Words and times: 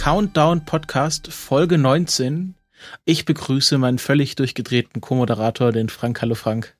Countdown 0.00 0.64
Podcast 0.64 1.30
Folge 1.30 1.76
19. 1.76 2.54
Ich 3.04 3.26
begrüße 3.26 3.76
meinen 3.76 3.98
völlig 3.98 4.34
durchgedrehten 4.34 5.02
Co-Moderator, 5.02 5.72
den 5.72 5.90
Frank. 5.90 6.22
Hallo 6.22 6.34
Frank. 6.34 6.74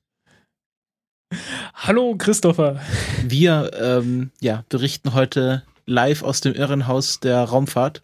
Hallo 1.75 2.15
Christopher. 2.17 2.81
Wir 3.23 3.73
ähm, 3.79 4.31
ja, 4.41 4.65
berichten 4.71 5.13
heute 5.13 5.65
live 5.85 6.23
aus 6.23 6.41
dem 6.41 6.55
Irrenhaus 6.55 7.21
der 7.21 7.45
Raumfahrt. 7.45 8.03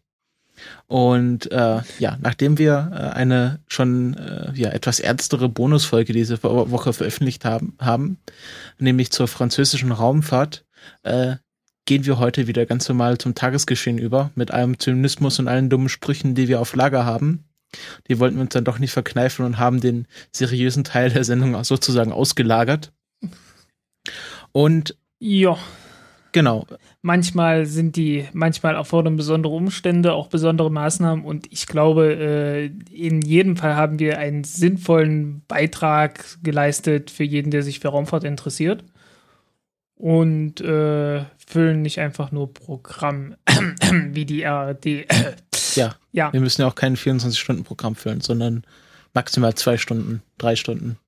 Und 0.86 1.50
äh, 1.50 1.80
ja, 1.98 2.18
nachdem 2.20 2.58
wir 2.58 2.90
äh, 2.92 3.16
eine 3.16 3.60
schon 3.68 4.18
äh, 4.18 4.52
ja, 4.52 4.68
etwas 4.68 5.00
ernstere 5.00 5.48
Bonusfolge 5.48 6.12
diese 6.12 6.42
Woche 6.42 6.92
veröffentlicht 6.92 7.46
haben, 7.46 7.74
haben 7.80 8.18
nämlich 8.78 9.12
zur 9.12 9.28
französischen 9.28 9.92
Raumfahrt, 9.92 10.66
äh, 11.04 11.36
gehen 11.86 12.04
wir 12.04 12.18
heute 12.18 12.46
wieder 12.48 12.66
ganz 12.66 12.88
normal 12.88 13.16
zum 13.16 13.34
Tagesgeschehen 13.34 13.98
über, 13.98 14.30
mit 14.34 14.50
allem 14.50 14.78
Zynismus 14.78 15.38
und 15.38 15.48
allen 15.48 15.70
dummen 15.70 15.88
Sprüchen, 15.88 16.34
die 16.34 16.48
wir 16.48 16.60
auf 16.60 16.74
Lager 16.74 17.06
haben. 17.06 17.44
Die 18.08 18.18
wollten 18.18 18.36
wir 18.36 18.42
uns 18.42 18.52
dann 18.52 18.64
doch 18.64 18.78
nicht 18.78 18.92
verkneifen 18.92 19.44
und 19.44 19.58
haben 19.58 19.80
den 19.80 20.06
seriösen 20.32 20.84
Teil 20.84 21.10
der 21.10 21.24
Sendung 21.24 21.62
sozusagen 21.64 22.12
ausgelagert. 22.12 22.92
Und 24.52 24.96
ja, 25.18 25.56
genau. 26.32 26.66
Manchmal 27.02 27.66
sind 27.66 27.96
die, 27.96 28.26
manchmal 28.32 28.74
erfordern 28.74 29.16
besondere 29.16 29.54
Umstände, 29.54 30.12
auch 30.12 30.28
besondere 30.28 30.70
Maßnahmen 30.70 31.24
und 31.24 31.46
ich 31.52 31.66
glaube, 31.66 32.14
äh, 32.14 32.66
in 32.92 33.22
jedem 33.22 33.56
Fall 33.56 33.76
haben 33.76 33.98
wir 33.98 34.18
einen 34.18 34.44
sinnvollen 34.44 35.42
Beitrag 35.46 36.24
geleistet 36.42 37.10
für 37.10 37.24
jeden, 37.24 37.50
der 37.50 37.62
sich 37.62 37.78
für 37.78 37.88
Raumfahrt 37.88 38.24
interessiert 38.24 38.84
und 39.96 40.60
äh, 40.60 41.24
füllen 41.46 41.82
nicht 41.82 42.00
einfach 42.00 42.30
nur 42.30 42.52
Programm 42.52 43.36
wie 44.10 44.24
die 44.24 44.44
RD. 44.44 45.06
ja, 45.74 45.96
ja, 46.12 46.32
wir 46.32 46.40
müssen 46.40 46.62
ja 46.62 46.68
auch 46.68 46.74
kein 46.74 46.96
24-Stunden-Programm 46.96 47.96
füllen, 47.96 48.20
sondern 48.20 48.64
maximal 49.14 49.54
zwei 49.54 49.78
Stunden, 49.78 50.22
drei 50.38 50.56
Stunden. 50.56 50.98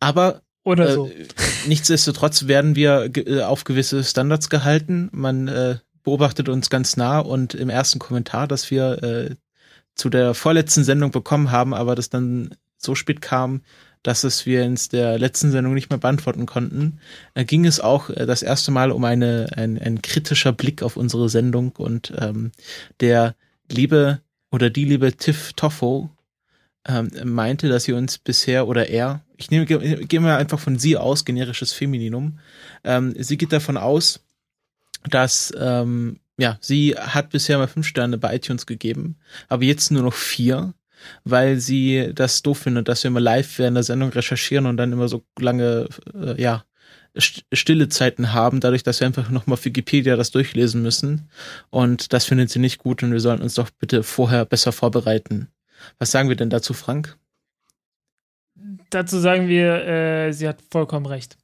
Aber 0.00 0.42
oder 0.62 0.92
so. 0.92 1.08
Äh, 1.08 1.26
nichtsdestotrotz 1.66 2.46
werden 2.46 2.76
wir 2.76 3.10
äh, 3.16 3.42
auf 3.42 3.64
gewisse 3.64 4.02
Standards 4.02 4.48
gehalten. 4.48 5.10
Man 5.12 5.48
äh, 5.48 5.78
beobachtet 6.02 6.48
uns 6.48 6.70
ganz 6.70 6.96
nah 6.96 7.18
und 7.18 7.54
im 7.54 7.70
ersten 7.70 7.98
Kommentar, 7.98 8.46
dass 8.46 8.70
wir 8.70 9.02
äh, 9.02 9.34
zu 9.94 10.10
der 10.10 10.34
vorletzten 10.34 10.84
Sendung 10.84 11.10
bekommen 11.10 11.50
haben, 11.50 11.74
aber 11.74 11.94
das 11.94 12.08
dann 12.10 12.54
so 12.76 12.94
spät 12.94 13.20
kam, 13.20 13.62
dass 14.04 14.22
es 14.22 14.46
wir 14.46 14.62
in 14.62 14.78
der 14.92 15.18
letzten 15.18 15.50
Sendung 15.50 15.74
nicht 15.74 15.90
mehr 15.90 15.98
beantworten 15.98 16.46
konnten, 16.46 17.00
äh, 17.34 17.44
ging 17.44 17.66
es 17.66 17.80
auch 17.80 18.10
äh, 18.10 18.26
das 18.26 18.42
erste 18.42 18.70
Mal 18.70 18.92
um 18.92 19.02
eine, 19.02 19.48
ein, 19.56 19.78
ein 19.78 20.02
kritischer 20.02 20.52
Blick 20.52 20.82
auf 20.82 20.96
unsere 20.96 21.28
Sendung 21.28 21.72
und 21.72 22.12
ähm, 22.18 22.52
der 23.00 23.34
liebe 23.68 24.20
oder 24.52 24.70
die 24.70 24.84
liebe 24.84 25.16
Tiff 25.16 25.54
Toffo 25.54 26.10
ähm, 26.86 27.10
meinte, 27.24 27.68
dass 27.68 27.84
sie 27.84 27.94
uns 27.94 28.18
bisher 28.18 28.68
oder 28.68 28.88
er, 28.88 29.24
ich 29.38 29.50
nehme, 29.50 29.64
gehe 29.64 30.20
mal 30.20 30.36
einfach 30.36 30.60
von 30.60 30.78
sie 30.78 30.98
aus, 30.98 31.24
generisches 31.24 31.72
Femininum, 31.72 32.38
ähm, 32.84 33.14
sie 33.18 33.38
geht 33.38 33.52
davon 33.52 33.78
aus, 33.78 34.20
dass 35.08 35.52
ähm, 35.58 36.20
ja, 36.36 36.58
sie 36.60 36.94
hat 36.94 37.30
bisher 37.30 37.56
mal 37.56 37.68
fünf 37.68 37.86
Sterne 37.86 38.18
bei 38.18 38.36
iTunes 38.36 38.66
gegeben, 38.66 39.16
aber 39.48 39.64
jetzt 39.64 39.90
nur 39.90 40.02
noch 40.02 40.14
vier 40.14 40.74
weil 41.24 41.58
sie 41.58 42.10
das 42.14 42.42
doof 42.42 42.58
findet, 42.58 42.88
dass 42.88 43.04
wir 43.04 43.08
immer 43.08 43.20
live 43.20 43.58
während 43.58 43.76
der 43.76 43.84
Sendung 43.84 44.10
recherchieren 44.10 44.66
und 44.66 44.76
dann 44.76 44.92
immer 44.92 45.08
so 45.08 45.24
lange, 45.38 45.88
äh, 46.14 46.40
ja, 46.40 46.64
stille 47.16 47.88
Zeiten 47.88 48.32
haben, 48.32 48.60
dadurch, 48.60 48.82
dass 48.82 49.00
wir 49.00 49.06
einfach 49.06 49.30
nochmal 49.30 49.54
auf 49.54 49.64
Wikipedia 49.64 50.16
das 50.16 50.32
durchlesen 50.32 50.82
müssen. 50.82 51.28
Und 51.70 52.12
das 52.12 52.24
findet 52.24 52.50
sie 52.50 52.58
nicht 52.58 52.78
gut 52.78 53.02
und 53.02 53.12
wir 53.12 53.20
sollten 53.20 53.42
uns 53.42 53.54
doch 53.54 53.70
bitte 53.70 54.02
vorher 54.02 54.44
besser 54.44 54.72
vorbereiten. 54.72 55.48
Was 55.98 56.10
sagen 56.10 56.28
wir 56.28 56.36
denn 56.36 56.50
dazu, 56.50 56.74
Frank? 56.74 57.16
Dazu 58.90 59.18
sagen 59.18 59.48
wir, 59.48 59.86
äh, 59.86 60.32
sie 60.32 60.48
hat 60.48 60.62
vollkommen 60.70 61.06
recht. 61.06 61.36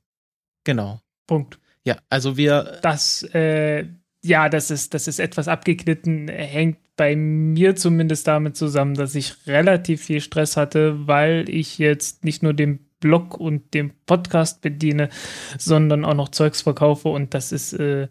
Genau. 0.64 1.00
Punkt. 1.26 1.58
Ja, 1.84 1.96
also 2.08 2.36
wir. 2.36 2.78
Das, 2.82 3.22
äh, 3.34 3.86
ja, 4.22 4.48
das 4.48 4.70
ist, 4.70 4.94
das 4.94 5.08
ist 5.08 5.18
etwas 5.18 5.48
abgeglitten, 5.48 6.28
hängt 6.28 6.78
bei 6.96 7.16
mir 7.16 7.76
zumindest 7.76 8.28
damit 8.28 8.56
zusammen, 8.56 8.94
dass 8.94 9.14
ich 9.14 9.34
relativ 9.46 10.02
viel 10.02 10.20
Stress 10.20 10.56
hatte, 10.56 11.06
weil 11.06 11.48
ich 11.48 11.78
jetzt 11.78 12.24
nicht 12.24 12.42
nur 12.42 12.52
den 12.52 12.80
Blog 13.00 13.38
und 13.40 13.72
den 13.72 13.92
Podcast 14.04 14.60
bediene, 14.60 15.08
sondern 15.58 16.04
auch 16.04 16.14
noch 16.14 16.28
Zeugs 16.28 16.60
verkaufe 16.60 17.08
und 17.08 17.32
das 17.32 17.52
ist, 17.52 17.72
äh, 17.72 18.08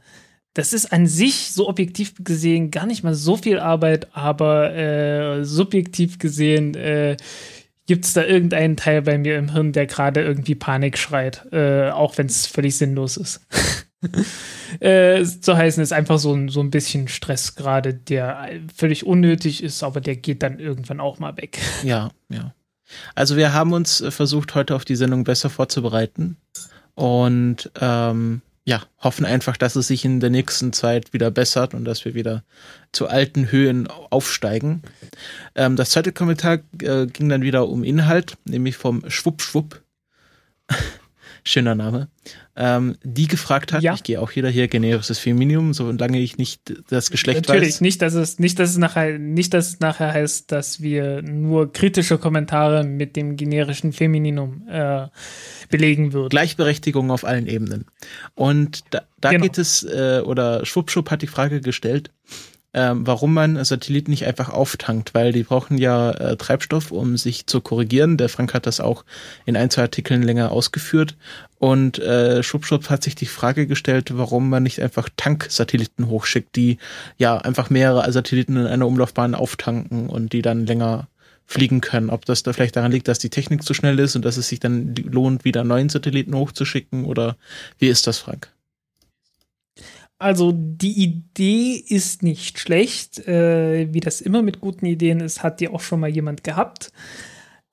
das 0.56 0.74
ist 0.74 0.92
an 0.92 1.06
sich 1.06 1.52
so 1.52 1.70
objektiv 1.70 2.16
gesehen 2.24 2.72
gar 2.72 2.88
nicht 2.88 3.04
mal 3.04 3.14
so 3.14 3.38
viel 3.38 3.60
Arbeit, 3.60 4.08
aber 4.14 4.74
äh, 4.76 5.46
subjektiv 5.46 6.18
gesehen 6.18 6.74
äh, 6.74 7.18
gibt 7.86 8.06
es 8.06 8.14
da 8.14 8.26
irgendeinen 8.26 8.76
Teil 8.76 9.04
bei 9.04 9.20
mir 9.20 9.38
im 9.38 9.52
Hirn, 9.52 9.72
der 9.72 9.86
gerade 9.86 10.22
irgendwie 10.22 10.56
Panik 10.56 10.98
schreit, 10.98 11.46
äh, 11.52 11.90
auch 11.92 12.18
wenn 12.18 12.26
es 12.26 12.48
völlig 12.48 12.78
sinnlos 12.78 13.18
ist. 13.18 13.46
äh, 14.80 15.24
zu 15.24 15.58
heißen 15.58 15.84
ist 15.84 15.94
einfach 15.94 16.20
so, 16.20 16.48
so 16.48 16.62
ein 16.62 16.72
bisschen 16.72 17.08
Stress 17.08 17.56
gerade, 17.56 17.94
der 17.94 18.50
völlig 18.74 19.06
unnötig 19.06 19.64
ist, 19.64 19.84
aber 19.84 20.02
der 20.02 20.16
geht 20.16 20.44
dann 20.44 20.60
irgendwann 20.60 21.00
auch 21.00 21.20
mal 21.20 21.38
weg. 21.38 21.60
Ja, 21.84 22.10
ja. 22.30 22.54
Also 23.16 23.38
wir 23.38 23.54
haben 23.54 23.74
uns 23.74 24.02
äh, 24.02 24.12
versucht, 24.12 24.56
heute 24.56 24.76
auf 24.76 24.86
die 24.86 24.96
Sendung 24.96 25.24
besser 25.24 25.50
vorzubereiten 25.50 26.38
und 26.96 27.72
ähm, 27.80 28.42
ja, 28.66 28.84
hoffen 29.00 29.26
einfach, 29.26 29.58
dass 29.58 29.76
es 29.76 29.88
sich 29.88 30.06
in 30.06 30.20
der 30.20 30.30
nächsten 30.30 30.74
Zeit 30.74 31.14
wieder 31.14 31.32
bessert 31.32 31.74
und 31.74 31.86
dass 31.86 32.06
wir 32.06 32.14
wieder 32.14 32.44
zu 32.92 33.08
alten 33.08 33.52
Höhen 33.52 33.88
aufsteigen. 33.88 34.84
Ähm, 35.56 35.76
das 35.76 35.92
zweite 35.92 36.12
Kommentar 36.12 36.60
äh, 36.82 37.08
ging 37.08 37.30
dann 37.30 37.42
wieder 37.42 37.68
um 37.68 37.84
Inhalt, 37.84 38.38
nämlich 38.46 38.78
vom 38.78 39.10
Schwupp 39.10 39.42
Schwupp 39.42 39.82
schöner 41.44 41.76
Name, 41.76 42.10
ähm, 42.56 42.98
die 43.04 43.28
gefragt 43.28 43.74
hat, 43.74 43.84
ja. 43.84 43.94
ich 43.94 44.04
gehe 44.04 44.22
auch 44.22 44.36
wieder 44.36 44.50
hier 44.50 44.68
generisches 44.68 45.20
Feminium, 45.20 45.74
solange 45.74 46.20
ich 46.20 46.38
nicht 46.38 46.74
das 46.90 47.12
Geschlecht 47.12 47.48
Natürlich, 47.48 47.76
weiß. 47.76 47.82
nicht, 47.82 48.02
dass 48.02 48.14
es, 48.14 48.40
nicht, 48.40 48.60
dass 48.60 48.72
es 48.72 48.78
nachher, 48.78 49.18
nicht, 49.18 49.54
dass 49.54 49.70
es 49.70 49.80
nachher 49.80 50.14
heißt, 50.14 50.52
dass 50.52 50.82
wir 50.82 51.22
nur 51.22 51.72
kritische 51.72 52.18
Kommentare 52.18 52.84
mit 52.84 53.16
dem 53.16 53.36
generischen 53.36 53.94
Femininum 53.94 54.68
äh, 54.68 55.08
belegen 55.70 56.14
würden. 56.14 56.30
Gleichberechtigung 56.30 57.12
auf 57.12 57.24
allen 57.24 57.48
Ebenen. 57.48 57.86
Und 58.36 58.84
da, 58.92 59.04
da 59.22 59.32
genau. 59.32 59.44
geht 59.44 59.58
es, 59.58 59.84
äh, 59.84 60.22
oder 60.26 60.66
Schwuppschwupp 60.66 61.12
hat 61.12 61.22
die 61.22 61.28
Frage 61.28 61.62
gestellt, 61.62 62.12
ähm, 62.74 63.08
warum 63.08 63.34
man 63.34 63.64
Satelliten 63.64 64.12
nicht 64.12 64.26
einfach 64.26 64.50
auftankt, 64.50 65.14
weil 65.14 65.32
die 65.32 65.44
brauchen 65.44 65.78
ja 65.78 66.12
äh, 66.12 66.38
Treibstoff, 66.38 66.92
um 66.92 67.18
sich 67.18 67.48
zu 67.48 67.62
korrigieren. 67.62 68.18
Der 68.18 68.30
Frank 68.30 68.54
hat 68.54 68.68
das 68.68 68.80
auch 68.80 69.06
in 69.46 69.58
ein, 69.58 69.72
zwei 69.72 69.84
Artikeln 69.84 70.22
länger 70.22 70.52
ausgeführt. 70.52 71.16
Und 71.58 71.98
äh, 72.00 72.44
Schubschub 72.44 72.90
hat 72.90 73.04
sich 73.04 73.16
die 73.16 73.26
Frage 73.26 73.66
gestellt, 73.66 74.16
warum 74.16 74.50
man 74.50 74.64
nicht 74.64 74.82
einfach 74.82 75.10
Tanksatelliten 75.18 76.08
hochschickt, 76.08 76.56
die 76.56 76.78
ja 77.18 77.38
einfach 77.38 77.70
mehrere 77.70 78.12
Satelliten 78.12 78.56
in 78.56 78.68
einer 78.68 78.88
Umlaufbahn 78.88 79.34
auftanken 79.34 80.08
und 80.08 80.32
die 80.32 80.44
dann 80.44 80.66
länger 80.66 81.08
fliegen 81.48 81.82
können. 81.82 82.12
Ob 82.12 82.26
das 82.26 82.44
da 82.44 82.54
vielleicht 82.54 82.76
daran 82.76 82.92
liegt, 82.92 83.08
dass 83.08 83.18
die 83.18 83.32
Technik 83.32 83.64
zu 83.64 83.74
schnell 83.74 83.98
ist 83.98 84.16
und 84.16 84.24
dass 84.24 84.38
es 84.38 84.48
sich 84.48 84.60
dann 84.60 84.94
lohnt, 84.96 85.44
wieder 85.44 85.64
neuen 85.64 85.90
Satelliten 85.90 86.36
hochzuschicken 86.36 87.06
oder 87.06 87.36
wie 87.80 87.88
ist 87.88 88.06
das, 88.06 88.20
Frank? 88.20 88.52
Also 90.20 90.52
die 90.54 91.02
Idee 91.02 91.74
ist 91.88 92.24
nicht 92.24 92.60
schlecht. 92.60 93.26
Äh, 93.26 93.94
wie 93.94 94.02
das 94.02 94.20
immer 94.20 94.42
mit 94.42 94.60
guten 94.60 94.86
Ideen 94.86 95.22
ist, 95.22 95.44
hat 95.44 95.62
die 95.62 95.70
auch 95.70 95.80
schon 95.80 96.02
mal 96.02 96.10
jemand 96.10 96.44
gehabt. 96.44 96.92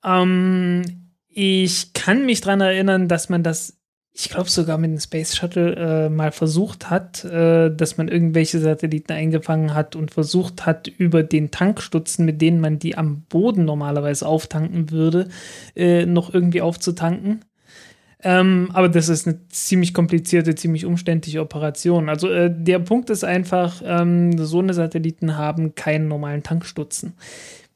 Ähm, 0.03 0.83
ich 1.27 1.91
kann 1.93 2.25
mich 2.25 2.39
daran 2.41 2.61
erinnern, 2.61 3.09
dass 3.09 3.27
man 3.27 3.43
das, 3.43 3.77
ich 4.13 4.29
glaube 4.29 4.49
sogar 4.49 4.77
mit 4.77 4.91
dem 4.91 4.99
Space 4.99 5.35
Shuttle 5.35 5.75
äh, 5.75 6.09
mal 6.09 6.31
versucht 6.31 6.89
hat, 6.89 7.25
äh, 7.25 7.69
dass 7.69 7.97
man 7.97 8.07
irgendwelche 8.07 8.59
Satelliten 8.59 9.11
eingefangen 9.11 9.73
hat 9.73 9.97
und 9.97 10.11
versucht 10.11 10.65
hat, 10.65 10.87
über 10.87 11.23
den 11.23 11.51
Tankstutzen, 11.51 12.25
mit 12.25 12.41
denen 12.41 12.61
man 12.61 12.79
die 12.79 12.97
am 12.97 13.23
Boden 13.23 13.65
normalerweise 13.65 14.25
auftanken 14.25 14.89
würde, 14.89 15.27
äh, 15.75 16.05
noch 16.05 16.33
irgendwie 16.33 16.61
aufzutanken. 16.61 17.41
Ähm, 18.23 18.69
aber 18.73 18.89
das 18.89 19.09
ist 19.09 19.27
eine 19.27 19.47
ziemlich 19.49 19.93
komplizierte, 19.93 20.55
ziemlich 20.55 20.85
umständliche 20.85 21.41
Operation. 21.41 22.09
Also 22.09 22.29
äh, 22.29 22.51
der 22.51 22.79
Punkt 22.79 23.09
ist 23.09 23.23
einfach, 23.23 23.81
ähm, 23.85 24.37
so 24.37 24.59
eine 24.59 24.73
Satelliten 24.73 25.37
haben 25.37 25.75
keinen 25.75 26.07
normalen 26.07 26.41
Tankstutzen, 26.41 27.13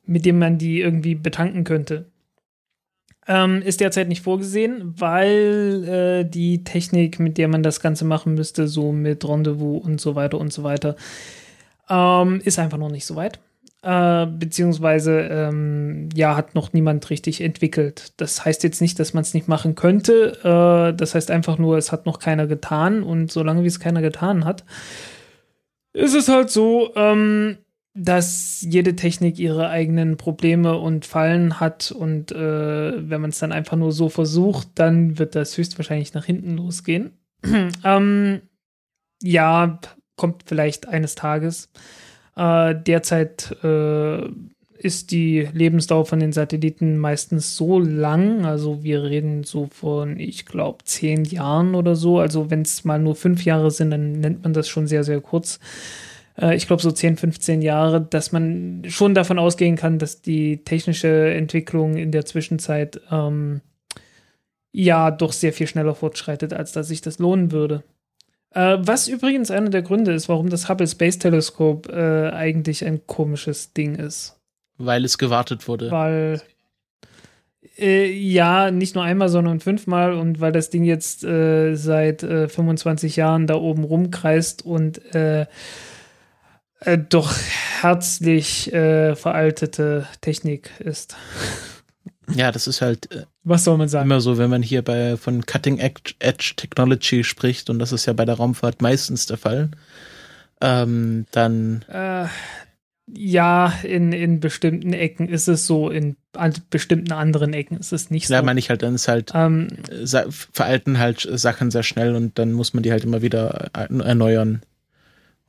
mit 0.05 0.25
dem 0.25 0.39
man 0.39 0.57
die 0.57 0.81
irgendwie 0.81 1.15
betanken 1.15 1.63
könnte. 1.63 2.05
Ähm, 3.27 3.61
ist 3.61 3.81
derzeit 3.81 4.07
nicht 4.07 4.23
vorgesehen, 4.23 4.95
weil 4.99 5.83
äh, 5.87 6.29
die 6.29 6.63
Technik, 6.63 7.19
mit 7.19 7.37
der 7.37 7.47
man 7.47 7.61
das 7.61 7.79
Ganze 7.79 8.03
machen 8.03 8.33
müsste, 8.33 8.67
so 8.67 8.91
mit 8.91 9.27
Rendezvous 9.27 9.83
und 9.83 10.01
so 10.01 10.15
weiter 10.15 10.39
und 10.39 10.51
so 10.51 10.63
weiter, 10.63 10.95
ähm, 11.87 12.41
ist 12.43 12.57
einfach 12.57 12.79
noch 12.79 12.89
nicht 12.89 13.05
so 13.05 13.15
weit. 13.15 13.39
Äh, 13.83 14.27
beziehungsweise 14.27 15.21
ähm, 15.21 16.09
ja, 16.13 16.35
hat 16.35 16.53
noch 16.53 16.71
niemand 16.71 17.09
richtig 17.09 17.41
entwickelt. 17.41 18.13
Das 18.17 18.45
heißt 18.45 18.63
jetzt 18.63 18.79
nicht, 18.79 18.99
dass 18.99 19.15
man 19.15 19.23
es 19.23 19.33
nicht 19.33 19.47
machen 19.47 19.73
könnte. 19.73 20.37
Äh, 20.43 20.95
das 20.95 21.15
heißt 21.15 21.31
einfach 21.31 21.57
nur, 21.57 21.77
es 21.77 21.91
hat 21.91 22.05
noch 22.05 22.19
keiner 22.19 22.45
getan 22.45 23.01
und 23.01 23.31
solange 23.31 23.63
wie 23.63 23.67
es 23.67 23.79
keiner 23.79 24.03
getan 24.03 24.45
hat, 24.45 24.65
ist 25.93 26.13
es 26.13 26.27
halt 26.29 26.51
so, 26.51 26.91
ähm, 26.95 27.57
dass 27.95 28.61
jede 28.61 28.95
Technik 28.95 29.39
ihre 29.39 29.69
eigenen 29.69 30.15
Probleme 30.15 30.77
und 30.77 31.07
Fallen 31.07 31.59
hat 31.59 31.91
und 31.91 32.31
äh, 32.31 33.09
wenn 33.09 33.19
man 33.19 33.31
es 33.31 33.39
dann 33.39 33.51
einfach 33.51 33.77
nur 33.77 33.91
so 33.91 34.09
versucht, 34.09 34.67
dann 34.75 35.17
wird 35.17 35.33
das 35.33 35.57
höchstwahrscheinlich 35.57 36.13
nach 36.13 36.25
hinten 36.25 36.55
losgehen. 36.55 37.17
ähm, 37.83 38.41
ja, 39.23 39.79
kommt 40.15 40.43
vielleicht 40.45 40.87
eines 40.87 41.15
Tages. 41.15 41.69
Äh, 42.35 42.75
derzeit 42.75 43.55
äh, 43.63 44.27
ist 44.77 45.11
die 45.11 45.47
Lebensdauer 45.53 46.05
von 46.05 46.19
den 46.19 46.33
Satelliten 46.33 46.97
meistens 46.97 47.55
so 47.55 47.79
lang. 47.79 48.45
Also 48.45 48.83
wir 48.83 49.03
reden 49.03 49.43
so 49.43 49.67
von, 49.67 50.19
ich 50.19 50.45
glaube, 50.45 50.83
zehn 50.85 51.23
Jahren 51.23 51.75
oder 51.75 51.95
so. 51.95 52.19
Also 52.19 52.49
wenn 52.49 52.63
es 52.63 52.83
mal 52.83 52.99
nur 52.99 53.15
fünf 53.15 53.45
Jahre 53.45 53.71
sind, 53.71 53.91
dann 53.91 54.13
nennt 54.13 54.43
man 54.43 54.53
das 54.53 54.67
schon 54.67 54.87
sehr, 54.87 55.03
sehr 55.03 55.21
kurz. 55.21 55.59
Äh, 56.37 56.55
ich 56.55 56.67
glaube 56.67 56.81
so 56.81 56.91
10, 56.91 57.17
15 57.17 57.61
Jahre, 57.61 58.01
dass 58.01 58.31
man 58.31 58.83
schon 58.87 59.13
davon 59.13 59.39
ausgehen 59.39 59.75
kann, 59.75 59.99
dass 59.99 60.21
die 60.21 60.63
technische 60.63 61.33
Entwicklung 61.33 61.95
in 61.97 62.11
der 62.11 62.25
Zwischenzeit 62.25 63.01
ähm, 63.11 63.61
ja 64.71 65.11
doch 65.11 65.33
sehr 65.33 65.53
viel 65.53 65.67
schneller 65.67 65.95
fortschreitet, 65.95 66.53
als 66.53 66.71
dass 66.71 66.87
sich 66.87 67.01
das 67.01 67.19
lohnen 67.19 67.51
würde. 67.51 67.83
Äh, 68.53 68.77
was 68.79 69.07
übrigens 69.07 69.49
einer 69.49 69.69
der 69.69 69.81
Gründe 69.81 70.11
ist, 70.11 70.27
warum 70.27 70.49
das 70.49 70.67
Hubble 70.67 70.87
Space 70.87 71.19
Telescope 71.19 71.89
äh, 71.91 72.35
eigentlich 72.35 72.85
ein 72.85 73.05
komisches 73.07 73.73
Ding 73.73 73.95
ist. 73.95 74.37
Weil 74.77 75.05
es 75.05 75.17
gewartet 75.17 75.67
wurde. 75.67 75.89
Weil 75.91 76.41
äh, 77.77 78.11
ja, 78.11 78.71
nicht 78.71 78.95
nur 78.95 79.03
einmal, 79.03 79.29
sondern 79.29 79.59
fünfmal 79.59 80.13
und 80.13 80.41
weil 80.41 80.51
das 80.51 80.69
Ding 80.69 80.83
jetzt 80.83 81.23
äh, 81.23 81.75
seit 81.75 82.21
25 82.21 83.17
äh, 83.17 83.21
Jahren 83.21 83.47
da 83.47 83.55
oben 83.55 83.83
rumkreist 83.83 84.65
und 84.65 85.03
äh, 85.15 85.45
doch 87.09 87.35
herzlich 87.81 88.71
veraltete 88.71 90.07
Technik 90.19 90.71
ist. 90.79 91.15
Ja, 92.35 92.51
das 92.51 92.67
ist 92.67 92.81
halt. 92.81 93.11
Äh, 93.11 93.25
Was 93.43 93.63
soll 93.63 93.77
man 93.77 93.89
sagen? 93.89 94.05
Immer 94.05 94.21
so, 94.21 94.37
wenn 94.37 94.49
man 94.49 94.61
hier 94.61 94.81
bei 94.81 95.17
von 95.17 95.45
Cutting 95.45 95.79
Edge 95.79 96.53
Technology 96.55 97.23
spricht, 97.23 97.69
und 97.69 97.79
das 97.79 97.91
ist 97.91 98.05
ja 98.05 98.13
bei 98.13 98.25
der 98.25 98.35
Raumfahrt 98.35 98.81
meistens 98.81 99.25
der 99.25 99.37
Fall, 99.37 99.69
ähm, 100.61 101.25
dann. 101.31 101.83
Äh, 101.89 102.27
ja, 103.13 103.73
in, 103.83 104.13
in 104.13 104.39
bestimmten 104.39 104.93
Ecken 104.93 105.27
ist 105.27 105.47
es 105.47 105.67
so, 105.67 105.89
in 105.89 106.15
an 106.33 106.53
bestimmten 106.69 107.11
anderen 107.11 107.53
Ecken 107.53 107.77
ist 107.77 107.91
es 107.91 108.09
nicht 108.09 108.27
so. 108.27 108.33
Ja, 108.33 108.41
meine 108.41 108.59
ich 108.59 108.69
halt, 108.69 108.83
dann 108.83 108.95
ist 108.95 109.07
halt, 109.07 109.31
ähm, 109.33 109.67
veralten 110.29 110.97
halt 110.97 111.27
Sachen 111.33 111.71
sehr 111.71 111.83
schnell 111.83 112.15
und 112.15 112.39
dann 112.39 112.53
muss 112.53 112.73
man 112.73 112.83
die 112.83 112.91
halt 112.91 113.03
immer 113.03 113.21
wieder 113.21 113.69
erneuern, 113.73 114.61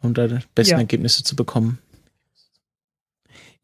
um 0.00 0.14
da 0.14 0.26
die 0.26 0.38
besten 0.54 0.72
ja. 0.72 0.78
Ergebnisse 0.78 1.22
zu 1.22 1.36
bekommen. 1.36 1.78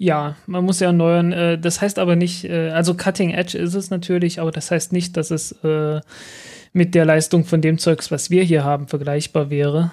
Ja, 0.00 0.36
man 0.46 0.64
muss 0.64 0.78
ja 0.78 0.88
erneuern. 0.88 1.32
Äh, 1.32 1.58
das 1.58 1.80
heißt 1.80 1.98
aber 1.98 2.14
nicht, 2.14 2.44
äh, 2.44 2.70
also 2.70 2.94
Cutting 2.94 3.30
Edge 3.30 3.58
ist 3.58 3.74
es 3.74 3.90
natürlich, 3.90 4.40
aber 4.40 4.52
das 4.52 4.70
heißt 4.70 4.92
nicht, 4.92 5.16
dass 5.16 5.32
es 5.32 5.52
äh, 5.64 6.00
mit 6.72 6.94
der 6.94 7.04
Leistung 7.04 7.44
von 7.44 7.60
dem 7.60 7.78
Zeugs, 7.78 8.10
was 8.12 8.30
wir 8.30 8.44
hier 8.44 8.62
haben, 8.62 8.86
vergleichbar 8.86 9.50
wäre. 9.50 9.90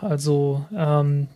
also 0.00 0.64
ähm, 0.74 1.26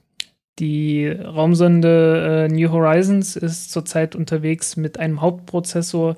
die 0.59 1.09
Raumsonde 1.09 2.49
New 2.51 2.71
Horizons 2.71 3.37
ist 3.37 3.73
zurzeit 3.73 4.15
unterwegs 4.15 4.77
mit 4.77 4.99
einem 5.01 5.21
Hauptprozessor, 5.21 6.15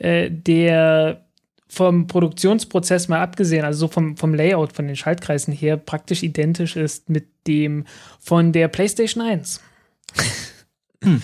der 0.00 1.20
vom 1.68 2.06
Produktionsprozess 2.06 3.08
mal 3.08 3.20
abgesehen, 3.20 3.64
also 3.64 3.80
so 3.80 3.88
vom, 3.88 4.16
vom 4.16 4.34
Layout, 4.34 4.72
von 4.72 4.86
den 4.86 4.96
Schaltkreisen 4.96 5.52
her, 5.52 5.76
praktisch 5.76 6.22
identisch 6.22 6.76
ist 6.76 7.10
mit 7.10 7.26
dem 7.46 7.84
von 8.20 8.52
der 8.52 8.68
PlayStation 8.68 9.22
1. 9.24 9.60
Hm. 11.02 11.22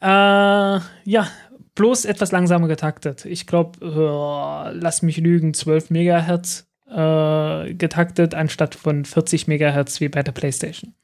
Äh, 0.00 0.06
ja, 0.06 1.28
bloß 1.74 2.04
etwas 2.04 2.32
langsamer 2.32 2.68
getaktet. 2.68 3.24
Ich 3.24 3.46
glaube, 3.46 3.84
äh, 3.84 4.76
lass 4.76 5.02
mich 5.02 5.18
lügen, 5.18 5.54
12 5.54 5.90
Megahertz 5.90 6.68
äh, 6.88 7.74
getaktet, 7.74 8.34
anstatt 8.34 8.74
von 8.74 9.04
40 9.04 9.46
Megahertz 9.48 10.00
wie 10.00 10.08
bei 10.08 10.22
der 10.22 10.32
PlayStation. 10.32 10.94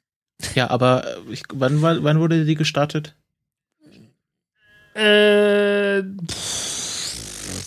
Ja, 0.55 0.71
aber 0.71 1.05
äh, 1.07 1.33
ich, 1.33 1.43
wann, 1.53 1.83
wann 1.83 2.21
wurde 2.21 2.45
die 2.45 2.55
gestartet? 2.55 3.17
Äh, 4.95 6.03
pff, 6.03 6.56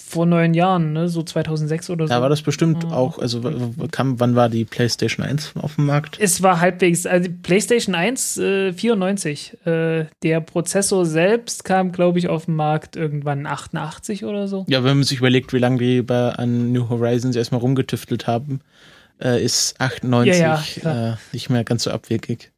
vor 0.09 0.25
neun 0.25 0.55
Jahren, 0.55 0.93
ne? 0.93 1.07
so 1.07 1.21
2006 1.21 1.91
oder 1.91 2.07
so. 2.07 2.13
Da 2.13 2.19
war 2.19 2.29
das 2.29 2.41
bestimmt 2.41 2.83
ja. 2.83 2.89
auch, 2.89 3.19
also 3.19 3.41
kam, 3.91 4.19
wann 4.19 4.35
war 4.35 4.49
die 4.49 4.65
PlayStation 4.65 5.23
1 5.23 5.53
auf 5.61 5.75
dem 5.75 5.85
Markt? 5.85 6.17
Es 6.19 6.41
war 6.41 6.59
halbwegs, 6.59 7.05
also 7.05 7.29
die 7.29 7.35
PlayStation 7.35 7.93
1 7.93 8.37
äh, 8.37 8.73
94. 8.73 9.65
Äh, 9.67 10.05
der 10.23 10.41
Prozessor 10.41 11.05
selbst 11.05 11.63
kam, 11.63 11.91
glaube 11.91 12.17
ich, 12.17 12.27
auf 12.27 12.45
den 12.45 12.55
Markt 12.55 12.95
irgendwann 12.95 13.45
88 13.45 14.25
oder 14.25 14.47
so. 14.47 14.65
Ja, 14.67 14.83
wenn 14.83 14.97
man 14.97 15.03
sich 15.03 15.19
überlegt, 15.19 15.53
wie 15.53 15.59
lange 15.59 15.77
die 15.77 16.01
bei, 16.01 16.29
an 16.31 16.71
New 16.71 16.89
Horizons 16.89 17.35
erstmal 17.35 17.61
rumgetüftelt 17.61 18.25
haben, 18.25 18.61
äh, 19.21 19.43
ist 19.43 19.79
98 19.79 20.39
ja, 20.39 20.63
ja, 20.83 21.13
äh, 21.13 21.15
nicht 21.33 21.51
mehr 21.51 21.63
ganz 21.63 21.83
so 21.83 21.91
abwegig. 21.91 22.51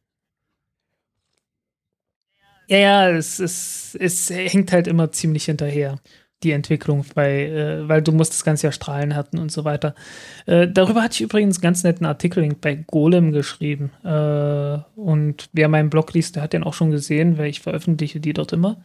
Ja, 2.68 2.78
ja, 2.78 3.10
es, 3.10 3.38
es, 3.38 3.94
es 4.00 4.30
hängt 4.30 4.72
halt 4.72 4.86
immer 4.86 5.12
ziemlich 5.12 5.44
hinterher 5.44 5.98
die 6.42 6.52
Entwicklung, 6.52 7.04
bei, 7.14 7.46
äh, 7.46 7.88
weil 7.88 8.02
du 8.02 8.12
musst 8.12 8.32
das 8.32 8.44
Ganze 8.44 8.66
ja 8.66 8.72
strahlen 8.72 9.14
hatten 9.14 9.38
und 9.38 9.52
so 9.52 9.64
weiter. 9.64 9.94
Äh, 10.46 10.68
darüber 10.68 11.02
hatte 11.02 11.14
ich 11.14 11.20
übrigens 11.22 11.56
einen 11.56 11.62
ganz 11.62 11.84
netten 11.84 12.06
Artikel 12.06 12.48
bei 12.60 12.74
Golem 12.74 13.32
geschrieben. 13.32 13.90
Äh, 14.04 14.78
und 14.98 15.48
wer 15.52 15.68
meinen 15.68 15.90
Blog 15.90 16.12
liest, 16.12 16.36
der 16.36 16.42
hat 16.42 16.52
den 16.52 16.64
auch 16.64 16.74
schon 16.74 16.90
gesehen, 16.90 17.38
weil 17.38 17.46
ich 17.46 17.60
veröffentliche 17.60 18.20
die 18.20 18.32
dort 18.32 18.52
immer 18.52 18.78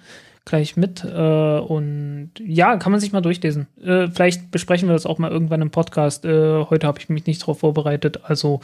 gleich 0.47 0.77
mit. 0.77 1.03
Äh, 1.03 1.59
und 1.59 2.31
ja, 2.39 2.77
kann 2.77 2.91
man 2.91 3.01
sich 3.01 3.11
mal 3.11 3.21
durchlesen. 3.21 3.67
Äh, 3.83 4.07
vielleicht 4.07 4.49
besprechen 4.49 4.87
wir 4.87 4.93
das 4.93 5.05
auch 5.05 5.19
mal 5.19 5.31
irgendwann 5.31 5.61
im 5.61 5.71
Podcast. 5.71 6.25
Äh, 6.25 6.65
heute 6.65 6.87
habe 6.87 6.99
ich 6.99 7.09
mich 7.09 7.27
nicht 7.27 7.41
darauf 7.41 7.59
vorbereitet, 7.59 8.21
also 8.23 8.61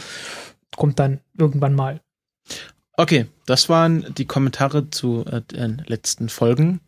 kommt 0.76 0.98
dann 1.00 1.20
irgendwann 1.38 1.76
mal. 1.76 2.00
Okay, 2.96 3.26
das 3.48 3.70
waren 3.70 4.14
die 4.16 4.26
Kommentare 4.26 4.92
zu 4.92 5.26
äh, 5.26 5.42
den 5.42 5.82
letzten 5.88 6.30
Folgen. 6.30 6.80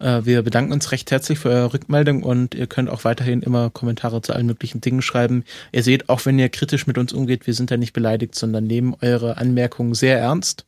Äh, 0.00 0.22
wir 0.24 0.42
bedanken 0.42 0.72
uns 0.72 0.90
recht 0.90 1.12
herzlich 1.12 1.38
für 1.38 1.50
eure 1.50 1.72
Rückmeldung 1.72 2.24
und 2.24 2.56
ihr 2.56 2.66
könnt 2.66 2.90
auch 2.90 3.04
weiterhin 3.04 3.42
immer 3.42 3.70
Kommentare 3.70 4.20
zu 4.22 4.32
allen 4.32 4.46
möglichen 4.46 4.80
Dingen 4.80 5.02
schreiben. 5.02 5.44
Ihr 5.70 5.84
seht, 5.84 6.08
auch 6.08 6.26
wenn 6.26 6.38
ihr 6.38 6.48
kritisch 6.48 6.88
mit 6.88 6.98
uns 6.98 7.12
umgeht, 7.12 7.46
wir 7.46 7.54
sind 7.54 7.70
ja 7.70 7.76
nicht 7.76 7.92
beleidigt, 7.92 8.34
sondern 8.34 8.64
nehmen 8.64 8.96
eure 9.00 9.36
Anmerkungen 9.36 9.94
sehr 9.94 10.18
ernst. 10.18 10.66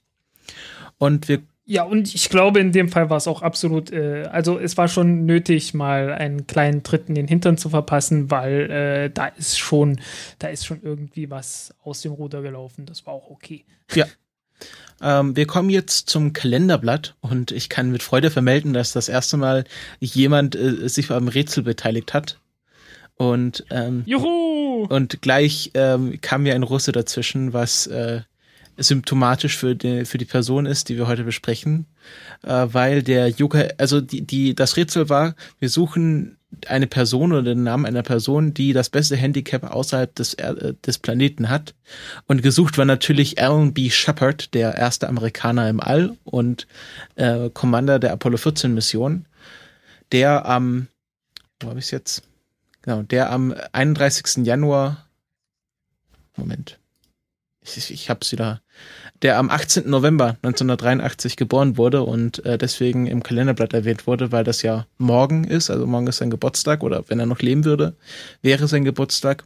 Und 0.98 1.28
wir 1.28 1.42
ja, 1.66 1.82
und 1.82 2.14
ich 2.14 2.28
glaube, 2.28 2.60
in 2.60 2.72
dem 2.72 2.90
Fall 2.90 3.08
war 3.08 3.16
es 3.16 3.26
auch 3.26 3.40
absolut, 3.40 3.90
äh, 3.90 4.28
also 4.30 4.58
es 4.58 4.76
war 4.76 4.86
schon 4.86 5.24
nötig, 5.24 5.72
mal 5.72 6.12
einen 6.12 6.46
kleinen 6.46 6.82
Tritt 6.82 7.08
in 7.08 7.14
den 7.14 7.26
Hintern 7.26 7.56
zu 7.56 7.70
verpassen, 7.70 8.30
weil 8.30 8.70
äh, 8.70 9.10
da 9.10 9.28
ist 9.28 9.58
schon, 9.58 9.98
da 10.38 10.48
ist 10.48 10.66
schon 10.66 10.82
irgendwie 10.82 11.30
was 11.30 11.74
aus 11.82 12.02
dem 12.02 12.12
Ruder 12.12 12.42
gelaufen. 12.42 12.84
Das 12.84 13.06
war 13.06 13.14
auch 13.14 13.30
okay. 13.30 13.64
Ja, 13.94 14.04
ähm, 15.04 15.37
wir 15.37 15.46
kommen 15.46 15.68
jetzt 15.68 16.08
zum 16.08 16.32
Kalenderblatt 16.32 17.14
und 17.20 17.52
ich 17.52 17.68
kann 17.68 17.92
mit 17.92 18.02
Freude 18.02 18.30
vermelden, 18.30 18.73
dass 18.73 18.92
das 18.92 19.11
erste 19.11 19.37
Mal 19.37 19.64
jemand 20.00 20.56
äh, 20.56 20.88
sich 20.88 21.11
am 21.11 21.28
Rätsel 21.28 21.62
beteiligt 21.62 22.14
hat. 22.14 22.40
Und, 23.16 23.64
ähm, 23.70 24.02
Juhu! 24.06 24.87
und 24.88 25.20
gleich 25.23 25.70
ähm, 25.75 26.18
kam 26.20 26.42
mir 26.42 26.54
ein 26.54 26.62
Russe 26.62 26.90
dazwischen, 26.90 27.52
was 27.52 27.87
äh, 27.87 28.23
symptomatisch 28.76 29.56
für 29.56 29.76
die, 29.76 30.04
für 30.04 30.18
die 30.18 30.25
Person 30.25 30.66
ist, 30.66 30.88
die 30.88 30.96
wir 30.96 31.06
heute 31.06 31.25
besprechen, 31.25 31.87
äh, 32.42 32.66
weil 32.70 33.02
der 33.02 33.28
Yoga, 33.28 33.68
also 33.78 34.00
die, 34.00 34.23
die, 34.23 34.54
das 34.54 34.76
Rätsel 34.76 35.08
war, 35.11 35.37
wir 35.61 35.68
suchen 35.68 36.38
eine 36.66 36.87
Person 36.87 37.32
oder 37.32 37.42
den 37.42 37.62
Namen 37.62 37.87
einer 37.87 38.02
Person, 38.02 38.54
die 38.54 38.73
das 38.73 38.90
beste 38.90 39.16
Handicap 39.16 39.64
außerhalb 39.64 40.14
des, 40.14 40.34
äh, 40.34 40.75
des 40.87 40.99
Planeten 40.99 41.49
hat. 41.49 41.75
Und 42.26 42.42
gesucht 42.42 42.78
war 42.78 42.84
natürlich 42.84 43.40
Alan 43.40 43.75
B. 43.75 43.90
Shepard, 43.90 44.54
der 44.54 44.75
erste 44.75 45.08
Amerikaner 45.08 45.68
im 45.68 45.80
All 45.80 46.16
und 46.25 46.66
äh, 47.16 47.50
Commander 47.50 47.99
der 47.99 48.12
Apollo 48.12 48.38
14 48.38 48.75
Mission, 48.75 49.26
der 50.12 50.46
am, 50.46 50.88
wo 51.61 51.70
habe 51.70 51.78
ich 51.78 51.90
jetzt? 51.90 52.23
Genau, 52.82 53.02
der 53.02 53.30
am 53.30 53.54
31. 53.73 54.44
Januar, 54.44 55.08
Moment, 56.37 56.78
ich, 57.62 57.90
ich 57.90 58.11
hab's 58.11 58.32
wieder, 58.32 58.61
der 59.23 59.38
am 59.38 59.50
18. 59.50 59.88
November 59.88 60.37
1983 60.42 61.37
geboren 61.37 61.76
wurde 61.76 62.02
und 62.02 62.44
äh, 62.44 62.59
deswegen 62.59 63.06
im 63.06 63.23
Kalenderblatt 63.23 63.73
erwähnt 63.73 64.06
wurde, 64.06 64.33
weil 64.33 64.44
das 64.44 64.62
ja 64.62 64.87
morgen 64.99 65.44
ist, 65.44 65.71
also 65.71 65.87
morgen 65.87 66.06
ist 66.06 66.18
sein 66.18 66.30
Geburtstag 66.30 66.83
oder 66.83 67.04
wenn 67.09 67.21
er 67.21 67.26
noch 67.26 67.40
leben 67.40 67.64
würde, 67.64 67.94
wäre 68.42 68.68
sein 68.68 68.85
Geburtstag. 68.85 69.44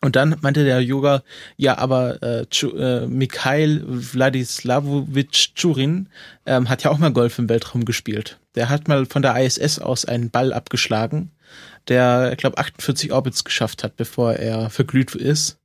Und 0.00 0.14
dann 0.14 0.36
meinte 0.42 0.64
der 0.64 0.80
Yoga, 0.80 1.22
ja, 1.56 1.76
aber 1.78 2.22
äh, 2.22 2.46
äh, 2.66 3.06
Mikhail 3.08 3.82
Wladislavovich 3.84 5.54
Churin 5.54 6.08
ähm, 6.46 6.68
hat 6.68 6.84
ja 6.84 6.92
auch 6.92 6.98
mal 6.98 7.12
Golf 7.12 7.38
im 7.38 7.48
Weltraum 7.48 7.84
gespielt. 7.84 8.38
Der 8.54 8.68
hat 8.68 8.86
mal 8.86 9.06
von 9.06 9.22
der 9.22 9.36
ISS 9.36 9.80
aus 9.80 10.04
einen 10.04 10.30
Ball 10.30 10.52
abgeschlagen, 10.52 11.32
der, 11.88 12.30
ich 12.32 12.38
glaube, 12.38 12.58
48 12.58 13.12
Orbits 13.12 13.42
geschafft 13.42 13.82
hat, 13.82 13.96
bevor 13.96 14.34
er 14.34 14.70
verglüht 14.70 15.14
ist. 15.16 15.57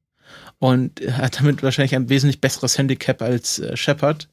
Und 0.59 1.01
hat 1.17 1.39
damit 1.39 1.61
wahrscheinlich 1.63 1.95
ein 1.95 2.09
wesentlich 2.09 2.41
besseres 2.41 2.77
Handicap 2.77 3.21
als 3.21 3.59
äh, 3.59 3.75
Shepard. 3.75 4.29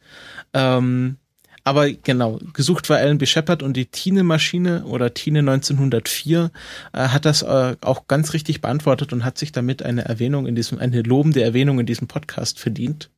Ähm, 0.52 1.16
aber 1.64 1.90
genau, 1.90 2.38
gesucht 2.52 2.88
war 2.88 2.98
Alan 2.98 3.18
B. 3.18 3.26
Shepard 3.26 3.62
und 3.62 3.76
die 3.76 3.86
Tine-Maschine 3.86 4.84
oder 4.84 5.12
Tine 5.12 5.40
1904 5.40 6.50
äh, 6.92 6.98
hat 6.98 7.24
das 7.24 7.42
äh, 7.42 7.76
auch 7.80 8.06
ganz 8.06 8.32
richtig 8.32 8.60
beantwortet 8.60 9.12
und 9.12 9.24
hat 9.24 9.36
sich 9.36 9.52
damit 9.52 9.82
eine 9.82 10.04
Erwähnung 10.04 10.46
in 10.46 10.54
diesem, 10.54 10.78
eine 10.78 11.02
lobende 11.02 11.42
Erwähnung 11.42 11.78
in 11.78 11.86
diesem 11.86 12.08
Podcast 12.08 12.58
verdient. 12.58 13.10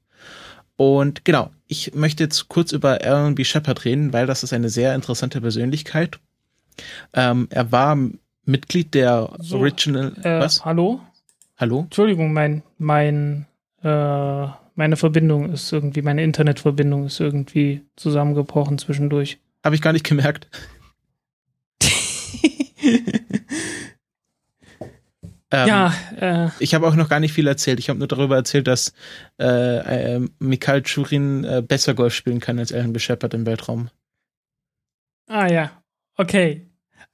Und 0.76 1.25
genau, 1.25 1.50
ich 1.68 1.94
möchte 1.94 2.25
jetzt 2.25 2.49
kurz 2.49 2.73
über 2.73 3.00
Alan 3.02 3.37
B. 3.37 3.44
Shepard 3.44 3.85
reden, 3.85 4.12
weil 4.12 4.26
das 4.26 4.42
ist 4.42 4.52
eine 4.52 4.68
sehr 4.68 4.94
interessante 4.94 5.40
Persönlichkeit. 5.40 6.18
Ähm, 7.12 7.47
er 7.50 7.71
war 7.71 7.97
Mitglied 8.44 8.94
der 8.94 9.30
so, 9.38 9.59
Original. 9.59 10.14
Äh, 10.23 10.40
was? 10.40 10.64
Hallo? 10.64 11.00
Hallo? 11.62 11.83
Entschuldigung, 11.83 12.33
mein, 12.33 12.64
mein 12.78 13.47
äh, 13.85 14.47
meine 14.75 14.97
Verbindung 14.97 15.52
ist 15.52 15.73
irgendwie, 15.73 16.02
meine 16.02 16.25
Internetverbindung 16.25 17.07
ist 17.07 17.21
irgendwie 17.21 17.83
zusammengebrochen 17.95 18.78
zwischendurch. 18.78 19.38
Habe 19.64 19.76
ich 19.76 19.81
gar 19.81 19.92
nicht 19.92 20.04
gemerkt. 20.04 20.49
ähm, 25.52 25.69
ja, 25.69 25.95
äh, 26.19 26.49
ich 26.59 26.75
habe 26.75 26.88
auch 26.88 26.97
noch 26.97 27.09
gar 27.09 27.21
nicht 27.21 27.33
viel 27.33 27.47
erzählt. 27.47 27.78
Ich 27.78 27.88
habe 27.88 28.00
nur 28.00 28.09
darüber 28.09 28.35
erzählt, 28.35 28.66
dass 28.66 28.92
äh, 29.38 30.16
äh, 30.16 30.28
Mikhail 30.40 30.83
Churin 30.83 31.45
äh, 31.45 31.62
besser 31.62 31.95
Golf 31.95 32.12
spielen 32.12 32.40
kann 32.40 32.59
als 32.59 32.73
Alan 32.73 32.99
Shepard 32.99 33.35
im 33.35 33.47
Weltraum. 33.47 33.88
Ah 35.28 35.47
ja, 35.47 35.81
okay. 36.16 36.66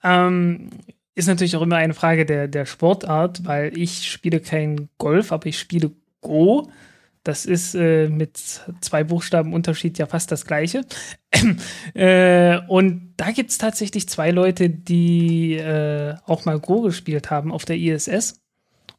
Ähm, 0.02 0.70
ist 1.18 1.26
natürlich 1.26 1.56
auch 1.56 1.62
immer 1.62 1.76
eine 1.76 1.94
Frage 1.94 2.24
der, 2.24 2.48
der 2.48 2.64
Sportart, 2.64 3.44
weil 3.44 3.76
ich 3.76 4.08
spiele 4.10 4.40
kein 4.40 4.88
Golf, 4.98 5.32
aber 5.32 5.46
ich 5.46 5.58
spiele 5.58 5.90
Go. 6.20 6.70
Das 7.24 7.44
ist 7.44 7.74
äh, 7.74 8.08
mit 8.08 8.38
zwei 8.80 9.04
Buchstaben 9.04 9.52
Unterschied 9.52 9.98
ja 9.98 10.06
fast 10.06 10.30
das 10.30 10.46
gleiche. 10.46 10.84
äh, 11.94 12.58
und 12.68 13.14
da 13.16 13.32
gibt 13.32 13.50
es 13.50 13.58
tatsächlich 13.58 14.08
zwei 14.08 14.30
Leute, 14.30 14.70
die 14.70 15.54
äh, 15.54 16.14
auch 16.24 16.44
mal 16.44 16.60
Go 16.60 16.82
gespielt 16.82 17.30
haben 17.30 17.52
auf 17.52 17.64
der 17.64 17.76
ISS. 17.76 18.40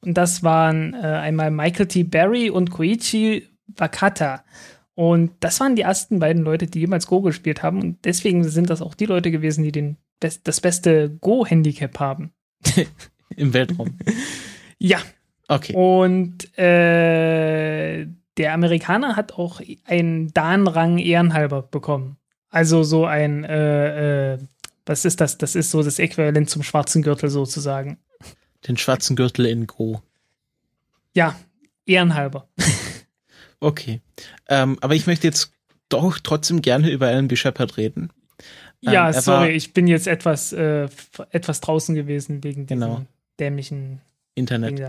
Und 0.02 0.18
das 0.18 0.44
waren 0.44 0.94
äh, 0.94 0.98
einmal 0.98 1.52
Michael 1.52 1.88
T. 1.88 2.04
Barry 2.04 2.50
und 2.50 2.70
Koichi 2.70 3.48
Wakata. 3.68 4.44
Und 4.94 5.32
das 5.40 5.62
waren 5.62 5.78
die 5.78 5.84
ersten 5.84 6.20
beiden 6.20 6.44
Leute, 6.44 6.68
die 6.68 6.82
jemals 6.82 7.08
Go 7.08 7.22
gespielt 7.22 7.64
haben. 7.64 7.82
Und 7.82 8.04
deswegen 8.04 8.44
sind 8.44 8.70
das 8.70 8.82
auch 8.82 8.94
die 8.94 9.06
Leute 9.06 9.32
gewesen, 9.32 9.64
die 9.64 9.72
den, 9.72 9.96
das 10.20 10.62
beste 10.62 11.10
Go-Handicap 11.10 12.00
haben. 12.00 12.34
Im 13.36 13.54
Weltraum. 13.54 13.98
ja, 14.78 15.00
Okay. 15.50 15.74
Und 15.74 16.58
äh, 16.60 18.06
der 18.38 18.54
Amerikaner 18.54 19.16
hat 19.16 19.34
auch 19.34 19.62
einen 19.84 20.32
Dan-Rang 20.32 21.00
ehrenhalber 21.00 21.64
bekommen. 21.64 22.18
Also 22.52 22.84
so 22.84 23.06
ein, 23.06 23.44
äh, 23.44 24.34
äh, 24.34 24.40
was 24.86 25.06
ist 25.06 25.20
das? 25.22 25.40
Das 25.40 25.56
ist 25.56 25.72
so 25.72 25.82
das 25.82 25.98
Äquivalent 25.98 26.50
zum 26.52 26.62
schwarzen 26.62 27.02
Gürtel 27.02 27.30
sozusagen. 27.30 27.98
Den 28.68 28.78
schwarzen 28.78 29.16
Gürtel 29.16 29.48
in 29.48 29.66
Gro. 29.66 30.04
Ja, 31.16 31.36
ehrenhalber. 31.88 32.48
okay. 33.60 34.02
Ähm, 34.48 34.78
aber 34.82 34.94
ich 34.94 35.08
möchte 35.08 35.26
jetzt 35.26 35.52
doch 35.90 36.20
trotzdem 36.20 36.62
gerne 36.62 36.92
über 36.92 37.08
Alan 37.08 37.28
B. 37.28 37.36
Shepard 37.36 37.78
reden. 37.78 38.12
Ähm, 38.86 38.94
ja, 38.94 39.14
sorry, 39.14 39.50
ich 39.50 39.74
bin 39.74 39.88
jetzt 39.88 40.08
etwas, 40.08 40.54
äh, 40.54 40.88
etwas 41.32 41.62
draußen 41.62 41.96
gewesen 41.96 42.44
wegen 42.44 42.66
genau. 42.66 43.06
dämlichen 43.40 44.02
Internet. 44.36 44.82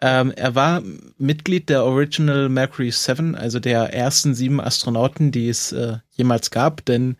Ähm, 0.00 0.32
er 0.34 0.54
war 0.54 0.82
Mitglied 1.18 1.68
der 1.68 1.84
Original 1.84 2.48
Mercury 2.48 2.90
7, 2.90 3.34
also 3.34 3.60
der 3.60 3.94
ersten 3.94 4.34
sieben 4.34 4.60
Astronauten, 4.60 5.30
die 5.30 5.48
es 5.48 5.72
äh, 5.72 5.98
jemals 6.10 6.50
gab, 6.50 6.84
denn 6.84 7.16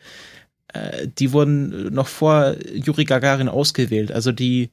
äh, 0.72 1.06
die 1.06 1.32
wurden 1.32 1.92
noch 1.92 2.08
vor 2.08 2.56
Yuri 2.72 3.04
Gagarin 3.04 3.49
ausgewählt. 3.49 4.11
Also 4.11 4.32
die 4.32 4.70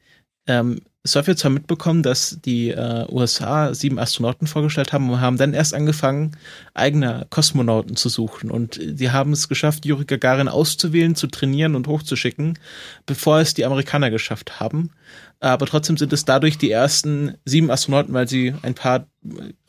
ähm, 0.47 0.81
Sowjets 1.03 1.45
haben 1.45 1.53
mitbekommen, 1.53 2.03
dass 2.03 2.39
die 2.43 2.71
äh, 2.71 3.05
USA 3.09 3.73
sieben 3.73 3.99
Astronauten 3.99 4.47
vorgestellt 4.47 4.91
haben 4.91 5.09
und 5.09 5.21
haben 5.21 5.37
dann 5.37 5.53
erst 5.53 5.73
angefangen, 5.73 6.35
eigene 6.73 7.25
Kosmonauten 7.29 7.95
zu 7.95 8.09
suchen. 8.09 8.51
Und 8.51 8.79
die 8.81 9.09
haben 9.09 9.31
es 9.31 9.47
geschafft, 9.47 9.85
Yuri 9.85 10.03
Gagarin 10.03 10.49
auszuwählen, 10.49 11.15
zu 11.15 11.27
trainieren 11.27 11.75
und 11.75 11.87
hochzuschicken, 11.87 12.59
bevor 13.05 13.39
es 13.39 13.53
die 13.53 13.65
Amerikaner 13.65 14.11
geschafft 14.11 14.59
haben. 14.59 14.91
Aber 15.39 15.65
trotzdem 15.65 15.95
sind 15.95 16.11
es 16.11 16.25
dadurch 16.25 16.57
die 16.57 16.71
ersten 16.71 17.35
sieben 17.45 17.71
Astronauten, 17.71 18.13
weil 18.13 18.27
sie 18.27 18.53
ein 18.61 18.75
paar 18.75 19.07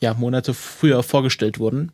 ja, 0.01 0.13
Monate 0.13 0.53
früher 0.53 1.01
vorgestellt 1.01 1.59
wurden. 1.59 1.93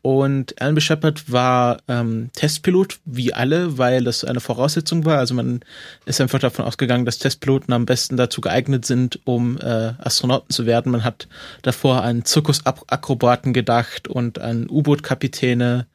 Und 0.00 0.60
Alan 0.60 0.76
B. 0.76 0.80
Shepard 0.80 1.30
war 1.30 1.78
ähm, 1.88 2.30
Testpilot, 2.34 3.00
wie 3.04 3.34
alle, 3.34 3.78
weil 3.78 4.04
das 4.04 4.24
eine 4.24 4.38
Voraussetzung 4.38 5.04
war. 5.04 5.18
Also 5.18 5.34
man 5.34 5.60
ist 6.06 6.20
einfach 6.20 6.38
davon 6.38 6.64
ausgegangen, 6.64 7.04
dass 7.04 7.18
Testpiloten 7.18 7.74
am 7.74 7.84
besten 7.84 8.16
dazu 8.16 8.40
geeignet 8.40 8.86
sind, 8.86 9.18
um 9.24 9.58
äh, 9.58 9.94
Astronauten 9.98 10.50
zu 10.50 10.66
werden. 10.66 10.92
Man 10.92 11.02
hat 11.02 11.26
davor 11.62 12.04
an 12.04 12.24
Zirkusakrobaten 12.24 13.52
gedacht 13.52 14.06
und 14.06 14.38
an 14.38 14.68
U-Boot-Kapitäne, 14.70 15.86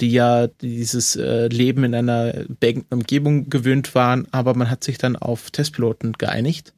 die 0.00 0.12
ja 0.12 0.48
dieses 0.48 1.16
äh, 1.16 1.48
Leben 1.48 1.82
in 1.84 1.94
einer 1.94 2.34
beengten 2.60 2.94
Umgebung 2.94 3.48
gewöhnt 3.48 3.94
waren, 3.94 4.28
aber 4.32 4.54
man 4.54 4.70
hat 4.70 4.84
sich 4.84 4.98
dann 4.98 5.16
auf 5.16 5.50
Testpiloten 5.50 6.12
geeinigt. 6.12 6.74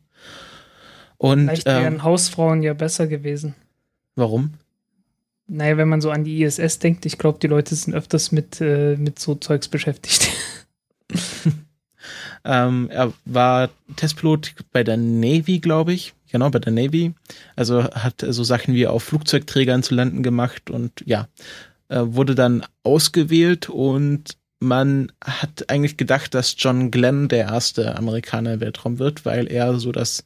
Und, 1.16 1.46
Vielleicht 1.46 1.66
wären 1.66 1.94
ähm, 1.94 2.02
Hausfrauen 2.04 2.62
ja 2.62 2.74
besser 2.74 3.08
gewesen. 3.08 3.56
Warum? 4.14 4.54
Naja, 5.48 5.78
wenn 5.78 5.88
man 5.88 6.00
so 6.02 6.10
an 6.10 6.24
die 6.24 6.42
ISS 6.42 6.78
denkt, 6.78 7.06
ich 7.06 7.16
glaube, 7.16 7.38
die 7.40 7.46
Leute 7.46 7.74
sind 7.74 7.94
öfters 7.94 8.32
mit, 8.32 8.60
äh, 8.60 8.96
mit 8.96 9.18
so 9.18 9.34
Zeugs 9.34 9.68
beschäftigt. 9.68 10.28
ähm, 12.44 12.88
er 12.90 13.12
war 13.24 13.70
Testpilot 13.96 14.54
bei 14.72 14.84
der 14.84 14.98
Navy, 14.98 15.58
glaube 15.58 15.94
ich. 15.94 16.14
Genau, 16.30 16.50
bei 16.50 16.58
der 16.58 16.72
Navy. 16.72 17.14
Also 17.56 17.84
hat 17.84 18.24
so 18.28 18.44
Sachen 18.44 18.74
wie 18.74 18.86
auf 18.86 19.02
Flugzeugträgern 19.04 19.82
zu 19.82 19.94
landen 19.94 20.22
gemacht 20.22 20.70
und 20.70 21.02
ja, 21.06 21.28
äh, 21.88 22.00
wurde 22.04 22.34
dann 22.34 22.64
ausgewählt 22.82 23.70
und 23.70 24.36
man 24.60 25.12
hat 25.24 25.70
eigentlich 25.70 25.96
gedacht, 25.96 26.34
dass 26.34 26.56
John 26.58 26.90
Glenn 26.90 27.28
der 27.28 27.46
erste 27.46 27.96
Amerikaner 27.96 28.54
im 28.54 28.60
Weltraum 28.60 28.98
wird, 28.98 29.24
weil 29.24 29.46
er 29.50 29.78
so 29.78 29.92
das, 29.92 30.24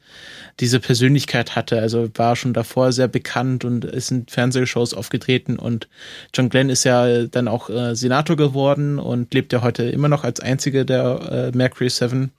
diese 0.58 0.80
Persönlichkeit 0.80 1.54
hatte. 1.54 1.80
Also 1.80 2.08
war 2.14 2.34
schon 2.34 2.54
davor 2.54 2.92
sehr 2.92 3.08
bekannt 3.08 3.64
und 3.64 3.84
ist 3.84 4.10
in 4.10 4.26
Fernsehshows 4.26 4.94
aufgetreten 4.94 5.58
und 5.58 5.88
John 6.34 6.48
Glenn 6.48 6.70
ist 6.70 6.84
ja 6.84 7.26
dann 7.26 7.46
auch 7.46 7.68
äh, 7.68 7.94
Senator 7.94 8.36
geworden 8.36 8.98
und 8.98 9.34
lebt 9.34 9.52
ja 9.52 9.62
heute 9.62 9.84
immer 9.84 10.08
noch 10.08 10.24
als 10.24 10.40
einziger 10.40 10.84
der 10.84 11.52
äh, 11.52 11.56
Mercury 11.56 11.90
7. 11.90 12.30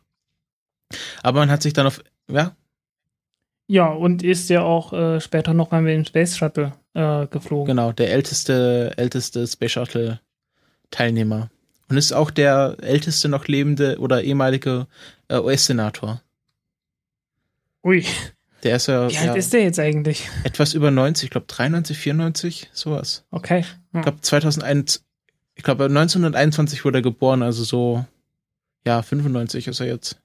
Aber 1.22 1.40
man 1.40 1.52
hat 1.52 1.62
sich 1.62 1.74
dann 1.74 1.86
auf, 1.86 2.04
ja? 2.28 2.56
Ja, 3.68 3.88
und 3.88 4.24
ist 4.24 4.50
ja 4.50 4.62
auch 4.62 4.94
äh, 4.94 5.22
später 5.22 5.54
noch 5.54 5.72
mal 5.72 5.82
mit 5.82 5.94
dem 5.94 6.06
Space 6.06 6.38
Shuttle 6.38 6.74
äh, 6.96 7.28
geflogen. 7.28 7.68
Genau, 7.68 7.92
der 7.92 8.12
älteste, 8.12 8.94
älteste 8.98 9.46
Space 9.48 9.72
Shuttle 9.72 10.20
Teilnehmer. 10.92 11.50
Und 11.94 12.00
ist 12.00 12.12
auch 12.12 12.32
der 12.32 12.78
älteste 12.82 13.30
noch 13.30 13.46
lebende 13.46 14.00
oder 14.00 14.24
ehemalige 14.24 14.88
äh, 15.28 15.38
US-Senator. 15.38 16.24
Ui. 17.84 18.04
Der 18.64 18.78
ist 18.78 18.88
ja. 18.88 19.08
Wie 19.08 19.16
alt 19.16 19.28
ja, 19.28 19.34
ist 19.36 19.54
der 19.54 19.62
jetzt 19.62 19.78
eigentlich? 19.78 20.28
Etwas 20.44 20.74
über 20.74 20.90
90, 20.90 21.26
ich 21.26 21.30
glaube 21.30 21.46
93, 21.46 21.96
94, 21.96 22.70
sowas. 22.74 23.26
Okay. 23.30 23.64
Ja. 23.94 24.00
Ich 24.00 24.02
glaube 24.02 24.22
2001, 24.22 25.06
ich 25.54 25.64
glaube 25.64 25.84
1921 25.84 26.84
wurde 26.84 26.98
er 26.98 27.02
geboren, 27.04 27.44
also 27.44 27.64
so, 27.64 28.04
ja, 28.88 29.04
95 29.04 29.68
ist 29.68 29.80
er 29.80 29.86
jetzt. 29.86 30.20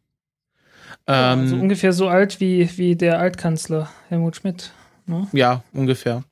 Ja, 1.07 1.33
also 1.33 1.55
ähm, 1.55 1.61
ungefähr 1.61 1.93
so 1.93 2.09
alt 2.09 2.41
wie, 2.41 2.67
wie 2.79 2.97
der 2.97 3.19
Altkanzler 3.19 3.91
Helmut 4.09 4.37
Schmidt. 4.37 4.73
Ne? 5.05 5.29
Ja, 5.33 5.65
ungefähr. 5.75 6.25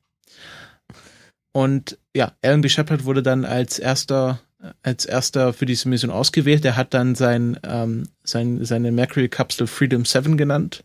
Und 1.51 1.99
ja, 2.15 2.31
Alan 2.41 2.61
B. 2.61 2.69
Shepard 2.69 3.05
wurde 3.05 3.21
dann 3.21 3.45
als 3.45 3.77
erster 3.77 4.39
als 4.83 5.05
erster 5.05 5.53
für 5.53 5.65
diese 5.65 5.89
Mission 5.89 6.11
ausgewählt. 6.11 6.63
Der 6.63 6.75
hat 6.75 6.93
dann 6.93 7.15
sein, 7.15 7.59
ähm, 7.63 8.07
sein, 8.23 8.63
seine 8.65 8.91
Mercury-Kapsel 8.91 9.67
Freedom 9.67 10.05
7 10.05 10.37
genannt. 10.37 10.83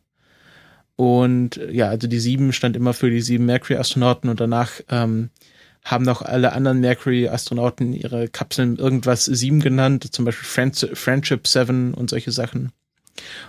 Und 0.96 1.58
ja, 1.70 1.88
also 1.88 2.06
die 2.06 2.20
sieben 2.20 2.52
stand 2.52 2.76
immer 2.76 2.92
für 2.92 3.10
die 3.10 3.22
sieben 3.22 3.46
Mercury-Astronauten 3.46 4.28
und 4.28 4.40
danach 4.40 4.72
ähm, 4.90 5.30
haben 5.84 6.04
noch 6.04 6.22
alle 6.22 6.52
anderen 6.52 6.80
Mercury-Astronauten 6.80 7.92
ihre 7.92 8.28
Kapseln 8.28 8.76
irgendwas 8.76 9.24
sieben 9.24 9.60
genannt, 9.60 10.12
zum 10.12 10.24
Beispiel 10.24 10.68
Friendship 10.94 11.46
7 11.46 11.94
und 11.94 12.10
solche 12.10 12.30
Sachen. 12.30 12.72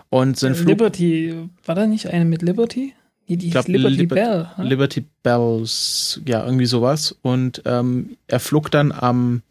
Und 0.09 0.37
sein 0.37 0.55
Flug 0.55 0.69
Liberty, 0.69 1.35
war 1.65 1.75
da 1.75 1.85
nicht 1.85 2.07
eine 2.07 2.25
mit 2.25 2.41
Liberty? 2.41 2.93
Die, 3.27 3.37
die 3.37 3.51
glaub, 3.51 3.67
Liberty 3.67 3.95
Liber 3.95 4.15
Bell. 4.15 4.47
Huh? 4.57 4.63
Liberty 4.63 5.05
Bells, 5.23 6.21
ja, 6.25 6.43
irgendwie 6.43 6.65
sowas. 6.65 7.15
Und 7.21 7.61
ähm, 7.65 8.17
er 8.27 8.39
flog 8.39 8.69
dann 8.71 8.91
am, 8.91 9.43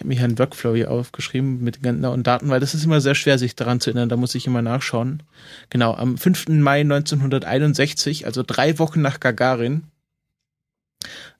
ich 0.00 0.02
habe 0.02 0.08
mir 0.08 0.14
hier 0.14 0.24
einen 0.24 0.38
Workflow 0.38 0.74
hier 0.74 0.90
aufgeschrieben 0.90 1.62
mit 1.62 1.82
genauen 1.82 2.22
Daten, 2.22 2.48
weil 2.48 2.58
das 2.58 2.72
ist 2.72 2.84
immer 2.84 3.02
sehr 3.02 3.14
schwer, 3.14 3.36
sich 3.36 3.54
daran 3.54 3.80
zu 3.80 3.90
erinnern, 3.90 4.08
da 4.08 4.16
muss 4.16 4.34
ich 4.34 4.46
immer 4.46 4.62
nachschauen. 4.62 5.22
Genau, 5.68 5.92
am 5.92 6.16
5. 6.16 6.48
Mai 6.48 6.80
1961, 6.80 8.24
also 8.24 8.42
drei 8.42 8.78
Wochen 8.78 9.02
nach 9.02 9.20
Gagarin, 9.20 9.82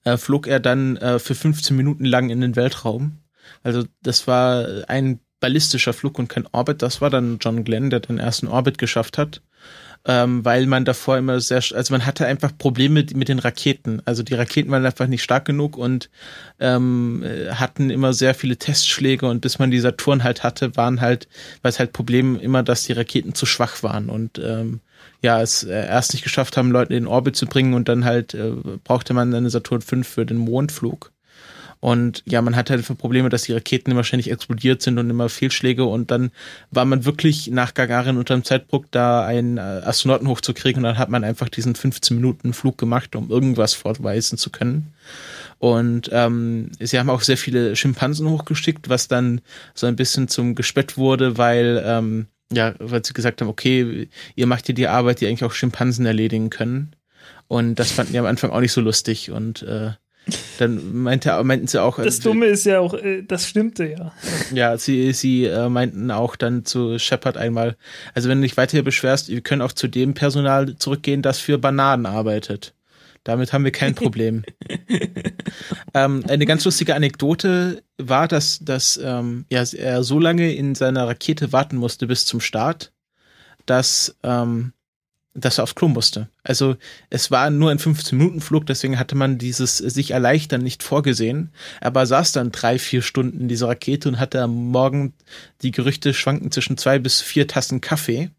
äh, 0.05 0.19
flog 0.19 0.47
er 0.47 0.61
dann 0.61 0.99
äh, 0.99 1.19
für 1.19 1.35
15 1.35 1.75
Minuten 1.75 2.05
lang 2.05 2.29
in 2.29 2.43
den 2.43 2.55
Weltraum. 2.55 3.17
Also 3.63 3.85
das 4.03 4.27
war 4.27 4.67
ein 4.89 5.21
ballistischer 5.41 5.95
Flug 5.95 6.19
und 6.19 6.29
kein 6.29 6.47
Orbit. 6.53 6.83
Das 6.83 7.01
war 7.01 7.09
dann 7.09 7.39
John 7.41 7.65
Glenn, 7.65 7.89
der 7.89 8.01
den 8.01 8.19
ersten 8.19 8.47
Orbit 8.47 8.77
geschafft 8.77 9.17
hat 9.17 9.41
ähm, 10.07 10.45
weil 10.45 10.67
man 10.67 10.85
davor 10.85 11.19
immer 11.19 11.41
sehr, 11.41 11.63
also 11.75 11.93
man 11.93 12.07
hatte 12.07 12.27
einfach 12.27 12.57
Probleme 12.57 13.05
mit 13.15 13.29
den 13.29 13.39
Raketen. 13.39 14.01
Also 14.05 14.23
die 14.23 14.35
Raketen 14.35 14.71
waren 14.71 14.85
einfach 14.87 15.07
nicht 15.07 15.23
stark 15.23 15.45
genug 15.45 15.77
und 15.77 16.09
ähm, 16.59 17.25
hatten 17.53 17.91
immer 17.91 18.13
sehr 18.13 18.35
viele 18.35 18.57
Testschläge 18.57 19.27
und 19.27 19.41
bis 19.41 19.59
man 19.59 19.71
die 19.71 19.81
Saturn 19.81 20.25
halt 20.25 20.43
hatte, 20.43 20.77
waren 20.77 21.01
halt, 21.01 21.29
war 21.63 21.69
es 21.69 21.79
halt 21.79 21.93
Problem 21.93 22.39
immer, 22.39 22.63
dass 22.63 22.85
die 22.85 22.93
Raketen 22.93 23.35
zu 23.35 23.47
schwach 23.47 23.83
waren 23.83 24.09
und 24.09 24.39
ähm, 24.39 24.81
ja, 25.23 25.43
es 25.43 25.65
äh, 25.65 25.87
erst 25.87 26.15
nicht 26.15 26.23
geschafft 26.23 26.57
haben, 26.57 26.71
Leute 26.71 26.95
in 26.95 27.05
den 27.05 27.09
Orbit 27.09 27.37
zu 27.37 27.47
bringen 27.47 27.75
und 27.75 27.89
dann 27.89 28.05
halt 28.05 28.35
äh, 28.35 28.53
brauchte 28.85 29.13
man 29.13 29.35
eine 29.35 29.51
Saturn 29.51 29.83
5 29.83 30.09
für 30.09 30.25
den 30.25 30.39
Mondflug. 30.39 31.13
Und 31.81 32.23
ja, 32.27 32.43
man 32.43 32.57
hatte 32.57 32.75
halt 32.75 32.85
für 32.85 32.95
Probleme, 32.95 33.31
dass 33.31 33.43
die 33.43 33.55
Raketen 33.55 33.91
immer 33.91 34.05
ständig 34.05 34.31
explodiert 34.31 34.83
sind 34.83 34.99
und 34.99 35.09
immer 35.09 35.31
Fehlschläge. 35.31 35.85
Und 35.85 36.11
dann 36.11 36.31
war 36.71 36.85
man 36.85 37.07
wirklich 37.07 37.49
nach 37.49 37.73
Gagarin 37.73 38.19
unter 38.19 38.35
dem 38.35 38.45
Zeitpunkt 38.45 38.95
da 38.95 39.25
einen 39.25 39.57
äh, 39.57 39.61
Astronauten 39.61 40.29
hochzukriegen. 40.29 40.81
Und 40.81 40.91
dann 40.91 40.99
hat 40.99 41.09
man 41.09 41.25
einfach 41.25 41.49
diesen 41.49 41.75
15 41.75 42.17
Minuten 42.17 42.53
Flug 42.53 42.77
gemacht, 42.77 43.17
um 43.17 43.31
irgendwas 43.31 43.73
vorweisen 43.73 44.37
zu 44.37 44.51
können. 44.51 44.93
Und 45.59 46.11
ähm, 46.13 46.71
sie 46.79 46.99
haben 46.99 47.11
auch 47.11 47.23
sehr 47.23 47.39
viele 47.39 47.75
Schimpansen 47.77 48.29
hochgeschickt, 48.29 48.89
was 48.89 49.09
dann 49.09 49.41
so 49.75 49.87
ein 49.87 49.97
bisschen 49.97 50.29
zum 50.29 50.55
Gespött 50.55 50.99
wurde, 50.99 51.39
weil 51.39 51.83
ähm, 51.85 52.27
ja, 52.53 52.75
weil 52.79 53.05
sie 53.05 53.13
gesagt 53.13 53.41
haben, 53.41 53.49
okay, 53.49 54.09
ihr 54.35 54.47
macht 54.47 54.67
hier 54.67 54.75
die 54.75 54.89
Arbeit, 54.89 55.21
die 55.21 55.27
eigentlich 55.27 55.45
auch 55.45 55.53
Schimpansen 55.53 56.05
erledigen 56.05 56.51
können. 56.51 56.97
Und 57.47 57.77
das 57.77 57.93
fanden 57.93 58.13
die 58.13 58.19
am 58.19 58.27
Anfang 58.27 58.51
auch 58.51 58.61
nicht 58.61 58.73
so 58.73 58.81
lustig. 58.81 59.31
Und 59.31 59.63
äh, 59.63 59.93
dann 60.59 61.03
meinte, 61.03 61.43
meinten 61.43 61.67
sie 61.67 61.83
auch. 61.83 61.99
Das 62.03 62.21
Dumme 62.21 62.47
ist 62.47 62.65
ja 62.65 62.81
auch, 62.81 62.95
äh, 62.95 63.23
das 63.23 63.49
stimmte 63.49 63.87
ja. 63.87 64.13
Ja, 64.53 64.77
sie, 64.79 65.13
sie 65.13 65.47
äh, 65.47 65.69
meinten 65.69 66.11
auch 66.11 66.37
dann 66.37 66.65
zu 66.65 66.99
Shepard 66.99 67.37
einmal, 67.37 67.77
also 68.15 68.29
wenn 68.29 68.39
du 68.39 68.43
dich 68.47 68.57
weiter 68.57 68.83
beschwerst, 68.83 69.29
wir 69.29 69.41
können 69.41 69.63
auch 69.63 69.73
zu 69.73 69.89
dem 69.89 70.15
Personal 70.15 70.77
zurückgehen, 70.77 71.23
das 71.23 71.39
für 71.39 71.59
Bananen 71.59 72.07
arbeitet. 72.07 72.75
Damit 73.25 73.53
haben 73.53 73.65
wir 73.65 73.73
kein 73.73 73.95
Problem. 73.95 74.45
ähm, 75.95 76.25
eine 76.27 76.47
ganz 76.47 76.65
lustige 76.65 76.95
Anekdote 76.95 77.83
war, 77.99 78.29
dass, 78.29 78.61
dass 78.61 78.99
ähm, 79.03 79.45
ja, 79.51 79.63
er 79.63 80.03
so 80.03 80.19
lange 80.19 80.55
in 80.55 80.75
seiner 80.75 81.07
Rakete 81.07 81.53
warten 81.53 81.77
musste 81.77 82.07
bis 82.07 82.25
zum 82.25 82.41
Start, 82.41 82.93
dass 83.67 84.17
ähm, 84.23 84.73
dass 85.35 85.59
er 85.59 85.65
aufs 85.65 85.75
Klo 85.75 85.89
musste. 85.89 86.29
Also 86.43 86.77
es 87.09 87.31
war 87.31 87.51
nur 87.51 87.71
ein 87.71 87.79
15-Minuten-Flug, 87.79 88.67
deswegen 88.67 88.99
hatte 88.99 89.15
man 89.15 89.39
dieses 89.39 89.79
sich 89.79 90.11
erleichtern 90.11 90.63
nicht 90.63 90.83
vorgesehen. 90.83 91.53
Aber 91.81 92.07
saß 92.07 92.33
dann 92.33 92.51
drei, 92.51 92.79
vier 92.79 93.03
Stunden 93.03 93.41
in 93.41 93.49
dieser 93.49 93.69
Rakete 93.69 94.09
und 94.09 94.19
hatte 94.19 94.43
am 94.43 94.71
Morgen 94.71 95.15
die 95.63 95.71
Gerüchte 95.71 96.15
schwanken 96.15 96.51
zwischen 96.51 96.77
zwei 96.77 96.99
bis 96.99 97.21
vier 97.21 97.47
Tassen 97.47 97.81
Kaffee. 97.81 98.31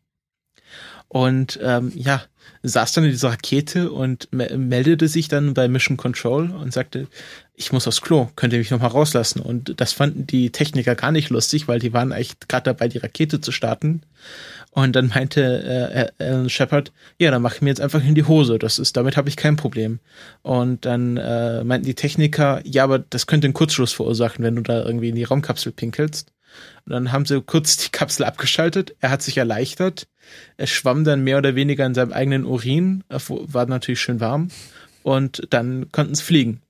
Und 1.13 1.59
ähm, 1.61 1.91
ja, 1.93 2.21
saß 2.63 2.93
dann 2.93 3.03
in 3.03 3.09
dieser 3.09 3.31
Rakete 3.31 3.91
und 3.91 4.29
me 4.31 4.47
meldete 4.57 5.09
sich 5.09 5.27
dann 5.27 5.53
bei 5.53 5.67
Mission 5.67 5.97
Control 5.97 6.51
und 6.51 6.71
sagte, 6.71 7.07
ich 7.53 7.73
muss 7.73 7.85
aufs 7.85 7.99
Klo, 7.99 8.29
könnt 8.37 8.53
ihr 8.53 8.59
mich 8.59 8.71
nochmal 8.71 8.91
rauslassen? 8.91 9.41
Und 9.41 9.73
das 9.81 9.91
fanden 9.91 10.25
die 10.25 10.53
Techniker 10.53 10.95
gar 10.95 11.11
nicht 11.11 11.29
lustig, 11.29 11.67
weil 11.67 11.79
die 11.79 11.91
waren 11.91 12.13
echt 12.13 12.47
gerade 12.47 12.63
dabei, 12.63 12.87
die 12.87 12.99
Rakete 12.99 13.41
zu 13.41 13.51
starten. 13.51 14.03
Und 14.69 14.95
dann 14.95 15.09
meinte 15.09 16.13
äh, 16.17 16.23
Alan 16.23 16.49
Shepard, 16.49 16.93
ja, 17.19 17.29
dann 17.29 17.41
mach 17.41 17.55
ich 17.55 17.61
mir 17.61 17.71
jetzt 17.71 17.81
einfach 17.81 18.01
in 18.01 18.15
die 18.15 18.23
Hose. 18.23 18.57
Das 18.57 18.79
ist, 18.79 18.95
damit 18.95 19.17
habe 19.17 19.27
ich 19.27 19.35
kein 19.35 19.57
Problem. 19.57 19.99
Und 20.43 20.85
dann 20.85 21.17
äh, 21.17 21.65
meinten 21.65 21.87
die 21.87 21.95
Techniker, 21.95 22.61
ja, 22.63 22.85
aber 22.85 22.99
das 22.99 23.27
könnte 23.27 23.47
einen 23.47 23.53
Kurzschluss 23.53 23.91
verursachen, 23.91 24.45
wenn 24.45 24.55
du 24.55 24.61
da 24.61 24.85
irgendwie 24.85 25.09
in 25.09 25.15
die 25.15 25.25
Raumkapsel 25.25 25.73
pinkelst. 25.73 26.31
Und 26.85 26.93
dann 26.93 27.11
haben 27.11 27.25
sie 27.25 27.41
kurz 27.41 27.75
die 27.75 27.89
Kapsel 27.89 28.25
abgeschaltet. 28.25 28.95
Er 29.01 29.09
hat 29.09 29.21
sich 29.21 29.37
erleichtert. 29.37 30.07
Er 30.57 30.67
schwamm 30.67 31.03
dann 31.03 31.23
mehr 31.23 31.37
oder 31.37 31.55
weniger 31.55 31.85
in 31.85 31.93
seinem 31.93 32.13
eigenen 32.13 32.45
Urin. 32.45 33.03
War 33.09 33.65
natürlich 33.65 34.01
schön 34.01 34.19
warm. 34.19 34.49
Und 35.03 35.47
dann 35.49 35.91
konnten 35.91 36.15
sie 36.15 36.23
fliegen. 36.23 36.61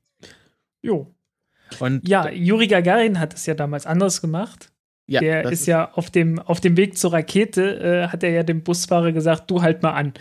Jo. 0.82 1.08
Und 1.80 2.08
ja, 2.08 2.30
Juri 2.30 2.67
Gagarin 2.67 3.19
hat 3.19 3.34
es 3.34 3.45
ja 3.45 3.54
damals 3.54 3.86
anders 3.86 4.21
gemacht. 4.21 4.71
Ja, 5.08 5.19
der 5.19 5.45
ist, 5.45 5.52
ist 5.52 5.65
ja 5.65 5.91
auf 5.91 6.10
dem, 6.10 6.39
auf 6.39 6.62
dem 6.62 6.78
Weg 6.78 6.97
zur 6.97 7.13
Rakete, 7.13 7.80
äh, 7.80 8.08
hat 8.08 8.24
er 8.24 8.30
ja 8.30 8.43
dem 8.43 8.63
Busfahrer 8.63 9.12
gesagt, 9.12 9.52
du 9.52 9.62
halt 9.62 9.84
mal 9.84 9.91
an, 9.91 10.13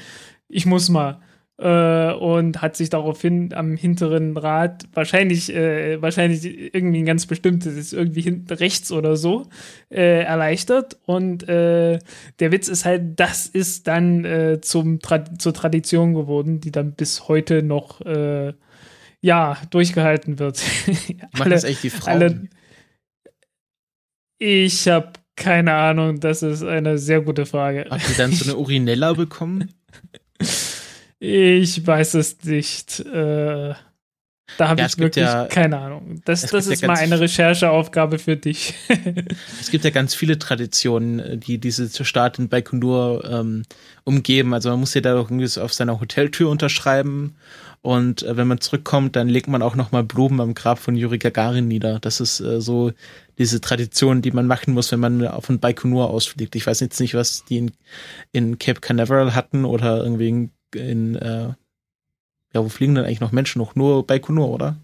ich 0.48 0.66
muss 0.66 0.88
mal. 0.88 1.20
Äh, 1.60 2.14
und 2.14 2.62
hat 2.62 2.74
sich 2.74 2.88
daraufhin 2.88 3.52
am 3.52 3.76
hinteren 3.76 4.34
Rad 4.38 4.84
wahrscheinlich, 4.94 5.54
äh, 5.54 6.00
wahrscheinlich 6.00 6.74
irgendwie 6.74 7.00
ein 7.00 7.04
ganz 7.04 7.26
bestimmtes, 7.26 7.76
ist 7.76 7.92
irgendwie 7.92 8.22
hinten 8.22 8.50
rechts 8.54 8.90
oder 8.90 9.14
so, 9.16 9.46
äh, 9.90 10.22
erleichtert. 10.22 10.98
Und 11.04 11.46
äh, 11.50 11.98
der 12.38 12.52
Witz 12.52 12.68
ist 12.68 12.86
halt, 12.86 13.20
das 13.20 13.46
ist 13.46 13.88
dann 13.88 14.24
äh, 14.24 14.62
zum 14.62 15.00
Tra 15.00 15.22
zur 15.36 15.52
Tradition 15.52 16.14
geworden, 16.14 16.60
die 16.60 16.72
dann 16.72 16.92
bis 16.92 17.28
heute 17.28 17.62
noch 17.62 18.00
ja, 19.22 19.58
durchgehalten 19.68 20.38
wird. 20.38 20.62
alle, 21.38 21.50
das 21.50 21.64
echt 21.64 21.82
die 21.82 21.90
Frauen? 21.90 22.08
Alle, 22.08 22.48
ich 24.38 24.88
habe 24.88 25.12
keine 25.36 25.74
Ahnung, 25.74 26.20
das 26.20 26.42
ist 26.42 26.62
eine 26.62 26.96
sehr 26.96 27.20
gute 27.20 27.44
Frage. 27.44 27.86
Habt 27.90 28.08
ihr 28.08 28.16
dann 28.16 28.32
so 28.32 28.44
eine 28.44 28.56
Urinella 28.58 29.12
bekommen? 29.12 29.70
Ich 31.20 31.86
weiß 31.86 32.14
es 32.14 32.42
nicht. 32.44 33.00
Äh, 33.00 33.74
da 34.56 34.68
habe 34.68 34.80
ja, 34.80 34.86
ich 34.86 34.98
wirklich 34.98 35.24
ja, 35.24 35.46
keine 35.46 35.78
Ahnung. 35.78 36.22
Das, 36.24 36.42
das 36.42 36.66
ist 36.66 36.82
ja 36.82 36.88
mal 36.88 36.96
eine 36.96 37.20
Rechercheaufgabe 37.20 38.18
für 38.18 38.36
dich. 38.36 38.74
es 39.60 39.70
gibt 39.70 39.84
ja 39.84 39.90
ganz 39.90 40.14
viele 40.14 40.38
Traditionen, 40.38 41.38
die 41.38 41.58
diese 41.58 41.88
Start 42.04 42.38
in 42.38 42.48
Baikonur 42.48 43.24
ähm, 43.30 43.62
umgeben. 44.04 44.52
Also 44.54 44.70
man 44.70 44.80
muss 44.80 44.94
ja 44.94 45.02
da 45.02 45.14
irgendwie 45.14 45.46
auf 45.60 45.72
seiner 45.72 46.00
Hoteltür 46.00 46.48
unterschreiben 46.48 47.36
und 47.82 48.22
äh, 48.22 48.36
wenn 48.36 48.46
man 48.46 48.60
zurückkommt, 48.60 49.16
dann 49.16 49.28
legt 49.28 49.48
man 49.48 49.62
auch 49.62 49.74
nochmal 49.74 50.04
Blumen 50.04 50.40
am 50.40 50.54
Grab 50.54 50.78
von 50.78 50.96
Yuri 50.96 51.18
Gagarin 51.18 51.68
nieder. 51.68 51.98
Das 51.98 52.20
ist 52.20 52.40
äh, 52.40 52.60
so 52.60 52.92
diese 53.38 53.60
Tradition, 53.60 54.20
die 54.20 54.32
man 54.32 54.46
machen 54.46 54.74
muss, 54.74 54.92
wenn 54.92 55.00
man 55.00 55.26
auf 55.26 55.48
ein 55.48 55.60
Baikonur 55.60 56.10
ausfliegt. 56.10 56.54
Ich 56.56 56.66
weiß 56.66 56.80
jetzt 56.80 57.00
nicht, 57.00 57.14
was 57.14 57.44
die 57.46 57.58
in, 57.58 57.72
in 58.32 58.58
Cape 58.58 58.80
Canaveral 58.80 59.34
hatten 59.34 59.64
oder 59.64 60.02
irgendwie 60.02 60.28
in, 60.28 60.50
in 60.74 61.16
äh, 61.16 61.52
ja, 62.52 62.64
wo 62.64 62.68
fliegen 62.68 62.94
denn 62.94 63.04
eigentlich 63.04 63.20
noch 63.20 63.32
Menschen 63.32 63.60
noch? 63.60 63.74
Nur 63.74 64.06
Baikonur, 64.06 64.48
oder? 64.48 64.76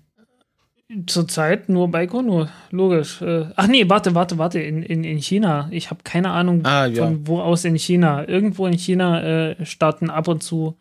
Zurzeit 1.07 1.69
nur 1.69 1.91
Baikonur, 1.91 2.49
logisch. 2.71 3.21
Äh, 3.21 3.47
ach 3.57 3.67
nee, 3.67 3.89
warte, 3.89 4.15
warte, 4.15 4.39
warte, 4.39 4.61
in, 4.61 4.85
in, 4.85 5.03
in 5.03 5.19
China. 5.19 5.69
Ich 5.73 5.91
habe 5.91 6.05
keine 6.05 6.31
Ahnung, 6.31 6.65
ah, 6.65 6.87
ja. 6.87 7.05
von 7.05 7.27
wo 7.27 7.41
aus 7.41 7.65
in 7.65 7.77
China. 7.77 8.29
Irgendwo 8.29 8.69
in 8.69 8.79
China 8.79 9.23
äh, 9.23 9.67
starten 9.67 10.11
ab 10.11 10.29
und 10.29 10.45
zu 10.45 10.77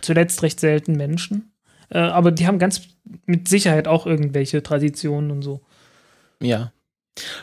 zuletzt 0.00 0.42
recht 0.42 0.60
selten 0.60 0.96
Menschen. 0.96 1.52
Äh, 1.90 1.98
aber 1.98 2.30
die 2.30 2.46
haben 2.46 2.58
ganz 2.58 2.82
mit 3.26 3.48
Sicherheit 3.48 3.86
auch 3.86 4.06
irgendwelche 4.06 4.62
Traditionen 4.62 5.30
und 5.30 5.42
so. 5.42 5.60
Ja. 6.40 6.72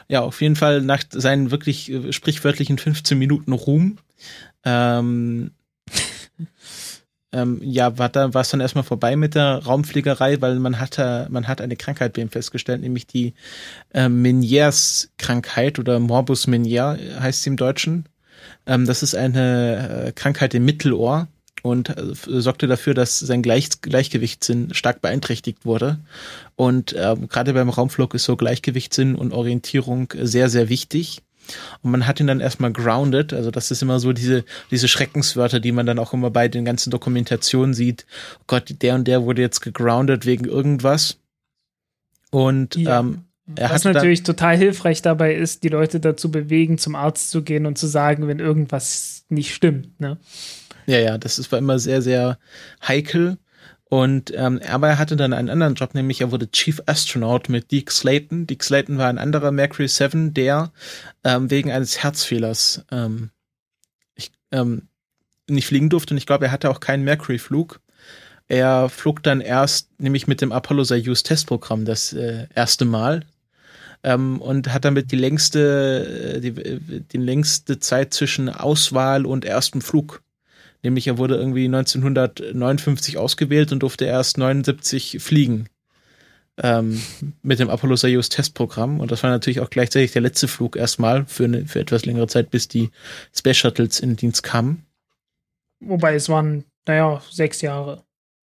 Ja, 0.08 0.22
auf 0.22 0.42
jeden 0.42 0.56
Fall 0.56 0.82
nach 0.82 1.04
seinen 1.12 1.52
wirklich 1.52 1.92
äh, 1.92 2.12
sprichwörtlichen 2.12 2.80
15 2.80 3.18
Minuten 3.18 3.52
Ruhm. 3.52 4.00
Ähm, 4.64 5.52
ähm, 7.36 7.60
ja, 7.62 7.98
war 7.98 8.08
da 8.10 8.34
war 8.34 8.42
es 8.42 8.50
dann 8.50 8.62
erstmal 8.62 8.86
vorbei 8.86 9.16
mit 9.18 9.36
der 9.36 9.64
Raumfliegerei, 9.66 10.42
weil 10.42 10.58
man 10.60 10.80
hatte, 10.80 11.28
man 11.30 11.48
hat 11.48 11.60
eine 11.60 11.76
Krankheit 11.76 12.14
bei 12.14 12.22
ihm 12.22 12.30
festgestellt, 12.30 12.82
nämlich 12.82 13.08
die 13.08 13.34
äh, 13.94 14.08
Meniers-Krankheit 14.08 15.78
oder 15.78 16.00
Morbus 16.00 16.48
Menier 16.48 16.98
heißt 17.20 17.44
sie 17.44 17.50
im 17.50 17.58
Deutschen. 17.58 18.06
Ähm, 18.66 18.86
das 18.86 19.04
ist 19.04 19.16
eine 19.16 20.08
äh, 20.08 20.12
Krankheit 20.14 20.54
im 20.54 20.64
Mittelohr 20.64 21.28
und 21.62 21.90
äh, 21.90 22.14
sorgte 22.14 22.68
dafür, 22.68 22.94
dass 22.94 23.20
sein 23.20 23.42
Gleich 23.42 23.82
Gleichgewichtssinn 23.82 24.74
stark 24.74 25.02
beeinträchtigt 25.02 25.66
wurde. 25.66 26.00
Und 26.56 26.94
äh, 26.94 27.16
gerade 27.28 27.54
beim 27.54 27.70
Raumflug 27.70 28.14
ist 28.14 28.24
so 28.24 28.38
Gleichgewichtssinn 28.38 29.16
und 29.16 29.34
Orientierung 29.34 30.14
sehr, 30.18 30.48
sehr 30.48 30.70
wichtig. 30.70 31.22
Und 31.82 31.92
man 31.92 32.08
hat 32.08 32.20
ihn 32.20 32.28
dann 32.28 32.40
erstmal 32.40 32.72
grounded, 32.72 33.34
also 33.34 33.52
das 33.52 33.72
ist 33.72 33.82
immer 33.82 34.00
so 34.00 34.14
diese, 34.14 34.44
diese 34.72 34.88
Schreckenswörter, 34.88 35.60
die 35.60 35.72
man 35.72 35.86
dann 35.86 36.00
auch 36.00 36.14
immer 36.14 36.32
bei 36.32 36.48
den 36.48 36.66
ganzen 36.66 36.90
Dokumentationen 36.92 37.74
sieht. 37.74 38.06
Oh 38.40 38.44
Gott, 38.48 38.76
der 38.82 38.96
und 38.96 39.08
der 39.08 39.24
wurde 39.24 39.42
jetzt 39.42 39.62
gegroundet 39.62 40.26
wegen 40.26 40.46
irgendwas. 40.46 41.18
Und 42.32 42.76
ja. 42.76 43.00
ähm, 43.00 43.26
er 43.56 43.70
Was 43.70 43.84
natürlich 43.84 44.24
total 44.24 44.58
hilfreich 44.58 45.04
dabei 45.04 45.36
ist, 45.36 45.64
die 45.64 45.70
Leute 45.70 46.00
dazu 46.00 46.32
bewegen, 46.32 46.80
zum 46.80 46.96
Arzt 46.96 47.30
zu 47.30 47.44
gehen 47.44 47.68
und 47.68 47.78
zu 47.78 47.86
sagen, 47.86 48.28
wenn 48.28 48.40
irgendwas 48.40 49.26
nicht 49.30 49.54
stimmt. 49.54 50.00
Ne? 50.00 50.18
Ja, 50.88 50.98
ja, 50.98 51.18
das 51.18 51.38
ist, 51.38 51.52
war 51.52 51.60
immer 51.60 51.78
sehr, 51.78 52.02
sehr 52.02 52.40
heikel. 52.86 53.38
Und 53.88 54.34
ähm, 54.36 54.60
aber 54.68 54.90
er 54.90 54.98
hatte 54.98 55.16
dann 55.16 55.34
einen 55.34 55.50
anderen 55.50 55.76
Job, 55.76 55.94
nämlich 55.94 56.22
er 56.22 56.32
wurde 56.32 56.50
Chief 56.50 56.82
Astronaut 56.88 57.50
mit 57.50 57.72
Deke 57.72 57.92
Slayton. 57.92 58.48
Deke 58.48 58.66
Slayton 58.66 58.98
war 58.98 59.08
ein 59.08 59.20
anderer 59.20 59.52
Mercury 59.52 59.88
7, 59.88 60.34
der 60.34 60.72
ähm, 61.24 61.52
wegen 61.52 61.72
eines 61.72 62.02
Herzfehlers 62.02 62.84
ähm, 62.92 63.30
ich, 64.16 64.32
ähm, 64.52 64.88
nicht 65.48 65.68
fliegen 65.68 65.90
durfte. 65.90 66.14
Und 66.14 66.18
ich 66.18 66.26
glaube, 66.26 66.46
er 66.46 66.52
hatte 66.52 66.70
auch 66.70 66.80
keinen 66.80 67.04
Mercury-Flug. 67.04 67.80
Er 68.48 68.90
flog 68.90 69.24
dann 69.24 69.42
erst, 69.42 70.00
nämlich 70.00 70.28
mit 70.28 70.42
dem 70.42 70.52
Apollo 70.52 70.84
Soyuz 70.84 71.24
Testprogramm, 71.24 71.86
das 71.86 72.14
äh, 72.14 72.48
erste 72.54 72.86
Mal. 72.86 73.22
Ähm, 74.04 74.40
und 74.40 74.72
hat 74.72 74.86
damit 74.86 75.12
die 75.12 75.16
längste, 75.16 76.36
äh, 76.36 76.40
die, 76.40 77.00
die 77.02 77.18
längste 77.18 77.80
Zeit 77.80 78.14
zwischen 78.14 78.50
Auswahl 78.50 79.26
und 79.26 79.46
erstem 79.46 79.82
Flug 79.82 80.22
Nämlich 80.86 81.08
er 81.08 81.18
wurde 81.18 81.36
irgendwie 81.36 81.66
1959 81.66 83.18
ausgewählt 83.18 83.72
und 83.72 83.80
durfte 83.80 84.06
erst 84.06 84.38
79 84.38 85.18
fliegen. 85.20 85.68
Ähm, 86.62 87.02
mit 87.42 87.58
dem 87.58 87.72
Apollo 87.72 87.96
Soyuz 87.96 88.30
Testprogramm. 88.30 89.00
Und 89.00 89.12
das 89.12 89.24
war 89.24 89.32
natürlich 89.32 89.62
auch 89.62 89.72
gleichzeitig 89.72 90.12
der 90.12 90.22
letzte 90.22 90.48
Flug 90.48 90.76
erstmal 90.76 91.26
für, 91.26 91.46
eine, 91.46 91.66
für 91.66 91.80
etwas 91.80 92.06
längere 92.06 92.28
Zeit, 92.28 92.52
bis 92.52 92.68
die 92.68 92.92
Space 93.36 93.58
Shuttles 93.58 94.00
in 94.00 94.16
Dienst 94.16 94.44
kamen. 94.44 94.86
Wobei 95.80 96.14
es 96.14 96.30
waren, 96.30 96.64
naja, 96.88 97.20
sechs 97.32 97.62
Jahre. 97.62 98.04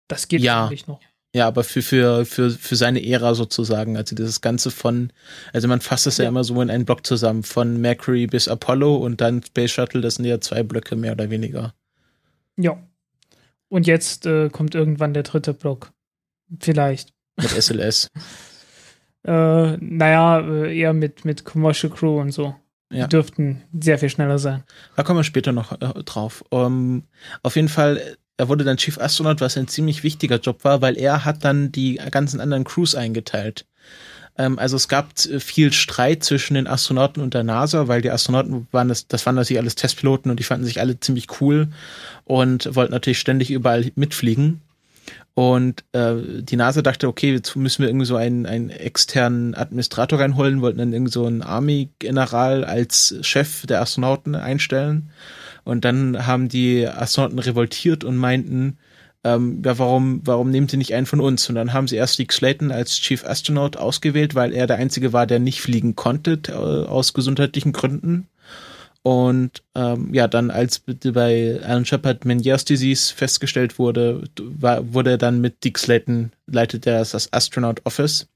Das 0.09 0.27
geht 0.27 0.41
ja. 0.41 0.67
eigentlich 0.67 0.89
noch. 0.89 1.01
Ja, 1.37 1.47
aber 1.47 1.63
für, 1.63 1.83
für, 1.83 2.25
für, 2.27 2.51
für 2.51 2.75
seine 2.75 3.07
Ära 3.07 3.35
sozusagen. 3.35 3.97
Also 3.97 4.17
dieses 4.17 4.41
Ganze 4.41 4.73
von, 4.73 5.13
also 5.53 5.69
man 5.69 5.81
fasst 5.81 6.07
das 6.07 6.19
ja. 6.19 6.25
ja 6.25 6.31
immer 6.31 6.43
so 6.43 6.61
in 6.61 6.69
einen 6.69 6.85
Block 6.85 7.07
zusammen, 7.07 7.45
von 7.45 7.81
Mercury 7.81 8.27
bis 8.27 8.49
Apollo 8.49 8.97
und 8.97 9.21
dann 9.21 9.41
Space 9.45 9.71
Shuttle, 9.71 10.01
das 10.01 10.17
sind 10.17 10.25
ja 10.25 10.41
zwei 10.41 10.65
Blöcke 10.65 10.97
mehr 10.97 11.13
oder 11.13 11.31
weniger. 11.31 11.75
Ja. 12.57 12.79
Und 13.69 13.87
jetzt 13.87 14.27
äh, 14.27 14.51
kommt 14.51 14.75
irgendwann 14.75 15.15
der 15.15 15.23
dritte 15.23 15.55
Block. 15.55 15.93
Vielleicht. 16.61 17.13
Mit 17.37 17.51
SLS. 17.63 18.09
äh, 19.27 19.77
naja, 19.77 20.41
äh, 20.41 20.79
eher 20.79 20.93
mit, 20.93 21.25
mit 21.25 21.45
Commercial 21.45 21.93
Crew 21.93 22.21
und 22.21 22.31
so. 22.31 22.55
Ja. 22.93 23.05
Die 23.05 23.11
dürften 23.11 23.63
sehr 23.79 23.99
viel 23.99 24.11
schneller 24.11 24.39
sein. 24.39 24.63
Da 24.95 25.03
kommen 25.03 25.19
wir 25.19 25.25
später 25.25 25.53
noch 25.53 25.73
äh, 25.73 26.03
drauf. 26.05 26.45
Um, 26.51 26.63
ähm, 26.63 27.03
auf 27.43 27.57
jeden 27.57 27.69
Fall, 27.69 28.17
er 28.37 28.49
wurde 28.49 28.65
dann 28.65 28.77
Chief 28.77 28.99
Astronaut, 28.99 29.41
was 29.41 29.57
ein 29.57 29.69
ziemlich 29.69 30.03
wichtiger 30.05 30.39
Job 30.39 30.65
war, 30.65 30.81
weil 30.81 30.97
er 30.97 31.25
hat 31.25 31.45
dann 31.45 31.73
die 31.73 31.97
ganzen 32.11 32.41
anderen 32.41 32.65
Crews 32.65 32.95
eingeteilt. 32.95 33.67
Ähm, 34.37 34.59
also 34.59 34.77
es 34.77 34.89
gab 34.89 35.11
äh, 35.27 35.41
viel 35.41 35.73
Streit 35.73 36.25
zwischen 36.25 36.55
den 36.55 36.67
Astronauten 36.67 37.23
und 37.23 37.35
der 37.35 37.45
NASA, 37.45 37.89
weil 37.89 38.03
die 38.03 38.11
Astronauten 38.11 38.67
waren 38.73 38.89
das, 38.89 39.07
das 39.07 39.25
waren 39.27 39.35
natürlich 39.35 39.61
alles 39.61 39.75
Testpiloten 39.77 40.31
und 40.31 40.39
die 40.39 40.45
fanden 40.45 40.67
sich 40.67 40.81
alle 40.81 40.99
ziemlich 40.99 41.41
cool 41.41 41.69
und 42.25 42.75
wollten 42.75 42.93
natürlich 42.93 43.19
ständig 43.19 43.51
überall 43.51 43.91
mitfliegen. 43.95 44.61
Und 45.35 45.85
äh, 45.93 46.15
die 46.43 46.57
NASA 46.57 46.81
dachte, 46.81 47.09
okay, 47.09 47.33
jetzt 47.33 47.57
müssen 47.57 47.83
wir 47.83 47.89
irgendwie 47.89 48.07
so 48.07 48.17
einen, 48.17 48.47
einen 48.47 48.71
externen 48.71 49.55
Administrator 49.55 50.21
reinholen, 50.21 50.61
wollten 50.63 50.79
dann 50.79 50.93
irgendwie 50.93 51.13
so 51.13 51.27
einen 51.27 51.43
Army-General 51.43 52.65
als 52.65 53.17
Chef 53.23 53.67
der 53.67 53.83
Astronauten 53.83 54.37
einstellen. 54.37 55.11
Und 55.65 55.85
dann 55.85 56.27
haben 56.27 56.49
die 56.49 56.87
Astronauten 56.87 57.41
revoltiert 57.41 58.05
und 58.05 58.17
meinten, 58.17 58.79
ähm, 59.25 59.63
ja, 59.65 59.79
warum, 59.79 60.21
warum 60.25 60.51
nehmen 60.51 60.69
sie 60.69 60.77
nicht 60.77 60.95
einen 60.95 61.07
von 61.07 61.21
uns? 61.21 61.49
Und 61.49 61.55
dann 61.55 61.73
haben 61.73 61.89
sie 61.89 61.97
erst 61.97 62.19
Dick 62.19 62.33
Slayton 62.33 62.71
als 62.71 63.01
Chief 63.01 63.25
Astronaut 63.25 63.77
ausgewählt, 63.77 64.35
weil 64.35 64.53
er 64.53 64.67
der 64.67 64.77
Einzige 64.77 65.13
war, 65.13 65.27
der 65.27 65.39
nicht 65.39 65.61
fliegen 65.61 65.97
konnte, 65.97 66.41
äh, 66.49 66.53
aus 66.53 67.15
gesundheitlichen 67.15 67.73
Gründen. 67.73 68.29
Und 69.03 69.63
ähm, 69.75 70.15
ja, 70.15 70.29
dann 70.29 70.51
als 70.51 70.81
bei 70.81 71.61
Alan 71.63 71.85
Shepard 71.85 72.25
Meniere's 72.25 72.65
Disease 72.65 73.13
festgestellt 73.13 73.79
wurde, 73.79 74.25
war, 74.41 74.95
wurde 74.95 75.11
er 75.11 75.19
dann 75.19 75.41
mit 75.41 75.65
Dick 75.65 75.79
Slayton, 75.79 76.33
leitet 76.47 76.87
er 76.87 77.01
das 77.01 77.33
Astronaut 77.33 77.83
Office. 77.85 78.29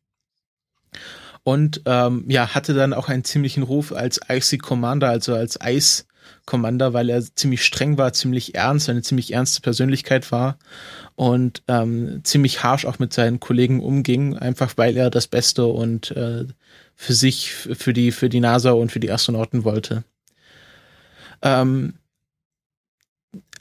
Und 1.42 1.82
ähm, 1.86 2.24
ja, 2.28 2.54
hatte 2.54 2.74
dann 2.74 2.92
auch 2.92 3.08
einen 3.08 3.24
ziemlichen 3.24 3.62
Ruf 3.62 3.92
als 3.92 4.20
Icy 4.28 4.58
Commander, 4.58 5.08
also 5.08 5.34
als 5.34 5.58
Eis 5.58 6.07
Commander, 6.46 6.92
weil 6.92 7.10
er 7.10 7.22
ziemlich 7.22 7.64
streng 7.64 7.98
war, 7.98 8.12
ziemlich 8.12 8.54
ernst, 8.54 8.88
eine 8.88 9.02
ziemlich 9.02 9.32
ernste 9.32 9.60
Persönlichkeit 9.60 10.32
war 10.32 10.58
und 11.14 11.62
ähm, 11.68 12.20
ziemlich 12.24 12.62
harsh 12.62 12.86
auch 12.86 12.98
mit 12.98 13.12
seinen 13.12 13.40
Kollegen 13.40 13.80
umging, 13.80 14.36
einfach 14.36 14.74
weil 14.76 14.96
er 14.96 15.10
das 15.10 15.26
Beste 15.26 15.66
und 15.66 16.10
äh, 16.12 16.46
für 16.94 17.12
sich, 17.12 17.52
für 17.52 17.92
die, 17.92 18.12
für 18.12 18.28
die 18.28 18.40
NASA 18.40 18.72
und 18.72 18.90
für 18.90 19.00
die 19.00 19.10
Astronauten 19.10 19.64
wollte. 19.64 20.04
Ähm, 21.42 21.94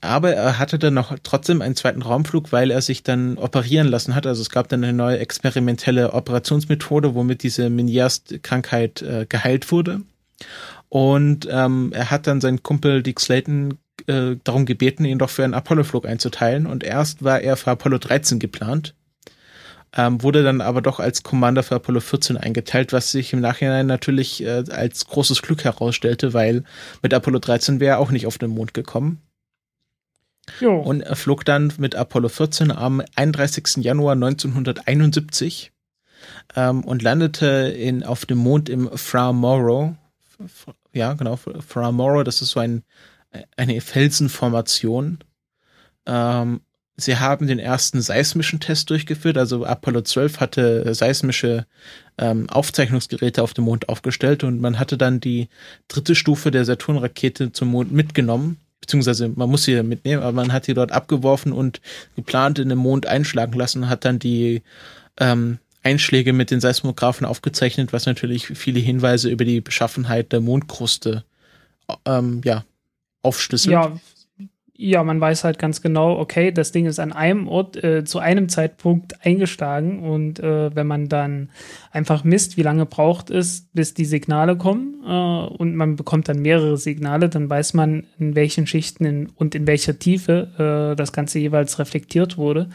aber 0.02 0.34
er 0.34 0.60
hatte 0.60 0.78
dann 0.78 0.94
noch 0.94 1.18
trotzdem 1.24 1.62
einen 1.62 1.76
zweiten 1.76 2.02
Raumflug, 2.02 2.52
weil 2.52 2.72
er 2.72 2.82
sich 2.82 3.04
dann 3.04 3.38
operieren 3.38 3.88
lassen 3.88 4.16
hat. 4.16 4.28
Also 4.28 4.42
es 4.42 4.50
gab 4.50 4.70
dann 4.70 4.84
eine 4.84 4.94
neue 4.94 5.20
experimentelle 5.20 6.14
Operationsmethode, 6.14 7.16
womit 7.16 7.44
diese 7.44 7.70
Meniere-Krankheit 7.70 9.02
äh, 9.02 9.26
geheilt 9.28 9.72
wurde. 9.72 10.02
Und 10.90 11.48
ähm, 11.52 11.92
er 11.94 12.12
hat 12.12 12.28
dann 12.28 12.42
seinen 12.42 12.64
Kumpel 12.64 13.04
Dick 13.04 13.20
Slayton 13.20 13.78
äh, 14.08 14.38
darum 14.44 14.66
gebeten, 14.66 15.06
ihn 15.06 15.20
doch 15.20 15.30
für 15.30 15.44
einen 15.44 15.54
Apollo-Flug 15.54 16.06
einzuteilen. 16.06 16.66
Und 16.66 16.84
erst 16.84 17.24
war 17.24 17.42
er 17.42 17.58
für 17.58 17.72
Apollo 17.72 17.98
13 17.98 18.40
geplant, 18.40 18.96
ähm, 19.96 20.22
wurde 20.24 20.44
dann 20.44 20.62
aber 20.62 20.82
doch 20.82 21.00
als 21.00 21.24
Commander 21.24 21.64
für 21.64 21.76
Apollo 21.76 22.02
14 22.02 22.38
eingeteilt, 22.38 22.94
was 22.94 23.12
sich 23.12 23.34
im 23.34 23.42
Nachhinein 23.42 23.88
natürlich 23.88 24.44
äh, 24.44 24.64
als 24.70 25.08
großes 25.08 25.42
Glück 25.42 25.64
herausstellte, 25.64 26.34
weil 26.34 26.64
mit 27.02 27.14
Apollo 27.14 27.40
13 27.40 27.80
wäre 27.80 27.96
er 27.96 28.00
auch 28.00 28.12
nicht 28.12 28.28
auf 28.28 28.38
den 28.38 28.52
Mond 28.52 28.74
gekommen. 28.74 29.22
Jo. 30.62 30.78
Und 30.80 31.02
er 31.02 31.18
flog 31.18 31.44
dann 31.44 31.74
mit 31.78 31.96
Apollo 31.96 32.30
14 32.30 32.72
am 32.72 33.02
31. 33.16 33.84
Januar 33.84 34.14
1971 34.14 35.74
ähm, 36.56 36.86
und 36.86 37.02
landete 37.02 37.46
in, 37.46 38.04
auf 38.04 38.26
dem 38.26 38.38
Mond 38.38 38.70
im 38.70 38.90
Fra 38.96 39.34
Morrow 39.34 39.96
ja, 40.98 41.14
genau, 41.14 41.38
Fra 41.38 41.92
Morrow, 41.92 42.24
das 42.24 42.42
ist 42.42 42.52
so 42.52 42.60
ein, 42.60 42.84
eine 43.56 43.80
Felsenformation. 43.82 45.20
Ähm, 46.06 46.62
sie 46.98 47.18
haben 47.18 47.48
den 47.48 47.60
ersten 47.60 48.02
seismischen 48.02 48.60
Test 48.60 48.90
durchgeführt, 48.90 49.38
also 49.38 49.66
Apollo 49.66 50.02
12 50.02 50.40
hatte 50.40 50.94
seismische 50.96 51.66
ähm, 52.18 52.50
Aufzeichnungsgeräte 52.50 53.44
auf 53.44 53.54
dem 53.54 53.66
Mond 53.66 53.88
aufgestellt 53.90 54.44
und 54.44 54.60
man 54.60 54.80
hatte 54.80 54.98
dann 54.98 55.20
die 55.20 55.50
dritte 55.88 56.16
Stufe 56.16 56.50
der 56.50 56.66
Saturn-Rakete 56.66 57.52
zum 57.52 57.70
Mond 57.70 57.92
mitgenommen, 57.92 58.58
beziehungsweise 58.82 59.30
man 59.30 59.50
muss 59.50 59.64
sie 59.64 59.82
mitnehmen, 59.84 60.24
aber 60.24 60.32
man 60.32 60.52
hat 60.52 60.66
sie 60.66 60.74
dort 60.74 60.92
abgeworfen 60.92 61.54
und 61.54 61.82
geplant 62.16 62.58
in 62.60 62.70
den 62.70 62.80
Mond 62.80 63.06
einschlagen 63.06 63.54
lassen, 63.54 63.90
hat 63.90 64.04
dann 64.04 64.18
die 64.18 64.64
ähm, 65.20 65.60
Einschläge 65.84 66.34
mit 66.34 66.52
den 66.52 66.60
Seismographen 66.60 67.26
aufgezeichnet, 67.26 67.94
was 67.94 68.06
natürlich 68.06 68.48
viele 68.48 68.80
Hinweise 68.80 69.30
über 69.30 69.46
die 69.46 69.62
Beschaffenheit 69.62 70.32
der 70.32 70.42
Mondkruste 70.42 71.24
ähm, 72.06 72.42
ja, 72.44 72.66
aufschlüsselt. 73.22 73.72
Ja, 73.72 73.98
ja, 74.80 75.04
man 75.04 75.20
weiß 75.20 75.44
halt 75.44 75.58
ganz 75.58 75.82
genau, 75.82 76.20
okay, 76.20 76.52
das 76.52 76.72
Ding 76.72 76.86
ist 76.86 77.00
an 77.00 77.12
einem 77.12 77.48
Ort 77.48 77.84
äh, 77.84 78.06
zu 78.06 78.20
einem 78.20 78.48
Zeitpunkt 78.48 79.26
eingeschlagen 79.26 80.04
und 80.04 80.40
äh, 80.40 80.76
wenn 80.76 80.86
man 80.86 81.10
dann 81.10 81.50
einfach 81.92 82.24
misst, 82.24 82.58
wie 82.58 82.62
lange 82.62 82.86
braucht 82.86 83.32
es, 83.32 83.68
bis 83.74 83.96
die 83.96 84.06
Signale 84.06 84.56
kommen 84.56 85.04
äh, 85.04 85.10
und 85.58 85.76
man 85.76 85.96
bekommt 85.96 86.30
dann 86.30 86.44
mehrere 86.44 86.78
Signale, 86.78 87.28
dann 87.28 87.50
weiß 87.50 87.74
man, 87.74 88.06
in 88.20 88.36
welchen 88.36 88.68
Schichten 88.68 89.06
in, 89.06 89.30
und 89.30 89.56
in 89.56 89.66
welcher 89.66 89.98
Tiefe 89.98 90.92
äh, 90.94 90.96
das 90.96 91.12
Ganze 91.12 91.40
jeweils 91.40 91.80
reflektiert 91.80 92.38
wurde. 92.38 92.70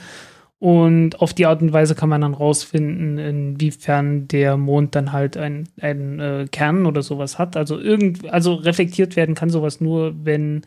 Und 0.62 1.20
auf 1.20 1.34
die 1.34 1.46
Art 1.46 1.60
und 1.60 1.72
Weise 1.72 1.96
kann 1.96 2.08
man 2.08 2.20
dann 2.20 2.34
rausfinden, 2.34 3.18
inwiefern 3.18 4.28
der 4.28 4.56
Mond 4.56 4.94
dann 4.94 5.10
halt 5.10 5.36
einen 5.36 5.66
äh, 5.80 6.46
Kern 6.52 6.86
oder 6.86 7.02
sowas 7.02 7.36
hat. 7.36 7.56
Also 7.56 7.80
irgend, 7.80 8.30
also 8.32 8.54
reflektiert 8.54 9.16
werden 9.16 9.34
kann 9.34 9.50
sowas 9.50 9.80
nur, 9.80 10.14
wenn 10.24 10.62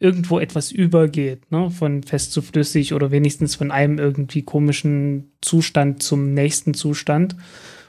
irgendwo 0.00 0.40
etwas 0.40 0.72
übergeht, 0.72 1.48
ne? 1.52 1.70
von 1.70 2.02
fest 2.02 2.32
zu 2.32 2.42
flüssig 2.42 2.92
oder 2.92 3.12
wenigstens 3.12 3.54
von 3.54 3.70
einem 3.70 4.00
irgendwie 4.00 4.42
komischen 4.42 5.30
Zustand 5.42 6.02
zum 6.02 6.34
nächsten 6.34 6.74
Zustand. 6.74 7.36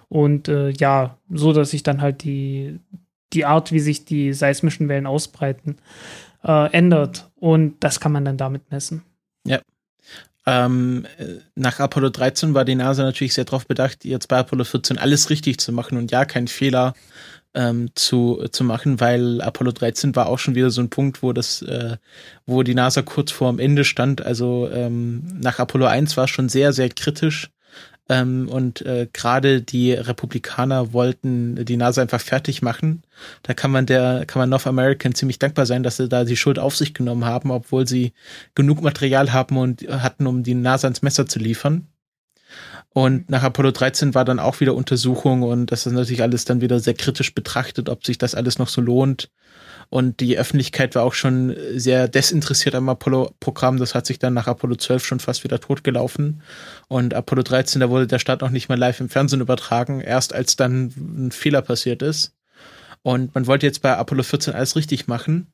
Und 0.09 0.49
äh, 0.49 0.69
ja, 0.69 1.17
so 1.27 1.53
dass 1.53 1.71
sich 1.71 1.81
dann 1.81 2.03
halt 2.03 2.23
die, 2.23 2.77
die 3.33 3.45
Art, 3.45 3.71
wie 3.71 3.79
sich 3.79 4.05
die 4.05 4.31
seismischen 4.31 4.89
Wellen 4.89 5.07
ausbreiten, 5.07 5.77
äh, 6.43 6.71
ändert. 6.71 7.31
Und 7.33 7.77
das 7.79 7.99
kann 7.99 8.11
man 8.11 8.25
dann 8.25 8.37
damit 8.37 8.69
messen. 8.69 9.01
Ja. 9.43 9.59
Ähm, 10.47 11.05
nach 11.55 11.81
Apollo 11.81 12.09
13 12.09 12.53
war 12.53 12.63
die 12.63 12.75
NASA 12.75 13.03
natürlich 13.03 13.33
sehr 13.33 13.43
darauf 13.43 13.67
bedacht, 13.67 14.05
jetzt 14.05 14.29
bei 14.29 14.37
Apollo 14.37 14.63
14 14.63 14.97
alles 14.97 15.29
richtig 15.29 15.59
zu 15.59 15.73
machen 15.73 15.97
und 15.97 16.09
ja, 16.09 16.23
keinen 16.23 16.47
Fehler 16.47 16.93
ähm, 17.53 17.89
zu, 17.95 18.47
zu 18.51 18.63
machen, 18.63 19.01
weil 19.01 19.41
Apollo 19.41 19.73
13 19.73 20.15
war 20.15 20.27
auch 20.27 20.39
schon 20.39 20.55
wieder 20.55 20.69
so 20.69 20.79
ein 20.79 20.89
Punkt, 20.89 21.21
wo 21.21 21.33
das, 21.33 21.63
äh, 21.63 21.97
wo 22.45 22.63
die 22.63 22.75
NASA 22.75 23.01
kurz 23.01 23.33
vorm 23.33 23.59
Ende 23.59 23.83
stand. 23.83 24.21
Also 24.25 24.69
ähm, 24.71 25.23
nach 25.41 25.59
Apollo 25.59 25.87
1 25.87 26.15
war 26.15 26.23
es 26.23 26.29
schon 26.29 26.47
sehr, 26.47 26.71
sehr 26.71 26.87
kritisch. 26.89 27.49
Ähm, 28.09 28.47
und 28.47 28.81
äh, 28.85 29.07
gerade 29.11 29.61
die 29.61 29.93
Republikaner 29.93 30.93
wollten 30.93 31.65
die 31.65 31.75
NASA 31.75 32.01
einfach 32.01 32.21
fertig 32.21 32.61
machen. 32.61 33.03
Da 33.43 33.53
kann 33.53 33.71
man 33.71 33.85
der, 33.85 34.25
kann 34.25 34.39
man 34.39 34.49
North 34.49 34.67
American 34.67 35.13
ziemlich 35.13 35.39
dankbar 35.39 35.65
sein, 35.65 35.83
dass 35.83 35.97
sie 35.97 36.07
da 36.07 36.23
die 36.23 36.37
Schuld 36.37 36.57
auf 36.57 36.75
sich 36.75 36.93
genommen 36.93 37.25
haben, 37.25 37.51
obwohl 37.51 37.87
sie 37.87 38.13
genug 38.55 38.81
Material 38.81 39.33
haben 39.33 39.57
und 39.57 39.81
hatten, 39.89 40.25
um 40.25 40.43
die 40.43 40.53
NASA 40.53 40.87
ins 40.87 41.01
Messer 41.01 41.25
zu 41.25 41.39
liefern. 41.39 41.87
Und 42.93 43.29
nach 43.29 43.43
Apollo 43.43 43.71
13 43.71 44.15
war 44.15 44.25
dann 44.25 44.39
auch 44.39 44.59
wieder 44.59 44.73
Untersuchung 44.73 45.43
und 45.43 45.71
das 45.71 45.85
ist 45.85 45.93
natürlich 45.93 46.23
alles 46.23 46.45
dann 46.45 46.61
wieder 46.61 46.79
sehr 46.79 46.95
kritisch 46.95 47.35
betrachtet, 47.35 47.89
ob 47.89 48.05
sich 48.05 48.17
das 48.17 48.33
alles 48.33 48.57
noch 48.57 48.69
so 48.69 48.81
lohnt. 48.81 49.29
Und 49.89 50.19
die 50.19 50.37
Öffentlichkeit 50.37 50.95
war 50.95 51.03
auch 51.03 51.13
schon 51.13 51.55
sehr 51.75 52.07
desinteressiert 52.07 52.75
am 52.75 52.89
Apollo-Programm. 52.89 53.77
Das 53.77 53.95
hat 53.95 54.05
sich 54.05 54.19
dann 54.19 54.33
nach 54.33 54.47
Apollo 54.47 54.75
12 54.75 55.05
schon 55.05 55.19
fast 55.19 55.43
wieder 55.43 55.59
totgelaufen. 55.59 56.41
Und 56.87 57.13
Apollo 57.13 57.43
13, 57.43 57.79
da 57.79 57.89
wurde 57.89 58.07
der 58.07 58.19
Start 58.19 58.41
noch 58.41 58.49
nicht 58.49 58.69
mal 58.69 58.77
live 58.77 58.99
im 58.99 59.09
Fernsehen 59.09 59.41
übertragen, 59.41 60.01
erst 60.01 60.33
als 60.33 60.55
dann 60.55 60.93
ein 60.97 61.31
Fehler 61.31 61.61
passiert 61.61 62.01
ist. 62.01 62.35
Und 63.01 63.33
man 63.33 63.47
wollte 63.47 63.65
jetzt 63.65 63.81
bei 63.81 63.95
Apollo 63.95 64.23
14 64.23 64.53
alles 64.53 64.75
richtig 64.75 65.07
machen. 65.07 65.53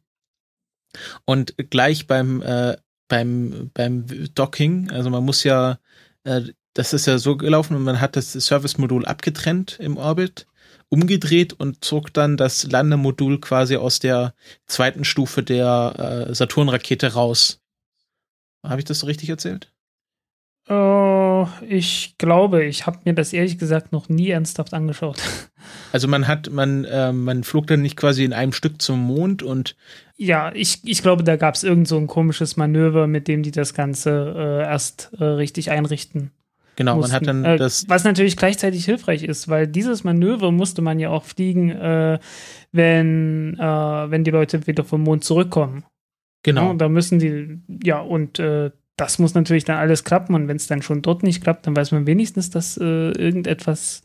Und 1.26 1.56
gleich 1.70 2.08
beim, 2.08 2.42
äh, 2.42 2.76
beim, 3.08 3.72
beim 3.74 4.06
Docking, 4.34 4.90
also 4.90 5.10
man 5.10 5.24
muss 5.24 5.44
ja 5.44 5.78
äh, 6.24 6.42
das 6.74 6.94
ist 6.94 7.06
ja 7.06 7.18
so 7.18 7.38
gelaufen 7.38 7.82
man 7.84 8.02
hat 8.02 8.16
das 8.16 8.34
Service-Modul 8.34 9.06
abgetrennt 9.06 9.78
im 9.80 9.98
Orbit, 9.98 10.48
umgedreht 10.94 11.54
und 11.54 11.84
zog 11.84 12.14
dann 12.14 12.38
das 12.38 12.70
Landemodul 12.72 13.42
quasi 13.42 13.78
aus 13.78 13.98
der 13.98 14.36
zweiten 14.68 15.04
Stufe 15.04 15.42
der 15.42 16.28
äh, 16.30 16.36
Saturn-Rakete 16.36 17.14
raus. 17.14 17.60
Habe 18.64 18.80
ich 18.80 18.86
das 18.86 19.00
so 19.00 19.08
richtig 19.08 19.30
erzählt? 19.30 19.74
Oh, 20.70 21.48
ich 21.68 22.16
glaube, 22.20 22.64
ich 22.64 22.86
habe 22.86 23.00
mir 23.06 23.14
das 23.14 23.34
ehrlich 23.34 23.58
gesagt 23.58 23.92
noch 23.92 24.08
nie 24.08 24.30
ernsthaft 24.30 24.74
angeschaut. 24.74 25.18
Also 25.94 26.10
man 26.10 26.28
hat, 26.28 26.50
man, 26.50 26.84
äh, 26.86 27.14
man 27.14 27.44
flog 27.44 27.68
dann 27.68 27.84
nicht 27.84 27.96
quasi 27.96 28.26
in 28.26 28.34
einem 28.34 28.52
Stück 28.52 28.82
zum 28.82 29.00
Mond 29.00 29.44
und 29.44 29.78
ja, 30.18 30.52
ich, 30.54 30.82
ich 30.84 31.02
glaube, 31.02 31.24
da 31.24 31.38
gab 31.38 31.56
es 31.56 31.64
irgend 31.64 31.88
so 31.88 31.98
ein 31.98 32.08
komisches 32.08 32.58
Manöver, 32.58 33.08
mit 33.08 33.28
dem 33.30 33.44
die 33.44 33.52
das 33.52 33.74
Ganze 33.74 34.34
äh, 34.36 34.64
erst 34.64 35.12
äh, 35.20 35.24
richtig 35.24 35.72
einrichten. 35.72 36.32
Genau, 36.76 36.96
mussten. 36.96 37.12
man 37.12 37.22
hat 37.22 37.28
dann 37.28 37.46
äh, 37.46 37.58
das. 37.58 37.88
Was 37.88 38.04
natürlich 38.04 38.36
gleichzeitig 38.36 38.86
hilfreich 38.86 39.24
ist, 39.24 39.48
weil 39.48 39.68
dieses 39.68 40.04
Manöver 40.04 40.52
musste 40.52 40.82
man 40.82 41.00
ja 41.00 41.10
auch 41.10 41.24
fliegen, 41.24 41.70
äh, 41.70 42.20
wenn, 42.72 43.58
äh, 43.60 43.64
wenn 44.12 44.24
die 44.24 44.32
Leute 44.32 44.66
wieder 44.66 44.84
vom 44.84 45.02
Mond 45.02 45.24
zurückkommen. 45.24 45.84
Genau. 46.44 46.70
Ja, 46.70 46.74
da 46.74 46.90
müssen 46.90 47.20
die, 47.20 47.60
ja, 47.84 48.00
und 48.00 48.40
äh, 48.40 48.72
das 48.98 49.20
muss 49.20 49.34
natürlich 49.34 49.66
dann 49.66 49.78
alles 49.78 50.04
klappen. 50.04 50.36
Und 50.36 50.48
wenn 50.48 50.58
es 50.58 50.68
dann 50.68 50.82
schon 50.82 51.02
dort 51.02 51.24
nicht 51.24 51.42
klappt, 51.42 51.68
dann 51.68 51.76
weiß 51.76 51.92
man 51.92 52.08
wenigstens, 52.08 52.50
dass 52.50 52.78
äh, 52.78 52.84
irgendetwas, 52.84 54.02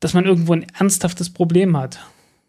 dass 0.00 0.14
man 0.14 0.24
irgendwo 0.24 0.52
ein 0.52 0.66
ernsthaftes 0.78 1.30
Problem 1.30 1.76
hat. 1.76 2.00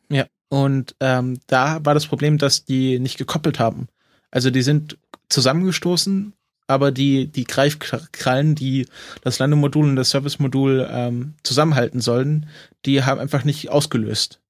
Ja, 0.09 0.25
und 0.49 0.95
ähm, 0.99 1.39
da 1.47 1.83
war 1.85 1.93
das 1.93 2.07
Problem, 2.07 2.37
dass 2.37 2.65
die 2.65 2.99
nicht 2.99 3.17
gekoppelt 3.17 3.59
haben. 3.59 3.87
Also 4.31 4.49
die 4.49 4.61
sind 4.63 4.97
zusammengestoßen 5.29 6.33
aber 6.73 6.91
die, 6.91 7.27
die 7.27 7.45
Greifkrallen, 7.45 8.55
die 8.55 8.87
das 9.21 9.39
Landemodul 9.39 9.85
und 9.85 9.95
das 9.95 10.09
Servicemodul 10.09 10.87
ähm, 10.91 11.35
zusammenhalten 11.43 12.01
sollen, 12.01 12.47
die 12.85 13.03
haben 13.03 13.19
einfach 13.19 13.43
nicht 13.43 13.69
ausgelöst. 13.69 14.41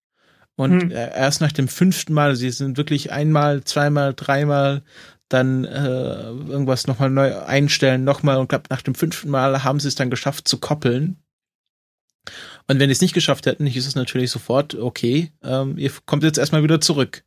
Und 0.56 0.84
hm. 0.84 0.92
äh, 0.92 1.16
erst 1.16 1.42
nach 1.42 1.52
dem 1.52 1.68
fünften 1.68 2.14
Mal, 2.14 2.36
sie 2.36 2.50
sind 2.52 2.78
wirklich 2.78 3.12
einmal, 3.12 3.64
zweimal, 3.64 4.14
dreimal, 4.16 4.84
dann 5.30 5.66
äh, 5.66 6.24
irgendwas 6.24 6.88
nochmal 6.88 7.10
neu 7.10 7.38
einstellen, 7.40 8.04
nochmal 8.04 8.38
und 8.38 8.50
glaub, 8.50 8.70
nach 8.70 8.82
dem 8.82 8.96
fünften 8.96 9.30
Mal 9.30 9.64
haben 9.64 9.80
sie 9.80 9.88
es 9.88 9.96
dann 9.96 10.10
geschafft 10.10 10.48
zu 10.48 10.60
koppeln. 10.60 11.18
Und 12.68 12.80
wenn 12.80 12.88
die 12.88 12.94
es 12.94 13.02
nicht 13.02 13.16
geschafft 13.16 13.48
hätten, 13.48 13.66
hieß 13.66 13.86
es 13.86 13.96
natürlich 13.96 14.32
sofort, 14.32 14.76
okay, 14.76 15.32
ähm, 15.44 15.78
ihr 15.78 15.92
kommt 16.06 16.24
jetzt 16.24 16.38
erstmal 16.38 16.64
wieder 16.64 16.80
zurück. 16.80 17.24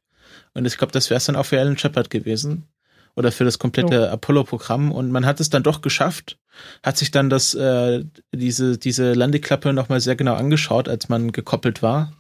Und 0.55 0.65
ich 0.65 0.79
glaube, 0.79 0.93
das 0.93 1.11
wäre 1.11 1.19
es 1.19 1.27
dann 1.27 1.37
auch 1.37 1.45
für 1.45 1.61
Alan 1.61 1.77
Shepard 1.77 2.09
gewesen 2.09 2.67
oder 3.17 3.33
für 3.33 3.45
das 3.45 3.59
komplette 3.59 4.09
oh. 4.09 4.13
Apollo-Programm 4.13 4.93
und 4.93 5.11
man 5.11 5.27
hat 5.27 5.41
es 5.41 5.51
dann 5.51 5.63
doch 5.63 5.81
geschafft, 5.81 6.39
hat 6.83 6.97
sich 6.97 7.11
dann 7.11 7.31
das 7.31 7.55
äh, 7.55 8.05
diese 8.33 8.79
diese 8.79 9.15
Landeklappe 9.15 9.73
nochmal 9.73 10.01
sehr 10.01 10.17
genau 10.17 10.35
angeschaut, 10.35 10.89
als 10.89 11.09
man 11.09 11.33
gekoppelt 11.33 11.83
war. 11.83 12.13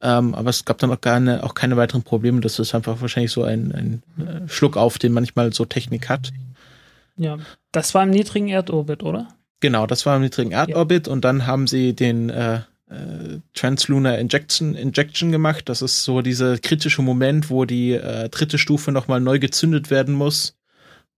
Ähm, 0.00 0.34
aber 0.34 0.50
es 0.50 0.64
gab 0.64 0.78
dann 0.78 0.90
auch, 0.90 1.00
keine, 1.00 1.42
auch 1.42 1.54
keine 1.54 1.76
weiteren 1.76 2.02
Probleme. 2.02 2.40
Das 2.40 2.58
ist 2.58 2.74
einfach 2.74 3.00
wahrscheinlich 3.00 3.32
so 3.32 3.42
ein, 3.42 3.72
ein 3.72 4.02
äh, 4.24 4.48
Schluck 4.48 4.76
auf, 4.76 4.98
den 4.98 5.12
manchmal 5.12 5.52
so 5.52 5.64
Technik 5.64 6.08
hat. 6.08 6.32
Ja, 7.16 7.38
das 7.72 7.94
war 7.94 8.04
im 8.04 8.10
niedrigen 8.10 8.48
Erdorbit, 8.48 9.02
oder? 9.02 9.28
Genau, 9.60 9.86
das 9.86 10.06
war 10.06 10.16
im 10.16 10.22
niedrigen 10.22 10.52
Erdorbit 10.52 11.08
ja. 11.08 11.12
und 11.12 11.24
dann 11.24 11.46
haben 11.46 11.66
sie 11.66 11.94
den 11.94 12.30
äh, 12.30 12.60
äh, 12.88 13.40
Translunar 13.54 14.18
Injection, 14.18 14.74
Injection 14.74 15.32
gemacht. 15.32 15.68
Das 15.68 15.82
ist 15.82 16.04
so 16.04 16.22
dieser 16.22 16.58
kritische 16.58 17.02
Moment, 17.02 17.50
wo 17.50 17.64
die 17.64 17.92
äh, 17.92 18.28
dritte 18.28 18.58
Stufe 18.58 18.92
nochmal 18.92 19.20
neu 19.20 19.38
gezündet 19.38 19.90
werden 19.90 20.14
muss. 20.14 20.56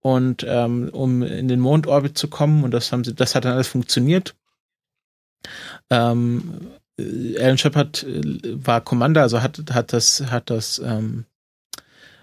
Und 0.00 0.44
ähm, 0.48 0.88
um 0.92 1.22
in 1.22 1.48
den 1.48 1.60
Mondorbit 1.60 2.16
zu 2.16 2.28
kommen, 2.28 2.64
und 2.64 2.72
das 2.72 2.90
haben 2.90 3.04
sie, 3.04 3.14
das 3.14 3.34
hat 3.34 3.44
dann 3.44 3.52
alles 3.52 3.68
funktioniert. 3.68 4.34
Ähm, 5.90 6.70
äh, 6.98 7.38
Alan 7.38 7.58
Shepard 7.58 8.02
äh, 8.04 8.40
war 8.66 8.80
Commander, 8.80 9.22
also 9.22 9.42
hat, 9.42 9.62
hat 9.72 9.92
das, 9.92 10.22
hat 10.30 10.50
das, 10.50 10.78
ähm, 10.78 11.26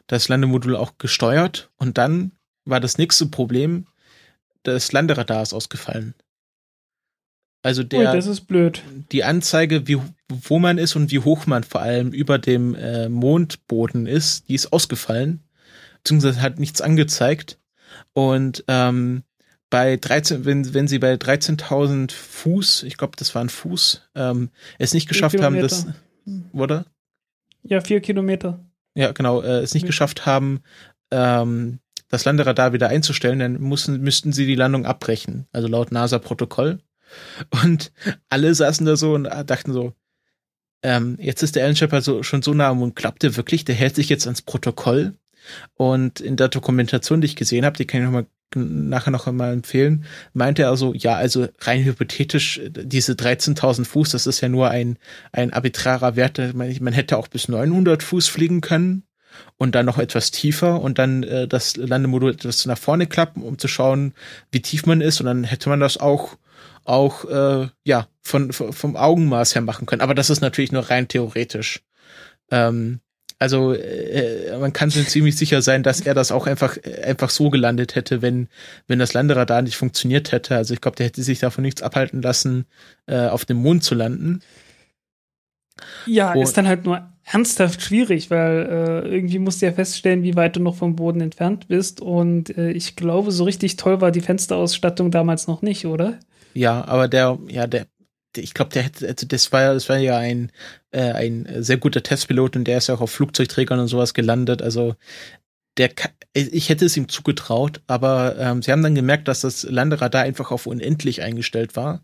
das 0.08 0.28
Landemodul 0.28 0.76
auch 0.76 0.98
gesteuert. 0.98 1.70
Und 1.78 1.98
dann 1.98 2.32
war 2.66 2.80
das 2.80 2.98
nächste 2.98 3.28
Problem, 3.28 3.88
das 4.64 4.92
Landeradar 4.92 5.44
ist 5.44 5.54
ausgefallen. 5.54 6.16
Also 7.64 7.84
der, 7.84 8.00
Ui, 8.00 8.06
das 8.06 8.28
ist 8.28 8.42
blöd. 8.42 8.82
Die 9.12 9.24
Anzeige, 9.24 9.88
wie, 9.88 9.98
wo 10.30 10.60
man 10.60 10.78
ist 10.78 10.96
und 10.96 11.12
wie 11.12 11.20
hoch 11.20 11.48
man 11.48 11.64
vor 11.64 11.82
allem 11.82 12.12
über 12.12 12.38
dem 12.38 12.76
äh, 12.76 13.10
Mondboden 13.10 14.06
ist, 14.06 14.48
die 14.48 14.56
ist 14.56 14.72
ausgefallen, 14.72 15.44
beziehungsweise 16.04 16.42
hat 16.42 16.60
nichts 16.60 16.82
angezeigt. 16.82 17.60
Und 18.14 18.64
ähm, 18.68 19.24
bei 19.70 19.98
13, 19.98 20.46
wenn, 20.46 20.74
wenn 20.74 20.88
sie 20.88 21.00
bei 21.00 21.14
13.000 21.16 22.12
Fuß, 22.12 22.84
ich 22.84 22.98
glaube, 22.98 23.18
das 23.18 23.36
war 23.36 23.44
ein 23.44 23.50
Fuß, 23.50 24.10
ähm, 24.16 24.50
es 24.78 24.94
nicht 24.94 25.10
geschafft 25.10 25.42
haben, 25.42 25.60
das, 25.60 25.88
oder? 26.54 26.86
Ja, 27.64 27.82
vier 27.82 28.00
Kilometer. 28.00 28.60
Ja, 28.96 29.12
genau, 29.12 29.42
äh, 29.42 29.60
es 29.60 29.74
nicht 29.74 29.84
ja. 29.84 29.88
geschafft 29.88 30.26
haben, 30.26 30.62
ähm, 31.12 31.80
das 32.10 32.24
Landeradar 32.24 32.72
wieder 32.72 32.88
einzustellen, 32.88 33.40
dann 33.40 33.62
mussten, 33.62 34.00
müssten 34.02 34.32
sie 34.32 34.46
die 34.46 34.56
Landung 34.56 34.86
abbrechen, 34.86 35.48
also 35.52 35.68
laut 35.68 35.92
NASA-Protokoll. 35.92 36.80
Und 37.64 37.92
alle 38.30 38.54
saßen 38.54 38.86
da 38.86 38.96
so 38.96 39.14
und 39.14 39.26
dachten 39.26 39.74
so, 39.74 39.94
ähm, 40.84 41.18
jetzt 41.20 41.44
ist 41.44 41.56
der 41.56 41.64
Alan 41.64 41.76
Shepard 41.76 42.04
so, 42.04 42.24
schon 42.24 42.42
so 42.42 42.54
nah 42.54 42.70
am 42.70 42.80
Mond, 42.80 42.96
klappt 42.96 43.24
der 43.24 43.36
wirklich? 43.36 43.66
Der 43.66 43.76
hält 43.76 43.96
sich 43.96 44.10
jetzt 44.10 44.28
ans 44.28 44.42
Protokoll. 44.42 45.16
Und 45.76 46.20
in 46.20 46.36
der 46.36 46.50
Dokumentation, 46.50 47.22
die 47.22 47.26
ich 47.26 47.36
gesehen 47.36 47.66
habe, 47.66 47.78
die 47.78 47.86
kann 47.86 48.02
ich 48.02 48.06
noch 48.06 48.12
mal 48.12 48.28
nachher 48.56 49.12
noch 49.12 49.28
einmal 49.28 49.52
empfehlen, 49.52 50.06
meinte 50.34 50.64
er 50.64 50.70
also, 50.70 50.94
ja, 50.94 51.16
also 51.16 51.48
rein 51.60 51.84
hypothetisch, 51.84 52.62
diese 52.70 53.14
13.000 53.14 53.86
Fuß, 53.86 54.12
das 54.12 54.26
ist 54.26 54.40
ja 54.40 54.48
nur 54.48 54.70
ein, 54.70 54.98
ein 55.34 55.52
arbitrarer 55.52 56.16
Wert. 56.16 56.38
Man, 56.54 56.76
man 56.80 56.94
hätte 56.94 57.18
auch 57.18 57.28
bis 57.28 57.50
900 57.50 58.04
Fuß 58.04 58.28
fliegen 58.28 58.62
können 58.62 59.04
und 59.58 59.76
dann 59.76 59.86
noch 59.86 59.98
etwas 59.98 60.32
tiefer 60.32 60.82
und 60.82 60.98
dann 60.98 61.24
äh, 61.24 61.48
das 61.48 61.76
Landemodul 61.76 62.32
etwas 62.32 62.66
nach 62.66 62.78
vorne 62.78 63.08
klappen, 63.08 63.44
um 63.44 63.58
zu 63.58 63.68
schauen, 63.68 64.14
wie 64.52 64.62
tief 64.62 64.86
man 64.86 65.02
ist. 65.02 65.20
Und 65.20 65.26
dann 65.26 65.44
hätte 65.44 65.70
man 65.70 65.80
das 65.80 65.98
auch 65.98 66.38
auch 66.88 67.26
äh, 67.26 67.68
ja 67.84 68.08
von, 68.22 68.52
vom 68.52 68.96
Augenmaß 68.96 69.56
her 69.56 69.62
machen 69.62 69.86
können. 69.86 70.02
Aber 70.02 70.16
das 70.16 70.30
ist 70.30 70.42
natürlich 70.42 70.72
nur 70.72 70.90
rein 70.90 71.08
theoretisch. 71.08 71.84
Ähm, 72.52 73.02
also 73.40 73.74
äh, 73.74 74.58
man 74.58 74.74
kann 74.74 74.90
sich 74.90 75.10
ziemlich 75.10 75.36
sicher 75.36 75.62
sein, 75.62 75.84
dass 75.84 76.02
er 76.02 76.16
das 76.16 76.32
auch 76.32 76.48
einfach 76.48 76.78
einfach 77.04 77.30
so 77.30 77.50
gelandet 77.50 77.96
hätte, 77.96 78.22
wenn 78.22 78.48
wenn 78.88 79.00
das 79.00 79.14
Landeradar 79.14 79.62
nicht 79.62 79.78
funktioniert 79.78 80.32
hätte. 80.32 80.56
Also 80.56 80.74
ich 80.74 80.82
glaube, 80.82 80.98
der 80.98 81.08
hätte 81.08 81.22
sich 81.22 81.40
davon 81.40 81.64
nichts 81.64 81.84
abhalten 81.84 82.22
lassen, 82.22 82.66
äh, 83.06 83.28
auf 83.28 83.46
dem 83.46 83.58
Mond 83.58 83.84
zu 83.84 83.94
landen. 83.94 84.42
Ja, 86.08 86.34
Und, 86.34 86.42
ist 86.42 86.58
dann 86.58 86.68
halt 86.68 86.86
nur 86.86 87.08
ernsthaft 87.24 87.82
schwierig, 87.82 88.32
weil 88.32 89.04
äh, 89.06 89.16
irgendwie 89.16 89.38
musst 89.38 89.62
du 89.62 89.68
ja 89.68 89.72
feststellen, 89.72 90.24
wie 90.24 90.36
weit 90.36 90.56
du 90.56 90.60
noch 90.60 90.76
vom 90.76 90.96
Boden 90.96 91.22
entfernt 91.22 91.68
bist. 91.68 92.02
Und 92.02 92.58
äh, 92.58 92.72
ich 92.72 92.96
glaube, 92.96 93.32
so 93.32 93.44
richtig 93.44 93.76
toll 93.76 94.02
war 94.02 94.12
die 94.12 94.22
Fensterausstattung 94.22 95.12
damals 95.12 95.46
noch 95.46 95.62
nicht, 95.62 95.86
oder? 95.86 96.18
Ja, 96.58 96.86
aber 96.86 97.08
der, 97.08 97.38
ja, 97.50 97.68
der, 97.68 97.86
ich 98.36 98.56
glaube, 98.56 98.72
der 98.72 98.82
hätte, 98.82 99.08
also 99.08 99.28
das 99.28 99.52
war, 99.52 99.76
das 99.76 99.90
war 99.90 99.98
ja 100.00 100.18
ein, 100.18 100.52
äh, 100.90 101.12
ein 101.12 101.48
sehr 101.60 101.78
guter 101.78 102.02
Testpilot 102.02 102.56
und 102.56 102.64
der 102.64 102.80
ist 102.80 102.88
ja 102.88 102.96
auch 102.96 103.02
auf 103.02 103.12
Flugzeugträgern 103.12 103.80
und 103.80 103.88
sowas 103.88 104.16
gelandet. 104.16 104.64
Also 104.64 104.96
der, 105.78 105.92
ich 106.34 106.70
hätte 106.70 106.86
es 106.86 106.98
ihm 106.98 107.10
zugetraut, 107.10 107.82
aber 107.86 108.38
ähm, 108.40 108.64
sie 108.64 108.72
haben 108.72 108.82
dann 108.82 108.96
gemerkt, 108.96 109.28
dass 109.28 109.42
das 109.42 109.64
Landeradar 109.70 110.24
einfach 110.24 110.50
auf 110.50 110.66
unendlich 110.66 111.22
eingestellt 111.22 111.76
war, 111.76 112.04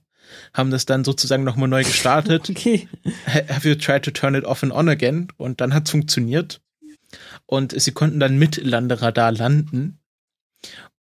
haben 0.53 0.69
das 0.69 0.85
dann 0.85 1.03
sozusagen 1.03 1.43
nochmal 1.43 1.67
neu 1.67 1.83
gestartet. 1.83 2.47
okay. 2.51 2.87
Have 3.25 3.67
you 3.67 3.73
tried 3.73 4.03
to 4.03 4.11
turn 4.11 4.35
it 4.35 4.45
off 4.45 4.61
and 4.61 4.71
on 4.71 4.87
again? 4.87 5.29
Und 5.37 5.61
dann 5.61 5.73
hat 5.73 5.85
es 5.85 5.91
funktioniert. 5.91 6.61
Und 7.47 7.79
sie 7.81 7.91
konnten 7.91 8.19
dann 8.19 8.37
mit 8.37 8.57
Landeradar 8.57 9.31
landen. 9.31 9.97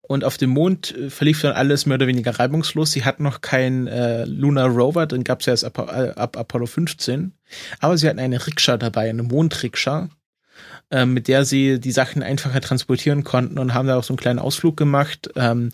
Und 0.09 0.25
auf 0.25 0.39
dem 0.39 0.51
Mond 0.51 0.97
äh, 0.97 1.11
verlief 1.11 1.43
dann 1.43 1.53
alles 1.53 1.87
mehr 1.87 1.95
oder 1.97 2.09
weniger 2.09 2.37
reibungslos. 2.37 2.91
Sie 2.91 3.05
hatten 3.05 3.23
noch 3.23 3.43
keinen 3.43 3.87
äh, 3.87 4.25
Lunar 4.25 4.69
Rover, 4.69 5.07
den 5.07 5.23
gab 5.23 5.41
es 5.41 5.47
ja 5.47 5.53
erst 5.53 5.65
ab, 5.65 5.79
äh, 5.79 6.11
ab 6.19 6.37
Apollo 6.37 6.67
15. 6.67 7.33
Aber 7.79 7.97
sie 7.97 8.09
hatten 8.09 8.19
eine 8.19 8.45
Rikscha 8.45 8.79
dabei, 8.79 9.11
eine 9.11 9.23
Mondrikscha, 9.23 10.09
äh, 10.91 11.05
mit 11.05 11.29
der 11.29 11.45
sie 11.45 11.79
die 11.79 11.93
Sachen 11.93 12.23
einfacher 12.23 12.61
transportieren 12.63 13.23
konnten 13.23 13.59
und 13.59 13.75
haben 13.75 13.87
da 13.87 13.99
auch 13.99 14.05
so 14.05 14.15
einen 14.15 14.19
kleinen 14.19 14.39
Ausflug 14.39 14.79
gemacht, 14.79 15.31
ähm, 15.37 15.73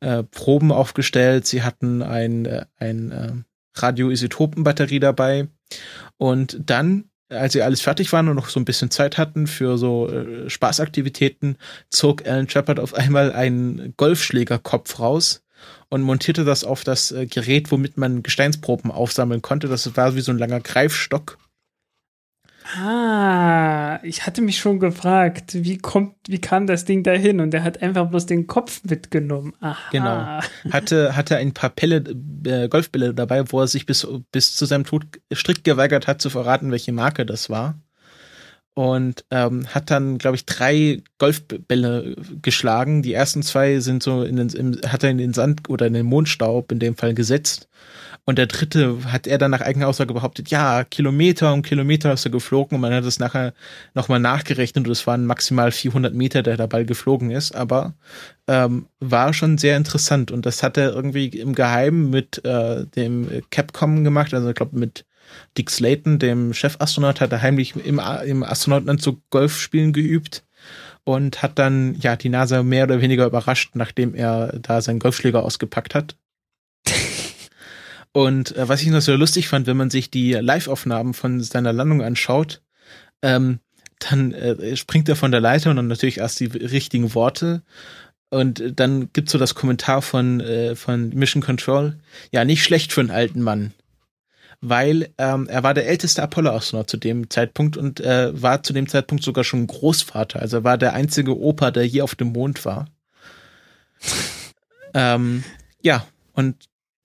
äh, 0.00 0.24
Proben 0.24 0.72
aufgestellt. 0.72 1.46
Sie 1.46 1.62
hatten 1.62 2.02
ein, 2.02 2.44
äh, 2.44 2.66
ein 2.78 3.44
Radioisotopenbatterie 3.74 5.00
dabei. 5.00 5.48
Und 6.16 6.58
dann 6.66 7.04
als 7.28 7.52
sie 7.52 7.62
alles 7.62 7.80
fertig 7.80 8.12
waren 8.12 8.28
und 8.28 8.36
noch 8.36 8.48
so 8.48 8.60
ein 8.60 8.64
bisschen 8.64 8.90
Zeit 8.90 9.18
hatten 9.18 9.46
für 9.46 9.78
so 9.78 10.08
äh, 10.08 10.48
Spaßaktivitäten, 10.48 11.58
zog 11.90 12.26
Alan 12.26 12.48
Shepard 12.48 12.80
auf 12.80 12.94
einmal 12.94 13.32
einen 13.32 13.94
Golfschlägerkopf 13.96 14.98
raus 15.00 15.42
und 15.88 16.02
montierte 16.02 16.44
das 16.44 16.64
auf 16.64 16.84
das 16.84 17.12
äh, 17.12 17.26
Gerät, 17.26 17.70
womit 17.70 17.96
man 17.96 18.22
Gesteinsproben 18.22 18.90
aufsammeln 18.90 19.42
konnte. 19.42 19.68
Das 19.68 19.96
war 19.96 20.14
wie 20.14 20.20
so 20.20 20.32
ein 20.32 20.38
langer 20.38 20.60
Greifstock. 20.60 21.38
Ah, 22.74 24.00
ich 24.02 24.26
hatte 24.26 24.42
mich 24.42 24.58
schon 24.58 24.80
gefragt, 24.80 25.54
wie 25.54 25.78
kommt, 25.78 26.16
wie 26.26 26.40
kam 26.40 26.66
das 26.66 26.84
Ding 26.84 27.02
dahin? 27.02 27.40
Und 27.40 27.54
er 27.54 27.62
hat 27.62 27.80
einfach 27.82 28.08
bloß 28.08 28.26
den 28.26 28.46
Kopf 28.46 28.82
mitgenommen. 28.84 29.54
Aha. 29.60 29.90
Genau. 29.92 30.40
Hatte, 30.72 31.14
hatte 31.16 31.36
ein 31.36 31.52
paar 31.52 31.70
Pelle, 31.70 32.02
äh, 32.44 32.68
Golfbälle 32.68 33.14
dabei, 33.14 33.44
wo 33.52 33.60
er 33.60 33.68
sich 33.68 33.86
bis, 33.86 34.06
bis 34.32 34.56
zu 34.56 34.66
seinem 34.66 34.84
Tod 34.84 35.04
strikt 35.32 35.64
geweigert 35.64 36.06
hat 36.06 36.20
zu 36.20 36.30
verraten, 36.30 36.72
welche 36.72 36.92
Marke 36.92 37.24
das 37.24 37.50
war. 37.50 37.78
Und 38.74 39.24
ähm, 39.30 39.66
hat 39.68 39.90
dann, 39.90 40.18
glaube 40.18 40.36
ich, 40.36 40.44
drei 40.44 41.02
Golfbälle 41.18 42.14
geschlagen. 42.42 43.00
Die 43.02 43.14
ersten 43.14 43.42
zwei 43.42 43.78
sind 43.80 44.02
so 44.02 44.22
in 44.22 44.36
den, 44.36 44.48
im, 44.50 44.80
hat 44.86 45.02
er 45.02 45.10
in 45.10 45.18
den 45.18 45.32
Sand 45.32 45.70
oder 45.70 45.86
in 45.86 45.94
den 45.94 46.04
Mondstaub 46.04 46.72
in 46.72 46.78
dem 46.78 46.96
Fall 46.96 47.14
gesetzt. 47.14 47.68
Und 48.28 48.38
der 48.38 48.46
dritte 48.46 48.98
hat 49.04 49.28
er 49.28 49.38
dann 49.38 49.52
nach 49.52 49.60
eigener 49.60 49.86
Aussage 49.86 50.12
behauptet, 50.12 50.50
ja, 50.50 50.82
Kilometer 50.82 51.52
um 51.52 51.62
Kilometer 51.62 52.12
ist 52.12 52.24
er 52.24 52.32
geflogen 52.32 52.74
und 52.74 52.80
man 52.80 52.92
hat 52.92 53.04
es 53.04 53.20
nachher 53.20 53.54
nochmal 53.94 54.18
nachgerechnet 54.18 54.84
und 54.86 54.90
es 54.90 55.06
waren 55.06 55.26
maximal 55.26 55.70
400 55.70 56.12
Meter, 56.12 56.42
der 56.42 56.66
Ball 56.66 56.84
geflogen 56.84 57.30
ist, 57.30 57.54
aber 57.54 57.94
ähm, 58.48 58.88
war 58.98 59.32
schon 59.32 59.58
sehr 59.58 59.76
interessant 59.76 60.32
und 60.32 60.44
das 60.44 60.64
hat 60.64 60.76
er 60.76 60.92
irgendwie 60.92 61.28
im 61.28 61.54
Geheimen 61.54 62.10
mit 62.10 62.44
äh, 62.44 62.84
dem 62.86 63.42
Capcom 63.50 64.02
gemacht, 64.02 64.34
also 64.34 64.48
ich 64.48 64.56
glaube 64.56 64.76
mit 64.76 65.06
Dick 65.56 65.70
Slayton, 65.70 66.18
dem 66.18 66.52
Chefastronaut, 66.52 67.20
hat 67.20 67.30
er 67.30 67.42
heimlich 67.42 67.76
im, 67.76 68.00
im 68.24 68.42
Astronautenanzug 68.42 69.20
Golfspielen 69.30 69.92
geübt 69.92 70.44
und 71.04 71.44
hat 71.44 71.60
dann 71.60 71.94
ja 72.00 72.16
die 72.16 72.28
NASA 72.28 72.64
mehr 72.64 72.84
oder 72.84 73.00
weniger 73.00 73.26
überrascht, 73.26 73.76
nachdem 73.76 74.16
er 74.16 74.58
da 74.60 74.80
seinen 74.80 74.98
Golfschläger 74.98 75.44
ausgepackt 75.44 75.94
hat. 75.94 76.16
Und 78.16 78.56
äh, 78.56 78.66
was 78.66 78.80
ich 78.80 78.88
noch 78.88 79.02
so 79.02 79.14
lustig 79.14 79.46
fand, 79.46 79.66
wenn 79.66 79.76
man 79.76 79.90
sich 79.90 80.10
die 80.10 80.32
Live-Aufnahmen 80.32 81.12
von 81.12 81.42
seiner 81.42 81.74
Landung 81.74 82.00
anschaut, 82.00 82.62
ähm, 83.20 83.60
dann 83.98 84.32
äh, 84.32 84.74
springt 84.74 85.10
er 85.10 85.16
von 85.16 85.32
der 85.32 85.42
Leiter 85.42 85.68
und 85.68 85.76
dann 85.76 85.88
natürlich 85.88 86.16
erst 86.16 86.40
die 86.40 86.46
richtigen 86.46 87.14
Worte. 87.14 87.62
Und 88.30 88.80
dann 88.80 89.12
gibt's 89.12 89.32
so 89.32 89.38
das 89.38 89.54
Kommentar 89.54 90.00
von, 90.00 90.40
äh, 90.40 90.76
von 90.76 91.10
Mission 91.10 91.42
Control. 91.42 91.98
Ja, 92.32 92.46
nicht 92.46 92.64
schlecht 92.64 92.90
für 92.90 93.02
einen 93.02 93.10
alten 93.10 93.42
Mann. 93.42 93.74
Weil 94.62 95.10
ähm, 95.18 95.46
er 95.46 95.62
war 95.62 95.74
der 95.74 95.86
älteste 95.86 96.22
Apollo-Astronaut 96.22 96.88
zu 96.88 96.96
dem 96.96 97.28
Zeitpunkt 97.28 97.76
und 97.76 98.00
äh, 98.00 98.30
war 98.32 98.62
zu 98.62 98.72
dem 98.72 98.88
Zeitpunkt 98.88 99.24
sogar 99.24 99.44
schon 99.44 99.66
Großvater. 99.66 100.40
Also 100.40 100.56
er 100.56 100.64
war 100.64 100.78
der 100.78 100.94
einzige 100.94 101.38
Opa, 101.38 101.70
der 101.70 101.84
hier 101.84 102.02
auf 102.02 102.14
dem 102.14 102.28
Mond 102.28 102.64
war. 102.64 102.86
ähm, 104.94 105.44
ja, 105.82 106.06
und 106.32 106.56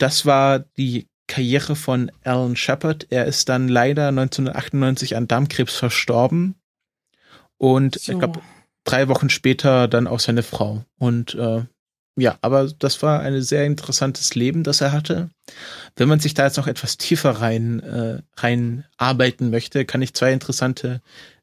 das 0.02 0.26
war 0.26 0.60
die 0.60 1.08
Karriere 1.28 1.76
von 1.76 2.12
Alan 2.24 2.56
Shepard. 2.56 3.08
Er 3.10 3.26
ist 3.26 3.48
dann 3.50 3.68
leider 3.68 4.10
1998 4.10 5.16
an 5.16 5.28
Darmkrebs 5.28 5.76
verstorben. 5.76 6.56
Und 7.58 8.00
so. 8.00 8.12
ich 8.12 8.20
glaube, 8.20 8.42
drei 8.84 9.08
Wochen 9.08 9.30
später 9.30 9.88
dann 9.88 10.08
auch 10.08 10.20
seine 10.20 10.44
Frau. 10.44 10.84
Und 10.98 11.36
äh, 11.36 11.64
ja, 12.18 12.38
aber 12.42 12.70
das 12.78 13.02
war 13.02 13.22
ein 13.22 13.42
sehr 13.42 13.66
interessantes 13.66 14.36
Leben, 14.36 14.64
das 14.64 14.82
er 14.82 14.92
hatte. 14.92 15.30
Wenn 15.96 16.10
man 16.10 16.20
sich 16.20 16.34
da 16.34 16.46
jetzt 16.46 16.58
noch 16.58 16.68
etwas 16.68 16.98
tiefer 16.98 17.32
rein, 17.32 17.80
äh, 17.80 18.22
rein 18.38 18.84
arbeiten 18.98 19.50
möchte, 19.50 19.86
kann 19.86 20.02
ich 20.02 20.14
zwei 20.14 20.34
interessante 20.34 21.02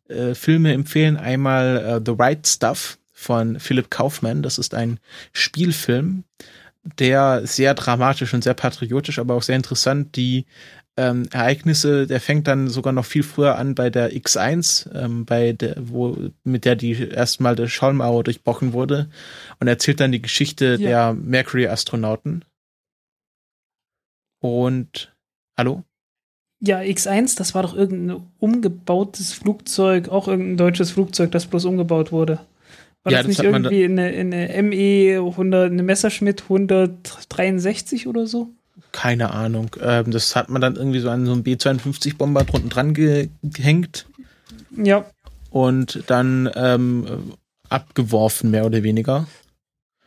äh, 0.08 0.34
Filme 0.34 0.74
empfehlen. 0.74 1.16
Einmal 1.16 1.78
äh, 1.78 2.00
The 2.04 2.14
Right 2.18 2.46
Stuff 2.46 2.98
von 3.12 3.58
Philip 3.58 3.90
Kaufman. 3.90 4.42
Das 4.42 4.58
ist 4.58 4.74
ein 4.74 5.00
Spielfilm 5.32 6.24
der 6.82 7.46
sehr 7.46 7.74
dramatisch 7.74 8.32
und 8.34 8.44
sehr 8.44 8.54
patriotisch, 8.54 9.18
aber 9.18 9.34
auch 9.34 9.42
sehr 9.42 9.56
interessant 9.56 10.16
die 10.16 10.46
ähm, 10.98 11.28
Ereignisse, 11.30 12.08
der 12.08 12.20
fängt 12.20 12.48
dann 12.48 12.68
sogar 12.68 12.92
noch 12.92 13.04
viel 13.04 13.22
früher 13.22 13.56
an 13.56 13.76
bei 13.76 13.88
der 13.88 14.12
X1, 14.12 14.92
ähm, 14.94 15.24
bei 15.24 15.52
der, 15.52 15.76
wo, 15.78 16.16
mit 16.42 16.64
der 16.64 16.74
die 16.74 17.08
erstmal 17.08 17.54
der 17.54 17.68
Schallmauer 17.68 18.24
durchbrochen 18.24 18.72
wurde 18.72 19.08
und 19.60 19.68
erzählt 19.68 20.00
dann 20.00 20.10
die 20.10 20.20
Geschichte 20.22 20.76
ja. 20.80 21.12
der 21.12 21.14
Mercury-Astronauten. 21.14 22.44
Und 24.40 25.14
hallo? 25.56 25.84
Ja, 26.60 26.80
X1, 26.80 27.38
das 27.38 27.54
war 27.54 27.62
doch 27.62 27.76
irgendein 27.76 28.26
umgebautes 28.40 29.32
Flugzeug, 29.32 30.08
auch 30.08 30.26
irgendein 30.26 30.56
deutsches 30.56 30.90
Flugzeug, 30.90 31.30
das 31.30 31.46
bloß 31.46 31.64
umgebaut 31.66 32.10
wurde. 32.10 32.40
War 33.08 33.12
ja, 33.12 33.22
das, 33.22 33.36
das 33.36 33.38
nicht 33.38 33.52
irgendwie 33.52 33.82
in 33.82 33.98
eine, 33.98 34.12
in 34.12 34.34
eine 34.34 34.62
ME 34.62 35.18
100, 35.18 35.72
eine 35.72 35.82
Messerschmitt 35.82 36.42
163 36.42 38.06
oder 38.06 38.26
so? 38.26 38.50
Keine 38.92 39.30
Ahnung. 39.32 39.70
Ähm, 39.80 40.10
das 40.10 40.36
hat 40.36 40.48
man 40.50 40.60
dann 40.60 40.76
irgendwie 40.76 41.00
so 41.00 41.08
an 41.10 41.24
so 41.24 41.32
einem 41.32 41.42
B-52-Bomber 41.42 42.44
drunten 42.44 42.70
dran 42.70 42.94
ge 42.94 43.30
gehängt. 43.42 44.06
Ja. 44.76 45.06
Und 45.50 46.04
dann 46.06 46.50
ähm, 46.54 47.32
abgeworfen, 47.68 48.50
mehr 48.50 48.66
oder 48.66 48.82
weniger. 48.82 49.26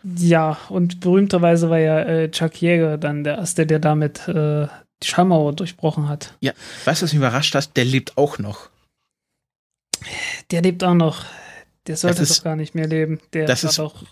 Ja, 0.03 0.57
und 0.69 0.99
berühmterweise 0.99 1.69
war 1.69 1.79
ja 1.79 1.99
äh, 2.01 2.31
Chuck 2.31 2.61
Jäger 2.61 2.97
dann 2.97 3.23
der 3.23 3.37
Erste, 3.37 3.65
der 3.65 3.79
damit 3.79 4.27
äh, 4.27 4.67
die 5.01 5.07
Schallmauer 5.07 5.53
durchbrochen 5.53 6.07
hat. 6.07 6.35
Ja, 6.41 6.53
weißt 6.85 7.01
du, 7.01 7.05
was 7.05 7.13
mich 7.13 7.17
überrascht 7.17 7.55
hat? 7.55 7.75
Der 7.77 7.85
lebt 7.85 8.17
auch 8.17 8.37
noch. 8.37 8.69
Der 10.51 10.61
lebt 10.61 10.83
auch 10.83 10.93
noch. 10.93 11.25
Der 11.87 11.97
sollte 11.97 12.23
ist, 12.23 12.39
doch 12.39 12.43
gar 12.43 12.55
nicht 12.55 12.75
mehr 12.75 12.87
leben. 12.87 13.19
Der 13.33 13.45
das 13.45 13.63
ist 13.63 13.79
doch. 13.79 14.03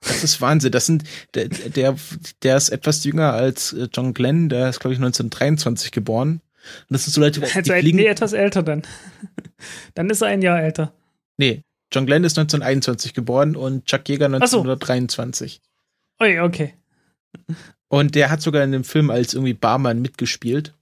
Das 0.00 0.22
ist 0.22 0.40
Wahnsinn. 0.40 0.72
Das 0.72 0.86
sind, 0.86 1.04
der, 1.34 1.48
der, 1.48 1.96
der 2.42 2.56
ist 2.56 2.68
etwas 2.68 3.04
jünger 3.04 3.32
als 3.32 3.72
äh, 3.72 3.88
John 3.92 4.12
Glenn, 4.12 4.48
der 4.48 4.68
ist, 4.68 4.80
glaube 4.80 4.92
ich, 4.92 4.98
1923 4.98 5.92
geboren. 5.92 6.40
Und 6.80 6.90
das 6.90 7.04
sind 7.04 7.14
so 7.14 7.20
Leute, 7.20 7.40
die 7.40 7.46
also, 7.46 7.72
fliegen. 7.72 7.96
Nee, 7.96 8.06
etwas 8.06 8.32
älter 8.32 8.62
dann. 8.62 8.82
dann 9.94 10.10
ist 10.10 10.22
er 10.22 10.28
ein 10.28 10.42
Jahr 10.42 10.60
älter. 10.60 10.92
Nee, 11.36 11.62
John 11.92 12.06
Glenn 12.06 12.24
ist 12.24 12.38
1921 12.38 13.14
geboren 13.14 13.56
und 13.56 13.86
Chuck 13.86 14.08
Yeager 14.08 14.26
1923. 14.26 15.60
So. 16.18 16.26
Oh, 16.26 16.44
okay. 16.44 16.74
Und 17.88 18.14
der 18.14 18.30
hat 18.30 18.42
sogar 18.42 18.64
in 18.64 18.72
dem 18.72 18.84
Film 18.84 19.10
als 19.10 19.34
irgendwie 19.34 19.54
Barmann 19.54 20.02
mitgespielt. 20.02 20.74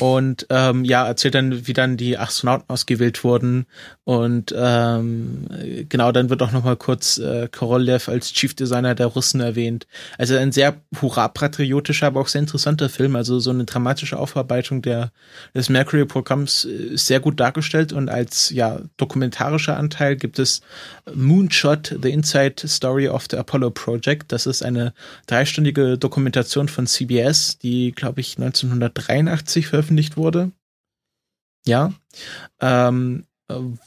Und 0.00 0.46
ähm, 0.50 0.84
ja, 0.84 1.06
erzählt 1.06 1.36
dann, 1.36 1.66
wie 1.66 1.72
dann 1.72 1.96
die 1.96 2.18
Astronauten 2.18 2.68
ausgewählt 2.68 3.22
wurden. 3.22 3.66
Und 4.02 4.52
ähm, 4.56 5.46
genau, 5.88 6.10
dann 6.10 6.28
wird 6.28 6.42
auch 6.42 6.50
nochmal 6.50 6.76
kurz 6.76 7.18
äh, 7.18 7.48
Korolev 7.48 8.08
als 8.08 8.32
Chief 8.32 8.54
Designer 8.54 8.94
der 8.94 9.06
Russen 9.06 9.40
erwähnt. 9.40 9.86
Also 10.18 10.36
ein 10.36 10.50
sehr 10.50 10.80
hurra-patriotischer, 11.00 12.08
aber 12.08 12.20
auch 12.20 12.28
sehr 12.28 12.40
interessanter 12.40 12.88
Film. 12.88 13.14
Also 13.14 13.38
so 13.38 13.50
eine 13.50 13.64
dramatische 13.64 14.18
Aufarbeitung 14.18 14.82
der, 14.82 15.12
des 15.54 15.68
Mercury-Programms 15.68 16.64
ist 16.64 17.06
sehr 17.06 17.20
gut 17.20 17.38
dargestellt. 17.38 17.92
Und 17.92 18.08
als 18.08 18.50
ja 18.50 18.80
dokumentarischer 18.96 19.76
Anteil 19.76 20.16
gibt 20.16 20.40
es 20.40 20.62
Moonshot, 21.14 21.94
The 22.02 22.10
Inside 22.10 22.66
Story 22.66 23.08
of 23.08 23.26
the 23.30 23.36
Apollo 23.36 23.70
Project. 23.70 24.32
Das 24.32 24.46
ist 24.46 24.64
eine 24.64 24.92
dreistündige 25.28 25.96
Dokumentation 25.96 26.68
von 26.68 26.88
CBS, 26.88 27.58
die, 27.58 27.92
glaube 27.92 28.20
ich, 28.20 28.36
1983 28.36 29.43
1980 29.44 29.66
veröffentlicht 29.66 30.16
wurde. 30.16 30.52
Ja. 31.66 31.92
Ähm, 32.60 33.26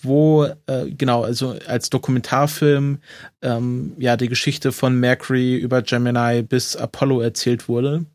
wo 0.01 0.45
äh, 0.67 0.91
genau 0.91 1.23
also 1.23 1.57
als 1.65 1.89
Dokumentarfilm 1.89 2.99
ähm, 3.41 3.93
ja 3.97 4.15
die 4.15 4.29
Geschichte 4.29 4.71
von 4.71 4.99
Mercury 4.99 5.57
über 5.57 5.81
Gemini 5.81 6.43
bis 6.43 6.75
Apollo 6.75 7.21
erzählt 7.21 7.67
wurde 7.67 8.05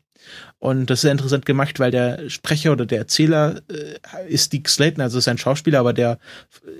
Und 0.63 0.89
das 0.89 0.99
ist 0.99 1.01
sehr 1.01 1.11
interessant 1.11 1.45
gemacht, 1.45 1.81
weil 1.81 1.91
der 1.91 2.29
Sprecher 2.29 2.71
oder 2.71 2.85
der 2.85 2.99
Erzähler 2.99 3.59
äh, 3.67 4.29
ist 4.29 4.53
Dick 4.53 4.69
Slayton, 4.69 5.01
also 5.01 5.17
ist 5.17 5.27
ein 5.27 5.37
Schauspieler, 5.37 5.81
aber 5.81 5.91
der 5.91 6.19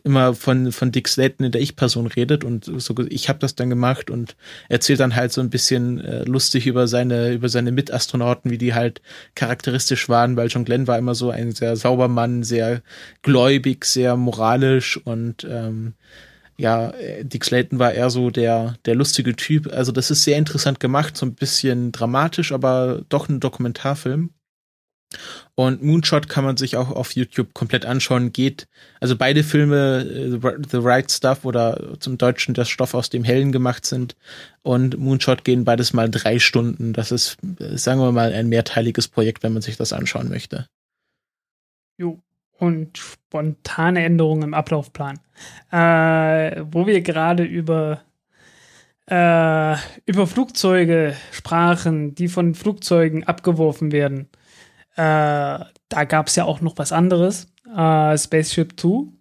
immer 0.06 0.36
von, 0.36 0.72
von 0.72 0.94
Dick 0.94 1.10
Slayton 1.10 1.48
in 1.48 1.52
der 1.52 1.60
Ich-Person 1.60 2.08
redet 2.08 2.46
und 2.46 2.64
so, 2.64 2.96
ich 3.10 3.28
habe 3.28 3.40
das 3.40 3.56
dann 3.56 3.70
gemacht 3.70 4.10
und 4.10 4.38
erzählt 4.70 5.02
dann 5.02 5.18
halt 5.18 5.34
so 5.34 5.42
ein 5.42 5.50
bisschen 5.50 6.00
äh, 6.00 6.24
lustig 6.24 6.66
über 6.66 6.88
seine, 6.88 7.34
über 7.34 7.50
seine 7.50 7.74
Mitastronauten, 7.74 8.52
wie 8.52 8.58
die 8.58 8.74
halt 8.74 9.02
charakteristisch 9.36 10.08
waren, 10.08 10.38
weil 10.38 10.48
John 10.48 10.64
Glenn 10.64 10.88
war 10.88 10.98
immer 10.98 11.14
so 11.14 11.30
ein 11.32 11.52
sehr 11.52 11.76
sauber 11.76 12.08
Mann, 12.08 12.44
sehr 12.44 12.82
gläubig, 13.22 13.84
sehr 13.84 14.16
moralisch 14.16 14.96
und 14.96 15.44
ähm, 15.44 15.96
ja, 16.58 16.94
Dick 17.24 17.46
Slayton 17.46 17.80
war 17.80 17.94
eher 17.94 18.10
so 18.10 18.30
der, 18.30 18.76
der 18.86 18.96
lustige 18.96 19.36
Typ. 19.36 19.72
Also 19.72 19.92
das 19.92 20.12
ist 20.12 20.24
sehr 20.24 20.38
interessant 20.38 20.80
gemacht, 20.80 21.18
so 21.18 21.26
ein 21.26 21.36
bisschen 21.36 21.92
dramatisch, 21.92 22.52
aber 22.52 23.04
doch 23.10 23.30
ein 23.30 23.40
Dokumentarfilm. 23.40 24.32
Und 25.56 25.84
Moonshot 25.84 26.28
kann 26.28 26.44
man 26.44 26.58
sich 26.58 26.76
auch 26.76 26.90
auf 26.90 27.16
YouTube 27.16 27.54
komplett 27.54 27.86
anschauen. 27.86 28.34
Geht, 28.34 28.68
also 29.00 29.16
beide 29.16 29.44
Filme, 29.44 30.02
äh, 30.02 30.58
The 30.70 30.78
Right 30.78 31.12
Stuff 31.12 31.46
oder 31.46 32.00
zum 32.00 32.18
Deutschen 32.18 32.54
das 32.54 32.70
Stoff 32.70 32.94
aus 32.94 33.10
dem 33.10 33.24
Hellen 33.24 33.52
gemacht 33.52 33.86
sind 33.86 34.16
und 34.64 34.98
Moonshot 34.98 35.44
gehen 35.44 35.64
beides 35.66 35.94
mal 35.94 36.10
drei 36.10 36.40
Stunden. 36.40 36.94
Das 36.94 37.12
ist, 37.12 37.38
sagen 37.60 38.00
wir 38.00 38.12
mal, 38.12 38.34
ein 38.34 38.50
mehrteiliges 38.50 39.08
Projekt, 39.08 39.44
wenn 39.44 39.54
man 39.54 39.62
sich 39.62 39.78
das 39.78 39.94
anschauen 39.94 40.30
möchte. 40.30 40.68
Jo, 41.98 42.23
und 42.58 42.98
spontane 42.98 44.04
Änderungen 44.04 44.44
im 44.44 44.54
Ablaufplan. 44.54 45.20
Äh, 45.72 46.64
wo 46.72 46.86
wir 46.86 47.02
gerade 47.02 47.44
über, 47.44 48.02
äh, 49.08 49.76
über 50.06 50.28
Flugzeuge 50.28 51.16
sprachen, 51.32 52.16
die 52.16 52.28
von 52.28 52.56
Flugzeugen 52.56 53.24
abgeworfen 53.24 53.92
werden. 53.92 54.30
Äh, 54.96 55.66
da 55.90 56.04
gab 56.08 56.28
es 56.28 56.36
ja 56.36 56.46
auch 56.46 56.62
noch 56.62 56.78
was 56.78 56.92
anderes. 56.92 57.48
Äh, 57.66 58.18
Spaceship 58.18 58.80
2. 58.80 59.12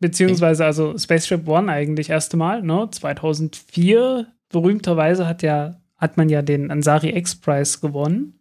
Beziehungsweise 0.00 0.64
also 0.64 0.98
Spaceship 0.98 1.46
One 1.48 1.70
eigentlich 1.70 2.10
erste 2.10 2.36
Mal, 2.36 2.62
ne? 2.62 2.88
2004. 2.90 4.26
Berühmterweise 4.48 5.26
hat 5.26 5.42
ja, 5.42 5.80
hat 5.96 6.16
man 6.16 6.28
ja 6.28 6.42
den 6.42 6.70
Ansari 6.70 7.16
X-Prize 7.16 7.80
gewonnen. 7.80 8.40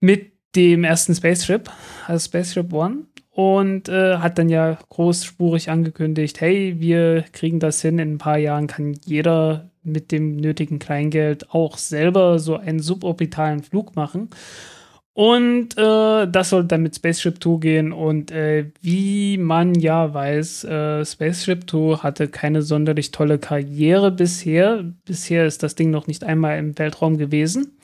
Mit 0.00 0.29
dem 0.56 0.84
ersten 0.84 1.14
Spaceship, 1.14 1.70
also 2.06 2.24
Spaceship 2.24 2.72
One, 2.72 3.04
und 3.30 3.88
äh, 3.88 4.18
hat 4.18 4.38
dann 4.38 4.48
ja 4.48 4.78
großspurig 4.88 5.70
angekündigt, 5.70 6.40
hey, 6.40 6.76
wir 6.78 7.24
kriegen 7.32 7.60
das 7.60 7.80
hin, 7.80 7.98
in 7.98 8.14
ein 8.14 8.18
paar 8.18 8.38
Jahren 8.38 8.66
kann 8.66 8.94
jeder 9.04 9.70
mit 9.82 10.12
dem 10.12 10.36
nötigen 10.36 10.78
Kleingeld 10.78 11.50
auch 11.50 11.78
selber 11.78 12.38
so 12.38 12.56
einen 12.56 12.80
suborbitalen 12.80 13.62
Flug 13.62 13.96
machen. 13.96 14.28
Und 15.12 15.76
äh, 15.76 16.26
das 16.28 16.50
soll 16.50 16.64
dann 16.64 16.82
mit 16.82 16.96
Spaceship 16.96 17.42
2 17.42 17.58
gehen. 17.58 17.92
Und 17.92 18.30
äh, 18.30 18.70
wie 18.80 19.38
man 19.38 19.74
ja 19.74 20.14
weiß, 20.14 20.64
äh, 20.64 21.04
Spaceship 21.04 21.68
2 21.68 21.98
hatte 21.98 22.28
keine 22.28 22.62
sonderlich 22.62 23.10
tolle 23.10 23.38
Karriere 23.38 24.12
bisher. 24.12 24.84
Bisher 25.04 25.46
ist 25.46 25.62
das 25.62 25.74
Ding 25.74 25.90
noch 25.90 26.06
nicht 26.06 26.24
einmal 26.24 26.58
im 26.58 26.78
Weltraum 26.78 27.18
gewesen. 27.18 27.76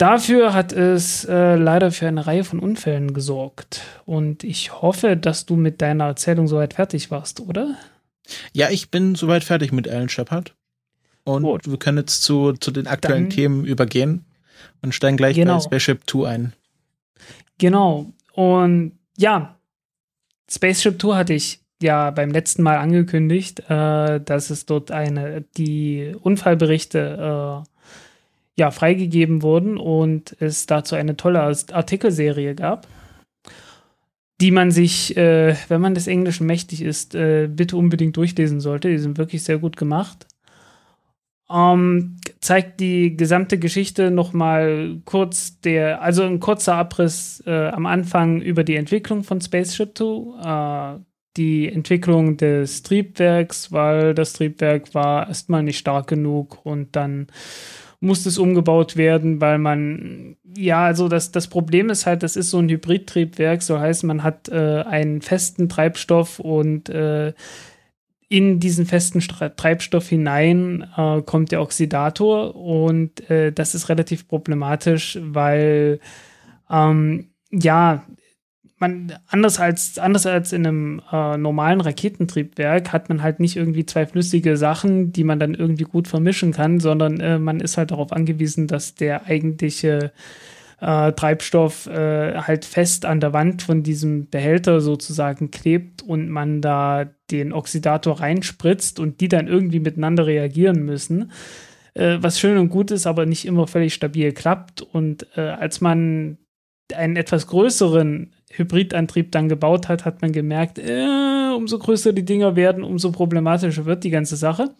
Dafür 0.00 0.54
hat 0.54 0.72
es 0.72 1.26
äh, 1.26 1.56
leider 1.56 1.92
für 1.92 2.08
eine 2.08 2.26
Reihe 2.26 2.42
von 2.42 2.58
Unfällen 2.58 3.12
gesorgt. 3.12 3.82
Und 4.06 4.44
ich 4.44 4.80
hoffe, 4.80 5.14
dass 5.14 5.44
du 5.44 5.56
mit 5.56 5.82
deiner 5.82 6.06
Erzählung 6.06 6.48
soweit 6.48 6.72
fertig 6.72 7.10
warst, 7.10 7.38
oder? 7.40 7.76
Ja, 8.54 8.70
ich 8.70 8.90
bin 8.90 9.14
soweit 9.14 9.44
fertig 9.44 9.72
mit 9.72 9.86
Alan 9.86 10.08
Shepard. 10.08 10.54
Und 11.24 11.42
Gut. 11.42 11.70
wir 11.70 11.78
können 11.78 11.98
jetzt 11.98 12.22
zu, 12.22 12.54
zu 12.54 12.70
den 12.70 12.86
aktuellen 12.86 13.24
Dann, 13.24 13.30
Themen 13.30 13.64
übergehen 13.66 14.24
und 14.80 14.94
steigen 14.94 15.18
gleich 15.18 15.36
genau. 15.36 15.56
bei 15.56 15.60
Spaceship 15.64 16.08
2 16.08 16.28
ein. 16.28 16.52
Genau. 17.58 18.06
Und 18.32 18.92
ja, 19.18 19.58
Spaceship 20.50 20.98
2 20.98 21.14
hatte 21.14 21.34
ich 21.34 21.60
ja 21.82 22.10
beim 22.10 22.30
letzten 22.30 22.62
Mal 22.62 22.78
angekündigt, 22.78 23.60
äh, 23.68 24.18
dass 24.18 24.48
es 24.48 24.64
dort 24.64 24.92
eine, 24.92 25.44
die 25.58 26.16
Unfallberichte 26.22 27.64
äh, 27.66 27.69
ja, 28.60 28.70
freigegeben 28.70 29.40
wurden 29.40 29.78
und 29.78 30.36
es 30.38 30.66
dazu 30.66 30.94
eine 30.94 31.16
tolle 31.16 31.40
Artikelserie 31.40 32.54
gab, 32.54 32.86
die 34.38 34.50
man 34.50 34.70
sich, 34.70 35.16
äh, 35.16 35.56
wenn 35.68 35.80
man 35.80 35.94
des 35.94 36.06
Englischen 36.06 36.46
mächtig 36.46 36.82
ist, 36.82 37.14
äh, 37.14 37.48
bitte 37.50 37.78
unbedingt 37.78 38.18
durchlesen 38.18 38.60
sollte. 38.60 38.90
Die 38.90 38.98
sind 38.98 39.16
wirklich 39.16 39.44
sehr 39.44 39.56
gut 39.56 39.78
gemacht. 39.78 40.26
Ähm, 41.50 42.18
zeigt 42.40 42.80
die 42.80 43.16
gesamte 43.16 43.58
Geschichte 43.58 44.10
nochmal 44.10 45.00
kurz 45.06 45.58
der, 45.62 46.02
also 46.02 46.22
ein 46.24 46.38
kurzer 46.38 46.74
Abriss 46.74 47.42
äh, 47.46 47.68
am 47.68 47.86
Anfang 47.86 48.42
über 48.42 48.62
die 48.62 48.76
Entwicklung 48.76 49.24
von 49.24 49.40
Spaceship 49.40 49.96
2, 49.96 50.96
äh, 50.98 51.00
die 51.38 51.66
Entwicklung 51.72 52.36
des 52.36 52.82
Triebwerks, 52.82 53.72
weil 53.72 54.12
das 54.12 54.34
Triebwerk 54.34 54.94
war 54.94 55.28
erstmal 55.28 55.62
nicht 55.62 55.78
stark 55.78 56.08
genug 56.08 56.58
und 56.66 56.94
dann 56.94 57.28
musste 58.00 58.30
es 58.30 58.38
umgebaut 58.38 58.96
werden, 58.96 59.40
weil 59.40 59.58
man, 59.58 60.36
ja, 60.56 60.84
also 60.84 61.08
das, 61.08 61.32
das 61.32 61.48
Problem 61.48 61.90
ist 61.90 62.06
halt, 62.06 62.22
das 62.22 62.34
ist 62.34 62.50
so 62.50 62.58
ein 62.58 62.68
Hybridtriebwerk, 62.68 63.62
so 63.62 63.78
heißt, 63.78 64.04
man 64.04 64.22
hat 64.22 64.48
äh, 64.48 64.82
einen 64.82 65.20
festen 65.20 65.68
Treibstoff 65.68 66.38
und 66.38 66.88
äh, 66.88 67.34
in 68.28 68.60
diesen 68.60 68.86
festen 68.86 69.20
Treibstoff 69.20 70.08
hinein 70.08 70.88
äh, 70.96 71.20
kommt 71.22 71.52
der 71.52 71.60
Oxidator 71.60 72.54
und 72.54 73.28
äh, 73.28 73.52
das 73.52 73.74
ist 73.74 73.88
relativ 73.88 74.28
problematisch, 74.28 75.18
weil 75.20 75.98
ähm, 76.70 77.30
ja, 77.50 78.04
man, 78.80 79.18
anders 79.28 79.60
als, 79.60 79.98
anders 79.98 80.26
als 80.26 80.52
in 80.52 80.66
einem 80.66 81.02
äh, 81.12 81.36
normalen 81.36 81.80
Raketentriebwerk 81.80 82.92
hat 82.92 83.08
man 83.08 83.22
halt 83.22 83.38
nicht 83.38 83.56
irgendwie 83.56 83.86
zwei 83.86 84.06
flüssige 84.06 84.56
Sachen, 84.56 85.12
die 85.12 85.24
man 85.24 85.38
dann 85.38 85.54
irgendwie 85.54 85.84
gut 85.84 86.08
vermischen 86.08 86.52
kann, 86.52 86.80
sondern 86.80 87.20
äh, 87.20 87.38
man 87.38 87.60
ist 87.60 87.76
halt 87.76 87.90
darauf 87.90 88.10
angewiesen, 88.10 88.66
dass 88.66 88.94
der 88.94 89.26
eigentliche 89.26 90.12
äh, 90.80 91.12
Treibstoff 91.12 91.86
äh, 91.86 92.38
halt 92.38 92.64
fest 92.64 93.04
an 93.04 93.20
der 93.20 93.34
Wand 93.34 93.62
von 93.62 93.82
diesem 93.82 94.30
Behälter 94.30 94.80
sozusagen 94.80 95.50
klebt 95.50 96.02
und 96.02 96.30
man 96.30 96.62
da 96.62 97.06
den 97.30 97.52
Oxidator 97.52 98.20
reinspritzt 98.20 98.98
und 98.98 99.20
die 99.20 99.28
dann 99.28 99.46
irgendwie 99.46 99.80
miteinander 99.80 100.26
reagieren 100.26 100.84
müssen. 100.84 101.32
Äh, 101.92 102.18
was 102.20 102.40
schön 102.40 102.56
und 102.56 102.70
gut 102.70 102.90
ist, 102.90 103.06
aber 103.06 103.26
nicht 103.26 103.44
immer 103.44 103.66
völlig 103.66 103.92
stabil 103.92 104.32
klappt. 104.32 104.80
Und 104.80 105.26
äh, 105.36 105.42
als 105.42 105.82
man 105.82 106.38
einen 106.94 107.16
etwas 107.16 107.46
größeren 107.46 108.32
Hybridantrieb 108.50 109.32
dann 109.32 109.48
gebaut 109.48 109.88
hat, 109.88 110.04
hat 110.04 110.22
man 110.22 110.32
gemerkt, 110.32 110.78
äh, 110.78 111.52
umso 111.56 111.78
größer 111.78 112.12
die 112.12 112.24
Dinger 112.24 112.56
werden, 112.56 112.82
umso 112.82 113.12
problematischer 113.12 113.86
wird 113.86 114.04
die 114.04 114.10
ganze 114.10 114.36
Sache. 114.36 114.70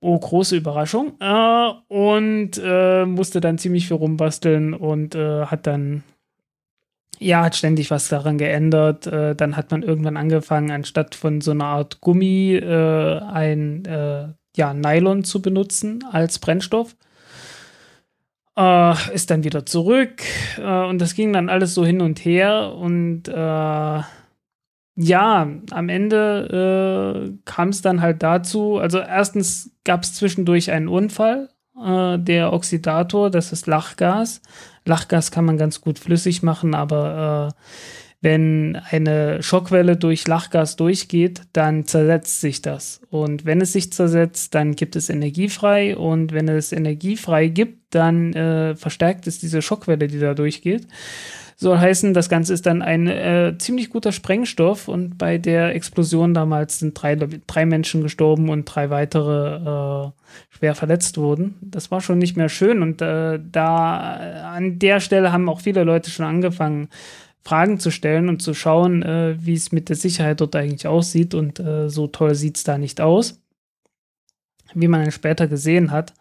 Oh, 0.00 0.18
große 0.18 0.56
Überraschung. 0.56 1.14
Äh, 1.20 1.70
und 1.88 2.60
äh, 2.62 3.06
musste 3.06 3.40
dann 3.40 3.58
ziemlich 3.58 3.88
viel 3.88 3.96
rumbasteln 3.96 4.74
und 4.74 5.14
äh, 5.14 5.46
hat 5.46 5.66
dann, 5.66 6.02
ja, 7.18 7.42
hat 7.44 7.56
ständig 7.56 7.90
was 7.90 8.08
daran 8.08 8.36
geändert. 8.36 9.06
Äh, 9.06 9.34
dann 9.34 9.56
hat 9.56 9.70
man 9.70 9.82
irgendwann 9.82 10.18
angefangen, 10.18 10.70
anstatt 10.70 11.14
von 11.14 11.40
so 11.40 11.52
einer 11.52 11.64
Art 11.64 12.02
Gummi 12.02 12.54
äh, 12.56 13.20
ein 13.20 14.34
ja, 14.56 14.72
Nylon 14.72 15.22
zu 15.24 15.42
benutzen 15.42 16.04
als 16.10 16.38
Brennstoff 16.38 16.96
äh, 18.56 19.14
ist 19.14 19.30
dann 19.30 19.44
wieder 19.44 19.66
zurück. 19.66 20.22
Äh, 20.58 20.84
und 20.84 20.98
das 21.00 21.14
ging 21.14 21.32
dann 21.32 21.48
alles 21.48 21.74
so 21.74 21.84
hin 21.84 22.00
und 22.00 22.24
her. 22.24 22.74
Und 22.74 23.28
äh, 23.28 24.02
ja, 24.98 25.48
am 25.70 25.88
Ende 25.88 27.28
äh, 27.28 27.38
kam 27.44 27.68
es 27.68 27.82
dann 27.82 28.00
halt 28.00 28.22
dazu, 28.22 28.78
also 28.78 28.98
erstens 28.98 29.70
gab 29.84 30.02
es 30.02 30.14
zwischendurch 30.14 30.70
einen 30.70 30.88
Unfall, 30.88 31.50
äh, 31.78 32.18
der 32.18 32.52
Oxidator, 32.54 33.30
das 33.30 33.52
ist 33.52 33.66
Lachgas. 33.66 34.40
Lachgas 34.86 35.30
kann 35.30 35.44
man 35.44 35.58
ganz 35.58 35.82
gut 35.82 35.98
flüssig 35.98 36.42
machen, 36.42 36.74
aber 36.74 37.52
äh, 37.52 38.05
wenn 38.26 38.74
eine 38.90 39.40
Schockwelle 39.40 39.96
durch 39.96 40.26
Lachgas 40.26 40.74
durchgeht, 40.74 41.42
dann 41.52 41.84
zersetzt 41.84 42.40
sich 42.40 42.60
das. 42.60 43.00
Und 43.08 43.44
wenn 43.44 43.60
es 43.60 43.72
sich 43.72 43.92
zersetzt, 43.92 44.52
dann 44.56 44.74
gibt 44.74 44.96
es 44.96 45.10
Energie 45.10 45.48
frei. 45.48 45.96
Und 45.96 46.32
wenn 46.32 46.48
es 46.48 46.72
Energie 46.72 47.16
frei 47.16 47.46
gibt, 47.46 47.94
dann 47.94 48.32
äh, 48.32 48.74
verstärkt 48.74 49.28
es 49.28 49.38
diese 49.38 49.62
Schockwelle, 49.62 50.08
die 50.08 50.18
da 50.18 50.34
durchgeht. 50.34 50.88
Soll 51.54 51.78
heißen, 51.78 52.14
das 52.14 52.28
Ganze 52.28 52.52
ist 52.52 52.66
dann 52.66 52.82
ein 52.82 53.06
äh, 53.06 53.54
ziemlich 53.58 53.90
guter 53.90 54.10
Sprengstoff. 54.10 54.88
Und 54.88 55.18
bei 55.18 55.38
der 55.38 55.76
Explosion 55.76 56.34
damals 56.34 56.80
sind 56.80 57.00
drei, 57.00 57.14
drei 57.14 57.64
Menschen 57.64 58.02
gestorben 58.02 58.48
und 58.48 58.64
drei 58.64 58.90
weitere 58.90 60.08
äh, 60.08 60.10
schwer 60.50 60.74
verletzt 60.74 61.16
wurden. 61.16 61.54
Das 61.60 61.92
war 61.92 62.00
schon 62.00 62.18
nicht 62.18 62.36
mehr 62.36 62.48
schön. 62.48 62.82
Und 62.82 63.00
äh, 63.00 63.38
da 63.52 64.50
an 64.52 64.80
der 64.80 64.98
Stelle 64.98 65.30
haben 65.30 65.48
auch 65.48 65.60
viele 65.60 65.84
Leute 65.84 66.10
schon 66.10 66.26
angefangen, 66.26 66.88
Fragen 67.46 67.78
zu 67.78 67.92
stellen 67.92 68.28
und 68.28 68.42
zu 68.42 68.54
schauen, 68.54 69.04
äh, 69.04 69.36
wie 69.38 69.54
es 69.54 69.70
mit 69.70 69.88
der 69.88 69.94
Sicherheit 69.94 70.40
dort 70.40 70.56
eigentlich 70.56 70.88
aussieht. 70.88 71.32
Und 71.32 71.60
äh, 71.60 71.88
so 71.88 72.08
toll 72.08 72.34
sieht 72.34 72.56
es 72.56 72.64
da 72.64 72.76
nicht 72.76 73.00
aus, 73.00 73.40
wie 74.74 74.88
man 74.88 75.02
dann 75.02 75.12
später 75.12 75.46
gesehen 75.46 75.92
hat. 75.92 76.12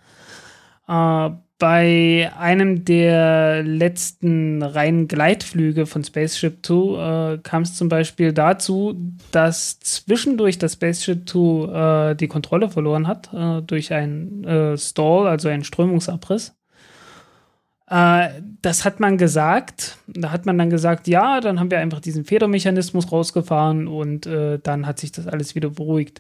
Äh, 0.87 1.31
bei 1.57 2.31
einem 2.37 2.85
der 2.85 3.63
letzten 3.63 4.61
reinen 4.61 5.07
Gleitflüge 5.07 5.87
von 5.87 6.03
Spaceship 6.03 6.61
Two 6.61 6.97
äh, 6.97 7.39
kam 7.41 7.63
es 7.63 7.75
zum 7.75 7.89
Beispiel 7.89 8.31
dazu, 8.31 8.93
dass 9.31 9.79
zwischendurch 9.79 10.59
das 10.59 10.73
Spaceship 10.73 11.25
Two 11.25 11.65
äh, 11.71 12.15
die 12.15 12.27
Kontrolle 12.27 12.69
verloren 12.69 13.07
hat 13.07 13.33
äh, 13.33 13.61
durch 13.63 13.93
einen 13.93 14.43
äh, 14.43 14.77
Stall, 14.77 15.27
also 15.27 15.47
einen 15.47 15.63
Strömungsabriss. 15.63 16.55
Äh, 17.87 18.29
das 18.61 18.83
hat 18.83 18.99
man 18.99 19.17
gesagt. 19.17 19.97
Da 20.07 20.31
hat 20.31 20.45
man 20.45 20.57
dann 20.57 20.69
gesagt, 20.71 21.07
ja, 21.07 21.39
dann 21.39 21.59
haben 21.59 21.69
wir 21.69 21.79
einfach 21.79 21.99
diesen 21.99 22.25
Federmechanismus 22.25 23.11
rausgefahren 23.11 23.87
und 23.87 24.25
äh, 24.25 24.59
dann 24.61 24.87
hat 24.87 24.99
sich 24.99 25.11
das 25.11 25.27
alles 25.27 25.53
wieder 25.53 25.69
beruhigt. 25.69 26.19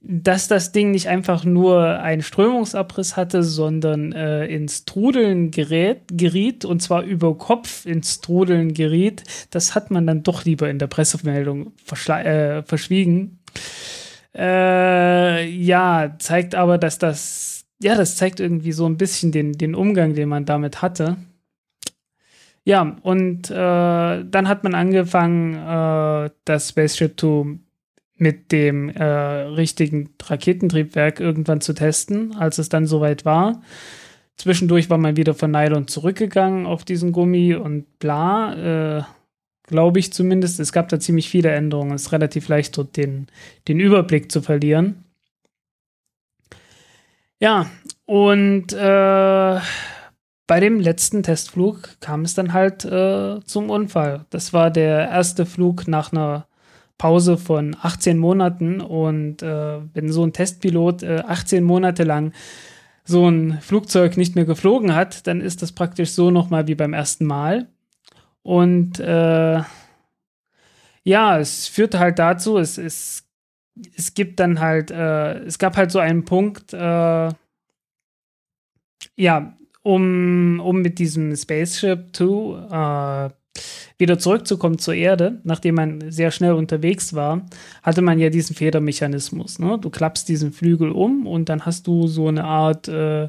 Dass 0.00 0.46
das 0.46 0.70
Ding 0.70 0.92
nicht 0.92 1.08
einfach 1.08 1.44
nur 1.44 1.98
einen 2.00 2.22
Strömungsabriss 2.22 3.16
hatte, 3.16 3.42
sondern 3.42 4.12
äh, 4.12 4.46
ins 4.46 4.84
Trudeln 4.84 5.50
gerät, 5.50 6.02
geriet 6.12 6.64
und 6.64 6.80
zwar 6.80 7.02
über 7.02 7.36
Kopf 7.36 7.86
ins 7.86 8.20
Trudeln 8.20 8.72
geriet, 8.72 9.24
das 9.50 9.74
hat 9.74 9.90
man 9.90 10.06
dann 10.06 10.22
doch 10.22 10.44
lieber 10.44 10.70
in 10.70 10.78
der 10.78 10.86
Pressemeldung 10.86 11.72
äh, 12.08 12.62
verschwiegen. 12.62 13.40
Äh, 14.32 15.48
ja, 15.48 16.14
zeigt 16.20 16.54
aber, 16.54 16.78
dass 16.78 16.98
das 16.98 17.59
ja, 17.82 17.96
das 17.96 18.16
zeigt 18.16 18.40
irgendwie 18.40 18.72
so 18.72 18.86
ein 18.86 18.96
bisschen 18.96 19.32
den, 19.32 19.52
den 19.52 19.74
Umgang, 19.74 20.14
den 20.14 20.28
man 20.28 20.44
damit 20.44 20.82
hatte. 20.82 21.16
Ja, 22.64 22.96
und 23.02 23.50
äh, 23.50 23.54
dann 23.54 24.48
hat 24.48 24.64
man 24.64 24.74
angefangen, 24.74 25.54
äh, 25.54 26.30
das 26.44 26.68
Spaceship 26.68 27.16
Two 27.16 27.58
mit 28.16 28.52
dem 28.52 28.90
äh, 28.90 29.02
richtigen 29.02 30.10
Raketentriebwerk 30.22 31.20
irgendwann 31.20 31.62
zu 31.62 31.72
testen, 31.72 32.36
als 32.36 32.58
es 32.58 32.68
dann 32.68 32.86
soweit 32.86 33.24
war. 33.24 33.62
Zwischendurch 34.36 34.90
war 34.90 34.98
man 34.98 35.16
wieder 35.16 35.34
von 35.34 35.50
Nylon 35.50 35.88
zurückgegangen 35.88 36.66
auf 36.66 36.84
diesen 36.84 37.12
Gummi 37.12 37.54
und 37.54 37.98
bla. 37.98 38.98
Äh, 38.98 39.02
Glaube 39.70 40.00
ich 40.00 40.12
zumindest. 40.12 40.58
Es 40.58 40.72
gab 40.72 40.88
da 40.88 40.98
ziemlich 40.98 41.28
viele 41.28 41.50
Änderungen. 41.50 41.92
Es 41.92 42.02
ist 42.02 42.12
relativ 42.12 42.48
leicht, 42.48 42.76
dort 42.76 42.96
den, 42.96 43.28
den 43.68 43.78
Überblick 43.78 44.32
zu 44.32 44.42
verlieren. 44.42 45.04
Ja, 47.40 47.70
und 48.04 48.72
äh, 48.74 49.60
bei 50.46 50.60
dem 50.60 50.78
letzten 50.78 51.22
Testflug 51.22 52.00
kam 52.00 52.22
es 52.22 52.34
dann 52.34 52.52
halt 52.52 52.84
äh, 52.84 53.40
zum 53.44 53.70
Unfall. 53.70 54.26
Das 54.30 54.52
war 54.52 54.70
der 54.70 55.08
erste 55.08 55.46
Flug 55.46 55.88
nach 55.88 56.12
einer 56.12 56.46
Pause 56.98 57.38
von 57.38 57.76
18 57.80 58.18
Monaten. 58.18 58.82
Und 58.82 59.42
äh, 59.42 59.78
wenn 59.94 60.12
so 60.12 60.22
ein 60.22 60.34
Testpilot 60.34 61.02
18 61.02 61.58
äh, 61.58 61.60
Monate 61.62 62.04
lang 62.04 62.32
so 63.04 63.26
ein 63.26 63.58
Flugzeug 63.62 64.18
nicht 64.18 64.34
mehr 64.34 64.44
geflogen 64.44 64.94
hat, 64.94 65.26
dann 65.26 65.40
ist 65.40 65.62
das 65.62 65.72
praktisch 65.72 66.10
so 66.10 66.30
nochmal 66.30 66.68
wie 66.68 66.74
beim 66.74 66.92
ersten 66.92 67.24
Mal. 67.24 67.68
Und 68.42 69.00
äh, 69.00 69.62
ja, 71.04 71.38
es 71.38 71.68
führte 71.68 71.98
halt 72.00 72.18
dazu, 72.18 72.58
es, 72.58 72.76
es 72.76 73.29
es 73.96 74.14
gibt 74.14 74.40
dann 74.40 74.60
halt, 74.60 74.90
äh, 74.90 75.38
es 75.44 75.58
gab 75.58 75.76
halt 75.76 75.90
so 75.90 75.98
einen 75.98 76.24
Punkt, 76.24 76.72
äh, 76.72 77.28
ja, 79.16 79.56
um, 79.82 80.60
um 80.60 80.82
mit 80.82 80.98
diesem 80.98 81.34
Spaceship 81.34 82.14
2 82.14 83.28
äh, 83.28 83.30
wieder 83.98 84.18
zurückzukommen 84.18 84.78
zur 84.78 84.94
Erde, 84.94 85.40
nachdem 85.44 85.74
man 85.74 86.10
sehr 86.10 86.30
schnell 86.30 86.52
unterwegs 86.52 87.14
war, 87.14 87.46
hatte 87.82 88.02
man 88.02 88.18
ja 88.18 88.30
diesen 88.30 88.56
Federmechanismus. 88.56 89.58
Ne? 89.58 89.78
Du 89.78 89.90
klappst 89.90 90.28
diesen 90.28 90.52
Flügel 90.52 90.90
um 90.90 91.26
und 91.26 91.48
dann 91.48 91.66
hast 91.66 91.86
du 91.86 92.06
so 92.06 92.28
eine 92.28 92.44
Art 92.44 92.88
äh, 92.88 93.28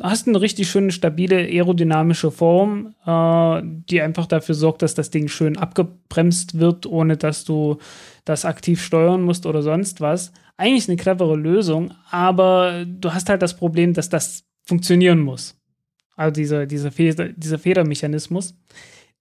hast 0.00 0.26
eine 0.26 0.40
richtig 0.40 0.70
schöne, 0.70 0.92
stabile 0.92 1.36
aerodynamische 1.36 2.30
Form, 2.30 2.94
äh, 3.06 3.62
die 3.64 4.00
einfach 4.00 4.26
dafür 4.26 4.54
sorgt, 4.54 4.82
dass 4.82 4.94
das 4.94 5.10
Ding 5.10 5.28
schön 5.28 5.56
abgebremst 5.56 6.58
wird, 6.58 6.86
ohne 6.86 7.16
dass 7.16 7.44
du 7.44 7.78
das 8.24 8.44
aktiv 8.44 8.82
steuern 8.82 9.22
musst 9.22 9.46
oder 9.46 9.62
sonst 9.62 10.00
was. 10.00 10.32
Eigentlich 10.56 10.88
eine 10.88 10.96
clevere 10.96 11.36
Lösung, 11.36 11.92
aber 12.10 12.84
du 12.86 13.12
hast 13.12 13.28
halt 13.28 13.42
das 13.42 13.56
Problem, 13.56 13.94
dass 13.94 14.08
das 14.08 14.44
funktionieren 14.64 15.20
muss. 15.20 15.56
Also 16.16 16.32
dieser, 16.32 16.66
dieser, 16.66 16.92
Feder, 16.92 17.28
dieser 17.30 17.58
Federmechanismus. 17.58 18.54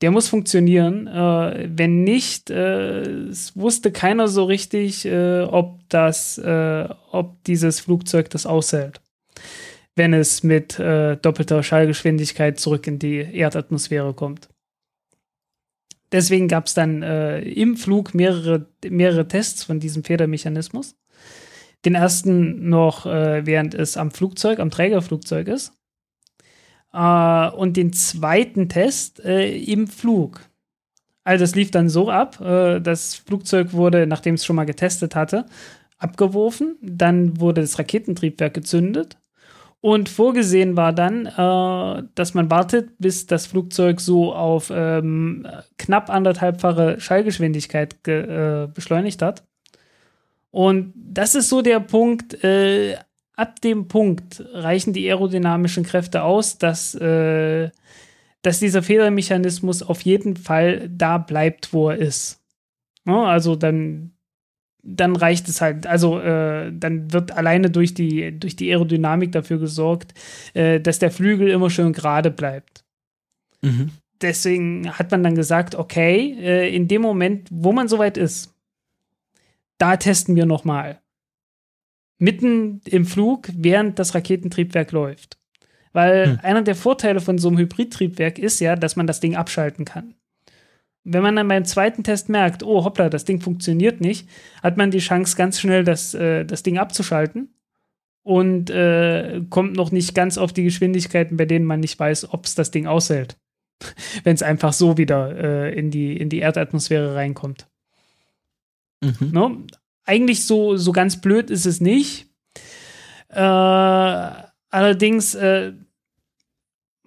Der 0.01 0.11
muss 0.11 0.29
funktionieren. 0.29 1.07
Äh, 1.07 1.69
wenn 1.73 2.03
nicht, 2.03 2.49
äh, 2.49 3.01
es 3.01 3.55
wusste 3.55 3.91
keiner 3.91 4.27
so 4.27 4.45
richtig, 4.45 5.05
äh, 5.05 5.41
ob 5.41 5.79
das, 5.89 6.37
äh, 6.37 6.87
ob 7.11 7.43
dieses 7.43 7.79
Flugzeug 7.79 8.29
das 8.29 8.45
aushält 8.45 9.01
wenn 9.99 10.13
es 10.13 10.43
mit 10.43 10.79
äh, 10.79 11.17
doppelter 11.17 11.61
Schallgeschwindigkeit 11.61 12.59
zurück 12.59 12.87
in 12.87 12.97
die 12.97 13.17
Erdatmosphäre 13.17 14.13
kommt. 14.15 14.49
Deswegen 16.11 16.47
gab 16.47 16.65
es 16.67 16.73
dann 16.73 17.03
äh, 17.03 17.41
im 17.41 17.77
Flug 17.77 18.13
mehrere, 18.13 18.67
mehrere 18.87 19.27
Tests 19.27 19.63
von 19.63 19.79
diesem 19.79 20.03
Federmechanismus. 20.03 20.95
Den 21.85 21.95
ersten 21.95 22.69
noch, 22.69 23.05
äh, 23.05 23.45
während 23.45 23.73
es 23.73 23.95
am 23.95 24.11
Flugzeug, 24.11 24.59
am 24.59 24.71
Trägerflugzeug 24.71 25.47
ist. 25.47 25.73
Äh, 26.93 27.49
und 27.51 27.77
den 27.77 27.93
zweiten 27.93 28.69
Test 28.69 29.23
äh, 29.23 29.55
im 29.55 29.87
Flug. 29.87 30.41
Also 31.23 31.43
das 31.43 31.55
lief 31.55 31.69
dann 31.69 31.89
so 31.89 32.09
ab, 32.09 32.41
äh, 32.41 32.79
das 32.79 33.15
Flugzeug 33.15 33.73
wurde, 33.73 34.07
nachdem 34.07 34.33
es 34.33 34.45
schon 34.45 34.55
mal 34.55 34.65
getestet 34.65 35.15
hatte, 35.15 35.45
abgeworfen. 35.99 36.77
Dann 36.81 37.39
wurde 37.39 37.61
das 37.61 37.77
Raketentriebwerk 37.77 38.55
gezündet 38.55 39.18
und 39.81 40.09
vorgesehen 40.09 40.75
war 40.75 40.91
dann, 40.91 41.25
äh, 41.25 42.03
dass 42.15 42.33
man 42.33 42.51
wartet, 42.51 42.91
bis 42.99 43.27
das 43.27 43.45
Flugzeug 43.47 44.01
so 44.01 44.33
auf 44.33 44.71
ähm, 44.73 45.47
knapp 45.77 46.09
anderthalbfache 46.09 46.99
Schallgeschwindigkeit 46.99 48.03
ge, 48.03 48.63
äh, 48.63 48.67
beschleunigt 48.67 49.21
hat. 49.21 49.43
Und 50.51 50.93
das 50.95 51.35
ist 51.35 51.49
so 51.49 51.61
der 51.61 51.79
Punkt, 51.79 52.43
äh, 52.43 52.97
ab 53.35 53.61
dem 53.61 53.87
Punkt 53.87 54.43
reichen 54.51 54.91
die 54.91 55.07
aerodynamischen 55.07 55.83
Kräfte 55.83 56.23
aus, 56.23 56.57
dass, 56.57 56.93
äh, 56.95 57.69
dass 58.41 58.59
dieser 58.59 58.83
Federmechanismus 58.83 59.81
auf 59.81 60.01
jeden 60.01 60.35
Fall 60.35 60.89
da 60.89 61.17
bleibt, 61.19 61.71
wo 61.71 61.89
er 61.89 61.97
ist. 61.97 62.41
Ja, 63.05 63.23
also 63.23 63.55
dann 63.55 64.11
dann 64.81 65.15
reicht 65.15 65.47
es 65.49 65.61
halt, 65.61 65.87
also 65.87 66.19
äh, 66.19 66.71
dann 66.73 67.11
wird 67.11 67.31
alleine 67.31 67.69
durch 67.69 67.93
die, 67.93 68.37
durch 68.37 68.55
die 68.55 68.69
Aerodynamik 68.69 69.31
dafür 69.31 69.59
gesorgt, 69.59 70.13
äh, 70.53 70.79
dass 70.79 70.99
der 70.99 71.11
Flügel 71.11 71.49
immer 71.49 71.69
schön 71.69 71.93
gerade 71.93 72.31
bleibt. 72.31 72.83
Mhm. 73.61 73.91
Deswegen 74.21 74.89
hat 74.97 75.11
man 75.11 75.23
dann 75.23 75.35
gesagt, 75.35 75.75
okay, 75.75 76.35
äh, 76.39 76.75
in 76.75 76.87
dem 76.87 77.01
Moment, 77.01 77.47
wo 77.51 77.71
man 77.71 77.87
soweit 77.87 78.17
ist, 78.17 78.53
da 79.77 79.97
testen 79.97 80.35
wir 80.35 80.45
noch 80.45 80.65
mal. 80.65 80.99
Mitten 82.17 82.81
im 82.85 83.05
Flug, 83.05 83.47
während 83.53 83.97
das 83.97 84.13
Raketentriebwerk 84.13 84.91
läuft. 84.91 85.37
Weil 85.93 86.31
hm. 86.31 86.39
einer 86.43 86.61
der 86.61 86.75
Vorteile 86.75 87.21
von 87.21 87.37
so 87.37 87.47
einem 87.47 87.57
Hybridtriebwerk 87.57 88.37
ist 88.37 88.59
ja, 88.59 88.75
dass 88.75 88.95
man 88.97 89.07
das 89.07 89.21
Ding 89.21 89.35
abschalten 89.35 89.85
kann. 89.85 90.15
Wenn 91.11 91.23
man 91.23 91.35
dann 91.35 91.47
beim 91.47 91.65
zweiten 91.65 92.03
Test 92.03 92.29
merkt, 92.29 92.63
oh 92.63 92.83
hoppla, 92.83 93.09
das 93.09 93.25
Ding 93.25 93.41
funktioniert 93.41 94.01
nicht, 94.01 94.29
hat 94.61 94.77
man 94.77 94.91
die 94.91 94.99
Chance, 94.99 95.35
ganz 95.35 95.59
schnell 95.59 95.83
das, 95.83 96.13
äh, 96.13 96.45
das 96.45 96.63
Ding 96.63 96.77
abzuschalten 96.77 97.53
und 98.23 98.69
äh, 98.69 99.41
kommt 99.49 99.75
noch 99.75 99.91
nicht 99.91 100.13
ganz 100.13 100.37
auf 100.37 100.53
die 100.53 100.63
Geschwindigkeiten, 100.63 101.37
bei 101.37 101.45
denen 101.45 101.65
man 101.65 101.79
nicht 101.79 101.99
weiß, 101.99 102.31
ob 102.31 102.45
es 102.45 102.55
das 102.55 102.71
Ding 102.71 102.85
aushält. 102.85 103.37
Wenn 104.23 104.35
es 104.35 104.43
einfach 104.43 104.73
so 104.73 104.97
wieder 104.97 105.35
äh, 105.35 105.73
in, 105.77 105.89
die, 105.89 106.15
in 106.15 106.29
die 106.29 106.39
Erdatmosphäre 106.39 107.15
reinkommt. 107.15 107.67
Mhm. 109.01 109.31
No? 109.31 109.49
Ne? 109.49 109.67
Eigentlich 110.05 110.45
so, 110.45 110.75
so 110.75 110.91
ganz 110.91 111.21
blöd 111.21 111.49
ist 111.49 111.65
es 111.65 111.81
nicht. 111.81 112.27
Äh, 113.29 113.39
allerdings 113.39 115.35
äh, 115.35 115.73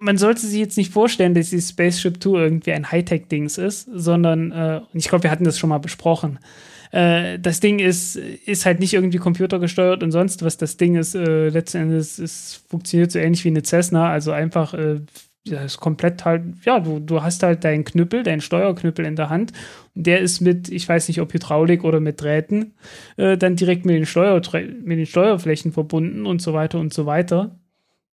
man 0.03 0.17
sollte 0.17 0.45
sich 0.45 0.59
jetzt 0.59 0.77
nicht 0.77 0.91
vorstellen, 0.91 1.33
dass 1.33 1.49
die 1.49 1.61
Spaceship 1.61 2.19
Two 2.19 2.37
irgendwie 2.37 2.73
ein 2.73 2.91
Hightech-Dings 2.91 3.57
ist, 3.57 3.87
sondern, 3.93 4.51
äh, 4.51 4.81
ich 4.93 5.07
glaube, 5.07 5.23
wir 5.23 5.31
hatten 5.31 5.45
das 5.45 5.57
schon 5.57 5.69
mal 5.69 5.77
besprochen. 5.77 6.39
Äh, 6.91 7.39
das 7.39 7.61
Ding 7.61 7.79
ist, 7.79 8.17
ist 8.17 8.65
halt 8.65 8.81
nicht 8.81 8.93
irgendwie 8.93 9.17
computergesteuert 9.17 10.03
und 10.03 10.11
sonst 10.11 10.43
was. 10.43 10.57
Das 10.57 10.75
Ding 10.75 10.95
ist 10.95 11.15
äh, 11.15 11.47
letzten 11.47 11.83
Endes, 11.83 12.19
es 12.19 12.63
funktioniert 12.67 13.11
so 13.11 13.19
ähnlich 13.19 13.45
wie 13.45 13.49
eine 13.49 13.63
Cessna, 13.63 14.09
also 14.09 14.33
einfach, 14.33 14.73
äh, 14.73 14.99
ja, 15.45 15.63
ist 15.63 15.77
komplett 15.77 16.25
halt, 16.25 16.43
ja, 16.65 16.81
du, 16.81 16.99
du 16.99 17.23
hast 17.23 17.41
halt 17.41 17.63
deinen 17.63 17.85
Knüppel, 17.85 18.23
deinen 18.23 18.41
Steuerknüppel 18.41 19.05
in 19.05 19.15
der 19.15 19.29
Hand 19.29 19.53
und 19.95 20.05
der 20.05 20.19
ist 20.19 20.41
mit, 20.41 20.69
ich 20.69 20.87
weiß 20.87 21.07
nicht, 21.07 21.21
ob 21.21 21.33
Hydraulik 21.33 21.83
oder 21.85 22.01
mit 22.01 22.21
Drähten, 22.21 22.73
äh, 23.15 23.37
dann 23.37 23.55
direkt 23.55 23.85
mit 23.85 23.95
den, 23.95 24.83
mit 24.83 24.97
den 24.97 25.05
Steuerflächen 25.05 25.71
verbunden 25.71 26.25
und 26.25 26.41
so 26.41 26.53
weiter 26.53 26.79
und 26.79 26.93
so 26.93 27.05
weiter 27.05 27.57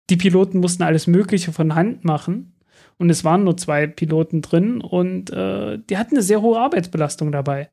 die 0.10 0.18
Piloten 0.18 0.60
mussten 0.60 0.84
alles 0.84 1.08
Mögliche 1.08 1.52
von 1.52 1.76
Hand 1.76 2.04
machen. 2.04 2.54
Und 2.98 3.10
es 3.10 3.24
waren 3.24 3.46
nur 3.46 3.56
zwei 3.56 3.88
Piloten 3.88 4.42
drin 4.42 4.82
und 4.82 5.32
äh, 5.32 5.80
die 5.90 5.98
hatten 5.98 6.16
eine 6.16 6.22
sehr 6.22 6.42
hohe 6.42 6.60
Arbeitsbelastung 6.60 7.32
dabei. 7.32 7.70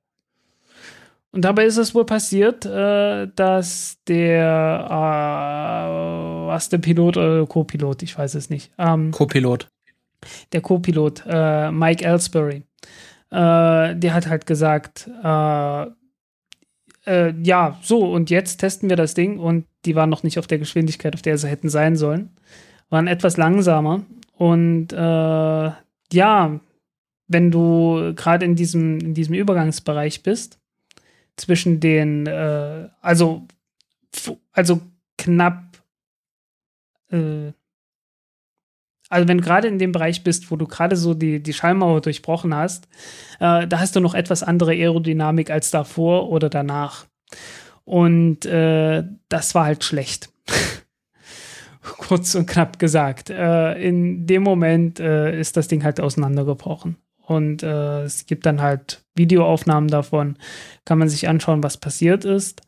Und 1.32 1.44
dabei 1.44 1.66
ist 1.66 1.76
es 1.78 1.94
wohl 1.94 2.06
passiert, 2.06 2.64
äh, 2.64 3.28
dass 3.34 3.98
der 4.06 4.86
war 4.88 6.56
es 6.56 6.68
der 6.68 6.78
Pilot 6.78 7.16
oder 7.16 7.44
Co-Pilot? 7.44 8.04
Ich 8.04 8.16
weiß 8.16 8.36
es 8.36 8.50
nicht. 8.50 8.72
Ähm, 8.78 9.10
Co-Pilot. 9.10 9.68
Der 10.52 10.60
Co-Pilot, 10.60 11.24
äh, 11.26 11.70
Mike 11.72 12.04
Ellsbury. 12.04 12.62
Äh, 13.30 13.96
der 13.96 14.14
hat 14.14 14.28
halt 14.28 14.46
gesagt, 14.46 15.10
äh, 17.06 17.32
ja, 17.42 17.78
so, 17.82 18.10
und 18.12 18.30
jetzt 18.30 18.58
testen 18.58 18.88
wir 18.88 18.96
das 18.96 19.14
Ding 19.14 19.38
und 19.38 19.66
die 19.84 19.94
waren 19.94 20.10
noch 20.10 20.22
nicht 20.22 20.38
auf 20.38 20.46
der 20.46 20.58
Geschwindigkeit, 20.58 21.14
auf 21.14 21.22
der 21.22 21.38
sie 21.38 21.48
hätten 21.48 21.68
sein 21.68 21.96
sollen. 21.96 22.30
Waren 22.90 23.06
etwas 23.06 23.36
langsamer. 23.36 24.04
Und 24.32 24.92
äh, 24.92 25.70
ja, 26.12 26.60
wenn 27.28 27.50
du 27.50 28.12
gerade 28.14 28.44
in 28.44 28.54
diesem, 28.54 28.98
in 28.98 29.14
diesem 29.14 29.34
Übergangsbereich 29.34 30.22
bist, 30.22 30.58
zwischen 31.36 31.80
den, 31.80 32.26
äh, 32.26 32.88
also, 33.00 33.46
also 34.52 34.80
knapp, 35.18 35.82
äh, 37.10 37.52
also 39.08 39.28
wenn 39.28 39.38
du 39.38 39.44
gerade 39.44 39.68
in 39.68 39.78
dem 39.78 39.92
Bereich 39.92 40.24
bist, 40.24 40.50
wo 40.50 40.56
du 40.56 40.66
gerade 40.66 40.96
so 40.96 41.14
die, 41.14 41.42
die 41.42 41.52
Schallmauer 41.52 42.00
durchbrochen 42.00 42.54
hast, 42.54 42.88
äh, 43.38 43.66
da 43.66 43.78
hast 43.78 43.94
du 43.94 44.00
noch 44.00 44.14
etwas 44.14 44.42
andere 44.42 44.72
Aerodynamik 44.72 45.50
als 45.50 45.70
davor 45.70 46.28
oder 46.30 46.48
danach. 46.48 47.06
Und 47.84 48.44
äh, 48.46 49.04
das 49.28 49.54
war 49.54 49.64
halt 49.64 49.84
schlecht. 49.84 50.30
Kurz 51.80 52.34
und 52.34 52.46
knapp 52.46 52.80
gesagt. 52.80 53.30
Äh, 53.30 53.74
in 53.80 54.26
dem 54.26 54.42
Moment 54.42 54.98
äh, 54.98 55.38
ist 55.38 55.56
das 55.56 55.68
Ding 55.68 55.84
halt 55.84 56.00
auseinandergebrochen. 56.00 56.96
Und 57.26 57.62
äh, 57.62 58.02
es 58.02 58.26
gibt 58.26 58.46
dann 58.46 58.60
halt 58.60 59.04
Videoaufnahmen 59.14 59.88
davon, 59.88 60.36
kann 60.84 60.98
man 60.98 61.08
sich 61.08 61.28
anschauen, 61.28 61.62
was 61.62 61.76
passiert 61.76 62.24
ist. 62.24 62.62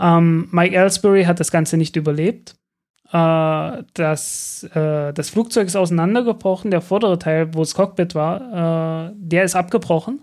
Ähm, 0.00 0.48
Mike 0.50 0.74
Ellsbury 0.74 1.24
hat 1.24 1.40
das 1.40 1.50
Ganze 1.50 1.76
nicht 1.76 1.96
überlebt. 1.96 2.56
Äh, 3.14 3.84
das, 3.94 4.64
äh, 4.74 5.12
das 5.12 5.30
Flugzeug 5.30 5.68
ist 5.68 5.76
auseinandergebrochen, 5.76 6.72
der 6.72 6.80
vordere 6.80 7.16
Teil, 7.16 7.54
wo 7.54 7.60
das 7.60 7.74
Cockpit 7.74 8.16
war, 8.16 9.10
äh, 9.10 9.14
der 9.16 9.44
ist 9.44 9.54
abgebrochen. 9.54 10.22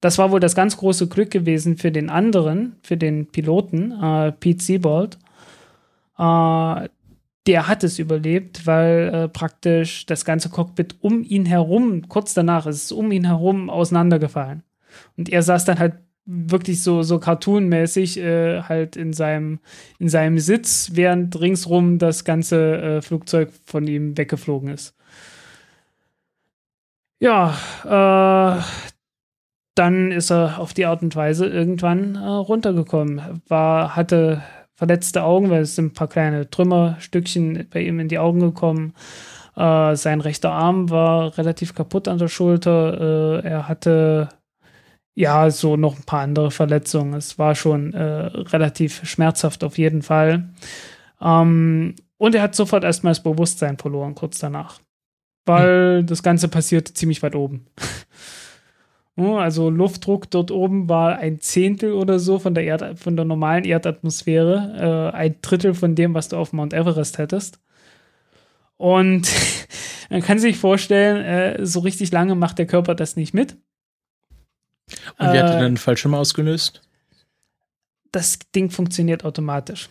Das 0.00 0.18
war 0.18 0.32
wohl 0.32 0.40
das 0.40 0.56
ganz 0.56 0.76
große 0.76 1.06
Glück 1.06 1.30
gewesen 1.30 1.76
für 1.76 1.92
den 1.92 2.10
anderen, 2.10 2.76
für 2.82 2.96
den 2.96 3.28
Piloten, 3.28 3.94
Pete 4.40 4.62
Siebold. 4.62 5.18
Der 6.18 6.88
hat 7.46 7.82
es 7.82 7.98
überlebt, 7.98 8.66
weil 8.66 9.28
praktisch 9.30 10.04
das 10.04 10.26
ganze 10.26 10.50
Cockpit 10.50 10.96
um 11.00 11.22
ihn 11.24 11.46
herum, 11.46 12.08
kurz 12.08 12.34
danach 12.34 12.66
ist 12.66 12.84
es 12.84 12.92
um 12.92 13.10
ihn 13.10 13.24
herum 13.24 13.70
auseinandergefallen. 13.70 14.62
Und 15.16 15.30
er 15.30 15.42
saß 15.42 15.64
dann 15.64 15.78
halt 15.78 15.94
wirklich 16.26 16.82
so, 16.82 17.02
so 17.02 17.18
cartoonmäßig 17.18 18.18
äh, 18.18 18.62
halt 18.62 18.96
in 18.96 19.12
seinem, 19.12 19.60
in 19.98 20.08
seinem 20.08 20.38
Sitz, 20.38 20.90
während 20.94 21.40
ringsrum 21.40 21.98
das 21.98 22.24
ganze 22.24 22.76
äh, 22.76 23.02
Flugzeug 23.02 23.50
von 23.64 23.86
ihm 23.86 24.18
weggeflogen 24.18 24.68
ist. 24.68 24.94
Ja, 27.20 27.54
äh, 27.84 28.62
dann 29.74 30.10
ist 30.10 30.30
er 30.30 30.58
auf 30.58 30.74
die 30.74 30.86
Art 30.86 31.02
und 31.02 31.14
Weise 31.16 31.46
irgendwann 31.46 32.16
äh, 32.16 32.26
runtergekommen. 32.26 33.42
War, 33.48 33.94
hatte 33.94 34.42
verletzte 34.74 35.22
Augen, 35.22 35.50
weil 35.50 35.62
es 35.62 35.76
sind 35.76 35.86
ein 35.86 35.92
paar 35.94 36.08
kleine 36.08 36.50
Trümmerstückchen 36.50 37.68
bei 37.70 37.80
ihm 37.82 38.00
in 38.00 38.08
die 38.08 38.18
Augen 38.18 38.40
gekommen. 38.40 38.94
Äh, 39.56 39.96
sein 39.96 40.20
rechter 40.20 40.52
Arm 40.52 40.90
war 40.90 41.38
relativ 41.38 41.74
kaputt 41.74 42.08
an 42.08 42.18
der 42.18 42.28
Schulter. 42.28 43.42
Äh, 43.42 43.48
er 43.48 43.68
hatte 43.68 44.28
ja 45.16 45.50
so 45.50 45.76
noch 45.76 45.96
ein 45.96 46.04
paar 46.04 46.20
andere 46.20 46.52
Verletzungen. 46.52 47.14
Es 47.14 47.38
war 47.38 47.56
schon 47.56 47.92
äh, 47.94 48.02
relativ 48.02 49.08
schmerzhaft 49.08 49.64
auf 49.64 49.78
jeden 49.78 50.02
Fall. 50.02 50.50
Ähm, 51.20 51.96
und 52.18 52.34
er 52.34 52.42
hat 52.42 52.54
sofort 52.54 52.84
erstmal 52.84 53.12
das 53.12 53.22
Bewusstsein 53.22 53.78
verloren, 53.78 54.14
kurz 54.14 54.38
danach. 54.38 54.78
Weil 55.46 56.00
hm. 56.00 56.06
das 56.06 56.22
Ganze 56.22 56.48
passierte 56.48 56.94
ziemlich 56.94 57.22
weit 57.22 57.34
oben. 57.34 57.66
Also 59.18 59.70
Luftdruck 59.70 60.30
dort 60.30 60.50
oben 60.50 60.90
war 60.90 61.16
ein 61.16 61.40
Zehntel 61.40 61.94
oder 61.94 62.18
so 62.18 62.38
von 62.38 62.54
der, 62.54 62.64
Erd 62.64 62.98
von 62.98 63.16
der 63.16 63.24
normalen 63.24 63.64
Erdatmosphäre, 63.64 65.12
äh, 65.14 65.16
ein 65.16 65.36
Drittel 65.40 65.72
von 65.72 65.94
dem, 65.94 66.12
was 66.12 66.28
du 66.28 66.36
auf 66.36 66.52
Mount 66.52 66.74
Everest 66.74 67.16
hättest. 67.16 67.58
Und 68.76 69.26
man 70.10 70.20
kann 70.20 70.38
sich 70.38 70.58
vorstellen, 70.58 71.24
äh, 71.24 71.64
so 71.64 71.80
richtig 71.80 72.12
lange 72.12 72.34
macht 72.34 72.58
der 72.58 72.66
Körper 72.66 72.94
das 72.94 73.16
nicht 73.16 73.32
mit. 73.32 73.56
Und 75.18 75.32
wie 75.32 75.38
hat 75.38 75.50
er 75.50 75.58
äh, 75.58 75.64
den 75.64 75.76
Fallschirm 75.76 76.14
ausgelöst? 76.14 76.82
Das 78.12 78.38
Ding 78.54 78.70
funktioniert 78.70 79.24
automatisch. 79.24 79.88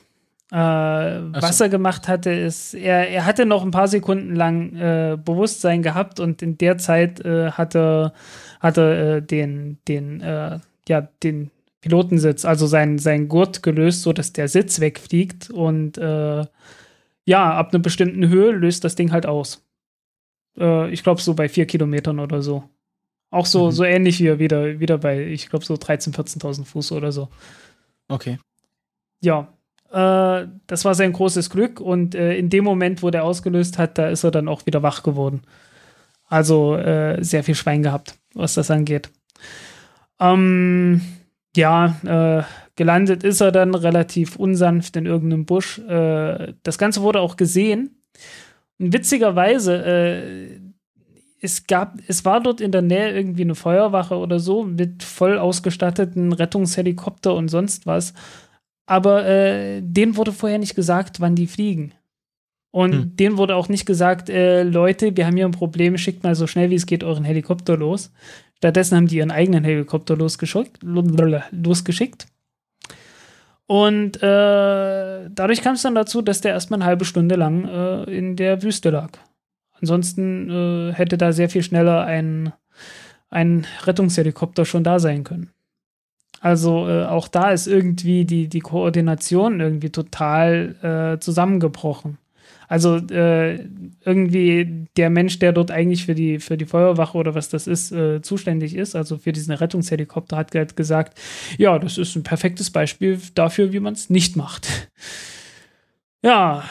Äh, 0.51 0.57
was 0.57 1.59
er 1.59 1.69
gemacht 1.69 2.07
hatte, 2.07 2.29
ist, 2.31 2.75
er, 2.75 3.09
er 3.09 3.25
hatte 3.25 3.45
noch 3.45 3.63
ein 3.63 3.71
paar 3.71 3.87
Sekunden 3.87 4.35
lang 4.35 4.75
äh, 4.75 5.17
Bewusstsein 5.17 5.81
gehabt 5.81 6.19
und 6.19 6.41
in 6.41 6.57
der 6.57 6.77
Zeit 6.77 7.19
äh, 7.25 7.51
hatte, 7.51 8.13
hatte 8.59 9.21
äh, 9.23 9.25
den, 9.25 9.79
den, 9.87 10.21
äh, 10.21 10.59
ja, 10.87 11.01
den 11.23 11.49
Pilotensitz, 11.81 12.45
also 12.45 12.67
sein, 12.67 12.99
sein 12.99 13.27
Gurt 13.27 13.63
gelöst, 13.63 14.03
sodass 14.03 14.33
der 14.33 14.47
Sitz 14.47 14.79
wegfliegt 14.79 15.49
und 15.49 15.97
äh, 15.97 16.45
ja, 17.25 17.53
ab 17.53 17.73
einer 17.73 17.81
bestimmten 17.81 18.29
Höhe 18.29 18.51
löst 18.51 18.83
das 18.83 18.95
Ding 18.95 19.11
halt 19.11 19.25
aus. 19.25 19.63
ich 20.57 21.03
glaube, 21.03 21.21
so 21.21 21.33
bei 21.33 21.49
vier 21.49 21.65
Kilometern 21.65 22.19
oder 22.19 22.41
so. 22.41 22.63
Auch 23.31 23.45
so, 23.45 23.67
mhm. 23.67 23.71
so 23.71 23.83
ähnlich 23.83 24.19
wie 24.19 24.39
wieder, 24.39 24.79
wieder 24.79 24.97
bei, 24.97 25.25
ich 25.25 25.49
glaube, 25.49 25.65
so 25.65 25.73
13.000, 25.73 26.15
14.000 26.15 26.65
Fuß 26.65 26.91
oder 26.91 27.11
so. 27.11 27.29
Okay. 28.07 28.37
Ja, 29.21 29.53
äh, 29.91 30.47
das 30.67 30.85
war 30.85 30.95
sein 30.95 31.13
großes 31.13 31.49
Glück 31.49 31.79
und 31.79 32.15
äh, 32.15 32.37
in 32.37 32.49
dem 32.49 32.63
Moment, 32.63 33.03
wo 33.03 33.09
der 33.09 33.23
ausgelöst 33.23 33.77
hat, 33.77 33.97
da 33.97 34.09
ist 34.09 34.23
er 34.23 34.31
dann 34.31 34.47
auch 34.47 34.65
wieder 34.65 34.83
wach 34.83 35.03
geworden. 35.03 35.41
Also 36.27 36.75
äh, 36.75 37.23
sehr 37.23 37.43
viel 37.43 37.55
Schwein 37.55 37.83
gehabt, 37.83 38.15
was 38.33 38.55
das 38.55 38.71
angeht. 38.71 39.09
Ähm, 40.19 41.01
ja, 41.55 41.95
äh, 42.03 42.43
gelandet 42.75 43.23
ist 43.23 43.41
er 43.41 43.51
dann 43.51 43.75
relativ 43.75 44.35
unsanft 44.35 44.95
in 44.97 45.05
irgendeinem 45.05 45.45
Busch. 45.45 45.79
Äh, 45.79 46.53
das 46.63 46.77
Ganze 46.77 47.01
wurde 47.01 47.21
auch 47.21 47.37
gesehen. 47.37 48.01
Und 48.79 48.93
witzigerweise, 48.93 49.85
äh, 49.85 50.59
es 51.41 51.67
gab, 51.67 51.99
es 52.07 52.25
war 52.25 52.41
dort 52.41 52.61
in 52.61 52.71
der 52.71 52.81
Nähe 52.81 53.11
irgendwie 53.11 53.43
eine 53.43 53.55
Feuerwache 53.55 54.17
oder 54.17 54.39
so 54.39 54.63
mit 54.63 55.03
voll 55.03 55.37
ausgestatteten 55.37 56.33
Rettungshelikopter 56.33 57.35
und 57.35 57.49
sonst 57.49 57.85
was 57.85 58.13
aber 58.85 59.25
äh, 59.25 59.81
denen 59.81 60.15
wurde 60.15 60.31
vorher 60.31 60.59
nicht 60.59 60.75
gesagt, 60.75 61.19
wann 61.19 61.35
die 61.35 61.47
fliegen. 61.47 61.93
Und 62.71 62.93
hm. 62.93 63.15
denen 63.15 63.37
wurde 63.37 63.55
auch 63.55 63.69
nicht 63.69 63.85
gesagt, 63.85 64.29
äh, 64.29 64.63
Leute, 64.63 65.15
wir 65.15 65.25
haben 65.25 65.37
hier 65.37 65.45
ein 65.45 65.51
Problem, 65.51 65.97
schickt 65.97 66.23
mal 66.23 66.35
so 66.35 66.45
schnell 66.45 66.69
wie 66.69 66.75
es 66.75 66.85
geht 66.85 67.03
euren 67.03 67.23
Helikopter 67.23 67.77
los. 67.77 68.11
Stattdessen 68.57 68.97
haben 68.97 69.07
die 69.07 69.17
ihren 69.17 69.31
eigenen 69.31 69.63
Helikopter 69.63 70.15
losgeschickt. 70.15 70.79
losgeschickt. 70.83 72.27
Und 73.67 74.21
äh, 74.21 75.29
dadurch 75.29 75.61
kam 75.61 75.73
es 75.73 75.81
dann 75.81 75.95
dazu, 75.95 76.21
dass 76.21 76.41
der 76.41 76.51
erstmal 76.51 76.79
eine 76.79 76.85
halbe 76.85 77.05
Stunde 77.05 77.35
lang 77.35 77.67
äh, 77.67 78.03
in 78.15 78.35
der 78.35 78.61
Wüste 78.61 78.91
lag. 78.91 79.11
Ansonsten 79.81 80.49
äh, 80.49 80.93
hätte 80.93 81.17
da 81.17 81.31
sehr 81.31 81.49
viel 81.49 81.63
schneller 81.63 82.05
ein, 82.05 82.53
ein 83.29 83.65
Rettungshelikopter 83.83 84.65
schon 84.65 84.83
da 84.83 84.99
sein 84.99 85.23
können. 85.23 85.51
Also 86.41 86.87
äh, 86.87 87.05
auch 87.05 87.27
da 87.27 87.51
ist 87.51 87.67
irgendwie 87.67 88.25
die, 88.25 88.47
die 88.47 88.59
Koordination 88.59 89.59
irgendwie 89.59 89.89
total 89.89 91.15
äh, 91.15 91.19
zusammengebrochen. 91.19 92.17
Also 92.67 92.97
äh, 92.97 93.67
irgendwie 94.03 94.87
der 94.97 95.09
Mensch, 95.09 95.39
der 95.39 95.51
dort 95.51 95.71
eigentlich 95.71 96.05
für 96.05 96.15
die, 96.15 96.39
für 96.39 96.57
die 96.57 96.65
Feuerwache 96.65 97.17
oder 97.17 97.35
was 97.35 97.49
das 97.49 97.67
ist, 97.67 97.91
äh, 97.91 98.21
zuständig 98.21 98.75
ist, 98.75 98.95
also 98.95 99.17
für 99.17 99.31
diesen 99.31 99.53
Rettungshelikopter, 99.53 100.37
hat 100.37 100.55
halt 100.55 100.75
gesagt, 100.75 101.19
ja, 101.57 101.77
das 101.77 101.97
ist 101.97 102.15
ein 102.15 102.23
perfektes 102.23 102.71
Beispiel 102.71 103.19
dafür, 103.35 103.71
wie 103.71 103.79
man 103.79 103.93
es 103.93 104.09
nicht 104.09 104.35
macht. 104.35 104.67
Ja, 106.21 106.63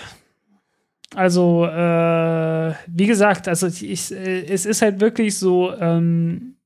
also 1.15 1.65
äh, 1.67 2.75
wie 2.87 3.07
gesagt, 3.07 3.49
also 3.49 3.67
ich, 3.67 4.13
äh, 4.13 4.45
es 4.47 4.67
ist 4.67 4.83
halt 4.83 5.01
wirklich 5.01 5.39
so, 5.39 5.73
ähm, 5.73 6.57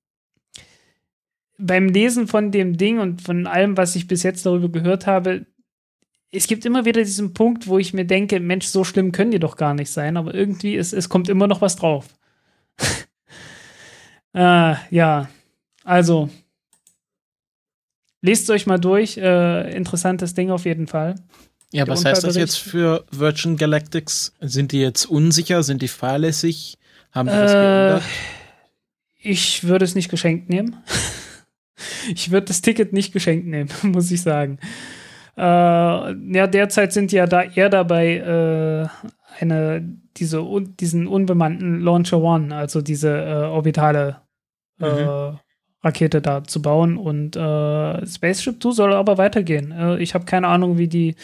beim 1.58 1.88
Lesen 1.88 2.28
von 2.28 2.52
dem 2.52 2.76
Ding 2.76 3.00
und 3.00 3.20
von 3.20 3.46
allem, 3.46 3.76
was 3.76 3.96
ich 3.96 4.06
bis 4.06 4.22
jetzt 4.22 4.46
darüber 4.46 4.68
gehört 4.68 5.06
habe, 5.06 5.46
es 6.30 6.46
gibt 6.46 6.64
immer 6.64 6.84
wieder 6.84 7.02
diesen 7.02 7.34
Punkt, 7.34 7.66
wo 7.66 7.78
ich 7.78 7.94
mir 7.94 8.04
denke, 8.04 8.38
Mensch, 8.38 8.66
so 8.66 8.84
schlimm 8.84 9.12
können 9.12 9.30
die 9.30 9.38
doch 9.38 9.56
gar 9.56 9.74
nicht 9.74 9.90
sein, 9.90 10.16
aber 10.16 10.34
irgendwie, 10.34 10.76
es, 10.76 10.92
es 10.92 11.08
kommt 11.08 11.28
immer 11.28 11.46
noch 11.46 11.60
was 11.60 11.76
drauf. 11.76 12.06
äh, 14.34 14.74
ja, 14.90 15.28
also, 15.84 16.28
lest 18.20 18.50
euch 18.50 18.66
mal 18.66 18.78
durch. 18.78 19.16
Äh, 19.16 19.74
interessantes 19.74 20.34
Ding 20.34 20.50
auf 20.50 20.66
jeden 20.66 20.86
Fall. 20.86 21.14
Ja, 21.72 21.86
was 21.86 22.04
heißt 22.04 22.24
das 22.24 22.36
jetzt 22.36 22.56
für 22.56 23.04
Virgin 23.10 23.56
Galactics? 23.56 24.32
Sind 24.40 24.72
die 24.72 24.80
jetzt 24.80 25.04
unsicher? 25.04 25.62
Sind 25.62 25.82
die 25.82 25.88
fahrlässig? 25.88 26.78
Haben 27.12 27.28
die 27.28 27.34
äh, 27.34 27.42
was 27.42 27.52
geändert? 27.52 28.02
Ich 29.20 29.64
würde 29.64 29.84
es 29.84 29.94
nicht 29.94 30.10
geschenkt 30.10 30.48
nehmen. 30.48 30.76
ich 32.14 32.30
würde 32.30 32.46
das 32.46 32.62
Ticket 32.62 32.92
nicht 32.92 33.12
geschenkt 33.12 33.46
nehmen, 33.46 33.68
muss 33.82 34.10
ich 34.10 34.22
sagen. 34.22 34.58
Äh, 35.36 35.42
ja, 35.42 36.46
derzeit 36.46 36.92
sind 36.92 37.12
die 37.12 37.16
ja 37.16 37.26
da 37.26 37.42
eher 37.42 37.68
dabei, 37.68 38.16
äh, 38.16 38.88
eine, 39.38 39.86
diese, 40.16 40.44
diesen 40.80 41.06
unbemannten 41.06 41.80
Launcher 41.80 42.18
One, 42.18 42.54
also 42.54 42.80
diese 42.80 43.10
äh, 43.10 43.44
orbitale 43.44 44.22
äh, 44.80 45.04
mhm. 45.04 45.38
Rakete 45.82 46.20
da 46.20 46.44
zu 46.44 46.62
bauen. 46.62 46.96
Und 46.96 47.36
äh, 47.36 48.06
Spaceship 48.06 48.62
2 48.62 48.70
soll 48.72 48.92
aber 48.92 49.18
weitergehen. 49.18 49.72
Äh, 49.72 49.98
ich 49.98 50.14
habe 50.14 50.24
keine 50.24 50.48
Ahnung, 50.48 50.78
wie 50.78 50.88
die, 50.88 51.14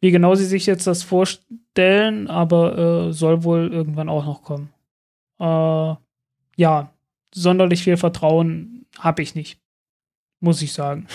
wie 0.00 0.10
genau 0.10 0.34
sie 0.34 0.46
sich 0.46 0.66
jetzt 0.66 0.86
das 0.86 1.02
vorstellen, 1.02 2.28
aber 2.28 3.08
äh, 3.08 3.12
soll 3.12 3.44
wohl 3.44 3.72
irgendwann 3.72 4.08
auch 4.08 4.24
noch 4.24 4.42
kommen. 4.42 4.70
Äh, 5.38 5.94
ja, 6.56 6.92
sonderlich 7.34 7.82
viel 7.82 7.96
Vertrauen 7.96 8.86
habe 8.98 9.22
ich 9.22 9.34
nicht. 9.34 9.58
Muss 10.40 10.62
ich 10.62 10.72
sagen. 10.72 11.06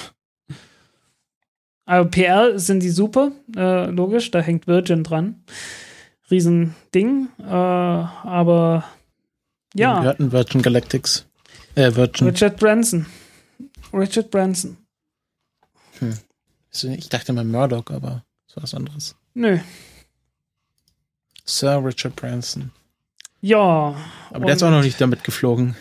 Also 1.85 2.09
PR 2.09 2.57
sind 2.57 2.81
die 2.81 2.89
super, 2.89 3.31
äh, 3.55 3.85
logisch, 3.91 4.31
da 4.31 4.39
hängt 4.39 4.65
Virgin 4.67 5.03
dran. 5.03 5.43
Riesending, 6.31 7.27
äh, 7.39 7.43
aber 7.45 8.83
ja. 9.75 10.01
Wir 10.01 10.09
hatten 10.09 10.31
Virgin 10.31 10.63
Galactics. 10.63 11.27
Äh, 11.75 11.95
Virgin. 11.95 12.27
Richard 12.27 12.57
Branson. 12.57 13.05
Richard 13.93 14.31
Branson. 14.31 14.77
Hm. 15.99 16.17
Ich 16.97 17.09
dachte 17.09 17.31
mal 17.33 17.45
Murdoch, 17.45 17.85
aber 17.89 18.23
ist 18.47 18.57
was 18.57 18.73
anderes. 18.73 19.15
Nö. 19.33 19.59
Sir 21.45 21.83
Richard 21.83 22.15
Branson. 22.15 22.71
Ja. 23.41 23.95
Aber 24.31 24.45
der 24.45 24.55
ist 24.55 24.63
auch 24.63 24.71
noch 24.71 24.81
nicht 24.81 24.99
damit 24.99 25.23
geflogen. 25.23 25.75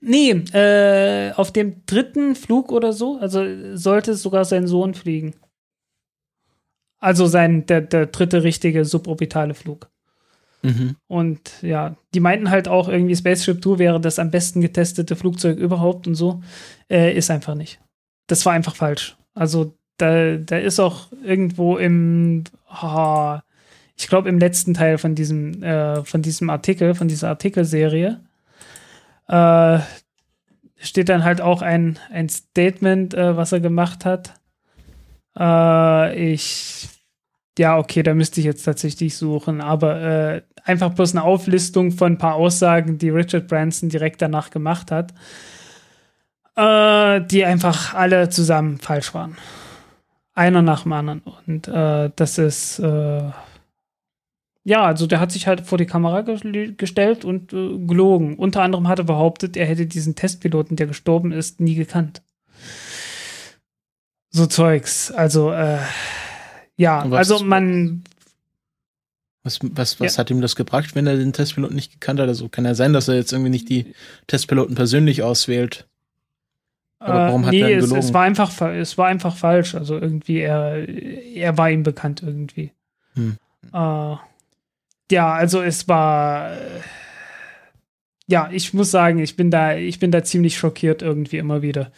Nee, 0.00 0.30
äh, 0.52 1.32
auf 1.32 1.52
dem 1.52 1.84
dritten 1.86 2.36
Flug 2.36 2.70
oder 2.70 2.92
so, 2.92 3.18
also 3.18 3.76
sollte 3.76 4.14
sogar 4.14 4.44
sein 4.44 4.68
Sohn 4.68 4.94
fliegen. 4.94 5.34
Also 6.98 7.26
sein, 7.26 7.66
der, 7.66 7.80
der 7.80 8.06
dritte 8.06 8.42
richtige 8.42 8.84
suborbitale 8.84 9.54
Flug. 9.54 9.90
Mhm. 10.62 10.96
Und 11.06 11.62
ja, 11.62 11.96
die 12.14 12.20
meinten 12.20 12.50
halt 12.50 12.68
auch 12.68 12.88
irgendwie 12.88 13.16
Spaceship 13.16 13.62
Two 13.62 13.78
wäre 13.78 14.00
das 14.00 14.18
am 14.18 14.30
besten 14.30 14.60
getestete 14.60 15.16
Flugzeug 15.16 15.58
überhaupt 15.58 16.06
und 16.06 16.14
so. 16.14 16.42
Äh, 16.90 17.16
ist 17.16 17.30
einfach 17.30 17.54
nicht. 17.54 17.80
Das 18.26 18.44
war 18.44 18.52
einfach 18.52 18.76
falsch. 18.76 19.16
Also 19.34 19.74
da, 19.98 20.36
da 20.36 20.58
ist 20.58 20.80
auch 20.80 21.12
irgendwo 21.24 21.76
im, 21.76 22.44
oh, 22.82 23.38
ich 23.96 24.08
glaube 24.08 24.28
im 24.28 24.38
letzten 24.38 24.74
Teil 24.74 24.98
von 24.98 25.14
diesem, 25.14 25.62
äh, 25.62 26.04
von 26.04 26.22
diesem 26.22 26.50
Artikel, 26.50 26.94
von 26.94 27.08
dieser 27.08 27.28
Artikelserie, 27.28 28.20
äh, 29.28 29.78
steht 30.76 31.08
dann 31.08 31.24
halt 31.24 31.40
auch 31.40 31.62
ein, 31.62 31.98
ein 32.10 32.28
Statement, 32.28 33.14
äh, 33.14 33.36
was 33.36 33.52
er 33.52 33.60
gemacht 33.60 34.04
hat. 34.04 34.34
Äh, 35.38 36.32
ich, 36.32 36.88
ja, 37.58 37.78
okay, 37.78 38.02
da 38.02 38.14
müsste 38.14 38.40
ich 38.40 38.46
jetzt 38.46 38.62
tatsächlich 38.62 39.16
suchen, 39.16 39.60
aber 39.60 40.00
äh, 40.00 40.42
einfach 40.64 40.90
bloß 40.90 41.14
eine 41.14 41.24
Auflistung 41.24 41.92
von 41.92 42.12
ein 42.12 42.18
paar 42.18 42.34
Aussagen, 42.34 42.98
die 42.98 43.10
Richard 43.10 43.48
Branson 43.48 43.88
direkt 43.88 44.22
danach 44.22 44.50
gemacht 44.50 44.90
hat, 44.90 45.12
äh, 46.56 47.20
die 47.26 47.44
einfach 47.44 47.94
alle 47.94 48.28
zusammen 48.28 48.78
falsch 48.78 49.14
waren. 49.14 49.36
Einer 50.34 50.62
nach 50.62 50.84
dem 50.84 50.92
anderen. 50.92 51.22
Und 51.46 51.68
äh, 51.68 52.10
das 52.14 52.38
ist 52.38 52.78
äh, 52.78 53.22
ja, 54.68 54.84
also 54.84 55.06
der 55.06 55.18
hat 55.18 55.32
sich 55.32 55.46
halt 55.46 55.62
vor 55.62 55.78
die 55.78 55.86
Kamera 55.86 56.20
ge 56.20 56.74
gestellt 56.76 57.24
und 57.24 57.54
äh, 57.54 57.78
gelogen. 57.78 58.36
Unter 58.36 58.60
anderem 58.60 58.86
hat 58.86 58.98
er 58.98 59.06
behauptet, 59.06 59.56
er 59.56 59.64
hätte 59.64 59.86
diesen 59.86 60.14
Testpiloten, 60.14 60.76
der 60.76 60.86
gestorben 60.86 61.32
ist, 61.32 61.58
nie 61.58 61.74
gekannt. 61.74 62.20
So 64.28 64.44
Zeugs. 64.44 65.10
Also, 65.10 65.52
äh, 65.52 65.78
ja, 66.78 67.04
was, 67.10 67.30
also 67.30 67.44
man. 67.44 68.04
Was, 69.42 69.58
was, 69.62 70.00
was 70.00 70.14
ja. 70.14 70.20
hat 70.20 70.30
ihm 70.30 70.40
das 70.40 70.56
gebracht, 70.56 70.94
wenn 70.94 71.06
er 71.06 71.16
den 71.16 71.32
Testpiloten 71.32 71.74
nicht 71.74 71.92
gekannt 71.92 72.20
hat? 72.20 72.28
Also 72.28 72.48
kann 72.48 72.64
ja 72.64 72.74
sein, 72.74 72.92
dass 72.92 73.08
er 73.08 73.16
jetzt 73.16 73.32
irgendwie 73.32 73.50
nicht 73.50 73.68
die 73.68 73.94
Testpiloten 74.26 74.74
persönlich 74.74 75.22
auswählt. 75.22 75.86
Aber 77.00 77.26
warum 77.26 77.42
äh, 77.42 77.46
hat 77.46 77.52
nee, 77.52 77.60
er 77.60 77.68
gelogen? 77.80 77.98
Es, 77.98 78.06
es, 78.06 78.14
war 78.14 78.22
einfach, 78.22 78.60
es 78.60 78.98
war 78.98 79.06
einfach 79.08 79.36
falsch. 79.36 79.74
Also 79.74 79.98
irgendwie, 79.98 80.40
er, 80.40 80.88
er 80.88 81.58
war 81.58 81.70
ihm 81.70 81.82
bekannt 81.82 82.22
irgendwie. 82.24 82.72
Hm. 83.14 83.36
Äh, 83.72 84.16
ja, 85.10 85.32
also 85.32 85.62
es 85.62 85.88
war. 85.88 86.52
Äh, 86.52 86.80
ja, 88.28 88.50
ich 88.52 88.74
muss 88.74 88.90
sagen, 88.90 89.18
ich 89.20 89.36
bin 89.36 89.50
da, 89.50 89.74
ich 89.74 89.98
bin 89.98 90.10
da 90.10 90.22
ziemlich 90.22 90.58
schockiert 90.58 91.02
irgendwie 91.02 91.38
immer 91.38 91.62
wieder 91.62 91.90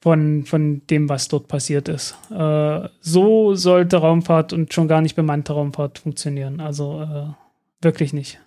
von, 0.00 0.44
von 0.46 0.86
dem, 0.88 1.08
was 1.08 1.28
dort 1.28 1.48
passiert 1.48 1.88
ist. 1.88 2.16
Äh, 2.30 2.88
so 3.00 3.54
sollte 3.54 3.98
Raumfahrt 3.98 4.52
und 4.52 4.72
schon 4.72 4.88
gar 4.88 5.02
nicht 5.02 5.14
bemannte 5.14 5.52
Raumfahrt 5.52 5.98
funktionieren. 5.98 6.60
Also 6.60 7.02
äh, 7.02 7.84
wirklich 7.84 8.12
nicht. 8.12 8.40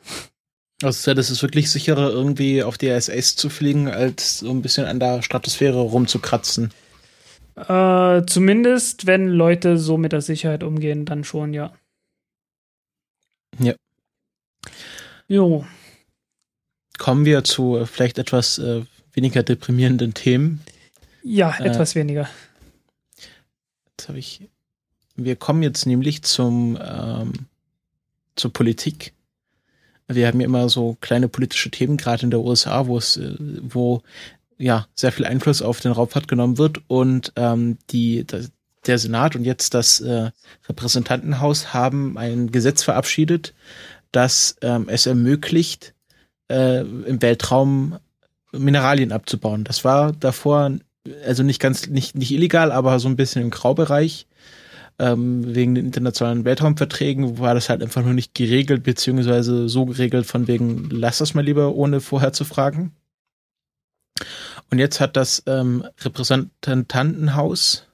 Also 0.82 1.14
das 1.14 1.30
ist 1.30 1.42
wirklich 1.44 1.72
sicherer, 1.72 2.10
irgendwie 2.10 2.64
auf 2.64 2.78
die 2.78 2.88
ISS 2.88 3.36
zu 3.36 3.50
fliegen, 3.50 3.88
als 3.88 4.40
so 4.40 4.50
ein 4.50 4.62
bisschen 4.62 4.86
an 4.86 5.00
der 5.00 5.22
Stratosphäre 5.22 5.80
rumzukratzen. 5.80 6.72
Äh, 7.56 8.26
zumindest, 8.26 9.06
wenn 9.06 9.28
Leute 9.28 9.78
so 9.78 9.98
mit 9.98 10.12
der 10.12 10.22
Sicherheit 10.22 10.64
umgehen, 10.64 11.06
dann 11.06 11.24
schon, 11.24 11.54
ja. 11.54 11.72
Ja. 13.60 13.76
Jo. 15.28 15.66
Kommen 16.98 17.26
wir 17.26 17.44
zu 17.44 17.78
äh, 17.78 17.86
vielleicht 17.86 18.18
etwas 18.18 18.58
äh, 18.58 18.82
weniger 19.14 19.44
deprimierenden 19.44 20.16
Themen. 20.16 20.62
Ja, 21.24 21.58
äh, 21.60 21.68
etwas 21.68 21.96
weniger. 21.96 22.30
Jetzt 23.98 24.10
habe 24.10 24.20
ich. 24.20 24.50
Wir 25.16 25.36
kommen 25.36 25.64
jetzt 25.64 25.86
nämlich 25.86 26.24
zum 26.24 26.78
ähm, 26.82 27.34
zur 28.36 28.54
Politik. 28.54 29.14
Wir 30.08 30.28
haben 30.28 30.40
ja 30.40 30.46
immer 30.46 30.70
so 30.70 30.98
kleine 31.02 31.30
politische 31.30 31.72
Themen, 31.72 31.98
gerade 31.98 32.24
in 32.24 32.32
der 32.32 32.42
USA, 32.42 32.88
wo 32.88 32.98
es, 32.98 33.18
äh, 33.18 33.36
wo 33.40 34.02
ja 34.58 34.88
sehr 34.96 35.12
viel 35.12 35.26
Einfluss 35.26 35.62
auf 35.62 35.80
den 35.80 35.92
Raumfahrt 35.92 36.28
genommen 36.28 36.58
wird 36.58 36.82
und 36.88 37.34
ähm, 37.36 37.78
die, 37.90 38.26
der 38.86 38.98
Senat 38.98 39.36
und 39.36 39.46
jetzt 39.46 39.74
das 39.74 40.00
äh, 40.02 40.32
Repräsentantenhaus 40.68 41.74
haben 41.74 42.18
ein 42.18 42.52
Gesetz 42.52 42.84
verabschiedet, 42.84 43.54
das 44.12 44.56
ähm, 44.62 44.90
es 44.90 45.06
ermöglicht, 45.06 45.94
äh, 46.50 46.82
im 46.82 47.22
Weltraum 47.22 47.98
Mineralien 48.52 49.12
abzubauen. 49.12 49.64
Das 49.64 49.84
war 49.84 50.12
davor 50.12 50.72
also 51.26 51.44
nicht 51.44 51.60
ganz 51.60 51.88
nicht 51.88 52.16
nicht 52.16 52.32
illegal, 52.32 52.72
aber 52.72 53.00
so 53.00 53.08
ein 53.08 53.16
bisschen 53.16 53.42
im 53.42 53.50
Graubereich. 53.50 54.28
Ähm, 55.00 55.56
wegen 55.56 55.74
den 55.74 55.88
internationalen 55.88 56.46
Weltraumverträgen 56.46 57.40
war 57.40 57.56
das 57.56 57.68
halt 57.68 57.82
einfach 57.82 58.04
nur 58.04 58.14
nicht 58.14 58.36
geregelt, 58.36 58.84
beziehungsweise 58.84 59.68
so 59.68 59.86
geregelt 59.86 60.28
von 60.28 60.48
wegen, 60.48 60.88
lass 60.92 61.18
das 61.18 61.34
mal 61.34 61.44
lieber, 61.44 61.74
ohne 61.74 62.00
vorher 62.00 62.32
zu 62.32 62.46
fragen. 62.46 62.96
Und 64.70 64.78
jetzt 64.78 65.00
hat 65.00 65.18
das 65.18 65.42
ähm, 65.48 65.84
Repräsentantenhaus 66.00 67.88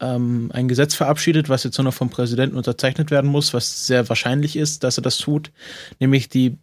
ähm, 0.00 0.50
ein 0.52 0.68
Gesetz 0.68 0.94
verabschiedet, 0.94 1.48
was 1.48 1.64
jetzt 1.64 1.78
nur 1.78 1.84
noch 1.84 1.94
vom 1.94 2.10
Präsidenten 2.10 2.56
unterzeichnet 2.56 3.10
werden 3.10 3.30
muss, 3.30 3.54
was 3.54 3.86
sehr 3.86 4.08
wahrscheinlich 4.08 4.56
ist, 4.56 4.84
dass 4.84 4.98
er 4.98 5.02
das 5.02 5.18
tut, 5.18 5.52
nämlich 5.98 6.28
die, 6.28 6.58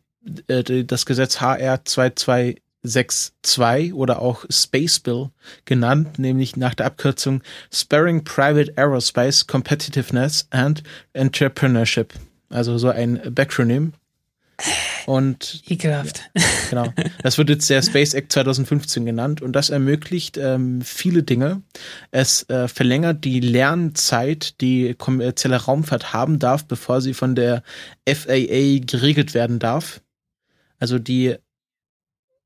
äh, 0.47 0.84
das 0.84 1.05
Gesetz 1.05 1.41
HR 1.41 1.84
2262 2.84 3.94
oder 3.94 4.22
auch 4.22 4.46
Space 4.50 5.00
Bill 5.00 5.30
genannt, 5.66 6.20
nämlich 6.20 6.56
nach 6.58 6.74
der 6.74 6.88
Abkürzung 6.88 7.42
Sparing 7.72 8.24
Private 8.24 8.74
Aerospace 8.78 9.48
Competitiveness 9.48 10.48
and 10.50 10.84
Entrepreneurship. 11.14 12.14
Also 12.50 12.78
so 12.78 12.90
ein 12.90 13.22
Backronym. 13.34 13.94
Und 15.08 15.64
ekelhaft. 15.68 16.30
Genau. 16.70 16.94
Das 17.24 17.38
wird 17.38 17.50
jetzt 17.50 17.70
der 17.70 17.82
Space 17.82 18.14
Act 18.14 18.32
2015 18.32 19.06
genannt 19.06 19.42
und 19.42 19.54
das 19.54 19.70
ermöglicht 19.70 20.38
ähm, 20.38 20.82
viele 20.82 21.24
Dinge. 21.24 21.64
Es 22.12 22.48
äh, 22.50 22.68
verlängert 22.68 23.26
die 23.26 23.40
Lernzeit, 23.40 24.62
die 24.62 24.94
kommerzielle 24.94 25.58
Raumfahrt 25.58 26.14
haben 26.14 26.40
darf, 26.40 26.66
bevor 26.66 27.02
sie 27.02 27.14
von 27.14 27.36
der 27.36 27.64
FAA 28.08 28.80
geregelt 28.86 29.34
werden 29.34 29.60
darf. 29.60 30.02
Also 30.80 31.00
die 31.00 31.36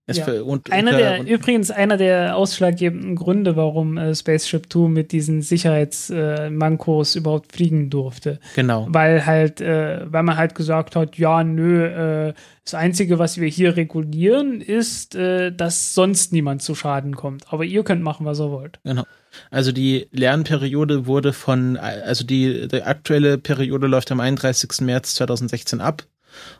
ja. 0.07 0.41
Und, 0.41 0.71
einer 0.71 0.91
und, 0.91 0.97
der, 0.97 1.19
und, 1.19 1.27
übrigens 1.27 1.71
einer 1.71 1.97
der 1.97 2.35
ausschlaggebenden 2.35 3.15
Gründe, 3.15 3.55
warum 3.55 3.97
äh, 3.97 4.13
Spaceship 4.13 4.69
Two 4.69 4.87
mit 4.87 5.11
diesen 5.11 5.41
Sicherheitsmankos 5.41 7.15
äh, 7.15 7.19
überhaupt 7.19 7.53
fliegen 7.53 7.89
durfte. 7.89 8.39
Genau. 8.55 8.85
Weil 8.89 9.25
halt, 9.25 9.61
äh, 9.61 10.01
weil 10.05 10.23
man 10.23 10.37
halt 10.37 10.53
gesagt 10.53 10.95
hat, 10.95 11.17
ja, 11.17 11.43
nö, 11.43 11.85
äh, 12.29 12.33
das 12.63 12.75
Einzige, 12.75 13.17
was 13.17 13.39
wir 13.39 13.47
hier 13.47 13.77
regulieren, 13.77 14.61
ist, 14.61 15.15
äh, 15.15 15.51
dass 15.51 15.95
sonst 15.95 16.33
niemand 16.33 16.61
zu 16.61 16.75
Schaden 16.75 17.15
kommt. 17.15 17.51
Aber 17.51 17.63
ihr 17.63 17.83
könnt 17.83 18.03
machen, 18.03 18.25
was 18.25 18.39
ihr 18.39 18.51
wollt. 18.51 18.79
Genau. 18.83 19.03
Also 19.49 19.71
die 19.71 20.07
Lernperiode 20.11 21.07
wurde 21.07 21.33
von, 21.33 21.77
also 21.77 22.23
die, 22.25 22.67
die 22.67 22.83
aktuelle 22.83 23.37
Periode 23.37 23.87
läuft 23.87 24.11
am 24.11 24.19
31. 24.19 24.81
März 24.81 25.15
2016 25.15 25.81
ab 25.81 26.03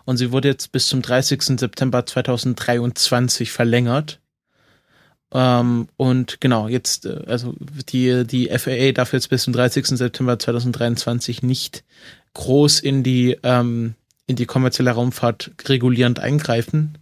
und 0.06 0.18
sie 0.18 0.32
wurde 0.32 0.48
jetzt 0.48 0.72
bis 0.72 0.88
zum 0.88 1.02
30. 1.02 1.60
September 1.60 2.06
2023 2.06 3.52
verlängert. 3.52 4.20
Ähm, 5.32 5.88
und 5.98 6.40
genau, 6.40 6.68
jetzt, 6.68 7.06
äh, 7.06 7.24
also 7.28 7.54
die, 7.92 8.26
die 8.26 8.48
FAA 8.58 8.92
darf 8.92 9.14
jetzt 9.14 9.30
bis 9.30 9.44
zum 9.44 9.54
30. 9.54 9.88
September 9.88 10.40
2023 10.40 11.44
nicht 11.44 11.84
groß 12.34 12.80
in 12.80 13.04
die, 13.04 13.38
ähm, 13.44 13.96
in 14.28 14.36
die 14.36 14.46
kommerzielle 14.46 14.92
Raumfahrt 14.92 15.52
regulierend 15.68 16.20
eingreifen. 16.20 16.98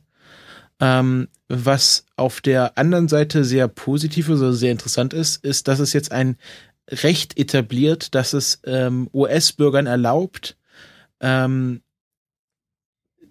Ähm, 0.80 1.28
was 1.48 2.06
auf 2.16 2.42
der 2.42 2.78
anderen 2.78 3.08
Seite 3.08 3.44
sehr 3.44 3.68
positiv 3.68 4.30
oder 4.30 4.54
sehr 4.54 4.72
interessant 4.72 5.14
ist, 5.14 5.44
ist, 5.44 5.68
dass 5.68 5.80
es 5.80 5.94
jetzt 5.94 6.12
ein 6.12 6.38
Recht 6.90 7.38
etabliert, 7.38 8.16
dass 8.16 8.34
es 8.34 8.60
ähm, 8.66 9.10
US-Bürgern 9.14 9.86
erlaubt, 9.86 10.58
ähm, 11.22 11.82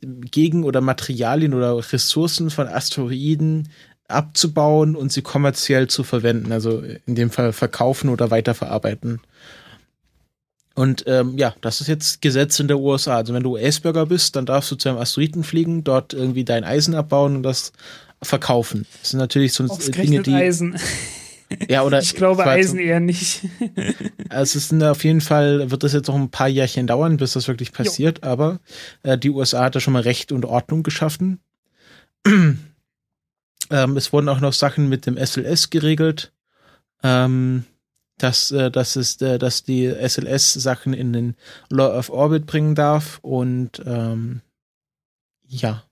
gegen 0.02 0.64
oder 0.64 0.80
Materialien 0.80 1.54
oder 1.54 1.76
Ressourcen 1.92 2.50
von 2.50 2.68
Asteroiden 2.68 3.68
abzubauen 4.08 4.96
und 4.96 5.12
sie 5.12 5.22
kommerziell 5.22 5.88
zu 5.88 6.04
verwenden, 6.04 6.52
also 6.52 6.82
in 7.06 7.14
dem 7.14 7.30
Fall 7.30 7.52
verkaufen 7.52 8.08
oder 8.10 8.30
weiterverarbeiten. 8.30 9.20
Und 10.74 11.04
ähm, 11.06 11.36
ja, 11.36 11.54
das 11.60 11.80
ist 11.80 11.86
jetzt 11.86 12.22
Gesetz 12.22 12.58
in 12.58 12.68
der 12.68 12.78
USA. 12.78 13.16
Also 13.16 13.34
wenn 13.34 13.42
du 13.42 13.56
US-Bürger 13.56 14.06
bist, 14.06 14.36
dann 14.36 14.46
darfst 14.46 14.70
du 14.70 14.76
zu 14.76 14.88
einem 14.88 14.98
Asteroiden 14.98 15.44
fliegen, 15.44 15.84
dort 15.84 16.14
irgendwie 16.14 16.44
dein 16.44 16.64
Eisen 16.64 16.94
abbauen 16.94 17.36
und 17.36 17.42
das 17.42 17.72
verkaufen. 18.22 18.86
Das 19.00 19.10
sind 19.10 19.18
natürlich 19.18 19.52
so 19.52 19.66
Dinge, 19.66 20.22
die. 20.22 20.34
Eisen. 20.34 20.78
Ja, 21.68 21.82
oder 21.82 22.00
ich 22.00 22.14
glaube 22.14 22.44
Eisen 22.46 22.78
eher 22.78 23.00
nicht. 23.00 23.42
also 24.28 24.42
es 24.58 24.72
ist 24.72 24.82
auf 24.82 25.04
jeden 25.04 25.20
Fall, 25.20 25.70
wird 25.70 25.82
das 25.82 25.92
jetzt 25.92 26.08
noch 26.08 26.14
ein 26.14 26.30
paar 26.30 26.48
Jährchen 26.48 26.86
dauern, 26.86 27.16
bis 27.16 27.32
das 27.32 27.48
wirklich 27.48 27.72
passiert, 27.72 28.20
jo. 28.24 28.30
aber 28.30 28.60
äh, 29.02 29.18
die 29.18 29.30
USA 29.30 29.64
hat 29.64 29.74
da 29.74 29.80
schon 29.80 29.92
mal 29.92 30.02
Recht 30.02 30.32
und 30.32 30.44
Ordnung 30.44 30.82
geschaffen. 30.82 31.40
ähm, 32.26 32.58
es 33.70 34.12
wurden 34.12 34.28
auch 34.28 34.40
noch 34.40 34.52
Sachen 34.52 34.88
mit 34.88 35.06
dem 35.06 35.16
SLS 35.16 35.70
geregelt. 35.70 36.32
Ähm, 37.02 37.64
dass, 38.22 38.50
äh, 38.52 38.70
dass, 38.70 38.96
es, 38.96 39.20
äh, 39.20 39.38
dass 39.38 39.64
die 39.64 39.86
SLS 39.88 40.52
Sachen 40.52 40.92
in 40.92 41.12
den 41.12 41.36
Law 41.70 41.98
of 41.98 42.10
Orbit 42.10 42.46
bringen 42.46 42.74
darf 42.74 43.18
und 43.22 43.82
ähm, 43.84 44.42
ja. 45.46 45.82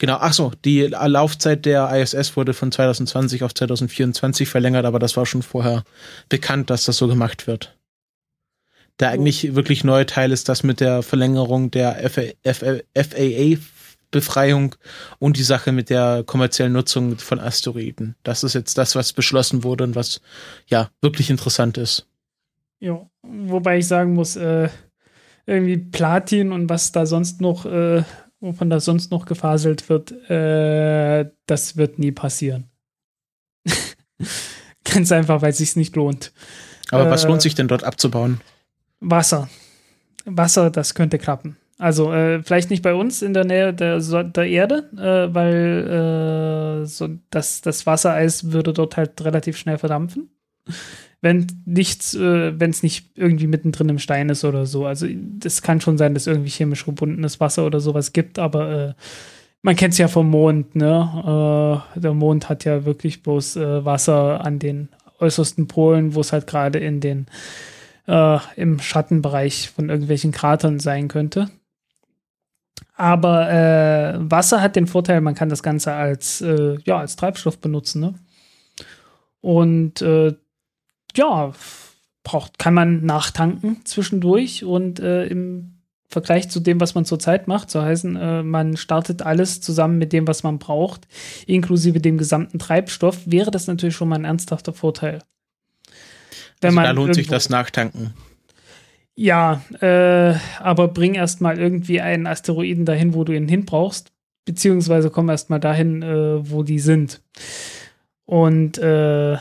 Genau, 0.00 0.16
ach 0.18 0.32
so, 0.32 0.50
die 0.64 0.84
Laufzeit 0.86 1.66
der 1.66 1.94
ISS 1.94 2.34
wurde 2.34 2.54
von 2.54 2.72
2020 2.72 3.44
auf 3.44 3.54
2024 3.54 4.48
verlängert, 4.48 4.86
aber 4.86 4.98
das 4.98 5.14
war 5.18 5.26
schon 5.26 5.42
vorher 5.42 5.84
bekannt, 6.30 6.70
dass 6.70 6.86
das 6.86 6.96
so 6.96 7.06
gemacht 7.06 7.46
wird. 7.46 7.76
Der 8.98 9.10
eigentlich 9.10 9.54
wirklich 9.54 9.84
neue 9.84 10.06
Teil 10.06 10.32
ist 10.32 10.48
das 10.48 10.62
mit 10.62 10.80
der 10.80 11.02
Verlängerung 11.02 11.70
der 11.70 12.08
FAA 12.08 13.58
Befreiung 14.10 14.74
und 15.18 15.36
die 15.36 15.42
Sache 15.42 15.70
mit 15.70 15.90
der 15.90 16.24
kommerziellen 16.24 16.72
Nutzung 16.72 17.18
von 17.18 17.38
Asteroiden. 17.38 18.16
Das 18.22 18.42
ist 18.42 18.54
jetzt 18.54 18.78
das, 18.78 18.96
was 18.96 19.12
beschlossen 19.12 19.64
wurde 19.64 19.84
und 19.84 19.96
was 19.96 20.22
ja 20.66 20.88
wirklich 21.02 21.28
interessant 21.28 21.76
ist. 21.76 22.08
Ja, 22.80 23.06
wobei 23.22 23.78
ich 23.78 23.86
sagen 23.86 24.14
muss, 24.14 24.34
äh, 24.36 24.70
irgendwie 25.44 25.76
Platin 25.76 26.52
und 26.52 26.70
was 26.70 26.90
da 26.90 27.04
sonst 27.04 27.42
noch 27.42 27.66
äh, 27.66 28.02
wovon 28.40 28.70
da 28.70 28.80
sonst 28.80 29.10
noch 29.10 29.26
gefaselt 29.26 29.88
wird, 29.88 30.12
äh, 30.30 31.30
das 31.46 31.76
wird 31.76 31.98
nie 31.98 32.12
passieren. 32.12 32.70
Ganz 34.84 35.12
einfach, 35.12 35.42
weil 35.42 35.50
es 35.50 35.58
sich 35.58 35.76
nicht 35.76 35.94
lohnt. 35.96 36.32
Aber 36.90 37.06
äh, 37.06 37.10
was 37.10 37.24
lohnt 37.24 37.42
sich 37.42 37.54
denn 37.54 37.68
dort 37.68 37.84
abzubauen? 37.84 38.40
Wasser. 39.00 39.48
Wasser, 40.24 40.70
das 40.70 40.94
könnte 40.94 41.18
klappen. 41.18 41.56
Also 41.78 42.12
äh, 42.12 42.42
vielleicht 42.42 42.68
nicht 42.68 42.82
bei 42.82 42.92
uns 42.92 43.22
in 43.22 43.32
der 43.32 43.44
Nähe 43.44 43.72
der, 43.72 44.00
der 44.00 44.46
Erde, 44.46 44.90
äh, 44.96 45.34
weil 45.34 46.82
äh, 46.82 46.86
so 46.86 47.08
das, 47.30 47.62
das 47.62 47.86
Wassereis 47.86 48.52
würde 48.52 48.74
dort 48.74 48.96
halt 48.98 49.22
relativ 49.24 49.56
schnell 49.56 49.78
verdampfen 49.78 50.30
wenn 51.22 51.46
nichts, 51.66 52.14
äh, 52.14 52.58
wenn 52.58 52.70
es 52.70 52.82
nicht 52.82 53.10
irgendwie 53.14 53.46
mittendrin 53.46 53.88
im 53.88 53.98
Stein 53.98 54.28
ist 54.30 54.44
oder 54.44 54.66
so. 54.66 54.86
Also 54.86 55.06
das 55.38 55.62
kann 55.62 55.80
schon 55.80 55.98
sein, 55.98 56.14
dass 56.14 56.26
irgendwie 56.26 56.50
chemisch 56.50 56.84
gebundenes 56.84 57.40
Wasser 57.40 57.66
oder 57.66 57.80
sowas 57.80 58.12
gibt, 58.12 58.38
aber 58.38 58.70
äh, 58.70 58.94
man 59.62 59.76
kennt 59.76 59.92
es 59.92 59.98
ja 59.98 60.08
vom 60.08 60.30
Mond, 60.30 60.74
ne? 60.74 61.84
Äh, 61.94 62.00
der 62.00 62.14
Mond 62.14 62.48
hat 62.48 62.64
ja 62.64 62.86
wirklich 62.86 63.22
bloß 63.22 63.56
äh, 63.56 63.84
Wasser 63.84 64.44
an 64.44 64.58
den 64.58 64.88
äußersten 65.18 65.66
Polen, 65.68 66.14
wo 66.14 66.20
es 66.20 66.32
halt 66.32 66.46
gerade 66.46 66.78
in 66.78 67.00
den 67.00 67.26
äh, 68.06 68.38
im 68.56 68.78
Schattenbereich 68.80 69.68
von 69.68 69.90
irgendwelchen 69.90 70.32
Kratern 70.32 70.80
sein 70.80 71.08
könnte. 71.08 71.50
Aber 72.96 73.50
äh, 73.50 74.14
Wasser 74.18 74.62
hat 74.62 74.76
den 74.76 74.86
Vorteil, 74.86 75.20
man 75.20 75.34
kann 75.34 75.50
das 75.50 75.62
Ganze 75.62 75.92
als, 75.92 76.44
ja, 76.84 76.98
als 76.98 77.16
Treibstoff 77.16 77.58
benutzen. 77.58 78.00
Ne? 78.00 78.14
Und 79.40 80.02
äh, 80.02 80.34
ja, 81.16 81.52
braucht, 82.22 82.58
kann 82.58 82.74
man 82.74 83.04
nachtanken 83.04 83.84
zwischendurch 83.84 84.64
und 84.64 85.00
äh, 85.00 85.26
im 85.26 85.80
Vergleich 86.08 86.50
zu 86.50 86.58
dem, 86.58 86.80
was 86.80 86.96
man 86.96 87.04
zurzeit 87.04 87.46
macht, 87.46 87.70
so 87.70 87.80
heißen, 87.80 88.16
äh, 88.16 88.42
man 88.42 88.76
startet 88.76 89.22
alles 89.22 89.60
zusammen 89.60 89.96
mit 89.96 90.12
dem, 90.12 90.26
was 90.26 90.42
man 90.42 90.58
braucht, 90.58 91.06
inklusive 91.46 92.00
dem 92.00 92.18
gesamten 92.18 92.58
Treibstoff, 92.58 93.20
wäre 93.26 93.52
das 93.52 93.68
natürlich 93.68 93.94
schon 93.94 94.08
mal 94.08 94.16
ein 94.16 94.24
ernsthafter 94.24 94.72
Vorteil. 94.72 95.22
Wenn 96.60 96.76
also 96.76 96.82
da 96.82 96.90
lohnt 96.90 97.14
sich 97.14 97.28
das 97.28 97.48
Nachtanken. 97.48 98.12
Ja, 99.14 99.62
äh, 99.80 100.34
aber 100.58 100.88
bring 100.88 101.14
erst 101.14 101.40
mal 101.40 101.58
irgendwie 101.58 102.00
einen 102.00 102.26
Asteroiden 102.26 102.86
dahin, 102.86 103.14
wo 103.14 103.22
du 103.22 103.32
ihn 103.32 103.48
hin 103.48 103.64
brauchst, 103.64 104.12
beziehungsweise 104.44 105.10
komm 105.10 105.28
erst 105.28 105.48
mal 105.48 105.58
dahin, 105.58 106.02
äh, 106.02 106.50
wo 106.50 106.62
die 106.62 106.80
sind. 106.80 107.20
Und 108.24 108.78
äh, 108.78 109.36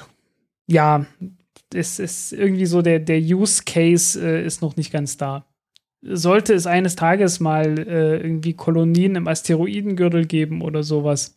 ja, 0.67 1.05
es 1.73 1.99
ist 1.99 2.33
irgendwie 2.33 2.65
so, 2.65 2.81
der, 2.81 2.99
der 2.99 3.19
Use 3.19 3.63
Case 3.65 4.19
äh, 4.19 4.45
ist 4.45 4.61
noch 4.61 4.75
nicht 4.75 4.91
ganz 4.91 5.17
da. 5.17 5.45
Sollte 6.01 6.53
es 6.53 6.65
eines 6.65 6.95
Tages 6.95 7.39
mal 7.39 7.77
äh, 7.79 8.17
irgendwie 8.17 8.53
Kolonien 8.53 9.15
im 9.15 9.27
Asteroidengürtel 9.27 10.25
geben 10.25 10.61
oder 10.61 10.81
sowas, 10.83 11.33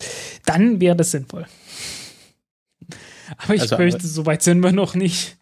dann 0.46 0.80
wäre 0.80 0.96
das 0.96 1.10
sinnvoll. 1.10 1.46
Aber 3.38 3.54
ich 3.54 3.62
also, 3.62 3.76
fürchte, 3.76 4.06
so 4.06 4.24
weit 4.26 4.42
sind 4.42 4.62
wir 4.62 4.72
noch 4.72 4.94
nicht. 4.94 5.36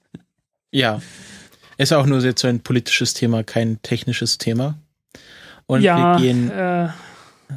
Ja. 0.70 1.02
Ist 1.76 1.92
auch 1.92 2.06
nur 2.06 2.20
jetzt 2.20 2.40
so 2.40 2.48
ein 2.48 2.60
politisches 2.60 3.14
Thema, 3.14 3.42
kein 3.42 3.80
technisches 3.82 4.38
Thema. 4.38 4.78
Und 5.66 5.82
ja, 5.82 6.18
wir 6.18 6.20
gehen 6.20 6.50
äh, 6.50 6.88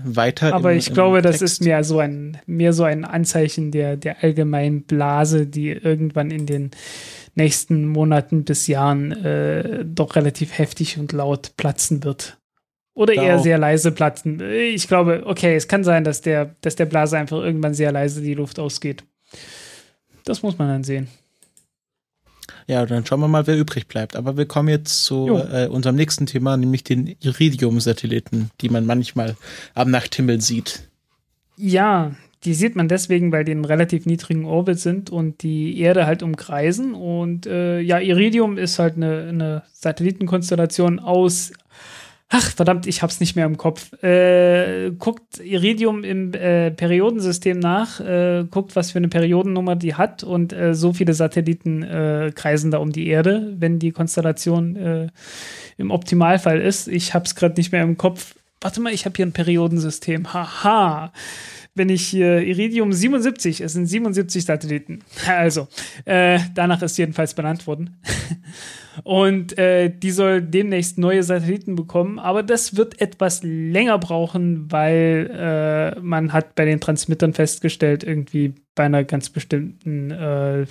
weiter. 0.03 0.53
Aber 0.53 0.71
im, 0.71 0.77
ich 0.77 0.93
glaube, 0.93 1.21
das 1.21 1.41
ist 1.41 1.61
mehr 1.61 1.83
so 1.83 1.99
ein, 1.99 2.37
mehr 2.45 2.73
so 2.73 2.83
ein 2.83 3.05
Anzeichen 3.05 3.71
der, 3.71 3.97
der 3.97 4.23
allgemeinen 4.23 4.83
Blase, 4.83 5.47
die 5.47 5.69
irgendwann 5.69 6.31
in 6.31 6.45
den 6.45 6.71
nächsten 7.35 7.87
Monaten 7.87 8.43
bis 8.43 8.67
Jahren 8.67 9.11
äh, 9.11 9.83
doch 9.85 10.15
relativ 10.15 10.57
heftig 10.57 10.97
und 10.97 11.11
laut 11.11 11.55
platzen 11.57 12.03
wird. 12.03 12.37
Oder 12.95 13.15
da 13.15 13.23
eher 13.23 13.37
auch. 13.37 13.43
sehr 13.43 13.57
leise 13.57 13.91
platzen. 13.91 14.39
Ich 14.41 14.87
glaube, 14.87 15.23
okay, 15.25 15.55
es 15.55 15.67
kann 15.67 15.83
sein, 15.83 16.03
dass 16.03 16.21
der, 16.21 16.55
dass 16.61 16.75
der 16.75 16.85
Blase 16.85 17.17
einfach 17.17 17.37
irgendwann 17.37 17.73
sehr 17.73 17.91
leise 17.91 18.21
die 18.21 18.35
Luft 18.35 18.59
ausgeht. 18.59 19.03
Das 20.25 20.43
muss 20.43 20.57
man 20.57 20.67
dann 20.67 20.83
sehen. 20.83 21.07
Ja, 22.67 22.85
dann 22.85 23.05
schauen 23.05 23.19
wir 23.19 23.27
mal, 23.27 23.47
wer 23.47 23.57
übrig 23.57 23.87
bleibt. 23.87 24.15
Aber 24.15 24.37
wir 24.37 24.45
kommen 24.45 24.69
jetzt 24.69 25.03
zu 25.03 25.27
äh, 25.51 25.67
unserem 25.67 25.95
nächsten 25.95 26.27
Thema, 26.27 26.55
nämlich 26.55 26.83
den 26.83 27.15
Iridium-Satelliten, 27.19 28.51
die 28.61 28.69
man 28.69 28.85
manchmal 28.85 29.35
am 29.73 29.91
Nachthimmel 29.91 30.39
sieht. 30.39 30.87
Ja, 31.57 32.13
die 32.45 32.53
sieht 32.53 32.75
man 32.75 32.87
deswegen, 32.87 33.31
weil 33.31 33.45
die 33.45 33.53
in 33.53 33.65
relativ 33.65 34.05
niedrigen 34.05 34.45
Orbit 34.45 34.79
sind 34.79 35.09
und 35.09 35.43
die 35.43 35.79
Erde 35.79 36.05
halt 36.05 36.23
umkreisen. 36.23 36.93
Und 36.93 37.45
äh, 37.45 37.79
ja, 37.79 37.99
Iridium 37.99 38.57
ist 38.57 38.79
halt 38.79 38.95
eine, 38.97 39.27
eine 39.29 39.63
Satellitenkonstellation 39.71 40.99
aus. 40.99 41.53
Ach, 42.29 42.51
verdammt, 42.51 42.87
ich 42.87 43.01
hab's 43.01 43.19
nicht 43.19 43.35
mehr 43.35 43.45
im 43.45 43.57
Kopf. 43.57 43.93
Äh, 44.03 44.91
guckt 44.97 45.39
Iridium 45.39 46.03
im 46.03 46.33
äh, 46.33 46.71
Periodensystem 46.71 47.59
nach, 47.59 47.99
äh, 47.99 48.45
guckt, 48.49 48.75
was 48.75 48.91
für 48.91 48.97
eine 48.97 49.07
Periodennummer 49.07 49.75
die 49.75 49.93
hat 49.93 50.23
und 50.23 50.51
äh, 50.51 50.73
so 50.73 50.93
viele 50.93 51.13
Satelliten 51.13 51.83
äh, 51.83 52.31
kreisen 52.33 52.71
da 52.71 52.79
um 52.79 52.91
die 52.91 53.07
Erde, 53.07 53.53
wenn 53.59 53.79
die 53.79 53.91
Konstellation 53.91 55.11
im 55.77 55.91
Optimalfall 55.91 56.59
ist. 56.59 56.87
Ich 56.87 57.13
hab's 57.13 57.35
gerade 57.35 57.55
nicht 57.55 57.71
mehr 57.71 57.83
im 57.83 57.97
Kopf. 57.97 58.35
Warte 58.61 58.81
mal, 58.81 58.93
ich 58.93 59.05
habe 59.05 59.15
hier 59.15 59.25
ein 59.25 59.33
Periodensystem. 59.33 60.33
Haha 60.33 61.11
wenn 61.75 61.89
ich 61.89 62.05
hier 62.05 62.41
Iridium 62.41 62.93
77, 62.93 63.61
es 63.61 63.73
sind 63.73 63.87
77 63.87 64.45
Satelliten. 64.45 64.99
Also, 65.27 65.67
äh, 66.05 66.39
danach 66.53 66.81
ist 66.81 66.97
jedenfalls 66.97 67.33
benannt 67.33 67.65
worden. 67.65 67.97
Und 69.03 69.57
äh, 69.57 69.89
die 69.89 70.11
soll 70.11 70.41
demnächst 70.41 70.99
neue 70.99 71.23
Satelliten 71.23 71.75
bekommen, 71.75 72.19
aber 72.19 72.43
das 72.43 72.75
wird 72.75 73.01
etwas 73.01 73.41
länger 73.43 73.97
brauchen, 73.97 74.71
weil 74.71 75.31
äh, 75.33 75.99
man 75.99 76.31
hat 76.31 76.53
bei 76.53 76.65
den 76.65 76.79
Transmittern 76.79 77.33
festgestellt, 77.33 78.03
irgendwie 78.03 78.53
bei 78.75 78.83
einer 78.83 79.03
ganz 79.03 79.29
bestimmten 79.29 80.11
äh, 80.11 80.65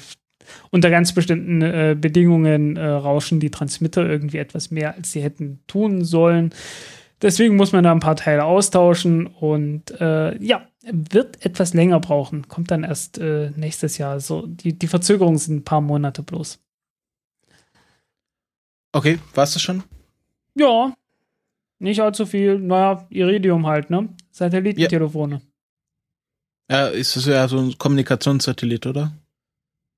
unter 0.70 0.90
ganz 0.90 1.12
bestimmten 1.12 1.62
äh, 1.62 1.96
Bedingungen 1.98 2.76
äh, 2.76 2.86
rauschen 2.86 3.40
die 3.40 3.50
Transmitter 3.50 4.08
irgendwie 4.08 4.38
etwas 4.38 4.70
mehr, 4.70 4.94
als 4.94 5.12
sie 5.12 5.22
hätten 5.22 5.60
tun 5.66 6.04
sollen. 6.04 6.50
Deswegen 7.20 7.56
muss 7.56 7.72
man 7.72 7.84
da 7.84 7.92
ein 7.92 8.00
paar 8.00 8.16
Teile 8.16 8.44
austauschen 8.44 9.26
und 9.26 9.92
äh, 10.00 10.36
ja, 10.42 10.66
wird 10.84 11.44
etwas 11.44 11.74
länger 11.74 12.00
brauchen. 12.00 12.48
Kommt 12.48 12.70
dann 12.70 12.84
erst 12.84 13.18
äh, 13.18 13.50
nächstes 13.56 13.98
Jahr. 13.98 14.20
So, 14.20 14.46
die, 14.46 14.78
die 14.78 14.88
Verzögerungen 14.88 15.38
sind 15.38 15.56
ein 15.56 15.64
paar 15.64 15.80
Monate 15.80 16.22
bloß. 16.22 16.60
Okay, 18.92 19.18
war's 19.34 19.54
das 19.54 19.62
schon? 19.62 19.82
Ja, 20.54 20.94
nicht 21.78 22.00
allzu 22.00 22.26
viel. 22.26 22.58
Naja, 22.58 23.06
Iridium 23.10 23.66
halt, 23.66 23.90
ne? 23.90 24.14
Satellitentelefone. 24.30 25.40
Ja, 26.70 26.88
ist 26.88 27.16
das 27.16 27.26
ja 27.26 27.46
so 27.48 27.58
ein 27.58 27.76
Kommunikationssatellit, 27.76 28.86
oder? 28.86 29.12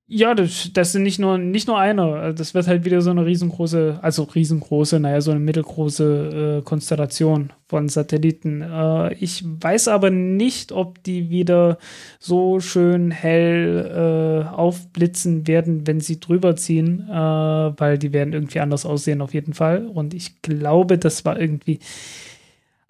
Ja, 0.07 0.35
das, 0.35 0.71
das 0.75 0.93
sind 0.93 1.03
nicht 1.03 1.19
nur, 1.19 1.39
nicht 1.39 1.67
nur 1.67 1.79
einer. 1.79 2.05
Also 2.17 2.37
das 2.37 2.53
wird 2.53 2.67
halt 2.67 2.85
wieder 2.85 3.01
so 3.01 3.09
eine 3.09 3.25
riesengroße, 3.25 4.01
also 4.03 4.25
riesengroße, 4.25 5.01
naja, 5.01 5.23
so 5.23 5.31
eine 5.31 5.41
mittelgroße 5.41 6.59
äh, 6.59 6.63
Konstellation 6.63 7.55
von 7.69 7.89
Satelliten. 7.89 8.61
Äh, 8.61 9.15
ich 9.15 9.43
weiß 9.47 9.89
aber 9.89 10.11
nicht, 10.11 10.73
ob 10.73 11.03
die 11.05 11.31
wieder 11.31 11.79
so 12.19 12.61
schön 12.61 13.13
hell 13.13 14.45
äh, 14.47 14.55
aufblitzen 14.55 15.47
werden, 15.47 15.87
wenn 15.87 16.01
sie 16.01 16.21
drüber 16.21 16.55
ziehen, 16.55 17.09
äh, 17.09 17.15
weil 17.15 17.97
die 17.97 18.13
werden 18.13 18.35
irgendwie 18.35 18.61
anders 18.61 18.85
aussehen 18.85 19.23
auf 19.23 19.33
jeden 19.33 19.55
Fall. 19.55 19.87
Und 19.87 20.13
ich 20.13 20.43
glaube, 20.43 20.99
das 20.99 21.25
war 21.25 21.41
irgendwie. 21.41 21.79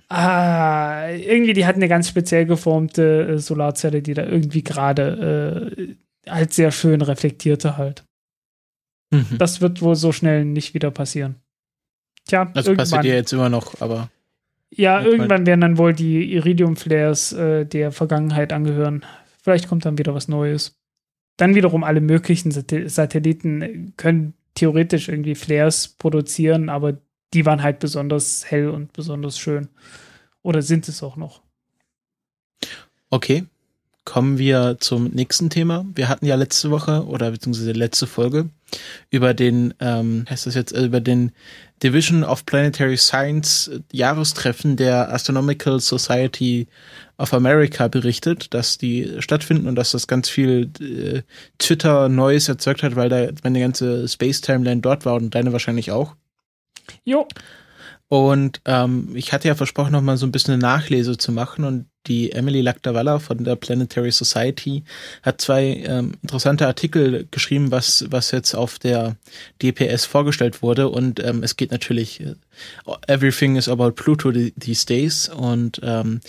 Ah, 0.09 1.09
irgendwie, 1.11 1.55
die 1.55 1.67
hatten 1.67 1.79
eine 1.81 1.89
ganz 1.89 2.09
speziell 2.09 2.45
geformte 2.47 3.27
äh, 3.35 3.39
Solarzelle, 3.39 4.03
die 4.03 4.15
da 4.15 4.25
irgendwie 4.25 4.63
gerade 4.63 5.73
äh, 5.77 5.95
halt 6.29 6.53
sehr 6.53 6.73
schön 6.73 7.03
reflektierte 7.03 7.77
halt. 7.77 8.05
Mhm. 9.11 9.39
Das 9.39 9.61
wird 9.61 9.83
wohl 9.83 9.97
so 9.97 10.13
schnell 10.13 10.45
nicht 10.45 10.75
wieder 10.75 10.91
passieren. 10.91 11.37
Tja, 12.27 12.47
das 12.47 12.67
irgendwann. 12.67 12.77
passiert 12.77 13.05
ja 13.05 13.15
jetzt 13.15 13.33
immer 13.33 13.49
noch, 13.49 13.81
aber. 13.81 14.11
Ja, 14.71 15.03
irgendwann 15.03 15.47
werden 15.47 15.61
dann 15.61 15.79
wohl 15.79 15.93
die 15.93 16.33
Iridium-Flares 16.33 17.33
äh, 17.33 17.65
der 17.65 17.93
Vergangenheit 17.93 18.53
angehören. 18.53 19.05
Vielleicht 19.43 19.69
kommt 19.69 19.85
dann 19.85 19.99
wieder 19.99 20.15
was 20.15 20.27
Neues. 20.27 20.81
Dann 21.37 21.55
wiederum 21.55 21.85
alle 21.85 22.01
möglichen 22.01 22.51
Satelliten 22.51 23.93
können 23.97 24.35
theoretisch 24.55 25.09
irgendwie 25.09 25.35
Flares 25.35 25.89
produzieren, 25.89 26.69
aber 26.69 26.99
die 27.35 27.47
waren 27.47 27.63
halt 27.63 27.79
besonders 27.79 28.51
hell 28.51 28.69
und 28.69 28.93
besonders 28.93 29.39
schön. 29.39 29.69
Oder 30.43 30.63
sind 30.63 30.89
es 30.89 31.03
auch 31.03 31.17
noch? 31.17 31.43
Okay 33.11 33.45
kommen 34.05 34.39
wir 34.39 34.77
zum 34.81 35.09
nächsten 35.09 35.51
Thema. 35.51 35.85
Wir 35.95 36.09
hatten 36.09 36.27
ja 36.27 36.35
letzte 36.35 36.71
Woche 36.71 37.05
oder 37.07 37.31
beziehungsweise 37.31 37.73
letzte 37.73 38.07
Folge 38.07 38.51
über 39.11 39.35
den, 39.35 39.73
ähm, 39.81 40.25
heißt 40.29 40.47
das 40.47 40.55
jetzt, 40.55 40.73
äh, 40.73 40.85
über 40.85 41.01
den 41.01 41.33
Division 41.83 42.23
of 42.25 42.47
Planetary 42.47 42.97
Science 42.97 43.71
Jahrestreffen 43.93 44.77
der 44.77 45.13
Astronomical 45.13 45.81
Society 45.81 46.67
of 47.19 47.33
America 47.33 47.89
berichtet, 47.89 48.53
dass 48.53 48.79
die 48.79 49.17
stattfinden 49.21 49.69
und 49.69 49.75
dass 49.75 49.93
das 49.93 50.07
ganz 50.07 50.29
viel 50.29 50.71
äh, 50.81 51.23
Twitter 51.59 52.09
Neues 52.09 52.49
erzeugt 52.49 52.83
hat, 52.83 52.97
weil 52.97 53.09
da 53.09 53.29
meine 53.43 53.61
ganze 53.61 54.09
Space 54.09 54.41
Timeline 54.41 54.81
dort 54.81 55.05
war 55.05 55.15
und 55.15 55.35
deine 55.35 55.53
wahrscheinlich 55.53 55.91
auch. 55.91 56.15
Jo. 57.05 57.27
Und 58.09 58.61
ähm, 58.67 59.11
ich 59.15 59.33
hatte 59.33 59.49
ja 59.49 59.55
versprochen, 59.55 59.93
noch 59.93 60.03
mal 60.03 60.17
so 60.17 60.27
ein 60.27 60.33
bisschen 60.33 60.55
eine 60.55 60.63
Nachlese 60.63 61.17
zu 61.17 61.33
machen 61.33 61.65
und 61.65 61.87
die 62.07 62.33
Emily 62.33 62.61
Lactavalla 62.61 63.19
von 63.19 63.45
der 63.45 63.57
Planetary 63.57 64.13
Society 64.13 64.85
hat 65.23 65.41
zwei 65.41 65.83
ähm, 65.87 66.13
interessante 66.23 66.67
Artikel 66.67 67.27
geschrieben, 67.31 67.71
was, 67.71 68.05
was 68.11 68.31
jetzt 68.31 68.55
auf 68.55 68.79
der 68.79 69.17
DPS 69.63 70.05
vorgestellt 70.05 70.63
wurde. 70.63 70.91
Und 70.91 71.25
ähm, 71.25 71.43
es 71.43 71.57
geht 71.57 71.71
natürlich, 71.71 72.21
äh, 72.21 72.35
everything 73.07 73.57
is 73.57 73.69
about 73.69 73.93
Pluto 73.93 74.33
these 74.33 74.85
days. 74.85 75.31
Und 75.31 75.81
ähm, 75.83 76.21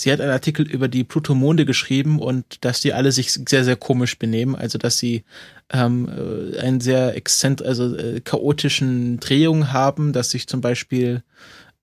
sie 0.00 0.10
hat 0.10 0.22
einen 0.22 0.30
Artikel 0.30 0.66
über 0.66 0.88
die 0.88 1.04
Pluto-Monde 1.04 1.66
geschrieben 1.66 2.20
und 2.20 2.64
dass 2.64 2.80
die 2.80 2.94
alle 2.94 3.12
sich 3.12 3.32
sehr, 3.32 3.64
sehr 3.64 3.76
komisch 3.76 4.18
benehmen. 4.18 4.54
Also, 4.54 4.78
dass 4.78 4.96
sie 4.96 5.24
ähm, 5.70 6.08
äh, 6.08 6.58
einen 6.58 6.80
sehr 6.80 7.14
exzent, 7.16 7.62
also 7.62 7.94
äh, 7.94 8.22
chaotischen 8.22 9.20
Drehung 9.20 9.74
haben, 9.74 10.14
dass 10.14 10.30
sich 10.30 10.48
zum 10.48 10.62
Beispiel 10.62 11.22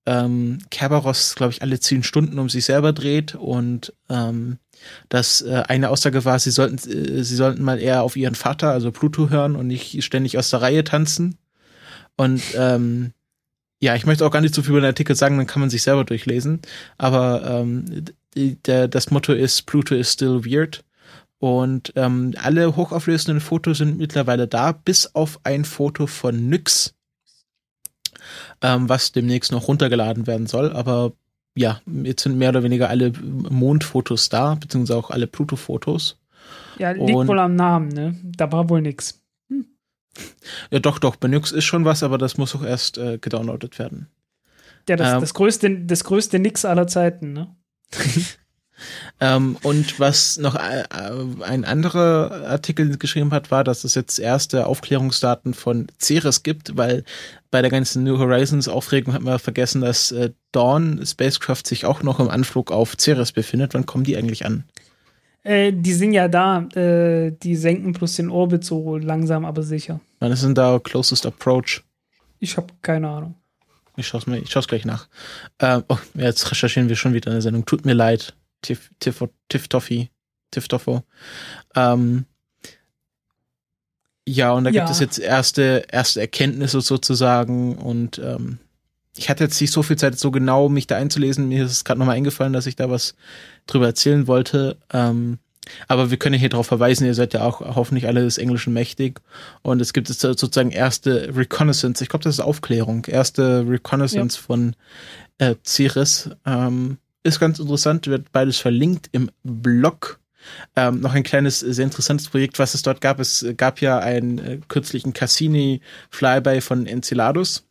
ähm, 0.08 0.58
Kerberos, 0.72 1.36
glaube 1.36 1.52
ich, 1.52 1.62
alle 1.62 1.80
zehn 1.80 2.02
Stunden 2.02 2.40
um 2.40 2.50
sich 2.50 2.66
selber 2.66 2.92
dreht 2.92 3.36
und 3.36 3.94
ähm, 4.10 4.58
dass 5.10 5.44
äh, 5.44 5.64
eine 5.68 5.92
Aussage 5.92 6.26
war, 6.26 6.40
sie 6.40 6.50
sollten, 6.50 6.78
äh, 6.90 7.24
sie 7.24 7.36
sollten 7.36 7.62
mal 7.62 7.80
eher 7.80 8.02
auf 8.02 8.16
ihren 8.16 8.36
Vater, 8.36 8.72
also 8.72 8.92
Pluto, 8.92 9.30
hören 9.30 9.56
und 9.56 9.68
nicht 9.68 10.04
ständig 10.04 10.40
aus 10.40 10.50
der 10.50 10.64
Reihe 10.64 10.84
tanzen. 10.84 11.38
Und 12.16 12.42
ähm, 12.56 13.12
ja, 13.80 13.96
ich 13.96 14.06
möchte 14.06 14.26
auch 14.26 14.32
gar 14.32 14.42
nicht 14.42 14.56
so 14.56 14.62
viel 14.62 14.72
über 14.72 14.82
den 14.82 14.88
Artikel 14.88 15.16
sagen, 15.16 15.38
dann 15.38 15.48
kann 15.48 15.60
man 15.60 15.70
sich 15.70 15.84
selber 15.84 16.04
durchlesen. 16.04 16.62
Aber 16.98 17.44
ähm, 17.46 18.06
der, 18.36 18.88
das 18.88 19.12
Motto 19.12 19.34
ist 19.34 19.64
Pluto 19.64 19.96
is 19.96 20.14
still 20.14 20.46
weird. 20.46 20.84
Und 21.40 21.94
ähm, 21.96 22.34
alle 22.42 22.76
hochauflösenden 22.76 23.42
Fotos 23.42 23.78
sind 23.78 24.00
mittlerweile 24.00 24.48
da, 24.48 24.72
bis 24.72 25.14
auf 25.14 25.40
ein 25.44 25.66
Foto 25.66 26.08
von 26.08 26.50
Nyx, 26.50 26.96
ähm, 28.62 28.90
was 28.90 29.12
demnächst 29.12 29.52
noch 29.52 29.68
runtergeladen 29.68 30.26
werden 30.26 30.48
soll. 30.48 30.74
Aber 30.74 31.14
ja, 31.56 31.82
jetzt 31.86 32.24
sind 32.24 32.38
mehr 32.38 32.50
oder 32.50 32.64
weniger 32.64 32.90
alle 32.90 33.12
Mondfotos 33.22 34.30
da, 34.30 34.56
beziehungsweise 34.56 34.98
auch 34.98 35.12
alle 35.12 35.28
Pluto-Fotos. 35.28 36.18
Ja, 36.80 36.92
liegt 36.92 37.16
Und, 37.16 37.28
wohl 37.28 37.40
am 37.40 37.56
Namen, 37.56 37.90
ne? 37.90 38.16
Da 38.24 38.52
war 38.52 38.70
wohl 38.70 38.82
nix. 38.82 39.22
Ja, 40.72 40.80
doch, 40.80 41.00
doch, 41.00 41.16
Benux 41.16 41.52
ist 41.52 41.66
schon 41.66 41.86
was, 41.86 42.04
aber 42.04 42.18
das 42.18 42.38
muss 42.38 42.56
auch 42.56 42.64
erst 42.64 42.98
äh, 42.98 43.18
gedownloadet 43.18 43.80
werden. 43.80 44.08
Ja, 44.90 44.96
das, 44.96 45.14
ähm, 45.14 45.22
das 45.22 45.34
größte, 45.34 45.80
das 45.82 46.04
größte 46.04 46.40
Nix 46.40 46.66
aller 46.66 46.88
Zeiten, 46.88 47.34
ne? 47.34 47.56
ähm, 49.22 49.58
und 49.64 50.00
was 50.00 50.38
noch 50.38 50.56
äh, 50.56 50.84
ein 51.42 51.66
anderer 51.66 52.48
Artikel 52.48 52.98
geschrieben 52.98 53.32
hat, 53.32 53.52
war, 53.52 53.64
dass 53.64 53.84
es 53.84 53.96
jetzt 53.96 54.20
erste 54.20 54.68
Aufklärungsdaten 54.68 55.54
von 55.54 55.88
Ceres 56.00 56.44
gibt, 56.44 56.78
weil 56.78 57.04
bei 57.50 57.62
der 57.62 57.72
ganzen 57.72 58.04
New 58.04 58.18
Horizons 58.18 58.68
Aufregung 58.68 59.14
hat 59.14 59.22
man 59.22 59.40
vergessen, 59.40 59.82
dass 59.82 60.12
äh, 60.12 60.32
Dawn 60.52 61.06
Spacecraft 61.06 61.64
sich 61.66 61.86
auch 61.86 62.04
noch 62.04 62.20
im 62.20 62.30
Anflug 62.30 62.72
auf 62.72 62.96
Ceres 62.98 63.32
befindet. 63.32 63.74
Wann 63.74 63.86
kommen 63.86 64.04
die 64.04 64.18
eigentlich 64.18 64.46
an? 64.46 64.66
Äh, 65.44 65.72
die 65.74 65.94
sind 65.94 66.14
ja 66.14 66.28
da. 66.28 66.62
Äh, 66.76 67.32
die 67.32 67.56
senken 67.56 67.94
plus 67.94 68.16
den 68.16 68.30
Orbit 68.30 68.64
so 68.64 68.98
langsam, 68.98 69.46
aber 69.46 69.64
sicher. 69.64 70.00
Wann 70.20 70.32
ist 70.32 70.44
denn 70.44 70.56
da 70.56 70.80
Closest 70.80 71.26
Approach? 71.26 71.84
Ich 72.40 72.58
habe 72.58 72.68
keine 72.82 73.10
Ahnung. 73.10 73.36
Ich 73.96 74.08
schaue 74.08 74.22
es 74.22 74.28
mir, 74.28 74.38
ich 74.38 74.52
schaue 74.52 74.62
es 74.62 74.68
gleich 74.68 74.86
nach. 74.86 75.08
Äh, 75.58 75.82
oh, 75.88 75.98
jetzt 76.14 76.52
recherchieren 76.52 76.90
wir 76.90 76.96
schon 76.96 77.14
wieder 77.14 77.32
eine 77.32 77.42
Sendung. 77.42 77.66
Tut 77.66 77.86
mir 77.86 77.94
leid. 77.94 78.36
Tiff, 78.62 78.92
Tiff, 79.00 79.24
Tiff 79.50 79.68
Toffee, 79.68 80.10
Tiff 80.52 80.68
Toffo. 80.68 81.04
Ähm, 81.76 82.26
ja, 84.28 84.52
und 84.52 84.66
da 84.66 84.70
ja. 84.70 84.82
gibt 84.82 84.92
es 84.92 85.00
jetzt 85.00 85.20
erste, 85.20 85.86
erste 85.90 86.20
Erkenntnisse 86.20 86.82
sozusagen 86.82 87.78
und 87.78 88.20
ähm, 88.20 88.60
ich 89.18 89.30
hatte 89.30 89.44
jetzt 89.44 89.60
nicht 89.60 89.72
so 89.72 89.84
viel 89.84 89.98
Zeit, 89.98 90.18
so 90.18 90.32
genau 90.32 90.70
mich 90.70 90.88
da 90.88 90.96
einzulesen. 90.96 91.50
Mir 91.50 91.66
ist 91.66 91.72
es 91.72 91.84
gerade 91.84 92.00
nochmal 92.00 92.16
eingefallen, 92.16 92.54
dass 92.54 92.68
ich 92.68 92.76
da 92.76 92.90
was 92.90 93.16
drüber 93.66 93.88
erzählen 93.88 94.28
wollte. 94.28 94.78
Ähm, 94.94 95.40
aber 95.88 96.12
wir 96.12 96.18
können 96.18 96.40
hier 96.40 96.50
darauf 96.50 96.68
verweisen, 96.68 97.06
ihr 97.06 97.14
seid 97.14 97.34
ja 97.34 97.42
auch 97.42 97.60
hoffentlich 97.60 98.08
alle 98.08 98.24
des 98.24 98.38
Englischen 98.38 98.74
mächtig. 98.74 99.22
Und 99.62 99.82
es 99.82 99.94
gibt 99.94 100.10
jetzt 100.10 100.22
sozusagen 100.22 100.72
erste 100.72 101.36
Reconnaissance, 101.36 102.04
ich 102.04 102.10
glaube, 102.10 102.24
das 102.24 102.36
ist 102.36 102.40
Aufklärung, 102.40 103.06
erste 103.06 103.66
Reconnaissance 103.68 104.38
ja. 104.38 104.44
von 104.44 104.76
äh, 105.40 105.56
Ceres. 105.66 106.30
Ähm, 106.46 106.98
ist 107.24 107.40
ganz 107.40 107.60
interessant, 107.60 108.08
wird 108.08 108.32
beides 108.32 108.58
verlinkt 108.58 109.10
im 109.12 109.30
Blog. 109.44 110.20
Ähm, 110.78 111.02
noch 111.02 111.14
ein 111.14 111.24
kleines, 111.24 111.60
sehr 111.60 111.84
interessantes 111.84 112.30
Projekt, 112.30 112.58
was 112.58 112.74
es 112.74 112.82
dort 112.82 113.02
gab. 113.02 113.20
Es 113.20 113.46
gab 113.58 113.82
ja 113.82 114.00
einen 114.00 114.38
äh, 114.38 114.60
kürzlichen 114.70 115.12
Cassini-Flyby 115.12 116.62
von 116.62 116.86
Enceladus. 116.86 117.67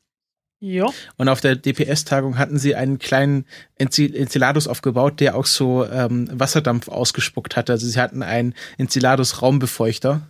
Ja. 0.61 0.87
Und 1.17 1.29
auf 1.29 1.41
der 1.41 1.57
DPS-Tagung 1.57 2.39
hatten 2.39 2.59
sie 2.59 2.75
einen 2.75 2.99
kleinen 2.99 3.45
Enceladus 3.77 4.69
aufgebaut, 4.69 5.21
der 5.21 5.37
auch 5.37 5.47
so 5.47 5.85
ähm, 5.87 6.29
Wasserdampf 6.33 6.89
ausgespuckt 6.89 7.57
hatte. 7.57 7.73
Also 7.73 7.87
sie 7.87 8.01
hatten 8.01 8.23
einen 8.23 8.55
Enceladus-Raumbefeuchter, 8.79 10.29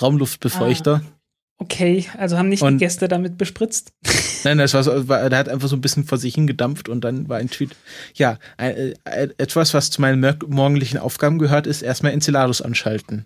Raumluftbefeuchter. 0.00 1.02
Ah. 1.04 1.12
Okay, 1.58 2.04
also 2.18 2.36
haben 2.36 2.50
nicht 2.50 2.62
und 2.62 2.74
die 2.74 2.84
Gäste 2.84 3.08
damit 3.08 3.38
bespritzt? 3.38 3.92
Nein, 4.44 4.58
das 4.58 4.74
war 4.74 4.82
so, 4.82 5.08
war, 5.08 5.30
der 5.30 5.38
hat 5.38 5.48
einfach 5.48 5.68
so 5.68 5.76
ein 5.76 5.80
bisschen 5.80 6.04
vor 6.04 6.18
sich 6.18 6.34
hingedampft 6.34 6.90
und 6.90 7.00
dann 7.00 7.30
war 7.30 7.38
ein 7.38 7.48
Tweet. 7.48 7.74
Ja, 8.14 8.38
äh, 8.58 8.92
äh, 9.04 9.28
etwas, 9.38 9.72
was 9.72 9.90
zu 9.90 10.02
meinen 10.02 10.36
morgendlichen 10.48 10.98
Aufgaben 10.98 11.38
gehört, 11.38 11.66
ist 11.66 11.80
erstmal 11.80 12.12
Enceladus 12.12 12.60
anschalten. 12.60 13.24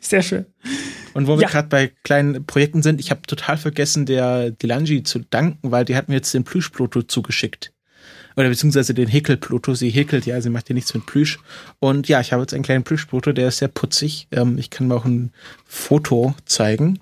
Sehr 0.00 0.22
schön. 0.22 0.46
Und 1.14 1.26
wo 1.26 1.34
ja. 1.34 1.40
wir 1.40 1.48
gerade 1.48 1.68
bei 1.68 1.92
kleinen 2.04 2.44
Projekten 2.46 2.82
sind, 2.82 3.00
ich 3.00 3.10
habe 3.10 3.22
total 3.22 3.56
vergessen, 3.56 4.06
der 4.06 4.50
Delangi 4.50 5.02
zu 5.02 5.20
danken, 5.20 5.70
weil 5.70 5.84
die 5.84 5.96
hat 5.96 6.08
mir 6.08 6.16
jetzt 6.16 6.34
den 6.34 6.44
Plüschpluto 6.44 7.02
zugeschickt 7.02 7.72
oder 8.36 8.48
beziehungsweise 8.48 8.94
den 8.94 9.08
Häkel-Pluto. 9.08 9.74
Sie 9.74 9.90
häkelt 9.90 10.26
ja, 10.26 10.40
sie 10.40 10.50
macht 10.50 10.68
ja 10.68 10.74
nichts 10.74 10.94
mit 10.94 11.06
Plüsch. 11.06 11.38
Und 11.80 12.08
ja, 12.08 12.20
ich 12.20 12.32
habe 12.32 12.42
jetzt 12.42 12.54
einen 12.54 12.64
kleinen 12.64 12.84
Plüsch-Pluto, 12.84 13.32
der 13.32 13.48
ist 13.48 13.58
sehr 13.58 13.68
putzig. 13.68 14.28
Ähm, 14.30 14.58
ich 14.58 14.70
kann 14.70 14.88
mir 14.88 14.94
auch 14.94 15.04
ein 15.04 15.32
Foto 15.66 16.34
zeigen. 16.44 17.00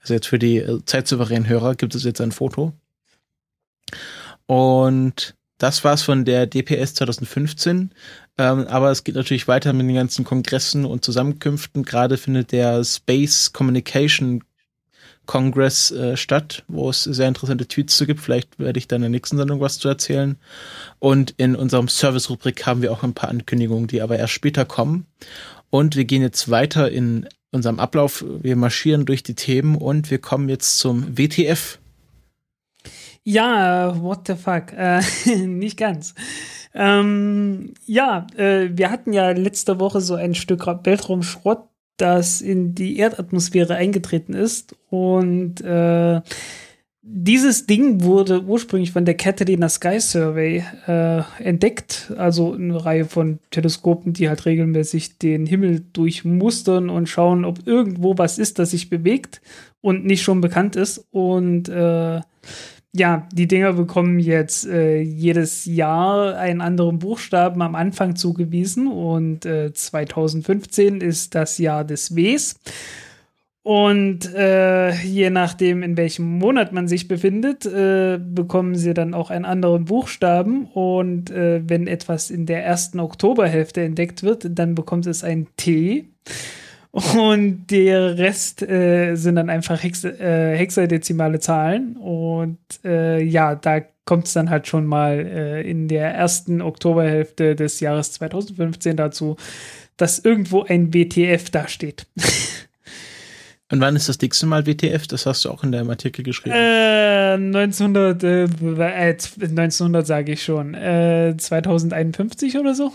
Also 0.00 0.14
jetzt 0.14 0.26
für 0.26 0.38
die 0.38 0.58
äh, 0.58 0.80
zeitsouveränen 0.84 1.48
Hörer 1.48 1.74
gibt 1.74 1.94
es 1.94 2.04
jetzt 2.04 2.20
ein 2.20 2.32
Foto. 2.32 2.72
Und 4.46 5.34
das 5.58 5.84
war's 5.84 6.02
von 6.02 6.24
der 6.24 6.46
DPS 6.46 6.94
2015. 6.94 7.92
Ähm, 8.38 8.66
aber 8.66 8.90
es 8.90 9.04
geht 9.04 9.14
natürlich 9.14 9.48
weiter 9.48 9.72
mit 9.72 9.86
den 9.86 9.94
ganzen 9.94 10.24
Kongressen 10.24 10.84
und 10.84 11.04
Zusammenkünften. 11.04 11.84
Gerade 11.84 12.16
findet 12.16 12.52
der 12.52 12.82
Space 12.84 13.52
Communication 13.52 14.42
Congress 15.26 15.90
äh, 15.92 16.16
statt, 16.16 16.64
wo 16.66 16.90
es 16.90 17.04
sehr 17.04 17.28
interessante 17.28 17.66
Tweets 17.66 17.96
zu 17.96 18.06
gibt. 18.06 18.20
Vielleicht 18.20 18.58
werde 18.58 18.78
ich 18.78 18.88
dann 18.88 18.96
in 18.96 19.02
der 19.02 19.10
nächsten 19.10 19.36
Sendung 19.36 19.60
was 19.60 19.78
zu 19.78 19.88
erzählen. 19.88 20.36
Und 20.98 21.34
in 21.36 21.54
unserem 21.54 21.88
Service-Rubrik 21.88 22.66
haben 22.66 22.82
wir 22.82 22.92
auch 22.92 23.02
ein 23.02 23.14
paar 23.14 23.30
Ankündigungen, 23.30 23.86
die 23.86 24.02
aber 24.02 24.18
erst 24.18 24.32
später 24.32 24.64
kommen. 24.64 25.06
Und 25.70 25.96
wir 25.96 26.04
gehen 26.04 26.22
jetzt 26.22 26.50
weiter 26.50 26.90
in 26.90 27.28
unserem 27.52 27.78
Ablauf. 27.78 28.24
Wir 28.40 28.56
marschieren 28.56 29.06
durch 29.06 29.22
die 29.22 29.34
Themen 29.34 29.76
und 29.76 30.10
wir 30.10 30.18
kommen 30.18 30.48
jetzt 30.48 30.78
zum 30.78 31.16
WTF. 31.16 31.78
Ja, 33.24 34.00
what 34.02 34.26
the 34.26 34.34
fuck? 34.34 34.72
Äh, 34.72 35.00
nicht 35.46 35.76
ganz. 35.76 36.14
Ähm, 36.74 37.74
ja, 37.86 38.26
äh, 38.36 38.70
wir 38.72 38.90
hatten 38.90 39.12
ja 39.12 39.30
letzte 39.30 39.78
Woche 39.78 40.00
so 40.00 40.14
ein 40.14 40.34
Stück 40.34 40.66
Weltraumschrott, 40.66 41.68
das 41.98 42.40
in 42.40 42.74
die 42.74 42.96
Erdatmosphäre 42.96 43.76
eingetreten 43.76 44.34
ist. 44.34 44.74
Und 44.88 45.60
äh, 45.60 46.20
dieses 47.02 47.66
Ding 47.66 48.02
wurde 48.02 48.42
ursprünglich 48.44 48.92
von 48.92 49.04
der 49.04 49.16
Catalina 49.16 49.68
Sky 49.68 50.00
Survey 50.00 50.64
äh, 50.86 51.22
entdeckt, 51.38 52.12
also 52.16 52.54
eine 52.54 52.84
Reihe 52.84 53.04
von 53.04 53.38
Teleskopen, 53.50 54.14
die 54.14 54.28
halt 54.28 54.46
regelmäßig 54.46 55.18
den 55.18 55.46
Himmel 55.46 55.84
durchmustern 55.92 56.90
und 56.90 57.08
schauen, 57.08 57.44
ob 57.44 57.66
irgendwo 57.66 58.18
was 58.18 58.38
ist, 58.38 58.58
das 58.58 58.70
sich 58.70 58.88
bewegt 58.88 59.42
und 59.80 60.04
nicht 60.06 60.22
schon 60.22 60.40
bekannt 60.40 60.74
ist. 60.74 61.06
Und 61.10 61.68
äh, 61.68 62.20
ja, 62.94 63.26
die 63.32 63.48
Dinger 63.48 63.72
bekommen 63.72 64.18
jetzt 64.18 64.66
äh, 64.66 65.00
jedes 65.00 65.64
Jahr 65.64 66.36
einen 66.36 66.60
anderen 66.60 66.98
Buchstaben 66.98 67.62
am 67.62 67.74
Anfang 67.74 68.16
zugewiesen 68.16 68.86
und 68.86 69.46
äh, 69.46 69.72
2015 69.72 71.00
ist 71.00 71.34
das 71.34 71.56
Jahr 71.58 71.84
des 71.84 72.14
Ws. 72.14 72.56
Und 73.64 74.34
äh, 74.34 74.92
je 75.04 75.30
nachdem, 75.30 75.84
in 75.84 75.96
welchem 75.96 76.24
Monat 76.38 76.72
man 76.72 76.88
sich 76.88 77.06
befindet, 77.06 77.64
äh, 77.64 78.18
bekommen 78.18 78.74
sie 78.74 78.92
dann 78.92 79.14
auch 79.14 79.30
einen 79.30 79.44
anderen 79.44 79.84
Buchstaben. 79.84 80.66
Und 80.66 81.30
äh, 81.30 81.62
wenn 81.64 81.86
etwas 81.86 82.30
in 82.30 82.44
der 82.44 82.64
ersten 82.64 82.98
Oktoberhälfte 82.98 83.82
entdeckt 83.82 84.24
wird, 84.24 84.46
dann 84.58 84.74
bekommt 84.74 85.06
es 85.06 85.22
ein 85.22 85.46
T. 85.56 86.08
Und 86.92 87.68
der 87.68 88.18
Rest 88.18 88.60
äh, 88.62 89.14
sind 89.14 89.36
dann 89.36 89.48
einfach 89.48 89.82
Hex 89.82 90.04
äh, 90.04 90.56
hexadezimale 90.56 91.40
Zahlen. 91.40 91.96
Und 91.96 92.58
äh, 92.84 93.22
ja, 93.22 93.54
da 93.54 93.80
kommt 94.04 94.26
es 94.26 94.34
dann 94.34 94.50
halt 94.50 94.66
schon 94.66 94.84
mal 94.84 95.14
äh, 95.14 95.62
in 95.62 95.88
der 95.88 96.14
ersten 96.14 96.60
Oktoberhälfte 96.60 97.56
des 97.56 97.80
Jahres 97.80 98.12
2015 98.12 98.96
dazu, 98.96 99.36
dass 99.96 100.18
irgendwo 100.18 100.64
ein 100.64 100.92
WTF 100.92 101.48
dasteht. 101.50 102.06
Und 103.70 103.80
wann 103.80 103.96
ist 103.96 104.10
das 104.10 104.20
nächste 104.20 104.44
Mal 104.44 104.66
WTF? 104.66 105.06
Das 105.06 105.24
hast 105.24 105.46
du 105.46 105.50
auch 105.50 105.64
in 105.64 105.72
deinem 105.72 105.88
Artikel 105.88 106.22
geschrieben. 106.22 106.54
Äh, 106.54 107.36
1900, 107.36 108.22
äh, 108.22 108.42
1900 108.44 110.06
sage 110.06 110.32
ich 110.32 110.42
schon. 110.42 110.74
Äh, 110.74 111.34
2051 111.38 112.58
oder 112.58 112.74
so? 112.74 112.92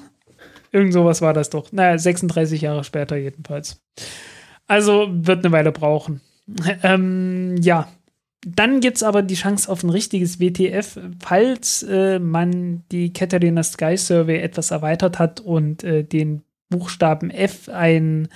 Irgend 0.71 0.93
sowas 0.93 1.21
war 1.21 1.33
das 1.33 1.49
doch. 1.49 1.71
Naja, 1.71 1.97
36 1.97 2.61
Jahre 2.61 2.83
später 2.83 3.15
jedenfalls. 3.15 3.81
Also 4.67 5.07
wird 5.09 5.45
eine 5.45 5.51
Weile 5.51 5.71
brauchen. 5.71 6.21
Ähm, 6.83 7.57
ja. 7.61 7.89
Dann 8.45 8.79
gibt 8.79 8.97
es 8.97 9.03
aber 9.03 9.23
die 9.23 9.35
Chance 9.35 9.69
auf 9.69 9.83
ein 9.83 9.89
richtiges 9.89 10.39
WTF, 10.39 10.97
falls 11.19 11.83
äh, 11.83 12.19
man 12.19 12.83
die 12.91 13.11
Catalina 13.11 13.63
Sky 13.63 13.97
Survey 13.97 14.37
etwas 14.37 14.71
erweitert 14.71 15.19
hat 15.19 15.41
und 15.41 15.83
äh, 15.83 16.03
den 16.03 16.43
Buchstaben 16.69 17.31
F 17.31 17.67
ein, 17.67 18.29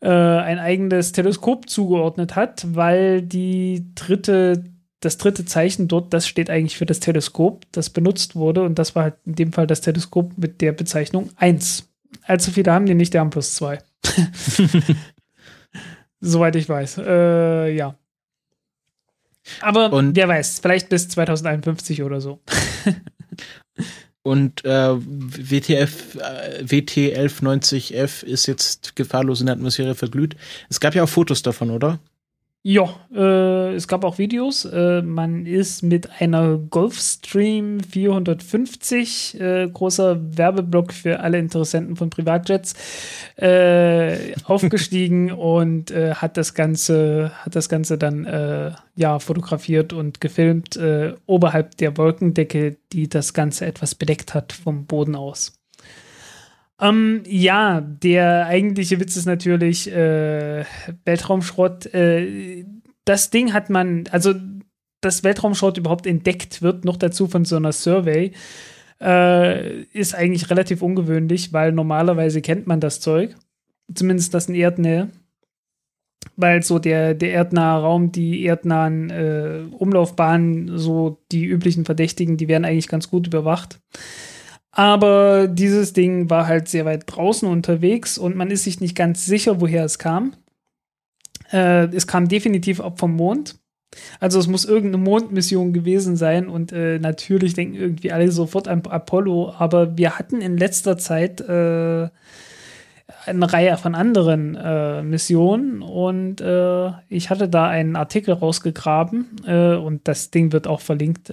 äh, 0.00 0.08
ein 0.08 0.58
eigenes 0.58 1.12
Teleskop 1.12 1.68
zugeordnet 1.68 2.34
hat, 2.34 2.66
weil 2.74 3.22
die 3.22 3.86
dritte 3.94 4.64
das 5.00 5.16
dritte 5.16 5.46
Zeichen 5.46 5.88
dort, 5.88 6.12
das 6.12 6.28
steht 6.28 6.50
eigentlich 6.50 6.76
für 6.76 6.86
das 6.86 7.00
Teleskop, 7.00 7.64
das 7.72 7.90
benutzt 7.90 8.36
wurde. 8.36 8.62
Und 8.62 8.78
das 8.78 8.94
war 8.94 9.04
halt 9.04 9.14
in 9.24 9.34
dem 9.34 9.52
Fall 9.52 9.66
das 9.66 9.80
Teleskop 9.80 10.36
mit 10.36 10.60
der 10.60 10.72
Bezeichnung 10.72 11.30
1. 11.36 11.88
Allzu 12.22 12.50
viele 12.50 12.72
haben 12.72 12.86
die 12.86 12.94
nicht, 12.94 13.14
der 13.14 13.22
haben 13.22 13.30
plus 13.30 13.54
2. 13.54 13.78
Soweit 16.20 16.56
ich 16.56 16.68
weiß. 16.68 16.98
Äh, 16.98 17.74
ja. 17.74 17.96
Aber 19.62 19.92
und 19.92 20.14
wer 20.16 20.28
weiß, 20.28 20.60
vielleicht 20.60 20.90
bis 20.90 21.08
2051 21.08 22.02
oder 22.02 22.20
so. 22.20 22.40
und 24.22 24.64
äh, 24.66 24.96
WTF, 24.96 26.16
äh, 26.16 26.62
WT1190F 26.62 28.22
ist 28.22 28.46
jetzt 28.46 28.96
gefahrlos 28.96 29.40
in 29.40 29.46
der 29.46 29.54
Atmosphäre 29.54 29.94
verglüht. 29.94 30.36
Es 30.68 30.78
gab 30.78 30.94
ja 30.94 31.04
auch 31.04 31.08
Fotos 31.08 31.42
davon, 31.42 31.70
oder? 31.70 32.00
Ja, 32.62 32.94
äh, 33.14 33.74
es 33.74 33.88
gab 33.88 34.04
auch 34.04 34.18
Videos. 34.18 34.66
Äh, 34.66 35.00
man 35.00 35.46
ist 35.46 35.82
mit 35.82 36.20
einer 36.20 36.58
Gulfstream 36.58 37.80
450, 37.80 39.40
äh, 39.40 39.66
großer 39.72 40.36
Werbeblock 40.36 40.92
für 40.92 41.20
alle 41.20 41.38
Interessenten 41.38 41.96
von 41.96 42.10
Privatjets, 42.10 42.74
äh, 43.36 44.34
aufgestiegen 44.44 45.32
und 45.32 45.90
äh, 45.90 46.14
hat 46.16 46.36
das 46.36 46.52
Ganze, 46.52 47.32
hat 47.34 47.56
das 47.56 47.70
Ganze 47.70 47.96
dann 47.96 48.26
äh, 48.26 48.72
ja 48.94 49.18
fotografiert 49.20 49.94
und 49.94 50.20
gefilmt 50.20 50.78
oberhalb 51.26 51.76
der 51.78 51.96
Wolkendecke, 51.96 52.76
die 52.92 53.08
das 53.08 53.32
Ganze 53.32 53.64
etwas 53.64 53.94
bedeckt 53.94 54.34
hat 54.34 54.52
vom 54.52 54.84
Boden 54.84 55.16
aus. 55.16 55.59
Ähm, 56.80 57.22
ja, 57.26 57.80
der 57.80 58.46
eigentliche 58.46 59.00
Witz 59.00 59.16
ist 59.16 59.26
natürlich 59.26 59.90
äh, 59.92 60.64
Weltraumschrott. 61.04 61.86
Äh, 61.94 62.64
das 63.04 63.30
Ding 63.30 63.52
hat 63.52 63.70
man, 63.70 64.04
also 64.10 64.34
dass 65.00 65.24
Weltraumschrott 65.24 65.78
überhaupt 65.78 66.06
entdeckt 66.06 66.62
wird, 66.62 66.84
noch 66.84 66.96
dazu 66.96 67.26
von 67.26 67.44
so 67.44 67.56
einer 67.56 67.72
Survey, 67.72 68.32
äh, 69.00 69.82
ist 69.84 70.14
eigentlich 70.14 70.50
relativ 70.50 70.82
ungewöhnlich, 70.82 71.52
weil 71.52 71.72
normalerweise 71.72 72.42
kennt 72.42 72.66
man 72.66 72.80
das 72.80 73.00
Zeug. 73.00 73.34
Zumindest 73.94 74.34
das 74.34 74.48
in 74.48 74.54
Erdnähe. 74.54 75.08
Weil 76.36 76.62
so 76.62 76.78
der, 76.78 77.14
der 77.14 77.32
erdnahe 77.32 77.80
Raum, 77.80 78.12
die 78.12 78.44
erdnahen 78.44 79.10
äh, 79.10 79.62
Umlaufbahnen, 79.70 80.78
so 80.78 81.18
die 81.32 81.46
üblichen 81.46 81.84
Verdächtigen, 81.84 82.36
die 82.36 82.48
werden 82.48 82.64
eigentlich 82.64 82.88
ganz 82.88 83.10
gut 83.10 83.26
überwacht. 83.26 83.80
Aber 84.72 85.48
dieses 85.48 85.92
Ding 85.92 86.30
war 86.30 86.46
halt 86.46 86.68
sehr 86.68 86.84
weit 86.84 87.04
draußen 87.06 87.48
unterwegs 87.48 88.18
und 88.18 88.36
man 88.36 88.50
ist 88.50 88.64
sich 88.64 88.80
nicht 88.80 88.96
ganz 88.96 89.26
sicher, 89.26 89.60
woher 89.60 89.84
es 89.84 89.98
kam. 89.98 90.34
Äh, 91.52 91.86
es 91.94 92.06
kam 92.06 92.28
definitiv 92.28 92.80
auch 92.80 92.96
vom 92.96 93.14
Mond. 93.16 93.56
Also 94.20 94.38
es 94.38 94.46
muss 94.46 94.64
irgendeine 94.64 95.02
Mondmission 95.02 95.72
gewesen 95.72 96.16
sein 96.16 96.48
und 96.48 96.70
äh, 96.70 97.00
natürlich 97.00 97.54
denken 97.54 97.74
irgendwie 97.74 98.12
alle 98.12 98.30
sofort 98.30 98.68
an 98.68 98.82
Apollo, 98.86 99.54
aber 99.58 99.98
wir 99.98 100.16
hatten 100.16 100.40
in 100.40 100.56
letzter 100.56 100.96
Zeit 100.96 101.40
äh, 101.40 102.08
eine 103.26 103.52
Reihe 103.52 103.76
von 103.76 103.96
anderen 103.96 104.54
äh, 104.54 105.02
Missionen 105.02 105.82
und 105.82 106.40
äh, 106.40 106.92
ich 107.08 107.30
hatte 107.30 107.48
da 107.48 107.66
einen 107.66 107.96
Artikel 107.96 108.32
rausgegraben 108.32 109.26
äh, 109.44 109.74
und 109.74 110.06
das 110.06 110.30
Ding 110.30 110.52
wird 110.52 110.68
auch 110.68 110.80
verlinkt 110.80 111.30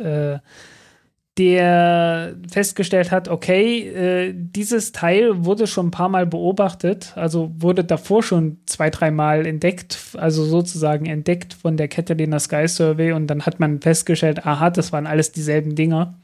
der 1.38 2.35
festgestellt 2.49 3.11
hat, 3.11 3.27
okay, 3.27 3.88
äh, 3.89 4.34
dieses 4.35 4.91
Teil 4.91 5.45
wurde 5.45 5.68
schon 5.68 5.88
ein 5.88 5.91
paar 5.91 6.09
Mal 6.09 6.26
beobachtet, 6.26 7.14
also 7.15 7.51
wurde 7.57 7.84
davor 7.84 8.23
schon 8.23 8.57
zwei, 8.65 8.89
dreimal 8.89 9.45
entdeckt, 9.45 9.99
also 10.18 10.43
sozusagen 10.43 11.05
entdeckt 11.05 11.53
von 11.53 11.77
der 11.77 11.88
Catalina 11.88 12.39
Sky 12.39 12.68
Survey 12.68 13.11
und 13.11 13.27
dann 13.27 13.45
hat 13.45 13.59
man 13.59 13.81
festgestellt, 13.81 14.45
aha, 14.45 14.69
das 14.72 14.91
waren 14.91 15.05
alles 15.05 15.31
dieselben 15.31 15.76
Dinger. 15.76 16.15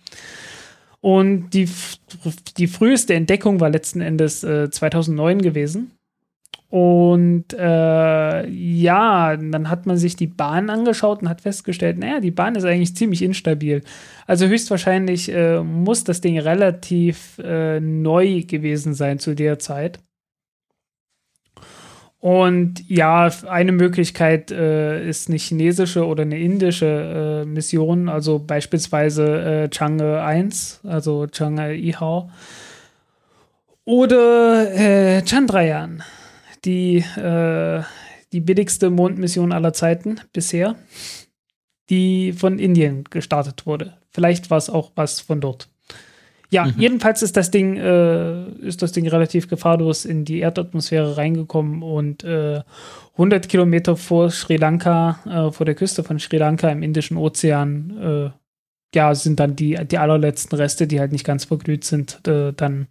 Und 0.99 1.49
die, 1.49 1.69
die 2.57 2.68
früheste 2.68 3.14
Entdeckung 3.14 3.60
war 3.60 3.69
letzten 3.69 4.02
Endes 4.02 4.44
äh, 4.44 4.69
2009 4.69 5.41
gewesen. 5.41 5.91
Und 6.74 7.54
äh, 7.54 8.48
ja, 8.50 9.38
dann 9.38 9.70
hat 9.70 9.86
man 9.86 9.95
sich 9.95 10.16
die 10.16 10.26
Bahn 10.26 10.72
angeschaut 10.72 11.22
und 11.22 11.30
hat 11.30 11.41
festgestellt, 11.41 12.00
naja, 12.00 12.20
die 12.20 12.32
Bahn 12.32 12.56
ist 12.56 12.66
eigentlich 12.66 12.95
ziemlich 12.95 13.22
instabil. 13.22 13.84
Also 14.26 14.48
höchstwahrscheinlich 14.48 15.32
äh, 15.32 15.62
muss 15.62 16.04
das 16.04 16.20
Ding 16.20 16.40
relativ 16.40 17.38
äh, 17.38 17.80
neu 17.80 18.41
gewesen 18.41 18.95
sein 18.95 19.20
zu 19.20 19.36
der 19.36 19.60
Zeit. 19.60 20.00
Und 22.20 22.90
ja, 22.90 23.30
eine 23.48 23.72
Möglichkeit 23.72 24.50
äh, 24.50 25.08
ist 25.08 25.30
eine 25.30 25.38
chinesische 25.38 26.08
oder 26.08 26.24
eine 26.24 26.40
indische 26.40 27.44
äh, 27.44 27.45
Mission, 27.45 28.10
also 28.10 28.40
beispielsweise 28.40 29.26
äh, 29.26 29.68
Chang'e 29.68 30.24
1, 30.24 30.80
also 30.86 31.26
Chang'e 31.26 31.76
Ihao. 31.76 32.32
Oder 33.86 34.74
äh, 34.74 35.22
Chandrayaan 35.24 36.02
die, 36.65 36.98
äh, 36.98 37.84
die 38.31 38.41
billigste 38.41 38.90
Mondmission 38.90 39.52
aller 39.52 39.73
Zeiten 39.73 40.19
bisher, 40.31 40.76
die 41.90 42.34
von 42.34 42.60
Indien 42.60 43.03
gestartet 43.06 43.65
wurde. 43.65 43.98
Vielleicht 44.10 44.49
war 44.49 44.57
es 44.57 44.69
auch 44.69 44.91
was 44.95 45.19
von 45.19 45.41
dort. 45.41 45.69
Ja, 46.53 46.65
mhm. 46.65 46.73
jedenfalls 46.77 47.23
ist 47.23 47.35
das 47.35 47.49
Ding, 47.49 47.77
äh, 47.77 48.48
ist 48.60 48.84
das 48.84 48.91
Ding 48.91 49.07
relativ 49.07 49.48
gefahrlos 49.48 50.06
in 50.06 50.23
die 50.23 50.40
Erdatmosphäre 50.40 51.18
reingekommen 51.18 51.81
und 51.81 52.23
äh, 52.23 52.61
100 53.14 53.49
Kilometer 53.49 53.98
vor 53.98 54.30
Sri 54.30 54.57
Lanka, 54.57 55.19
äh, 55.26 55.52
vor 55.52 55.65
der 55.65 55.73
Küste 55.73 56.03
von 56.03 56.19
Sri 56.19 56.38
Lanka 56.38 56.69
im 56.69 56.84
Indischen 56.84 57.18
Ozean, 57.18 57.98
äh, 57.99 58.30
ja, 58.95 59.15
sind 59.15 59.40
dann 59.40 59.56
die, 59.56 59.80
die 59.90 59.98
allerletzten 59.98 60.56
Reste, 60.56 60.85
die 60.85 60.99
halt 60.99 61.11
nicht 61.11 61.26
ganz 61.26 61.45
verglüht 61.45 61.84
sind, 61.85 62.26
äh, 62.27 62.53
dann, 62.53 62.88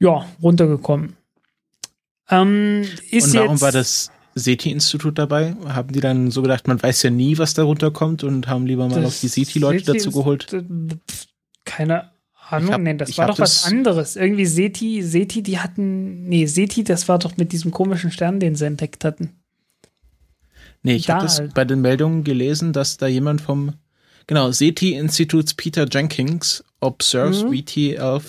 ja, 0.00 0.26
runtergekommen. 0.42 1.16
Ähm, 2.30 2.84
und 3.12 3.34
warum 3.34 3.60
war 3.60 3.72
das 3.72 4.10
SETI-Institut 4.34 5.18
dabei? 5.18 5.54
Haben 5.66 5.92
die 5.92 6.00
dann 6.00 6.30
so 6.30 6.42
gedacht, 6.42 6.68
man 6.68 6.82
weiß 6.82 7.02
ja 7.02 7.10
nie, 7.10 7.38
was 7.38 7.54
da 7.54 7.64
runterkommt 7.64 8.24
und 8.24 8.48
haben 8.48 8.66
lieber 8.66 8.88
mal 8.88 9.04
auf 9.04 9.20
die 9.20 9.28
SETI-Leute 9.28 9.92
dazu 9.92 10.10
geholt? 10.10 10.54
Keine 11.64 12.10
Ahnung, 12.48 12.72
hab, 12.72 12.80
nee, 12.80 12.94
das 12.94 13.16
war 13.18 13.28
doch 13.28 13.38
was 13.38 13.64
anderes. 13.64 14.16
Irgendwie 14.16 14.46
Seti, 14.46 15.02
Seti, 15.02 15.42
die 15.42 15.58
hatten, 15.58 16.24
nee, 16.28 16.46
Seti, 16.46 16.84
das 16.84 17.08
war 17.08 17.18
doch 17.18 17.36
mit 17.36 17.52
diesem 17.52 17.70
komischen 17.70 18.10
Stern, 18.10 18.40
den 18.40 18.56
sie 18.56 18.66
entdeckt 18.66 19.04
hatten. 19.04 19.30
Nee, 20.82 20.96
ich 20.96 21.08
habe 21.08 21.22
das 21.22 21.38
halt. 21.38 21.54
bei 21.54 21.64
den 21.64 21.80
Meldungen 21.80 22.24
gelesen, 22.24 22.72
dass 22.72 22.96
da 22.96 23.06
jemand 23.06 23.40
vom, 23.40 23.74
genau, 24.26 24.50
SETI-Instituts 24.50 25.54
Peter 25.54 25.86
Jenkins 25.90 26.64
observes 26.80 27.44
mhm. 27.44 27.50
VT11, 27.50 28.22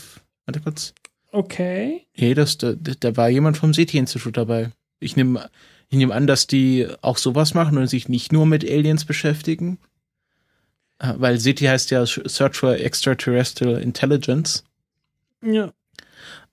warte 0.46 0.62
kurz. 0.62 0.94
Okay. 1.34 2.06
Nee, 2.16 2.36
das, 2.36 2.60
da, 2.60 2.74
da 2.74 3.18
war 3.18 3.28
jemand 3.28 3.58
vom 3.58 3.74
SETI-Institut 3.74 4.38
dabei. 4.38 4.72
Ich 5.00 5.16
nehme 5.16 5.50
ich 5.90 5.98
nehm 5.98 6.12
an, 6.12 6.28
dass 6.28 6.48
die 6.48 6.88
auch 7.02 7.18
sowas 7.18 7.54
machen 7.54 7.78
und 7.78 7.88
sich 7.88 8.08
nicht 8.08 8.32
nur 8.32 8.46
mit 8.46 8.64
Aliens 8.64 9.06
beschäftigen. 9.06 9.78
Äh, 11.00 11.14
weil 11.18 11.40
SETI 11.40 11.66
heißt 11.66 11.92
ja 11.92 12.06
Search 12.06 12.56
for 12.56 12.76
Extraterrestrial 12.76 13.82
Intelligence. 13.82 14.64
Ja. 15.44 15.72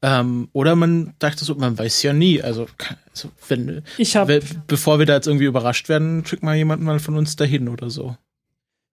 Ähm, 0.02 0.48
oder 0.52 0.77
man 0.77 1.15
dachte 1.19 1.44
so, 1.44 1.55
man 1.55 1.78
weiß 1.78 2.02
ja 2.02 2.12
nie. 2.12 2.43
Also, 2.43 2.66
also 3.12 3.31
wenn, 3.48 3.82
ich 3.98 4.16
hab, 4.16 4.31
bevor 4.66 4.98
wir 4.98 5.07
da 5.07 5.15
jetzt 5.15 5.27
irgendwie 5.27 5.47
überrascht 5.47 5.89
werden, 5.90 6.24
schick 6.27 6.43
mal 6.43 6.57
jemanden 6.57 6.86
mal 6.86 7.01
von 7.01 7.16
uns 7.16 7.36
dahin 7.36 7.69
oder 7.69 7.90
so. 7.90 8.16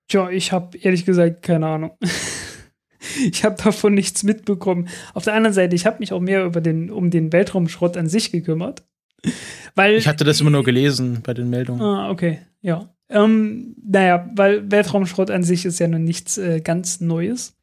Tja, 0.09 0.29
ich 0.29 0.51
habe 0.51 0.77
ehrlich 0.77 1.05
gesagt 1.05 1.43
keine 1.43 1.67
Ahnung. 1.67 1.97
ich 3.31 3.43
habe 3.43 3.61
davon 3.61 3.93
nichts 3.93 4.23
mitbekommen. 4.23 4.87
Auf 5.13 5.23
der 5.23 5.33
anderen 5.33 5.53
Seite, 5.53 5.75
ich 5.75 5.85
habe 5.85 5.99
mich 5.99 6.13
auch 6.13 6.19
mehr 6.19 6.45
über 6.45 6.61
den, 6.61 6.91
um 6.91 7.09
den 7.09 7.31
Weltraumschrott 7.31 7.97
an 7.97 8.07
sich 8.07 8.31
gekümmert. 8.31 8.83
Weil, 9.75 9.95
ich 9.95 10.07
hatte 10.07 10.23
das 10.23 10.41
immer 10.41 10.49
nur 10.49 10.63
gelesen 10.63 11.21
bei 11.23 11.33
den 11.33 11.49
Meldungen. 11.49 11.81
Ah, 11.81 12.09
okay, 12.09 12.39
ja. 12.61 12.93
Ähm, 13.09 13.75
naja, 13.83 14.29
weil 14.35 14.69
Weltraumschrott 14.69 15.31
an 15.31 15.43
sich 15.43 15.65
ist 15.65 15.79
ja 15.79 15.87
noch 15.87 15.99
nichts 15.99 16.37
äh, 16.37 16.61
ganz 16.61 16.99
Neues. 16.99 17.57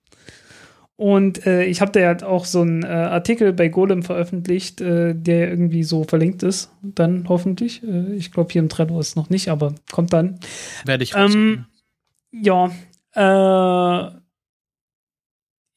Und 0.96 1.44
äh, 1.46 1.64
ich 1.64 1.80
habe 1.80 1.90
da 1.90 2.00
ja 2.00 2.22
auch 2.26 2.44
so 2.44 2.60
einen 2.60 2.84
äh, 2.84 2.86
Artikel 2.86 3.52
bei 3.52 3.68
Golem 3.68 4.04
veröffentlicht, 4.04 4.80
äh, 4.80 5.14
der 5.14 5.50
irgendwie 5.50 5.82
so 5.82 6.04
verlinkt 6.04 6.44
ist. 6.44 6.70
Dann 6.82 7.28
hoffentlich. 7.28 7.82
Äh, 7.82 8.14
ich 8.14 8.30
glaube, 8.30 8.52
hier 8.52 8.62
im 8.62 8.68
Trello 8.68 9.00
ist 9.00 9.16
noch 9.16 9.28
nicht, 9.28 9.48
aber 9.48 9.74
kommt 9.90 10.12
dann. 10.12 10.38
Werde 10.84 11.02
ich 11.02 11.14
ähm, 11.16 11.64
Ja. 12.30 12.70
Äh, 13.12 14.10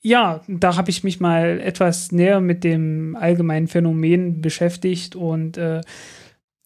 ja, 0.02 0.42
da 0.48 0.76
habe 0.76 0.90
ich 0.90 1.04
mich 1.04 1.20
mal 1.20 1.60
etwas 1.60 2.12
näher 2.12 2.40
mit 2.40 2.64
dem 2.64 3.16
allgemeinen 3.20 3.68
Phänomen 3.68 4.42
beschäftigt 4.42 5.16
und 5.16 5.58
äh, 5.58 5.82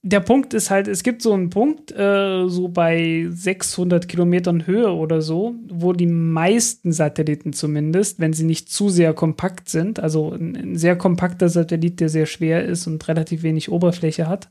der 0.04 0.20
Punkt 0.20 0.56
ist 0.56 0.72
halt, 0.72 0.88
es 0.88 1.04
gibt 1.04 1.22
so 1.22 1.32
einen 1.34 1.52
Punkt, 1.52 1.92
äh, 1.92 2.48
so 2.48 2.70
bei 2.70 3.28
600 3.30 4.08
Kilometern 4.08 4.66
Höhe 4.66 4.92
oder 4.92 5.22
so, 5.22 5.54
wo 5.70 5.94
die 5.94 6.08
meisten 6.08 6.92
Satelliten 6.92 7.54
zumindest, 7.54 8.20
wenn 8.20 8.34
sie 8.34 8.46
nicht 8.46 8.72
zu 8.72 8.90
sehr 8.90 9.14
kompakt 9.14 9.70
sind, 9.70 10.00
also 10.00 10.32
ein, 10.32 10.56
ein 10.56 10.76
sehr 10.76 10.96
kompakter 10.96 11.50
Satellit, 11.50 12.00
der 12.00 12.10
sehr 12.10 12.26
schwer 12.26 12.66
ist 12.66 12.88
und 12.88 13.08
relativ 13.08 13.44
wenig 13.44 13.72
Oberfläche 13.72 14.28
hat, 14.28 14.50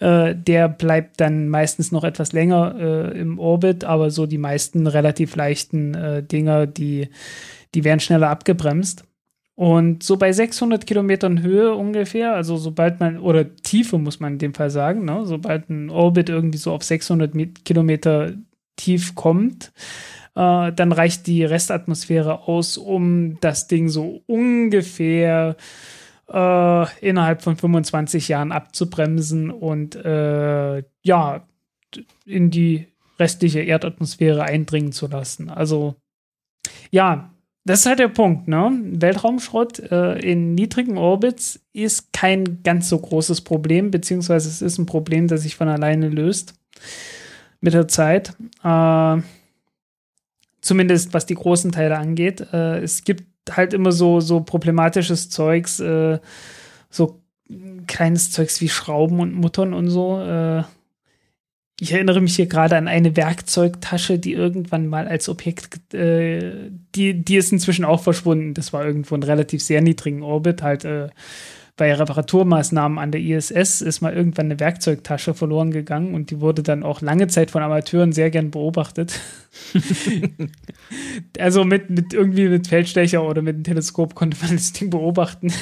äh, 0.00 0.34
der 0.34 0.70
bleibt 0.70 1.20
dann 1.20 1.50
meistens 1.50 1.92
noch 1.92 2.04
etwas 2.04 2.32
länger 2.32 2.74
äh, 2.78 3.20
im 3.20 3.38
Orbit, 3.38 3.84
aber 3.84 4.10
so 4.10 4.24
die 4.24 4.38
meisten 4.38 4.86
relativ 4.86 5.36
leichten 5.36 5.94
äh, 5.94 6.22
Dinger, 6.22 6.66
die, 6.66 7.08
die 7.74 7.84
werden 7.84 8.00
schneller 8.00 8.30
abgebremst. 8.30 9.04
Und 9.54 10.04
so 10.04 10.16
bei 10.16 10.32
600 10.32 10.86
Kilometern 10.86 11.42
Höhe 11.42 11.74
ungefähr, 11.74 12.34
also 12.34 12.56
sobald 12.56 13.00
man, 13.00 13.18
oder 13.18 13.56
Tiefe 13.56 13.98
muss 13.98 14.20
man 14.20 14.34
in 14.34 14.38
dem 14.38 14.54
Fall 14.54 14.70
sagen, 14.70 15.04
ne, 15.04 15.26
sobald 15.26 15.68
ein 15.68 15.90
Orbit 15.90 16.28
irgendwie 16.28 16.58
so 16.58 16.72
auf 16.72 16.84
600 16.84 17.64
Kilometer 17.64 18.34
tief 18.76 19.16
kommt, 19.16 19.72
äh, 20.36 20.72
dann 20.72 20.92
reicht 20.92 21.26
die 21.26 21.44
Restatmosphäre 21.44 22.46
aus, 22.46 22.76
um 22.76 23.40
das 23.40 23.66
Ding 23.66 23.88
so 23.88 24.22
ungefähr 24.26 25.56
äh, 26.28 26.98
innerhalb 27.00 27.42
von 27.42 27.56
25 27.56 28.28
Jahren 28.28 28.52
abzubremsen 28.52 29.50
und 29.50 29.96
äh, 29.96 30.84
ja, 31.02 31.48
in 32.24 32.50
die 32.50 32.86
restliche 33.18 33.60
Erdatmosphäre 33.60 34.44
eindringen 34.44 34.92
zu 34.92 35.08
lassen. 35.08 35.50
Also 35.50 35.96
ja, 36.92 37.34
das 37.68 37.80
ist 37.80 37.86
halt 37.86 37.98
der 37.98 38.08
Punkt, 38.08 38.48
ne? 38.48 38.80
Weltraumschrott 38.82 39.78
äh, 39.90 40.18
in 40.20 40.54
niedrigen 40.54 40.96
Orbits 40.96 41.60
ist 41.74 42.14
kein 42.14 42.62
ganz 42.62 42.88
so 42.88 42.98
großes 42.98 43.42
Problem, 43.42 43.90
beziehungsweise 43.90 44.48
es 44.48 44.62
ist 44.62 44.78
ein 44.78 44.86
Problem, 44.86 45.28
das 45.28 45.42
sich 45.42 45.54
von 45.54 45.68
alleine 45.68 46.08
löst 46.08 46.54
mit 47.60 47.74
der 47.74 47.86
Zeit. 47.86 48.34
Äh, 48.64 49.18
zumindest 50.62 51.12
was 51.12 51.26
die 51.26 51.34
großen 51.34 51.70
Teile 51.70 51.98
angeht. 51.98 52.40
Äh, 52.54 52.78
es 52.78 53.04
gibt 53.04 53.24
halt 53.54 53.74
immer 53.74 53.92
so, 53.92 54.20
so 54.20 54.40
problematisches 54.40 55.28
Zeugs, 55.28 55.78
äh, 55.78 56.20
so 56.88 57.20
kleines 57.86 58.30
Zeugs 58.30 58.62
wie 58.62 58.70
Schrauben 58.70 59.20
und 59.20 59.34
Muttern 59.34 59.74
und 59.74 59.90
so. 59.90 60.64
Ich 61.80 61.92
erinnere 61.92 62.20
mich 62.20 62.34
hier 62.34 62.46
gerade 62.46 62.76
an 62.76 62.88
eine 62.88 63.16
Werkzeugtasche, 63.16 64.18
die 64.18 64.32
irgendwann 64.32 64.88
mal 64.88 65.06
als 65.06 65.28
Objekt, 65.28 65.94
äh, 65.94 66.70
die, 66.94 67.22
die 67.22 67.36
ist 67.36 67.52
inzwischen 67.52 67.84
auch 67.84 68.02
verschwunden. 68.02 68.52
Das 68.54 68.72
war 68.72 68.84
irgendwo 68.84 69.14
ein 69.14 69.22
relativ 69.22 69.62
sehr 69.62 69.80
niedrigen 69.80 70.22
Orbit, 70.22 70.62
halt 70.62 70.84
äh, 70.84 71.08
bei 71.78 71.94
Reparaturmaßnahmen 71.94 72.98
an 72.98 73.12
der 73.12 73.22
ISS 73.22 73.80
ist 73.80 74.00
mal 74.00 74.12
irgendwann 74.12 74.46
eine 74.46 74.60
Werkzeugtasche 74.60 75.32
verloren 75.32 75.70
gegangen 75.70 76.12
und 76.12 76.30
die 76.30 76.40
wurde 76.40 76.62
dann 76.62 76.82
auch 76.82 77.00
lange 77.00 77.28
Zeit 77.28 77.52
von 77.52 77.62
Amateuren 77.62 78.12
sehr 78.12 78.30
gern 78.30 78.50
beobachtet. 78.50 79.18
also 81.38 81.64
mit, 81.64 81.88
mit 81.88 82.12
irgendwie 82.12 82.48
mit 82.48 82.66
Feldstecher 82.66 83.22
oder 83.22 83.42
mit 83.42 83.54
einem 83.54 83.64
Teleskop 83.64 84.16
konnte 84.16 84.36
man 84.42 84.56
das 84.56 84.72
Ding 84.72 84.90
beobachten. 84.90 85.52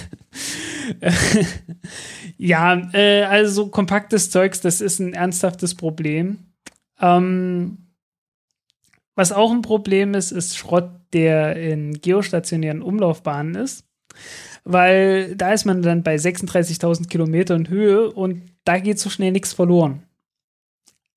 ja, 2.39 2.91
äh, 2.95 3.25
also 3.25 3.65
so 3.65 3.69
kompaktes 3.69 4.31
Zeugs, 4.31 4.61
das 4.63 4.81
ist 4.81 4.99
ein 4.99 5.13
ernsthaftes 5.13 5.75
Problem. 5.75 6.39
Ähm, 6.99 7.93
was 9.15 9.33
auch 9.33 9.53
ein 9.53 9.63
Problem 9.63 10.15
ist, 10.15 10.33
ist 10.33 10.57
Schrott, 10.57 10.91
der 11.13 11.57
in 11.57 12.01
geostationären 12.01 12.81
Umlaufbahnen 12.81 13.55
ist 13.55 13.85
weil 14.67 15.37
da 15.37 15.53
ist 15.53 15.65
man 15.65 15.81
dann 15.81 16.03
bei 16.03 16.17
36.000 16.17 17.09
Kilometern 17.09 17.69
Höhe 17.69 18.11
und 18.11 18.43
da 18.65 18.79
geht 18.79 18.99
so 18.99 19.09
schnell 19.09 19.31
nichts 19.31 19.53
verloren. 19.53 20.03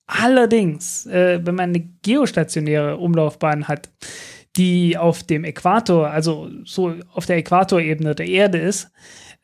Allerdings, 0.06 1.08
äh, 1.08 1.40
wenn 1.44 1.56
man 1.56 1.70
eine 1.70 1.88
geostationäre 2.04 2.98
Umlaufbahn 2.98 3.68
hat, 3.68 3.90
die 4.56 4.98
auf 4.98 5.24
dem 5.24 5.44
Äquator, 5.44 6.10
also 6.10 6.50
so 6.64 6.94
auf 7.14 7.26
der 7.26 7.38
Äquatorebene 7.38 8.14
der 8.14 8.28
Erde 8.28 8.60
ist, 8.60 8.92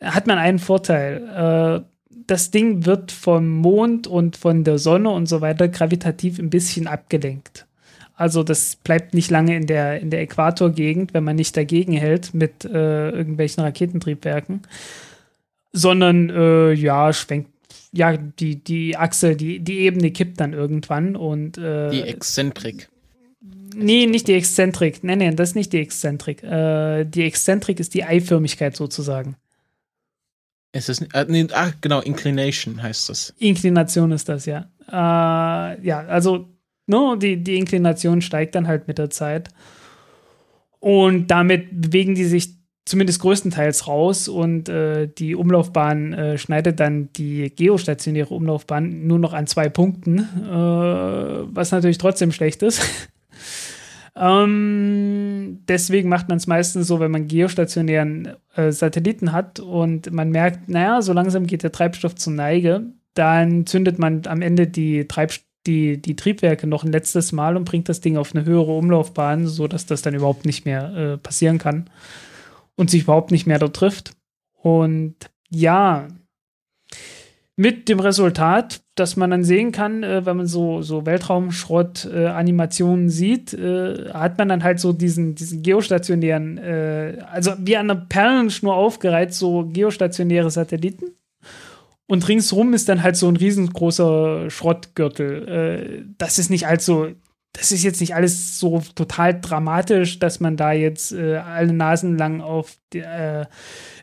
hat 0.02 0.28
man 0.28 0.38
einen 0.38 0.60
Vorteil. 0.60 1.84
Äh, 1.84 2.18
das 2.28 2.52
Ding 2.52 2.86
wird 2.86 3.12
vom 3.12 3.50
Mond 3.50 4.08
und 4.08 4.38
von 4.38 4.64
der 4.64 4.78
Sonne 4.78 5.10
und 5.10 5.26
so 5.28 5.42
weiter 5.42 5.68
gravitativ 5.68 6.38
ein 6.38 6.50
bisschen 6.50 6.88
abgelenkt. 6.88 7.66
Also 8.16 8.44
das 8.44 8.78
bleibt 8.78 9.14
nicht 9.14 9.30
lange 9.30 9.56
in 9.58 9.68
der, 9.68 10.00
in 10.00 10.10
der 10.10 10.22
Äquatorgegend, 10.22 11.14
wenn 11.14 11.24
man 11.24 11.36
nicht 11.36 11.58
dagegen 11.58 11.94
hält 11.94 12.34
mit 12.34 12.64
äh, 12.64 13.10
irgendwelchen 13.10 13.64
Raketentriebwerken, 13.64 14.62
sondern 15.74 16.30
äh, 16.30 16.72
ja, 16.74 17.12
schwenkt, 17.12 17.50
ja, 17.92 18.16
die, 18.18 18.64
die 18.64 18.98
Achse, 18.98 19.36
die, 19.36 19.60
die 19.60 19.80
Ebene 19.80 20.12
kippt 20.12 20.40
dann 20.40 20.54
irgendwann 20.54 21.16
und 21.16 21.58
äh, 21.58 21.90
Die 21.92 22.02
Exzentrik. 22.02 22.90
Nee, 23.76 24.06
nicht 24.06 24.28
die 24.30 24.34
Exzentrik. 24.34 25.04
Nee, 25.04 25.18
nee, 25.18 25.32
das 25.32 25.50
ist 25.50 25.56
nicht 25.56 25.74
die 25.74 25.80
Exzentrik. 25.80 26.44
Äh, 26.44 27.04
die 27.06 27.24
Exzentrik 27.24 27.80
ist 27.80 27.94
die 27.94 28.06
Eiförmigkeit 28.06 28.76
sozusagen. 28.76 29.36
Ist 30.72 30.90
das, 30.90 31.02
äh, 31.02 31.26
nee, 31.28 31.48
ach, 31.54 31.74
genau, 31.82 32.02
Inclination 32.02 32.82
heißt 32.82 33.10
das. 33.10 33.34
Inklination 33.40 34.12
ist 34.12 34.30
das, 34.30 34.46
ja. 34.46 34.70
Äh, 34.88 35.86
ja, 35.86 36.06
also 36.08 36.50
No, 36.88 37.16
die, 37.16 37.44
die 37.44 37.58
Inklination 37.58 38.22
steigt 38.22 38.56
dann 38.56 38.68
halt 38.68 38.88
mit 38.88 38.98
der 38.98 39.10
Zeit. 39.10 39.50
Und 40.80 41.28
damit 41.28 41.82
bewegen 41.82 42.16
die 42.16 42.26
sich 42.26 42.56
zumindest 42.86 43.20
größtenteils 43.22 43.88
raus 43.88 44.28
und 44.28 44.70
äh, 44.70 45.08
die 45.08 45.34
Umlaufbahn 45.34 46.14
äh, 46.14 46.38
schneidet 46.38 46.80
dann 46.80 47.10
die 47.14 47.52
geostationäre 47.56 48.34
Umlaufbahn 48.34 49.08
nur 49.08 49.18
noch 49.18 49.34
an 49.34 49.48
zwei 49.48 49.70
Punkten, 49.70 50.20
äh, 50.20 50.24
was 50.48 51.72
natürlich 51.72 51.98
trotzdem 51.98 52.32
schlecht 52.32 52.62
ist. 52.64 52.82
Ähm, 54.18 55.64
deswegen 55.68 56.08
macht 56.08 56.30
man 56.30 56.38
es 56.38 56.48
meistens 56.48 56.88
so, 56.88 57.02
wenn 57.02 57.12
man 57.12 57.28
geostationären 57.28 58.30
äh, 58.56 58.72
Satelliten 58.72 59.34
hat 59.34 59.60
und 59.60 60.10
man 60.10 60.30
merkt, 60.30 60.70
naja, 60.70 61.02
so 61.02 61.12
langsam 61.12 61.46
geht 61.46 61.64
der 61.64 61.74
Treibstoff 61.74 62.16
zur 62.16 62.32
Neige, 62.32 62.94
dann 63.14 63.66
zündet 63.66 64.00
man 64.00 64.22
am 64.26 64.42
Ende 64.42 64.68
die, 64.68 65.06
Treib 65.06 65.34
die, 65.68 66.02
die 66.02 66.16
Triebwerke 66.16 66.68
noch 66.68 66.84
ein 66.84 66.92
letztes 66.92 67.32
Mal 67.32 67.58
und 67.58 67.66
bringt 67.66 67.90
das 67.90 68.02
Ding 68.02 68.18
auf 68.18 68.36
eine 68.36 68.46
höhere 68.46 68.78
Umlaufbahn, 68.78 69.48
sodass 69.48 69.86
das 69.86 70.02
dann 70.02 70.14
überhaupt 70.14 70.46
nicht 70.46 70.66
mehr 70.66 70.96
äh, 70.96 71.18
passieren 71.18 71.58
kann 71.58 71.90
und 72.76 72.90
sich 72.90 73.04
überhaupt 73.04 73.32
nicht 73.32 73.48
mehr 73.48 73.60
dort 73.60 73.76
trifft. 73.76 74.12
Und 74.62 75.16
ja, 75.50 76.08
mit 77.58 77.88
dem 77.88 78.02
Resultat, 78.02 78.82
dass 78.96 79.16
man 79.16 79.32
dann 79.32 79.46
sehen 79.46 79.72
kann, 79.72 80.04
äh, 80.04 80.26
wenn 80.26 80.38
man 80.38 80.48
so, 80.48 80.82
so 80.82 81.06
Weltraumschrott-Animationen 81.06 83.08
äh, 83.08 83.12
sieht, 83.12 83.54
äh, 83.54 84.10
hat 84.12 84.38
man 84.38 84.50
dann 84.50 84.64
halt 84.64 84.80
so 84.80 84.92
diesen, 84.92 85.36
diesen 85.36 85.64
geostationären, 85.64 86.58
äh, 86.58 87.20
also 87.32 87.54
wie 87.60 87.78
an 87.78 87.90
einer 87.90 88.02
Perlenschnur 88.02 88.76
aufgereiht, 88.76 89.34
so 89.34 89.70
geostationäre 89.72 90.52
Satelliten. 90.52 91.12
Und 92.08 92.28
ringsrum 92.28 92.74
ist 92.74 92.88
dann 92.88 93.02
halt 93.02 93.16
so 93.16 93.28
ein 93.28 93.36
riesengroßer 93.36 94.50
Schrottgürtel. 94.50 95.48
Äh, 95.48 96.06
das 96.18 96.38
ist 96.40 96.50
nicht 96.50 96.68
allzu 96.68 97.16
das 97.58 97.72
ist 97.72 97.84
jetzt 97.84 98.02
nicht 98.02 98.16
alles 98.16 98.60
so 98.60 98.82
total 98.96 99.40
dramatisch, 99.40 100.20
dass 100.20 100.40
man 100.40 100.58
da 100.58 100.74
jetzt 100.74 101.14
äh, 101.14 101.38
alle 101.38 101.74
Nasen 101.74 102.18
lang 102.18 102.42
auf 102.42 102.78
die, 102.92 103.00
äh, 103.00 103.46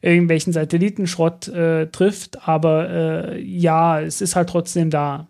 irgendwelchen 0.00 0.52
Satellitenschrott 0.52 1.48
äh, 1.48 1.86
trifft, 1.88 2.48
aber 2.48 2.88
äh, 2.88 3.40
ja, 3.42 4.00
es 4.00 4.20
ist 4.20 4.36
halt 4.36 4.48
trotzdem 4.48 4.90
da. 4.90 5.28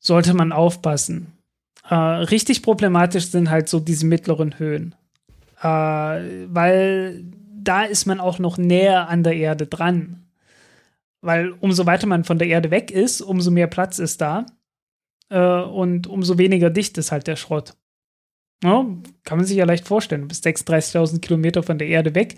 Sollte 0.00 0.34
man 0.34 0.52
aufpassen. 0.52 1.34
Äh, 1.88 1.94
richtig 1.94 2.62
problematisch 2.62 3.30
sind 3.30 3.50
halt 3.50 3.68
so 3.68 3.78
diese 3.78 4.06
mittleren 4.06 4.58
Höhen, 4.58 4.94
weil 5.60 7.24
da 7.60 7.82
ist 7.82 8.06
man 8.06 8.20
auch 8.20 8.38
noch 8.38 8.58
näher 8.58 9.08
an 9.08 9.22
der 9.22 9.36
Erde 9.36 9.66
dran. 9.66 10.27
Weil 11.28 11.52
umso 11.60 11.84
weiter 11.84 12.06
man 12.06 12.24
von 12.24 12.38
der 12.38 12.48
Erde 12.48 12.70
weg 12.70 12.90
ist, 12.90 13.20
umso 13.20 13.50
mehr 13.50 13.66
Platz 13.66 13.98
ist 13.98 14.22
da 14.22 14.46
äh, 15.28 15.60
und 15.60 16.06
umso 16.06 16.38
weniger 16.38 16.70
dicht 16.70 16.96
ist 16.96 17.12
halt 17.12 17.26
der 17.26 17.36
Schrott. 17.36 17.74
Ja, 18.64 18.86
kann 19.24 19.36
man 19.36 19.44
sich 19.44 19.58
ja 19.58 19.66
leicht 19.66 19.86
vorstellen. 19.86 20.22
Du 20.22 20.28
bist 20.28 20.46
36.000 20.46 21.20
Kilometer 21.20 21.62
von 21.62 21.76
der 21.76 21.88
Erde 21.88 22.14
weg. 22.14 22.36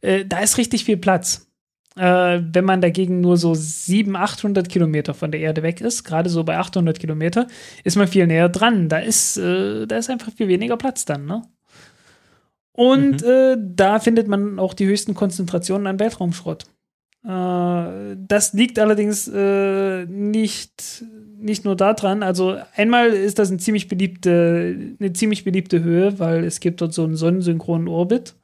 Äh, 0.00 0.24
da 0.24 0.38
ist 0.38 0.56
richtig 0.56 0.86
viel 0.86 0.96
Platz. 0.96 1.50
Äh, 1.96 2.40
wenn 2.50 2.64
man 2.64 2.80
dagegen 2.80 3.20
nur 3.20 3.36
so 3.36 3.52
700, 3.52 4.22
800 4.22 4.68
Kilometer 4.70 5.12
von 5.12 5.30
der 5.30 5.40
Erde 5.40 5.62
weg 5.62 5.82
ist, 5.82 6.04
gerade 6.04 6.30
so 6.30 6.42
bei 6.42 6.56
800 6.56 6.98
Kilometer, 6.98 7.46
ist 7.84 7.98
man 7.98 8.08
viel 8.08 8.26
näher 8.26 8.48
dran. 8.48 8.88
Da 8.88 9.00
ist, 9.00 9.36
äh, 9.36 9.86
da 9.86 9.98
ist 9.98 10.08
einfach 10.08 10.32
viel 10.32 10.48
weniger 10.48 10.78
Platz 10.78 11.04
dann. 11.04 11.26
Ne? 11.26 11.42
Und 12.72 13.20
mhm. 13.20 13.28
Äh, 13.28 13.56
da 13.60 14.00
findet 14.00 14.28
man 14.28 14.58
auch 14.58 14.72
die 14.72 14.86
höchsten 14.86 15.12
Konzentrationen 15.12 15.86
an 15.86 16.00
Weltraumschrott. 16.00 16.64
Äh, 17.24 18.16
das 18.16 18.52
liegt 18.52 18.78
allerdings 18.78 19.28
äh, 19.28 20.06
nicht, 20.06 21.04
nicht 21.38 21.64
nur 21.64 21.76
daran. 21.76 22.22
Also 22.22 22.56
einmal 22.74 23.08
ist 23.08 23.38
das 23.38 23.50
eine 23.50 23.58
ziemlich 23.58 23.88
beliebte, 23.88 24.94
eine 24.98 25.12
ziemlich 25.12 25.44
beliebte 25.44 25.82
Höhe, 25.82 26.18
weil 26.18 26.44
es 26.44 26.60
gibt 26.60 26.80
dort 26.80 26.94
so 26.94 27.04
einen 27.04 27.16
sonnensynchronen 27.16 27.88
Orbit, 27.88 28.34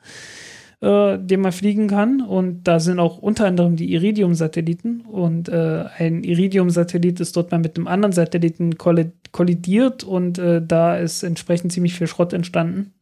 äh, 0.82 1.18
den 1.18 1.40
man 1.40 1.52
fliegen 1.52 1.88
kann. 1.88 2.20
Und 2.20 2.64
da 2.64 2.78
sind 2.78 3.00
auch 3.00 3.18
unter 3.18 3.46
anderem 3.46 3.76
die 3.76 3.92
Iridium-Satelliten. 3.94 5.00
Und 5.02 5.48
äh, 5.48 5.84
ein 5.96 6.22
Iridium-Satellit 6.22 7.20
ist 7.20 7.36
dort 7.36 7.52
mal 7.52 7.58
mit 7.58 7.76
einem 7.76 7.86
anderen 7.86 8.12
Satelliten 8.12 8.76
kollidiert 8.76 10.04
und 10.04 10.38
äh, 10.38 10.60
da 10.66 10.96
ist 10.96 11.22
entsprechend 11.22 11.72
ziemlich 11.72 11.94
viel 11.94 12.06
Schrott 12.06 12.34
entstanden. 12.34 12.92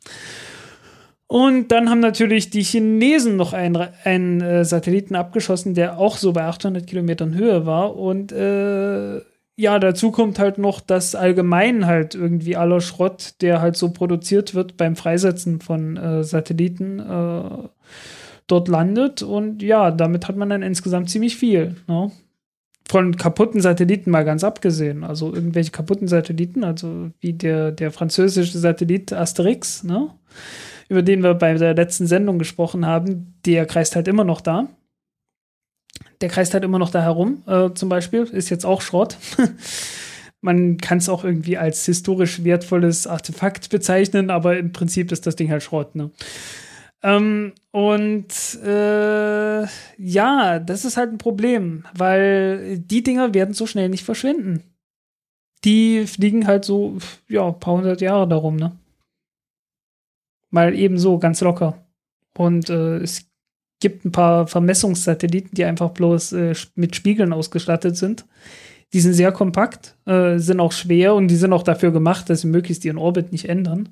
Und 1.35 1.73
dann 1.73 1.91
haben 1.91 1.99
natürlich 1.99 2.51
die 2.51 2.63
Chinesen 2.63 3.35
noch 3.35 3.55
einen, 3.55 3.89
einen 4.05 4.41
äh, 4.41 4.65
Satelliten 4.65 5.17
abgeschossen, 5.17 5.75
der 5.75 5.99
auch 5.99 6.17
so 6.17 6.33
bei 6.33 6.45
800 6.45 6.87
Kilometern 6.87 7.35
Höhe 7.35 7.67
war. 7.67 7.97
Und 7.97 8.31
äh, 8.31 9.17
ja, 9.57 9.81
dazu 9.81 10.13
kommt 10.13 10.39
halt 10.39 10.59
noch, 10.59 10.81
dass 10.81 11.17
allgemein 11.17 11.87
halt 11.87 12.15
irgendwie 12.15 12.55
aller 12.55 12.81
Schrott, 12.81 13.35
der 13.41 13.61
halt 13.61 13.77
so 13.77 13.91
produziert 13.91 14.55
wird 14.55 14.77
beim 14.77 14.95
Freisetzen 14.95 15.61
von 15.61 15.97
äh, 15.97 16.23
Satelliten, 16.23 17.01
äh, 17.01 17.69
dort 18.47 18.69
landet. 18.69 19.25
Und 19.25 19.61
ja, 19.61 19.91
damit 19.91 20.29
hat 20.29 20.37
man 20.37 20.51
dann 20.51 20.63
insgesamt 20.63 21.11
ziemlich 21.11 21.35
viel. 21.35 21.75
Ne? 21.89 22.13
Von 22.89 23.17
kaputten 23.17 23.61
Satelliten 23.61 24.13
mal 24.13 24.25
ganz 24.25 24.45
abgesehen. 24.45 25.03
Also 25.03 25.35
irgendwelche 25.35 25.73
kaputten 25.73 26.07
Satelliten, 26.07 26.63
also 26.63 27.11
wie 27.19 27.33
der, 27.33 27.73
der 27.73 27.91
französische 27.91 28.57
Satellit 28.57 29.13
Asterix, 29.13 29.83
ne? 29.83 30.11
Über 30.95 31.03
den 31.03 31.23
wir 31.25 31.35
bei 31.35 31.55
der 31.55 31.75
letzten 31.75 32.07
Sendung 32.07 32.39
gesprochen 32.39 32.87
haben, 32.87 33.35
der 33.45 33.67
kreist 33.67 33.97
halt 33.97 34.07
immer 34.07 34.23
noch 34.23 34.41
da. 34.41 34.69
Der 36.21 36.29
kreist 36.29 36.55
halt 36.55 36.63
immer 36.63 36.79
noch 36.79 36.91
da 36.91 37.03
herum, 37.03 37.43
äh, 37.47 37.71
zum 37.75 37.89
Beispiel. 37.89 38.23
Ist 38.23 38.49
jetzt 38.49 38.65
auch 38.65 38.81
Schrott. 38.81 39.19
Man 40.41 40.77
kann 40.77 40.99
es 40.99 41.09
auch 41.09 41.25
irgendwie 41.25 41.59
als 41.59 41.85
historisch 41.85 42.45
wertvolles 42.45 43.07
Artefakt 43.07 43.71
bezeichnen, 43.71 44.31
aber 44.31 44.57
im 44.57 44.73
Prinzip 44.73 45.11
ist 45.11 45.27
das 45.27 45.37
Ding 45.37 45.51
halt 45.51 45.63
Schrott. 45.63 45.97
Ne? 45.97 46.11
Ähm, 47.03 47.53
und 47.73 48.29
äh, 48.65 49.67
ja, 49.99 50.59
das 50.61 50.85
ist 50.85 50.97
halt 50.97 51.11
ein 51.11 51.19
Problem, 51.19 51.85
weil 51.95 52.79
die 52.79 53.03
Dinger 53.03 53.35
werden 53.35 53.53
so 53.53 53.67
schnell 53.67 53.89
nicht 53.89 54.05
verschwinden. 54.05 54.63
Die 55.65 56.07
fliegen 56.07 56.47
halt 56.47 56.65
so, 56.65 56.99
ja, 57.29 57.49
ein 57.49 57.59
paar 57.59 57.75
hundert 57.75 58.01
Jahre 58.01 58.29
darum, 58.29 58.57
ne? 58.57 58.73
Mal 60.55 60.73
eben 60.79 60.99
so, 60.99 61.19
ganz 61.19 61.41
locker. 61.41 61.85
Und 62.39 62.71
äh, 62.71 62.99
es 62.99 63.27
gibt 63.81 64.05
ein 64.05 64.13
paar 64.13 64.47
Vermessungssatelliten, 64.47 65.51
die 65.53 65.65
einfach 65.65 65.91
bloß 65.91 66.33
äh, 66.33 66.55
mit 66.77 66.95
Spiegeln 66.95 67.33
ausgestattet 67.33 67.97
sind. 67.97 68.25
Die 68.93 69.01
sind 69.01 69.15
sehr 69.15 69.33
kompakt, 69.33 69.97
äh, 70.07 70.39
sind 70.39 70.61
auch 70.61 70.71
schwer 70.71 71.17
und 71.17 71.27
die 71.27 71.35
sind 71.35 71.53
auch 71.53 71.65
dafür 71.65 71.91
gemacht, 71.91 72.31
dass 72.31 72.43
sie 72.43 72.47
möglichst 72.47 72.85
ihren 72.85 72.99
Orbit 72.99 73.33
nicht 73.33 73.49
ändern. 73.49 73.89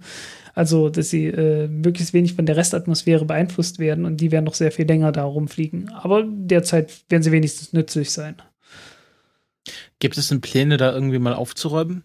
Also, 0.55 0.89
dass 0.89 1.11
sie 1.11 1.27
äh, 1.27 1.67
möglichst 1.67 2.15
wenig 2.15 2.35
von 2.35 2.47
der 2.47 2.57
Restatmosphäre 2.57 3.25
beeinflusst 3.25 3.81
werden 3.81 4.05
und 4.05 4.19
die 4.21 4.31
werden 4.31 4.45
noch 4.45 4.55
sehr 4.55 4.71
viel 4.71 4.87
länger 4.87 5.11
da 5.11 5.25
rumfliegen. 5.25 5.91
Aber 5.91 6.23
derzeit 6.25 6.93
werden 7.09 7.25
sie 7.25 7.33
wenigstens 7.33 7.73
nützlich 7.73 8.13
sein. 8.13 8.37
Gibt 9.99 10.17
es 10.17 10.29
denn 10.29 10.41
Pläne, 10.41 10.77
da 10.77 10.93
irgendwie 10.93 11.19
mal 11.19 11.35
aufzuräumen? 11.35 12.05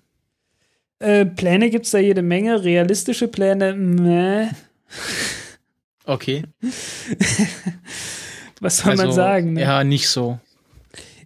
Äh, 0.99 1.25
Pläne 1.25 1.69
gibt 1.69 1.85
es 1.85 1.91
da 1.91 1.99
jede 1.99 2.21
Menge, 2.21 2.63
realistische 2.63 3.27
Pläne, 3.27 3.73
meh. 3.73 4.47
Okay. 6.05 6.43
Was 8.59 8.77
soll 8.77 8.91
also, 8.91 9.03
man 9.03 9.11
sagen? 9.11 9.53
Ne? 9.53 9.61
Ja, 9.61 9.83
nicht 9.83 10.09
so. 10.09 10.39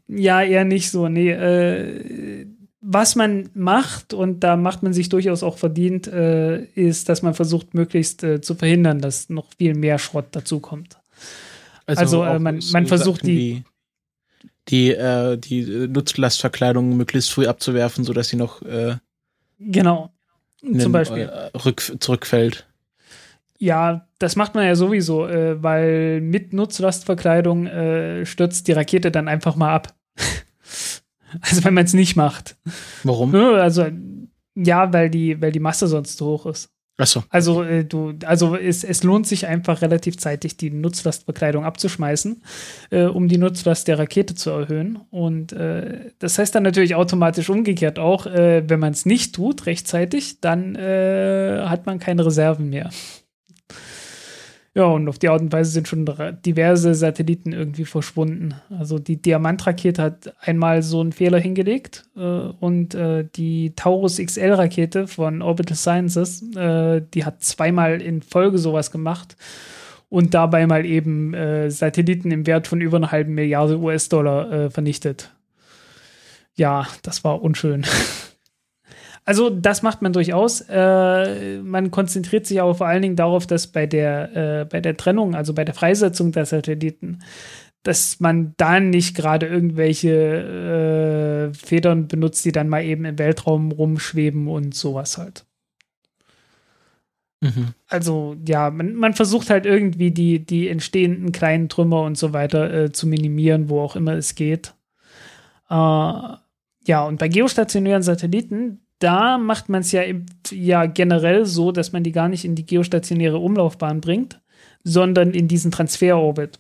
Ja, 0.08 0.42
eher 0.42 0.66
nicht 0.66 0.92
so. 0.92 1.08
Nee, 1.08 1.32
äh, 1.32 2.46
was 2.82 3.16
man 3.16 3.50
macht, 3.54 4.14
und 4.14 4.40
da 4.40 4.58
macht 4.58 4.82
man 4.82 4.92
sich 4.92 5.08
durchaus 5.08 5.44
auch 5.44 5.58
verdient, 5.58 6.08
äh, 6.08 6.64
ist, 6.74 7.10
dass 7.10 7.22
man 7.22 7.36
versucht, 7.36 7.76
möglichst 7.76 8.24
äh, 8.24 8.42
zu 8.42 8.56
verhindern, 8.56 9.00
dass 9.00 9.30
noch 9.30 9.46
viel 9.58 9.76
mehr 9.76 10.00
Schrott 10.00 10.26
dazukommt. 10.32 10.98
Also, 11.86 12.02
also 12.02 12.24
äh, 12.24 12.40
man, 12.40 12.60
man 12.74 12.88
versucht 12.88 13.26
die 13.26 13.64
die, 14.68 14.92
äh, 14.92 15.38
die 15.38 15.88
Nutzlastverkleidung 15.88 16.98
möglichst 16.98 17.32
früh 17.32 17.48
abzuwerfen, 17.48 18.04
sodass 18.04 18.30
sie 18.30 18.36
noch 18.36 18.62
Genau. 19.62 20.12
Zum 20.78 20.92
Beispiel. 20.92 21.24
Äh, 21.24 21.58
rück, 21.58 21.82
zurückfällt. 22.00 22.68
Ja, 23.58 24.08
das 24.20 24.36
macht 24.36 24.56
man 24.56 24.66
ja 24.66 24.76
sowieso, 24.76 25.28
äh, 25.28 25.62
weil 25.62 26.22
mit 26.22 26.54
Nutzlastverkleidung 26.54 27.68
äh, 27.68 28.26
stürzt 28.26 28.68
die 28.68 28.72
Rakete 28.72 29.12
dann 29.12 29.28
einfach 29.28 29.56
mal 29.56 29.74
ab. 29.74 29.94
also 31.42 31.64
wenn 31.64 31.74
man 31.74 31.86
es 31.86 31.94
nicht 31.94 32.16
macht. 32.16 32.58
Warum? 33.04 33.34
Also 33.36 33.88
ja, 34.56 34.92
weil 34.94 35.10
die, 35.10 35.42
weil 35.42 35.52
die 35.52 35.60
Masse 35.60 35.88
sonst 35.88 36.18
zu 36.18 36.26
hoch 36.26 36.46
ist. 36.48 36.70
Ach 36.98 37.08
so. 37.08 37.24
Also, 37.30 37.64
äh, 37.64 37.84
du, 37.84 38.14
also 38.26 38.56
es, 38.56 38.84
es 38.84 39.04
lohnt 39.04 39.26
sich 39.26 39.48
einfach 39.48 39.82
relativ 39.82 40.18
zeitig, 40.18 40.58
die 40.58 40.70
Nutzlastbekleidung 40.70 41.66
abzuschmeißen, 41.66 42.44
äh, 42.92 43.04
um 43.04 43.28
die 43.28 43.38
Nutzlast 43.38 43.88
der 43.88 43.98
Rakete 43.98 44.36
zu 44.36 44.52
erhöhen. 44.52 45.00
Und 45.10 45.54
äh, 45.54 46.12
das 46.20 46.38
heißt 46.38 46.54
dann 46.54 46.64
natürlich 46.64 46.96
automatisch 46.96 47.50
umgekehrt 47.50 47.98
auch, 47.98 48.28
äh, 48.28 48.64
wenn 48.70 48.80
man 48.80 48.94
es 48.94 49.06
nicht 49.06 49.34
tut 49.34 49.66
rechtzeitig, 49.66 50.42
dann 50.42 50.76
äh, 50.76 51.64
hat 51.66 51.86
man 51.86 52.00
keine 52.00 52.26
Reserven 52.26 52.70
mehr. 52.70 52.90
Ja, 54.74 54.86
und 54.86 55.10
auf 55.10 55.20
die 55.20 55.28
Art 55.28 55.42
und 55.42 55.52
Weise 55.52 55.72
sind 55.72 55.90
schon 55.90 56.06
diverse 56.46 56.96
Satelliten 56.96 57.52
irgendwie 57.52 57.84
verschwunden. 57.84 58.56
Also 58.70 59.00
die 59.00 59.22
Diamant-Rakete 59.22 60.02
hat 60.02 60.34
einmal 60.40 60.82
so 60.82 61.02
einen 61.02 61.12
Fehler 61.12 61.40
hingelegt 61.40 62.06
äh, 62.16 62.20
und 62.20 62.96
äh, 62.96 63.28
die 63.36 63.74
Taurus 63.76 64.18
XL-Rakete 64.18 65.08
von 65.08 65.42
Orbital 65.42 65.76
Sciences, 65.76 66.42
äh, 66.56 67.02
die 67.14 67.26
hat 67.26 67.44
zweimal 67.44 68.02
in 68.02 68.22
Folge 68.22 68.60
sowas 68.60 68.92
gemacht 68.92 69.36
und 70.08 70.34
dabei 70.34 70.66
mal 70.68 70.86
eben 70.86 71.34
äh, 71.34 71.70
Satelliten 71.70 72.32
im 72.32 72.48
Wert 72.48 72.68
von 72.68 72.80
über 72.80 72.96
einer 72.96 73.12
halben 73.12 73.34
Milliarde 73.34 73.78
US-Dollar 73.78 74.52
äh, 74.52 74.70
vernichtet. 74.70 75.32
Ja, 76.56 76.88
das 77.02 77.26
war 77.26 77.42
unschön. 77.42 77.86
Also 79.24 79.50
das 79.50 79.84
macht 79.84 80.02
man 80.02 80.14
durchaus. 80.14 80.62
Äh, 80.62 81.60
man 81.60 81.92
konzentriert 81.92 82.48
sich 82.48 82.62
aber 82.62 82.76
vor 82.76 82.88
allen 82.88 83.02
Dingen 83.02 83.16
darauf, 83.16 83.46
dass 83.46 83.68
bei 83.68 83.86
der, 83.86 84.36
äh, 84.36 84.66
bei 84.66 84.82
der 84.82 84.98
Trennung, 84.98 85.36
also 85.36 85.54
bei 85.54 85.64
der 85.64 85.76
Freisetzung 85.76 86.32
der 86.32 86.46
Satelliten, 86.46 87.20
dass 87.84 88.20
man 88.20 88.54
da 88.58 88.80
nicht 88.80 89.16
gerade 89.16 89.48
irgendwelche 89.48 91.52
äh, 91.52 91.54
Federn 91.54 92.08
benutzt, 92.08 92.46
die 92.46 92.52
dann 92.52 92.70
mal 92.70 92.84
eben 92.84 93.06
im 93.06 93.18
Weltraum 93.18 93.72
rumschweben 93.72 94.48
und 94.48 94.76
sowas 94.76 95.18
halt. 95.18 95.46
Mhm. 97.42 97.74
Also 97.88 98.36
ja, 98.48 98.70
man, 98.70 98.94
man, 98.94 99.14
versucht 99.14 99.50
halt 99.50 99.66
irgendwie 99.66 100.12
die, 100.12 100.46
die 100.46 100.68
entstehenden 100.68 101.32
kleinen 101.32 101.70
Trümmer 101.70 102.04
und 102.04 102.18
so 102.18 102.34
weiter 102.34 102.72
äh, 102.72 102.92
zu 102.92 103.08
minimieren, 103.08 103.68
wo 103.68 103.82
auch 103.82 103.96
immer 103.96 104.14
es 104.14 104.36
geht. 104.36 104.76
Äh, 105.70 105.74
ja, 105.74 107.06
und 107.06 107.18
bei 107.18 107.28
geostationären 107.28 108.04
Satelliten, 108.04 108.81
da 109.02 109.38
macht 109.38 109.68
man 109.68 109.82
es 109.82 109.92
ja, 109.92 110.04
ja 110.52 110.86
generell 110.86 111.46
so, 111.46 111.72
dass 111.72 111.92
man 111.92 112.04
die 112.04 112.12
gar 112.12 112.30
nicht 112.30 112.46
in 112.46 112.56
die 112.56 112.66
geostationäre 112.66 113.38
Umlaufbahn 113.38 114.00
bringt, 114.00 114.40
sondern 114.84 115.32
in 115.32 115.48
diesen 115.48 115.72
Transferorbit. 115.72 116.60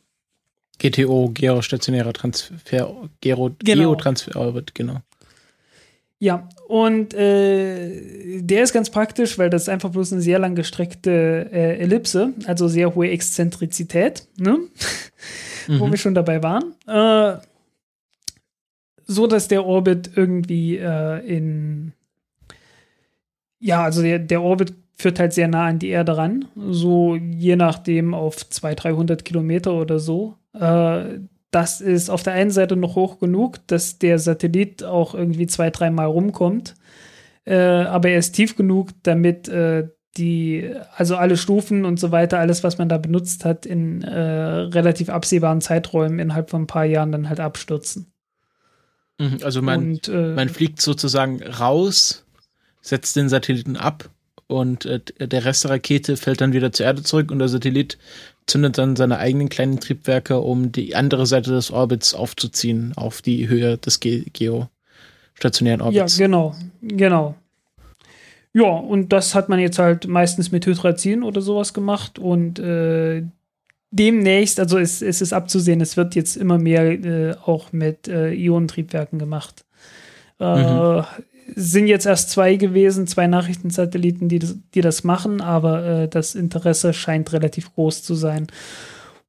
GTO, 0.79 1.31
geostationärer 1.33 2.13
Transfer, 2.13 2.95
Gero, 3.21 3.51
genau. 3.59 3.81
Geotransferorbit, 3.83 4.73
genau. 4.73 4.97
Ja, 6.17 6.49
und 6.67 7.13
äh, 7.13 8.41
der 8.41 8.63
ist 8.63 8.73
ganz 8.73 8.91
praktisch, 8.91 9.39
weil 9.39 9.49
das 9.49 9.63
ist 9.63 9.69
einfach 9.69 9.89
bloß 9.89 10.13
eine 10.13 10.21
sehr 10.21 10.37
lang 10.37 10.55
gestreckte 10.55 11.49
äh, 11.51 11.79
Ellipse, 11.79 12.33
also 12.45 12.67
sehr 12.67 12.93
hohe 12.95 13.09
Exzentrizität, 13.09 14.27
ne? 14.37 14.59
Mhm. 15.67 15.79
wo 15.79 15.91
wir 15.91 15.97
schon 15.97 16.15
dabei 16.15 16.41
waren. 16.41 16.73
Äh, 16.87 17.39
so, 19.05 19.27
dass 19.27 19.47
der 19.47 19.63
Orbit 19.63 20.09
irgendwie 20.15 20.77
äh, 20.77 21.19
in 21.23 21.93
ja, 23.61 23.83
also 23.83 24.01
der, 24.01 24.19
der 24.19 24.41
Orbit 24.41 24.73
führt 24.95 25.19
halt 25.19 25.33
sehr 25.33 25.47
nah 25.47 25.67
an 25.67 25.79
die 25.79 25.89
Erde 25.89 26.17
ran, 26.17 26.45
so 26.55 27.15
je 27.15 27.55
nachdem 27.55 28.13
auf 28.13 28.49
200, 28.49 28.83
300 28.83 29.25
Kilometer 29.25 29.73
oder 29.73 29.99
so. 29.99 30.35
Äh, 30.53 31.19
das 31.51 31.81
ist 31.81 32.09
auf 32.09 32.23
der 32.23 32.33
einen 32.33 32.51
Seite 32.51 32.75
noch 32.75 32.95
hoch 32.95 33.19
genug, 33.19 33.59
dass 33.67 33.99
der 33.99 34.19
Satellit 34.19 34.83
auch 34.83 35.13
irgendwie 35.13 35.47
zwei, 35.47 35.69
dreimal 35.69 36.07
rumkommt. 36.07 36.75
Äh, 37.45 37.55
aber 37.55 38.09
er 38.09 38.19
ist 38.19 38.33
tief 38.33 38.55
genug, 38.55 38.89
damit 39.03 39.47
äh, 39.49 39.89
die, 40.17 40.73
also 40.95 41.15
alle 41.15 41.37
Stufen 41.37 41.85
und 41.85 41.99
so 41.99 42.11
weiter, 42.11 42.39
alles, 42.39 42.63
was 42.63 42.77
man 42.77 42.89
da 42.89 42.97
benutzt 42.97 43.45
hat, 43.45 43.65
in 43.65 44.01
äh, 44.01 44.19
relativ 44.19 45.09
absehbaren 45.09 45.61
Zeiträumen 45.61 46.19
innerhalb 46.19 46.49
von 46.49 46.63
ein 46.63 46.67
paar 46.67 46.85
Jahren 46.85 47.11
dann 47.11 47.29
halt 47.29 47.39
abstürzen. 47.39 48.13
Mhm, 49.19 49.39
also 49.43 49.61
man, 49.61 49.79
und, 49.79 50.07
äh, 50.07 50.33
man 50.33 50.49
fliegt 50.49 50.81
sozusagen 50.81 51.41
raus, 51.43 52.25
setzt 52.81 53.15
den 53.15 53.29
Satelliten 53.29 53.77
ab 53.77 54.09
und 54.51 54.85
äh, 54.85 54.99
der 55.19 55.45
Rest 55.45 55.63
der 55.63 55.71
Rakete 55.71 56.17
fällt 56.17 56.41
dann 56.41 56.53
wieder 56.53 56.71
zur 56.71 56.85
Erde 56.85 57.03
zurück 57.03 57.31
und 57.31 57.39
der 57.39 57.47
Satellit 57.47 57.97
zündet 58.47 58.77
dann 58.77 58.95
seine 58.95 59.17
eigenen 59.17 59.49
kleinen 59.49 59.79
Triebwerke, 59.79 60.39
um 60.39 60.71
die 60.71 60.95
andere 60.95 61.25
Seite 61.25 61.51
des 61.51 61.71
Orbits 61.71 62.13
aufzuziehen 62.13 62.93
auf 62.97 63.21
die 63.21 63.47
Höhe 63.47 63.77
des 63.77 63.99
Ge 63.99 64.25
geostationären 64.33 65.81
Orbits. 65.81 66.17
Ja, 66.17 66.25
genau, 66.25 66.55
genau. 66.81 67.35
Ja, 68.53 68.65
und 68.65 69.13
das 69.13 69.33
hat 69.33 69.47
man 69.47 69.59
jetzt 69.59 69.79
halt 69.79 70.07
meistens 70.07 70.51
mit 70.51 70.65
Hydrazin 70.65 71.23
oder 71.23 71.41
sowas 71.41 71.73
gemacht 71.73 72.19
und 72.19 72.59
äh, 72.59 73.23
demnächst, 73.91 74.59
also 74.59 74.77
es, 74.77 75.01
es 75.01 75.21
ist 75.21 75.31
abzusehen, 75.31 75.79
es 75.79 75.95
wird 75.95 76.15
jetzt 76.15 76.35
immer 76.35 76.57
mehr 76.57 76.91
äh, 76.91 77.35
auch 77.45 77.71
mit 77.71 78.09
äh, 78.09 78.33
Ionentriebwerken 78.33 79.19
gemacht. 79.19 79.63
Äh, 80.41 80.57
mhm 80.57 81.05
sind 81.55 81.87
jetzt 81.87 82.05
erst 82.05 82.29
zwei 82.29 82.55
gewesen, 82.55 83.07
zwei 83.07 83.27
Nachrichtensatelliten, 83.27 84.29
die 84.29 84.39
das, 84.39 84.57
die 84.73 84.81
das 84.81 85.03
machen, 85.03 85.41
aber 85.41 85.85
äh, 85.85 86.07
das 86.07 86.35
Interesse 86.35 86.93
scheint 86.93 87.33
relativ 87.33 87.73
groß 87.73 88.03
zu 88.03 88.15
sein. 88.15 88.47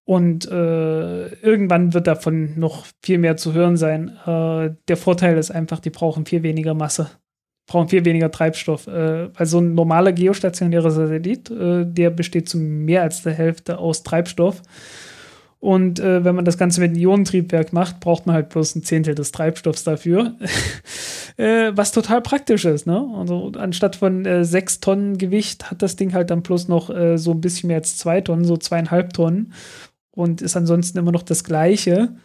Und 0.04 0.50
äh, 0.50 1.28
irgendwann 1.42 1.94
wird 1.94 2.06
davon 2.06 2.58
noch 2.58 2.86
viel 3.02 3.18
mehr 3.18 3.36
zu 3.36 3.52
hören 3.52 3.76
sein. 3.76 4.16
Äh, 4.26 4.70
der 4.88 4.96
Vorteil 4.96 5.38
ist 5.38 5.50
einfach, 5.50 5.78
die 5.78 5.90
brauchen 5.90 6.26
viel 6.26 6.42
weniger 6.42 6.74
Masse, 6.74 7.08
brauchen 7.66 7.88
viel 7.88 8.04
weniger 8.04 8.30
Treibstoff. 8.30 8.88
Äh, 8.88 9.32
weil 9.36 9.46
so 9.46 9.60
ein 9.60 9.74
normaler 9.74 10.12
geostationärer 10.12 10.90
Satellit, 10.90 11.50
äh, 11.50 11.84
der 11.86 12.10
besteht 12.10 12.48
zu 12.48 12.58
mehr 12.58 13.02
als 13.02 13.22
der 13.22 13.34
Hälfte 13.34 13.78
aus 13.78 14.02
Treibstoff. 14.02 14.62
Und 15.62 16.00
äh, 16.00 16.24
wenn 16.24 16.34
man 16.34 16.44
das 16.44 16.58
Ganze 16.58 16.80
mit 16.80 16.90
einem 16.90 16.98
Ionentriebwerk 16.98 17.72
macht, 17.72 18.00
braucht 18.00 18.26
man 18.26 18.34
halt 18.34 18.48
bloß 18.48 18.74
ein 18.74 18.82
Zehntel 18.82 19.14
des 19.14 19.30
Treibstoffs 19.30 19.84
dafür. 19.84 20.34
äh, 21.36 21.70
was 21.72 21.92
total 21.92 22.20
praktisch 22.20 22.64
ist, 22.64 22.84
ne? 22.84 23.08
Also 23.16 23.52
anstatt 23.56 23.94
von 23.94 24.26
äh, 24.26 24.44
sechs 24.44 24.80
Tonnen 24.80 25.18
Gewicht 25.18 25.70
hat 25.70 25.80
das 25.80 25.94
Ding 25.94 26.14
halt 26.14 26.30
dann 26.30 26.42
bloß 26.42 26.66
noch 26.66 26.90
äh, 26.90 27.16
so 27.16 27.30
ein 27.30 27.40
bisschen 27.40 27.68
mehr 27.68 27.76
als 27.76 27.96
zwei 27.96 28.20
Tonnen, 28.20 28.44
so 28.44 28.56
zweieinhalb 28.56 29.12
Tonnen. 29.12 29.52
Und 30.10 30.42
ist 30.42 30.56
ansonsten 30.56 30.98
immer 30.98 31.12
noch 31.12 31.22
das 31.22 31.44
gleiche. 31.44 32.16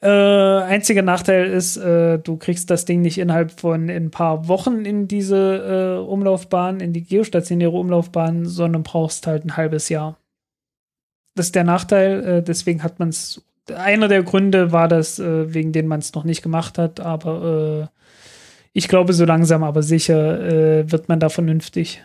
Äh, 0.00 0.08
einziger 0.08 1.02
Nachteil 1.02 1.50
ist, 1.50 1.76
äh, 1.76 2.18
du 2.18 2.38
kriegst 2.38 2.70
das 2.70 2.86
Ding 2.86 3.02
nicht 3.02 3.18
innerhalb 3.18 3.60
von 3.60 3.90
ein 3.90 4.10
paar 4.10 4.48
Wochen 4.48 4.86
in 4.86 5.06
diese 5.06 6.02
Umlaufbahn, 6.02 6.80
in 6.80 6.94
die 6.94 7.02
geostationäre 7.02 7.72
Umlaufbahn, 7.72 8.46
sondern 8.46 8.84
brauchst 8.84 9.26
halt 9.26 9.44
ein 9.44 9.58
halbes 9.58 9.90
Jahr. 9.90 10.16
Das 11.36 11.46
ist 11.46 11.54
der 11.54 11.64
Nachteil, 11.64 12.24
äh, 12.24 12.42
deswegen 12.42 12.82
hat 12.82 12.98
man 12.98 13.10
es. 13.10 13.42
Einer 13.72 14.08
der 14.08 14.22
Gründe 14.22 14.72
war 14.72 14.88
das, 14.88 15.18
äh, 15.18 15.52
wegen 15.52 15.72
denen 15.72 15.88
man 15.88 16.00
es 16.00 16.14
noch 16.14 16.24
nicht 16.24 16.42
gemacht 16.42 16.78
hat, 16.78 16.98
aber 16.98 17.90
äh, 17.92 17.96
ich 18.72 18.88
glaube, 18.88 19.12
so 19.12 19.24
langsam 19.24 19.62
aber 19.62 19.82
sicher 19.82 20.40
äh, 20.40 20.90
wird 20.90 21.08
man 21.08 21.20
da 21.20 21.28
vernünftig. 21.28 22.04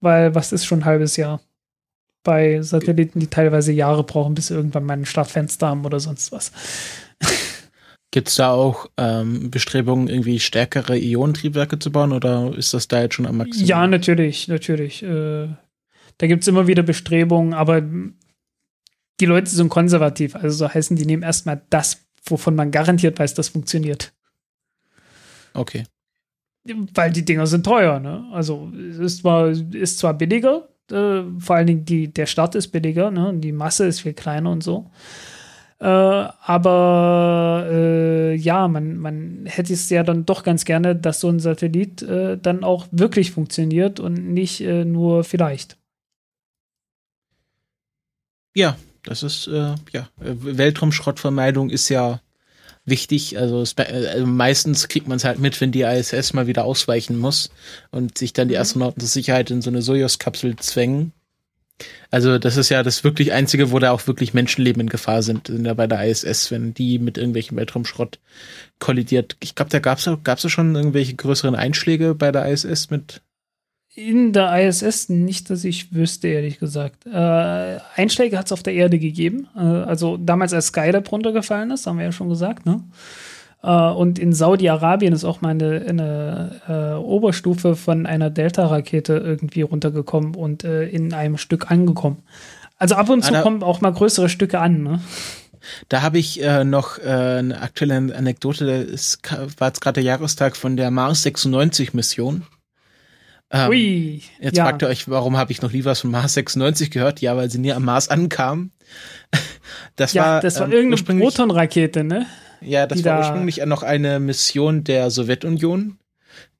Weil 0.00 0.34
was 0.34 0.52
ist 0.52 0.64
schon 0.64 0.80
ein 0.80 0.84
halbes 0.84 1.16
Jahr? 1.16 1.40
Bei 2.22 2.60
Satelliten, 2.62 3.20
die 3.20 3.28
teilweise 3.28 3.72
Jahre 3.72 4.04
brauchen, 4.04 4.34
bis 4.34 4.50
irgendwann 4.50 4.84
mal 4.84 4.94
ein 4.94 5.06
Startfenster 5.06 5.68
haben 5.68 5.84
oder 5.84 6.00
sonst 6.00 6.32
was. 6.32 6.52
Gibt 8.10 8.28
es 8.28 8.34
da 8.34 8.50
auch 8.50 8.90
ähm, 8.96 9.50
Bestrebungen, 9.50 10.08
irgendwie 10.08 10.40
stärkere 10.40 10.98
Ionentriebwerke 10.98 11.78
zu 11.78 11.92
bauen 11.92 12.12
oder 12.12 12.52
ist 12.56 12.74
das 12.74 12.88
da 12.88 13.02
jetzt 13.02 13.14
schon 13.14 13.26
am 13.26 13.36
Maximum? 13.36 13.66
Ja, 13.66 13.86
natürlich, 13.86 14.48
natürlich. 14.48 15.02
Äh, 15.02 15.48
da 16.18 16.26
gibt 16.26 16.42
es 16.42 16.48
immer 16.48 16.66
wieder 16.66 16.82
Bestrebungen, 16.82 17.54
aber 17.54 17.82
die 19.20 19.26
Leute 19.26 19.50
sind 19.50 19.68
konservativ, 19.68 20.34
also 20.34 20.56
so 20.56 20.72
heißen, 20.72 20.96
die 20.96 21.06
nehmen 21.06 21.22
erstmal 21.22 21.62
das, 21.70 22.04
wovon 22.24 22.54
man 22.54 22.70
garantiert 22.70 23.18
weiß, 23.18 23.34
das 23.34 23.48
funktioniert. 23.48 24.12
Okay. 25.54 25.84
Weil 26.94 27.12
die 27.12 27.24
Dinger 27.24 27.46
sind 27.46 27.64
teuer, 27.64 28.00
ne? 28.00 28.28
Also 28.32 28.70
es 28.74 28.98
ist 28.98 29.18
zwar, 29.18 29.48
ist 29.48 29.98
zwar 29.98 30.14
billiger, 30.14 30.68
äh, 30.90 31.22
vor 31.38 31.56
allen 31.56 31.66
Dingen 31.66 31.84
die, 31.84 32.12
der 32.12 32.26
Start 32.26 32.54
ist 32.54 32.68
billiger, 32.68 33.10
ne? 33.10 33.28
Und 33.28 33.40
die 33.40 33.52
Masse 33.52 33.86
ist 33.86 34.00
viel 34.00 34.14
kleiner 34.14 34.50
und 34.50 34.62
so. 34.62 34.90
Äh, 35.80 35.86
aber 35.86 37.66
äh, 37.70 38.34
ja, 38.34 38.68
man, 38.68 38.98
man 38.98 39.46
hätte 39.46 39.72
es 39.72 39.88
ja 39.88 40.02
dann 40.02 40.26
doch 40.26 40.42
ganz 40.42 40.66
gerne, 40.66 40.94
dass 40.94 41.20
so 41.20 41.28
ein 41.28 41.40
Satellit 41.40 42.02
äh, 42.02 42.36
dann 42.36 42.64
auch 42.64 42.86
wirklich 42.90 43.30
funktioniert 43.32 43.98
und 43.98 44.32
nicht 44.32 44.60
äh, 44.60 44.84
nur 44.84 45.24
vielleicht. 45.24 45.78
Ja, 48.54 48.76
das 49.02 49.22
ist, 49.22 49.46
äh, 49.46 49.74
ja, 49.92 50.08
Weltraumschrottvermeidung 50.18 51.70
ist 51.70 51.88
ja 51.88 52.20
wichtig. 52.84 53.38
Also, 53.38 53.60
es, 53.62 53.76
also 53.76 54.26
meistens 54.26 54.88
kriegt 54.88 55.08
man 55.08 55.16
es 55.16 55.24
halt 55.24 55.38
mit, 55.38 55.60
wenn 55.60 55.72
die 55.72 55.82
ISS 55.82 56.32
mal 56.32 56.46
wieder 56.46 56.64
ausweichen 56.64 57.18
muss 57.18 57.50
und 57.90 58.18
sich 58.18 58.32
dann 58.32 58.48
die 58.48 58.54
mhm. 58.54 58.60
Astronauten 58.60 59.00
zur 59.00 59.08
Sicherheit 59.08 59.50
in 59.50 59.62
so 59.62 59.70
eine 59.70 59.82
Sojus-Kapsel 59.82 60.56
zwängen. 60.56 61.12
Also 62.10 62.38
das 62.38 62.58
ist 62.58 62.68
ja 62.68 62.82
das 62.82 63.04
wirklich 63.04 63.32
Einzige, 63.32 63.70
wo 63.70 63.78
da 63.78 63.92
auch 63.92 64.06
wirklich 64.06 64.34
Menschenleben 64.34 64.82
in 64.82 64.88
Gefahr 64.88 65.22
sind, 65.22 65.46
sind 65.46 65.64
ja 65.64 65.72
bei 65.72 65.86
der 65.86 66.06
ISS, 66.06 66.50
wenn 66.50 66.74
die 66.74 66.98
mit 66.98 67.16
irgendwelchem 67.16 67.56
Weltraumschrott 67.56 68.18
kollidiert. 68.80 69.36
Ich 69.40 69.54
glaube, 69.54 69.70
da 69.70 69.78
gab 69.78 69.98
es 69.98 70.10
gab's 70.24 70.50
schon 70.50 70.74
irgendwelche 70.74 71.14
größeren 71.14 71.54
Einschläge 71.54 72.14
bei 72.14 72.32
der 72.32 72.46
ISS 72.50 72.90
mit 72.90 73.22
in 73.94 74.32
der 74.32 74.66
ISS 74.66 75.08
nicht, 75.08 75.50
dass 75.50 75.64
ich 75.64 75.92
wüsste, 75.92 76.28
ehrlich 76.28 76.58
gesagt. 76.58 77.06
Äh, 77.06 77.78
Einschläge 77.96 78.38
hat 78.38 78.46
es 78.46 78.52
auf 78.52 78.62
der 78.62 78.74
Erde 78.74 78.98
gegeben. 78.98 79.48
Äh, 79.56 79.60
also 79.60 80.16
damals, 80.16 80.52
als 80.52 80.68
Skylab 80.68 81.10
runtergefallen 81.10 81.70
ist, 81.70 81.86
haben 81.86 81.98
wir 81.98 82.04
ja 82.04 82.12
schon 82.12 82.28
gesagt, 82.28 82.66
ne? 82.66 82.82
Äh, 83.62 83.68
und 83.70 84.18
in 84.18 84.32
Saudi-Arabien 84.32 85.12
ist 85.12 85.24
auch 85.24 85.40
mal 85.40 85.50
eine, 85.50 85.84
eine 85.86 86.60
äh, 86.68 86.98
Oberstufe 86.98 87.76
von 87.76 88.06
einer 88.06 88.30
Delta-Rakete 88.30 89.16
irgendwie 89.16 89.62
runtergekommen 89.62 90.34
und 90.34 90.64
äh, 90.64 90.84
in 90.84 91.12
einem 91.12 91.36
Stück 91.36 91.70
angekommen. 91.70 92.22
Also 92.78 92.94
ab 92.94 93.10
und 93.10 93.24
zu 93.24 93.34
ah, 93.34 93.42
kommen 93.42 93.62
auch 93.62 93.80
mal 93.80 93.92
größere 93.92 94.28
Stücke 94.28 94.60
an, 94.60 94.82
ne? 94.82 95.00
Da 95.90 96.00
habe 96.00 96.18
ich 96.18 96.42
äh, 96.42 96.64
noch 96.64 96.96
äh, 96.98 97.02
eine 97.02 97.60
aktuelle 97.60 97.96
Anekdote. 98.16 98.64
Es 98.82 99.18
war 99.58 99.68
jetzt 99.68 99.82
gerade 99.82 100.00
der 100.00 100.04
Jahrestag 100.04 100.56
von 100.56 100.78
der 100.78 100.90
Mars 100.90 101.22
96 101.22 101.92
Mission. 101.92 102.46
Ähm, 103.52 103.68
Ui, 103.68 104.22
jetzt 104.40 104.56
ja. 104.56 104.64
fragt 104.64 104.82
ihr 104.82 104.88
euch, 104.88 105.08
warum 105.08 105.36
habe 105.36 105.50
ich 105.50 105.60
noch 105.60 105.72
nie 105.72 105.84
was 105.84 106.00
von 106.00 106.10
Mars 106.10 106.34
96 106.34 106.90
gehört? 106.90 107.20
Ja, 107.20 107.36
weil 107.36 107.50
sie 107.50 107.58
nie 107.58 107.72
am 107.72 107.84
Mars 107.84 108.08
ankamen. 108.08 108.72
Das 109.94 110.14
ja, 110.14 110.24
war, 110.24 110.40
das 110.40 110.58
war 110.58 110.66
ähm, 110.66 110.72
irgendeine 110.72 111.20
Protonrakete, 111.20 112.02
ne? 112.02 112.26
Ja, 112.60 112.86
das 112.86 112.98
Die 112.98 113.04
war 113.04 113.18
da 113.18 113.18
ursprünglich 113.20 113.64
noch 113.66 113.82
eine 113.82 114.18
Mission 114.18 114.82
der 114.82 115.10
Sowjetunion. 115.10 115.98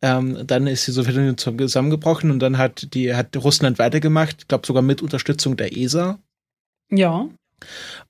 Ähm, 0.03 0.47
dann 0.47 0.67
ist 0.67 0.87
die 0.87 0.93
Sowjetunion 0.93 1.37
zusammengebrochen 1.37 2.31
und 2.31 2.39
dann 2.39 2.59
hat 2.59 2.95
die 2.95 3.15
hat 3.15 3.37
Russland 3.37 3.79
weitergemacht, 3.79 4.37
ich 4.41 4.49
glaube 4.49 4.67
sogar 4.67 4.83
mit 4.83 5.03
Unterstützung 5.03 5.57
der 5.57 5.77
ESA. 5.77 6.19
Ja. 6.91 7.29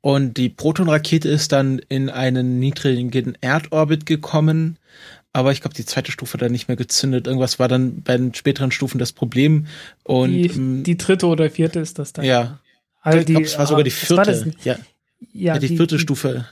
Und 0.00 0.36
die 0.36 0.48
Proton-Rakete 0.48 1.28
ist 1.28 1.52
dann 1.52 1.80
in 1.88 2.08
einen 2.08 2.58
niedrigen 2.58 3.34
Erdorbit 3.40 4.06
gekommen. 4.06 4.78
Aber 5.32 5.52
ich 5.52 5.60
glaube, 5.60 5.74
die 5.74 5.84
zweite 5.84 6.10
Stufe 6.10 6.34
hat 6.34 6.42
dann 6.42 6.52
nicht 6.52 6.68
mehr 6.68 6.76
gezündet. 6.76 7.26
Irgendwas 7.26 7.58
war 7.58 7.68
dann 7.68 8.02
bei 8.02 8.16
den 8.16 8.34
späteren 8.34 8.72
Stufen 8.72 8.98
das 8.98 9.12
Problem. 9.12 9.66
Und 10.02 10.32
die, 10.32 10.46
ähm, 10.46 10.82
die 10.82 10.96
dritte 10.96 11.26
oder 11.26 11.48
vierte 11.50 11.78
ist 11.78 11.98
das 11.98 12.12
dann. 12.12 12.24
Ja. 12.24 12.58
Also 13.00 13.18
ich 13.20 13.26
glaube, 13.26 13.44
es 13.44 13.56
war 13.56 13.66
sogar 13.66 13.84
die 13.84 13.90
vierte. 13.90 14.52
Ja. 14.64 14.76
ja. 15.32 15.58
die, 15.58 15.68
die 15.68 15.76
vierte 15.76 15.96
die, 15.96 16.02
Stufe 16.02 16.46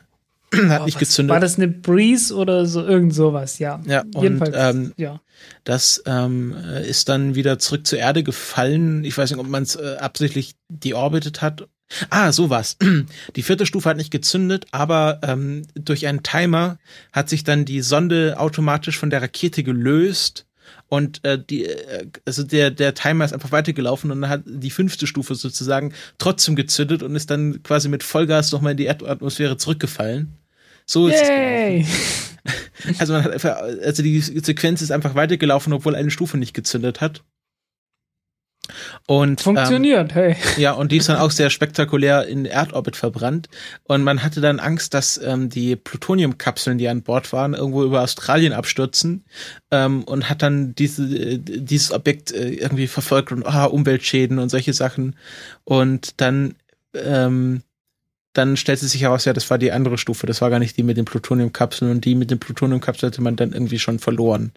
hat 0.54 0.86
nicht 0.86 0.94
was, 0.94 1.00
gezündet. 1.00 1.34
War 1.34 1.40
das 1.40 1.56
eine 1.56 1.68
Breeze 1.68 2.34
oder 2.34 2.66
so 2.66 2.82
irgend 2.84 3.14
sowas? 3.14 3.58
Ja. 3.58 3.80
Ja. 3.84 4.04
Jedenfalls. 4.20 4.54
Und, 4.54 4.84
ähm, 4.84 4.92
ja. 4.96 5.20
Das 5.64 6.02
ähm, 6.06 6.54
ist 6.86 7.08
dann 7.08 7.34
wieder 7.34 7.58
zurück 7.58 7.86
zur 7.86 7.98
Erde 7.98 8.22
gefallen. 8.22 9.04
Ich 9.04 9.18
weiß 9.18 9.30
nicht, 9.30 9.40
ob 9.40 9.48
man 9.48 9.64
es 9.64 9.76
äh, 9.76 9.96
absichtlich 9.98 10.54
deorbitet 10.68 11.42
hat 11.42 11.68
Ah, 12.10 12.32
sowas. 12.32 12.76
Die 13.36 13.42
vierte 13.42 13.66
Stufe 13.66 13.88
hat 13.88 13.96
nicht 13.96 14.10
gezündet, 14.10 14.66
aber 14.72 15.20
ähm, 15.22 15.62
durch 15.74 16.06
einen 16.06 16.22
Timer 16.22 16.78
hat 17.12 17.28
sich 17.28 17.44
dann 17.44 17.64
die 17.64 17.80
Sonde 17.80 18.38
automatisch 18.38 18.98
von 18.98 19.10
der 19.10 19.22
Rakete 19.22 19.62
gelöst 19.62 20.46
und 20.88 21.24
äh, 21.24 21.38
die, 21.42 21.66
äh, 21.66 22.06
also 22.24 22.42
der 22.42 22.70
der 22.70 22.94
Timer 22.94 23.24
ist 23.24 23.32
einfach 23.32 23.52
weitergelaufen 23.52 24.10
und 24.10 24.22
dann 24.22 24.30
hat 24.30 24.42
die 24.46 24.70
fünfte 24.70 25.06
Stufe 25.06 25.34
sozusagen 25.34 25.92
trotzdem 26.18 26.56
gezündet 26.56 27.02
und 27.02 27.14
ist 27.14 27.30
dann 27.30 27.62
quasi 27.62 27.88
mit 27.88 28.02
Vollgas 28.02 28.52
nochmal 28.52 28.72
in 28.72 28.78
die 28.78 28.86
Erdatmosphäre 28.86 29.56
zurückgefallen. 29.56 30.36
So 30.86 31.08
ist 31.08 31.20
Yay. 31.20 31.82
es. 31.82 32.24
Also 32.98 33.12
man 33.12 33.24
hat 33.24 33.32
einfach, 33.32 33.56
also 33.56 34.02
die 34.02 34.20
Sequenz 34.20 34.80
ist 34.80 34.90
einfach 34.92 35.14
weitergelaufen, 35.14 35.72
obwohl 35.74 35.94
eine 35.94 36.10
Stufe 36.10 36.38
nicht 36.38 36.54
gezündet 36.54 37.02
hat. 37.02 37.22
Und, 39.06 39.40
Funktioniert, 39.40 40.10
ähm, 40.10 40.14
hey. 40.14 40.36
Ja, 40.56 40.72
und 40.72 40.92
die 40.92 40.98
ist 40.98 41.08
dann 41.08 41.16
auch 41.16 41.30
sehr 41.30 41.50
spektakulär 41.50 42.26
in 42.26 42.44
Erdorbit 42.44 42.96
verbrannt. 42.96 43.48
Und 43.84 44.02
man 44.02 44.22
hatte 44.22 44.40
dann 44.40 44.60
Angst, 44.60 44.94
dass 44.94 45.18
ähm, 45.22 45.48
die 45.48 45.76
Plutoniumkapseln, 45.76 46.78
die 46.78 46.88
an 46.88 47.02
Bord 47.02 47.32
waren, 47.32 47.54
irgendwo 47.54 47.84
über 47.84 48.02
Australien 48.02 48.52
abstürzen. 48.52 49.24
Ähm, 49.70 50.04
und 50.04 50.28
hat 50.28 50.42
dann 50.42 50.74
diese, 50.74 51.04
äh, 51.04 51.38
dieses 51.38 51.92
Objekt 51.92 52.32
äh, 52.32 52.50
irgendwie 52.50 52.86
verfolgt 52.86 53.32
und 53.32 53.46
ah, 53.46 53.64
Umweltschäden 53.64 54.38
und 54.38 54.48
solche 54.48 54.72
Sachen. 54.72 55.16
Und 55.64 56.20
dann, 56.20 56.54
ähm, 56.94 57.62
dann 58.32 58.56
stellte 58.56 58.86
sich 58.86 59.02
heraus, 59.02 59.24
ja, 59.24 59.32
das 59.32 59.50
war 59.50 59.58
die 59.58 59.72
andere 59.72 59.98
Stufe. 59.98 60.26
Das 60.26 60.40
war 60.40 60.50
gar 60.50 60.58
nicht 60.58 60.76
die 60.76 60.82
mit 60.82 60.96
den 60.96 61.04
Plutoniumkapseln. 61.04 61.90
Und 61.90 62.04
die 62.04 62.14
mit 62.14 62.30
den 62.30 62.38
Plutoniumkapseln 62.38 63.12
hatte 63.12 63.22
man 63.22 63.36
dann 63.36 63.52
irgendwie 63.52 63.78
schon 63.78 63.98
verloren. 63.98 64.52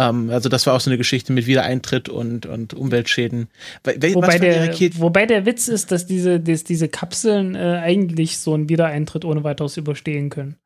Ähm, 0.00 0.30
also 0.30 0.48
das 0.48 0.66
war 0.66 0.74
auch 0.74 0.80
so 0.80 0.90
eine 0.90 0.96
Geschichte 0.96 1.32
mit 1.32 1.46
Wiedereintritt 1.46 2.08
und, 2.08 2.46
und 2.46 2.72
Umweltschäden. 2.72 3.48
wobei, 3.84 4.38
der, 4.38 4.74
wobei 4.96 5.26
der 5.26 5.44
Witz 5.44 5.68
ist, 5.68 5.92
dass 5.92 6.06
diese, 6.06 6.40
dass 6.40 6.64
diese 6.64 6.88
Kapseln 6.88 7.54
äh, 7.54 7.80
eigentlich 7.82 8.38
so 8.38 8.54
einen 8.54 8.70
Wiedereintritt 8.70 9.26
ohne 9.26 9.44
weiteres 9.44 9.76
überstehen 9.76 10.30
können. 10.30 10.56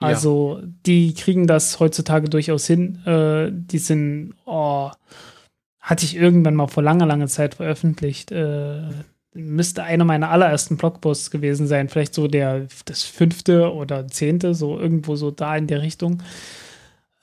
Also 0.00 0.58
ja. 0.60 0.68
die 0.86 1.14
kriegen 1.14 1.46
das 1.46 1.78
heutzutage 1.78 2.28
durchaus 2.28 2.66
hin. 2.66 3.04
Äh, 3.06 3.50
die 3.52 3.78
sind, 3.78 4.34
oh, 4.46 4.90
hatte 5.78 6.04
ich 6.04 6.16
irgendwann 6.16 6.56
mal 6.56 6.68
vor 6.68 6.82
langer, 6.82 7.06
langer 7.06 7.28
Zeit 7.28 7.56
veröffentlicht. 7.56 8.32
Äh, 8.32 8.82
müsste 9.34 9.84
einer 9.84 10.04
meiner 10.04 10.30
allerersten 10.30 10.76
Blogposts 10.78 11.30
gewesen 11.30 11.66
sein. 11.66 11.88
Vielleicht 11.88 12.14
so 12.14 12.28
der, 12.28 12.66
das 12.86 13.02
fünfte 13.02 13.72
oder 13.72 14.08
zehnte, 14.08 14.54
so 14.54 14.78
irgendwo 14.78 15.16
so 15.16 15.30
da 15.30 15.56
in 15.56 15.66
der 15.66 15.82
Richtung. 15.82 16.22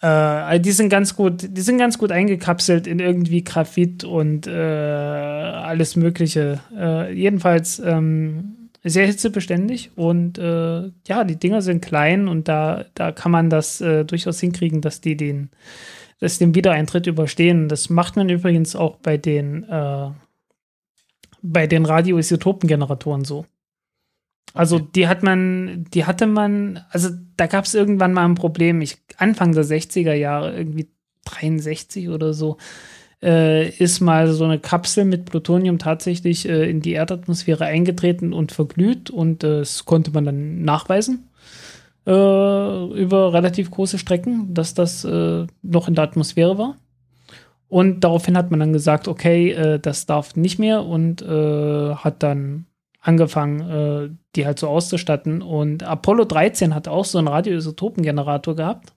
Äh, 0.01 0.07
also 0.07 0.61
die 0.61 0.71
sind 0.71 0.89
ganz 0.89 1.15
gut, 1.15 1.45
die 1.49 1.61
sind 1.61 1.77
ganz 1.77 1.97
gut 1.97 2.11
eingekapselt 2.11 2.87
in 2.87 2.99
irgendwie 2.99 3.43
Graphit 3.43 4.03
und 4.03 4.47
äh, 4.47 4.51
alles 4.51 5.95
Mögliche. 5.95 6.59
Äh, 6.75 7.13
jedenfalls 7.13 7.79
ähm, 7.79 8.69
sehr 8.83 9.07
hitzebeständig 9.07 9.91
und 9.95 10.37
äh, 10.37 10.91
ja, 11.07 11.23
die 11.25 11.35
Dinger 11.35 11.61
sind 11.61 11.83
klein 11.83 12.27
und 12.27 12.47
da, 12.47 12.85
da 12.93 13.11
kann 13.11 13.31
man 13.31 13.49
das 13.49 13.81
äh, 13.81 14.05
durchaus 14.05 14.39
hinkriegen, 14.39 14.81
dass 14.81 15.01
die 15.01 15.17
den, 15.17 15.49
dass 16.19 16.37
den 16.37 16.55
Wiedereintritt 16.55 17.07
überstehen. 17.07 17.67
Das 17.67 17.89
macht 17.89 18.15
man 18.15 18.29
übrigens 18.29 18.75
auch 18.75 18.97
bei 18.97 19.17
den 19.17 19.63
äh, 19.63 20.09
bei 21.41 21.67
den 21.67 21.85
Radioisotopengeneratoren 21.85 23.23
so. 23.23 23.45
Also 24.53 24.77
okay. 24.77 24.87
die 24.95 25.07
hat 25.07 25.23
man, 25.23 25.85
die 25.93 26.05
hatte 26.05 26.27
man, 26.27 26.81
also 26.89 27.09
da 27.37 27.47
gab 27.47 27.65
es 27.65 27.75
irgendwann 27.75 28.13
mal 28.13 28.25
ein 28.25 28.35
Problem. 28.35 28.81
Ich, 28.81 28.97
Anfang 29.17 29.53
der 29.53 29.63
60er 29.63 30.13
Jahre, 30.13 30.55
irgendwie 30.55 30.89
63 31.25 32.09
oder 32.09 32.33
so, 32.33 32.57
äh, 33.21 33.69
ist 33.69 33.99
mal 33.99 34.31
so 34.31 34.45
eine 34.45 34.59
Kapsel 34.59 35.05
mit 35.05 35.25
Plutonium 35.25 35.77
tatsächlich 35.77 36.47
äh, 36.47 36.69
in 36.69 36.81
die 36.81 36.93
Erdatmosphäre 36.93 37.65
eingetreten 37.65 38.33
und 38.33 38.51
verglüht 38.51 39.09
und 39.09 39.43
äh, 39.43 39.59
das 39.59 39.85
konnte 39.85 40.11
man 40.11 40.25
dann 40.25 40.61
nachweisen 40.63 41.29
äh, 42.09 42.85
über 43.01 43.33
relativ 43.33 43.69
große 43.71 43.99
Strecken, 43.99 44.53
dass 44.53 44.73
das 44.73 45.03
äh, 45.03 45.45
noch 45.61 45.87
in 45.87 45.95
der 45.95 46.05
Atmosphäre 46.05 46.57
war. 46.57 46.75
Und 47.67 48.03
daraufhin 48.03 48.35
hat 48.35 48.49
man 48.49 48.59
dann 48.59 48.73
gesagt, 48.73 49.07
okay, 49.07 49.51
äh, 49.51 49.79
das 49.79 50.07
darf 50.07 50.35
nicht 50.35 50.57
mehr 50.57 50.83
und 50.85 51.21
hat 51.21 52.23
dann 52.23 52.65
angefangen, 53.01 53.69
äh, 53.69 54.09
die 54.35 54.45
halt 54.45 54.59
so 54.59 54.67
auszustatten. 54.67 55.41
Und 55.41 55.83
Apollo 55.83 56.25
13 56.25 56.75
hat 56.75 56.87
auch 56.87 57.05
so 57.05 57.17
einen 57.17 57.27
Radioisotopengenerator 57.27 58.55
gehabt. 58.55 58.93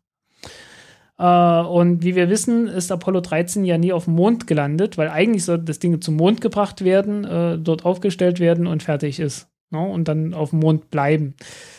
Äh, 1.19 1.25
und 1.25 2.03
wie 2.03 2.15
wir 2.15 2.29
wissen, 2.29 2.67
ist 2.67 2.91
Apollo 2.91 3.21
13 3.21 3.65
ja 3.65 3.79
nie 3.79 3.93
auf 3.93 4.05
dem 4.05 4.15
Mond 4.15 4.47
gelandet, 4.47 4.99
weil 4.99 5.09
eigentlich 5.09 5.45
sollte 5.45 5.65
das 5.65 5.79
Ding 5.79 6.01
zum 6.01 6.17
Mond 6.17 6.41
gebracht 6.41 6.85
werden, 6.85 7.25
äh, 7.25 7.59
dort 7.59 7.85
aufgestellt 7.85 8.41
werden 8.41 8.67
und 8.67 8.83
fertig 8.83 9.21
ist. 9.21 9.49
No? 9.71 9.87
Ne? 9.87 9.93
Und 9.93 10.09
dann 10.09 10.35
auf 10.35 10.51
dem 10.51 10.59
Mond 10.59 10.91
bleiben. 10.91 11.35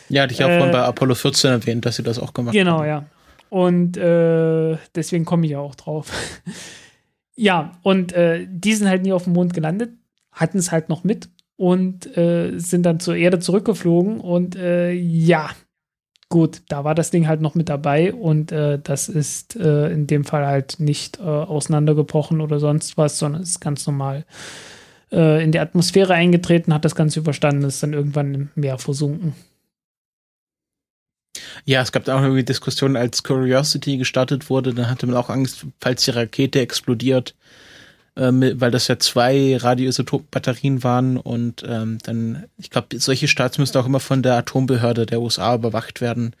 Ja, 0.08 0.22
hatte 0.22 0.32
ich 0.34 0.42
auch 0.42 0.48
äh, 0.48 0.70
bei 0.70 0.82
Apollo 0.82 1.14
14 1.14 1.50
erwähnt, 1.50 1.84
dass 1.84 1.96
sie 1.96 2.02
das 2.02 2.18
auch 2.18 2.32
gemacht 2.32 2.54
genau, 2.54 2.78
haben. 2.78 2.84
Genau, 2.84 2.88
ja. 2.88 3.06
Und 3.50 3.96
äh, 3.96 4.78
deswegen 4.96 5.24
komme 5.24 5.46
ich 5.46 5.52
ja 5.52 5.60
auch 5.60 5.74
drauf. 5.74 6.10
ja, 7.36 7.72
und 7.82 8.12
äh, 8.12 8.46
die 8.48 8.74
sind 8.74 8.88
halt 8.88 9.02
nie 9.02 9.12
auf 9.12 9.24
dem 9.24 9.34
Mond 9.34 9.54
gelandet, 9.54 9.90
hatten 10.32 10.58
es 10.58 10.72
halt 10.72 10.88
noch 10.88 11.04
mit 11.04 11.28
und 11.56 12.16
äh, 12.16 12.58
sind 12.58 12.84
dann 12.84 13.00
zur 13.00 13.16
Erde 13.16 13.38
zurückgeflogen 13.38 14.20
und 14.20 14.56
äh, 14.56 14.92
ja, 14.92 15.50
gut, 16.28 16.62
da 16.68 16.84
war 16.84 16.94
das 16.94 17.10
Ding 17.10 17.28
halt 17.28 17.40
noch 17.40 17.54
mit 17.54 17.68
dabei 17.68 18.12
und 18.12 18.50
äh, 18.50 18.78
das 18.82 19.08
ist 19.08 19.56
äh, 19.56 19.90
in 19.90 20.06
dem 20.06 20.24
Fall 20.24 20.46
halt 20.46 20.80
nicht 20.80 21.18
äh, 21.18 21.22
auseinandergebrochen 21.22 22.40
oder 22.40 22.58
sonst 22.58 22.96
was, 22.96 23.18
sondern 23.18 23.42
ist 23.42 23.60
ganz 23.60 23.86
normal 23.86 24.24
äh, 25.12 25.42
in 25.44 25.52
die 25.52 25.60
Atmosphäre 25.60 26.14
eingetreten, 26.14 26.74
hat 26.74 26.84
das 26.84 26.96
Ganze 26.96 27.20
überstanden, 27.20 27.64
ist 27.64 27.82
dann 27.82 27.92
irgendwann 27.92 28.34
im 28.34 28.50
Meer 28.56 28.78
versunken. 28.78 29.34
Ja, 31.64 31.82
es 31.82 31.92
gab 31.92 32.08
auch 32.08 32.20
irgendwie 32.20 32.44
Diskussionen, 32.44 32.96
als 32.96 33.22
Curiosity 33.22 33.96
gestartet 33.96 34.50
wurde, 34.50 34.74
dann 34.74 34.90
hatte 34.90 35.06
man 35.06 35.16
auch 35.16 35.30
Angst, 35.30 35.66
falls 35.80 36.04
die 36.04 36.10
Rakete 36.10 36.60
explodiert, 36.60 37.34
äh, 38.16 38.30
weil 38.32 38.70
das 38.70 38.88
ja 38.88 38.98
zwei 38.98 39.56
Radioisotop-Batterien 39.56 40.82
waren 40.84 41.16
und 41.16 41.64
ähm, 41.68 41.98
dann, 42.04 42.44
ich 42.56 42.70
glaube, 42.70 42.98
solche 42.98 43.28
Starts 43.28 43.58
müssen 43.58 43.76
auch 43.78 43.86
immer 43.86 44.00
von 44.00 44.22
der 44.22 44.34
Atombehörde 44.34 45.06
der 45.06 45.20
USA 45.20 45.54
überwacht 45.54 46.00
werden. 46.00 46.34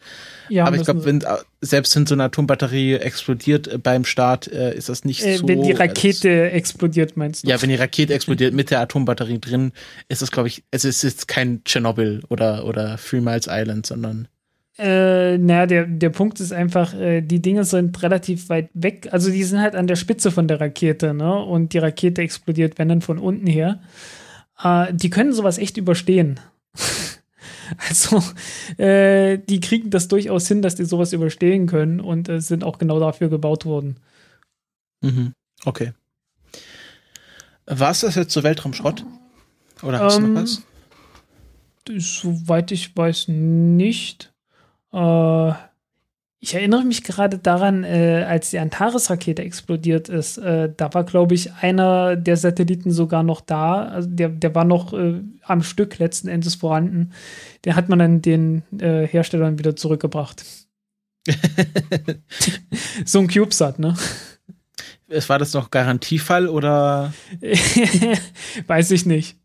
Ja, 0.48 0.66
Aber 0.66 0.76
ich 0.76 0.84
glaube, 0.84 1.04
wenn 1.04 1.24
selbst 1.64 1.96
wenn 1.96 2.06
so 2.06 2.14
eine 2.14 2.24
Atombatterie 2.24 2.94
explodiert 2.94 3.68
äh, 3.68 3.78
beim 3.78 4.04
Start, 4.04 4.50
äh, 4.52 4.74
ist 4.74 4.88
das 4.88 5.04
nicht 5.04 5.24
äh, 5.24 5.36
so. 5.36 5.48
Wenn 5.48 5.62
die 5.62 5.72
Rakete 5.72 6.44
als, 6.44 6.52
explodiert, 6.54 7.16
meinst 7.16 7.44
du? 7.44 7.48
Ja, 7.48 7.60
wenn 7.60 7.70
die 7.70 7.74
Rakete 7.74 8.14
explodiert 8.14 8.54
mit 8.54 8.70
der 8.70 8.80
Atombatterie 8.80 9.38
drin, 9.38 9.72
ist 10.08 10.22
das, 10.22 10.30
glaube 10.30 10.48
ich, 10.48 10.62
es 10.70 10.84
ist 10.84 11.02
jetzt 11.02 11.28
kein 11.28 11.64
Tschernobyl 11.64 12.22
oder, 12.28 12.66
oder 12.66 12.98
Three 12.98 13.20
Miles 13.20 13.46
Island, 13.48 13.86
sondern 13.86 14.28
äh, 14.76 15.38
naja, 15.38 15.66
der, 15.66 15.86
der 15.86 16.10
Punkt 16.10 16.40
ist 16.40 16.52
einfach, 16.52 16.94
äh, 16.94 17.20
die 17.20 17.40
Dinge 17.40 17.64
sind 17.64 18.02
relativ 18.02 18.48
weit 18.48 18.70
weg. 18.74 19.08
Also 19.12 19.30
die 19.30 19.44
sind 19.44 19.60
halt 19.60 19.76
an 19.76 19.86
der 19.86 19.96
Spitze 19.96 20.32
von 20.32 20.48
der 20.48 20.60
Rakete, 20.60 21.14
ne? 21.14 21.44
Und 21.44 21.72
die 21.72 21.78
Rakete 21.78 22.22
explodiert, 22.22 22.78
wenn 22.78 22.88
dann 22.88 23.00
von 23.00 23.18
unten 23.18 23.46
her. 23.46 23.80
Äh, 24.62 24.92
die 24.92 25.10
können 25.10 25.32
sowas 25.32 25.58
echt 25.58 25.76
überstehen. 25.76 26.40
also, 27.88 28.22
äh, 28.76 29.38
die 29.38 29.60
kriegen 29.60 29.90
das 29.90 30.08
durchaus 30.08 30.48
hin, 30.48 30.60
dass 30.60 30.74
die 30.74 30.84
sowas 30.84 31.12
überstehen 31.12 31.66
können 31.66 32.00
und 32.00 32.28
äh, 32.28 32.40
sind 32.40 32.64
auch 32.64 32.78
genau 32.78 32.98
dafür 32.98 33.28
gebaut 33.28 33.66
worden. 33.66 33.98
Mhm. 35.02 35.34
Okay. 35.64 35.92
War 37.66 37.92
es 37.92 38.00
das 38.00 38.16
jetzt 38.16 38.32
so 38.32 38.42
Weltraumschrott? 38.42 39.04
Oder 39.82 40.00
hast 40.00 40.16
ähm, 40.16 40.22
du 40.22 40.28
noch 40.30 40.40
ähm, 40.40 40.42
was? 40.42 40.62
Soweit 41.86 42.72
ich 42.72 42.96
weiß, 42.96 43.28
nicht. 43.28 44.33
Äh, 44.94 45.52
ich 46.44 46.54
erinnere 46.54 46.84
mich 46.84 47.02
gerade 47.04 47.38
daran, 47.38 47.84
äh, 47.84 48.26
als 48.28 48.50
die 48.50 48.58
Antares-Rakete 48.58 49.42
explodiert 49.42 50.10
ist, 50.10 50.36
äh, 50.36 50.70
da 50.76 50.92
war, 50.92 51.04
glaube 51.04 51.34
ich, 51.34 51.54
einer 51.54 52.16
der 52.16 52.36
Satelliten 52.36 52.90
sogar 52.90 53.22
noch 53.22 53.40
da. 53.40 53.84
Also 53.86 54.10
der, 54.10 54.28
der 54.28 54.54
war 54.54 54.66
noch 54.66 54.92
äh, 54.92 55.22
am 55.42 55.62
Stück 55.62 55.98
letzten 55.98 56.28
Endes 56.28 56.56
vorhanden. 56.56 57.12
Den 57.64 57.76
hat 57.76 57.88
man 57.88 57.98
dann 57.98 58.20
den 58.20 58.62
äh, 58.78 59.06
Herstellern 59.06 59.58
wieder 59.58 59.74
zurückgebracht. 59.74 60.44
so 63.06 63.20
ein 63.20 63.28
CubeSat, 63.28 63.78
ne? 63.78 63.96
War 65.08 65.38
das 65.38 65.54
noch 65.54 65.70
Garantiefall 65.70 66.48
oder? 66.48 67.14
Weiß 68.66 68.90
ich 68.90 69.06
nicht. 69.06 69.38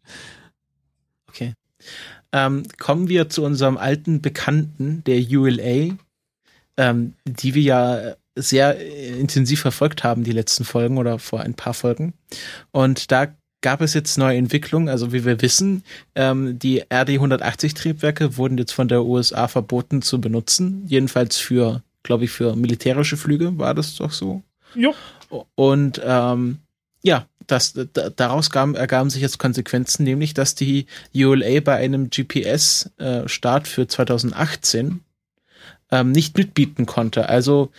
Ähm, 2.31 2.64
kommen 2.77 3.10
wir 3.10 3.30
zu 3.30 3.43
unserem 3.43 3.77
alten 3.77 4.22
Bekannten, 4.22 5.03
der 5.06 5.19
ULA, 5.19 5.95
ähm, 6.77 7.14
die 7.26 7.56
wir 7.56 7.64
ja 7.64 8.15
sehr 8.35 8.80
intensiv 9.18 9.61
verfolgt 9.61 10.03
haben, 10.03 10.23
die 10.23 10.31
letzten 10.31 10.64
Folgen 10.64 10.97
oder 10.97 11.19
vor 11.19 11.41
ein 11.41 11.53
paar 11.53 11.73
Folgen. 11.73 12.14
Und 12.72 13.11
da 13.11 13.27
gab 13.61 13.81
es 13.81 13.93
jetzt 13.93 14.18
neue 14.18 14.38
Entwicklungen. 14.38 14.89
Also 14.89 15.11
wie 15.11 15.26
wir 15.26 15.41
wissen, 15.41 15.84
ähm, 16.15 16.57
die 16.60 16.84
RD-180 16.84 17.76
Triebwerke 17.76 18.38
wurden 18.38 18.57
jetzt 18.57 18.72
von 18.72 18.88
der 18.88 19.03
USA 19.03 19.47
verboten 19.47 20.01
zu 20.01 20.22
benutzen. 20.22 20.84
Jedenfalls 20.88 21.38
für, 21.38 21.84
glaube 22.03 22.26
ich, 22.26 22.31
für 22.31 22.56
militärische 22.56 23.18
Flüge 23.18 23.57
war 23.57 23.73
das 23.73 23.95
doch 23.95 24.11
so. 24.11 24.43
Jo. 24.76 24.93
Und 25.56 26.01
ähm, 26.03 26.60
ja, 27.01 27.26
das, 27.51 27.73
daraus 28.15 28.49
gaben, 28.49 28.76
ergaben 28.76 29.09
sich 29.09 29.21
jetzt 29.21 29.39
Konsequenzen, 29.39 30.03
nämlich 30.03 30.34
dass 30.34 30.55
die 30.55 30.85
ULA 31.13 31.59
bei 31.61 31.76
einem 31.76 32.09
GPS-Start 32.09 33.67
äh, 33.67 33.69
für 33.69 33.88
2018 33.88 35.01
ähm, 35.91 36.11
nicht 36.11 36.38
mitbieten 36.38 36.85
konnte. 36.85 37.30
Also 37.30 37.71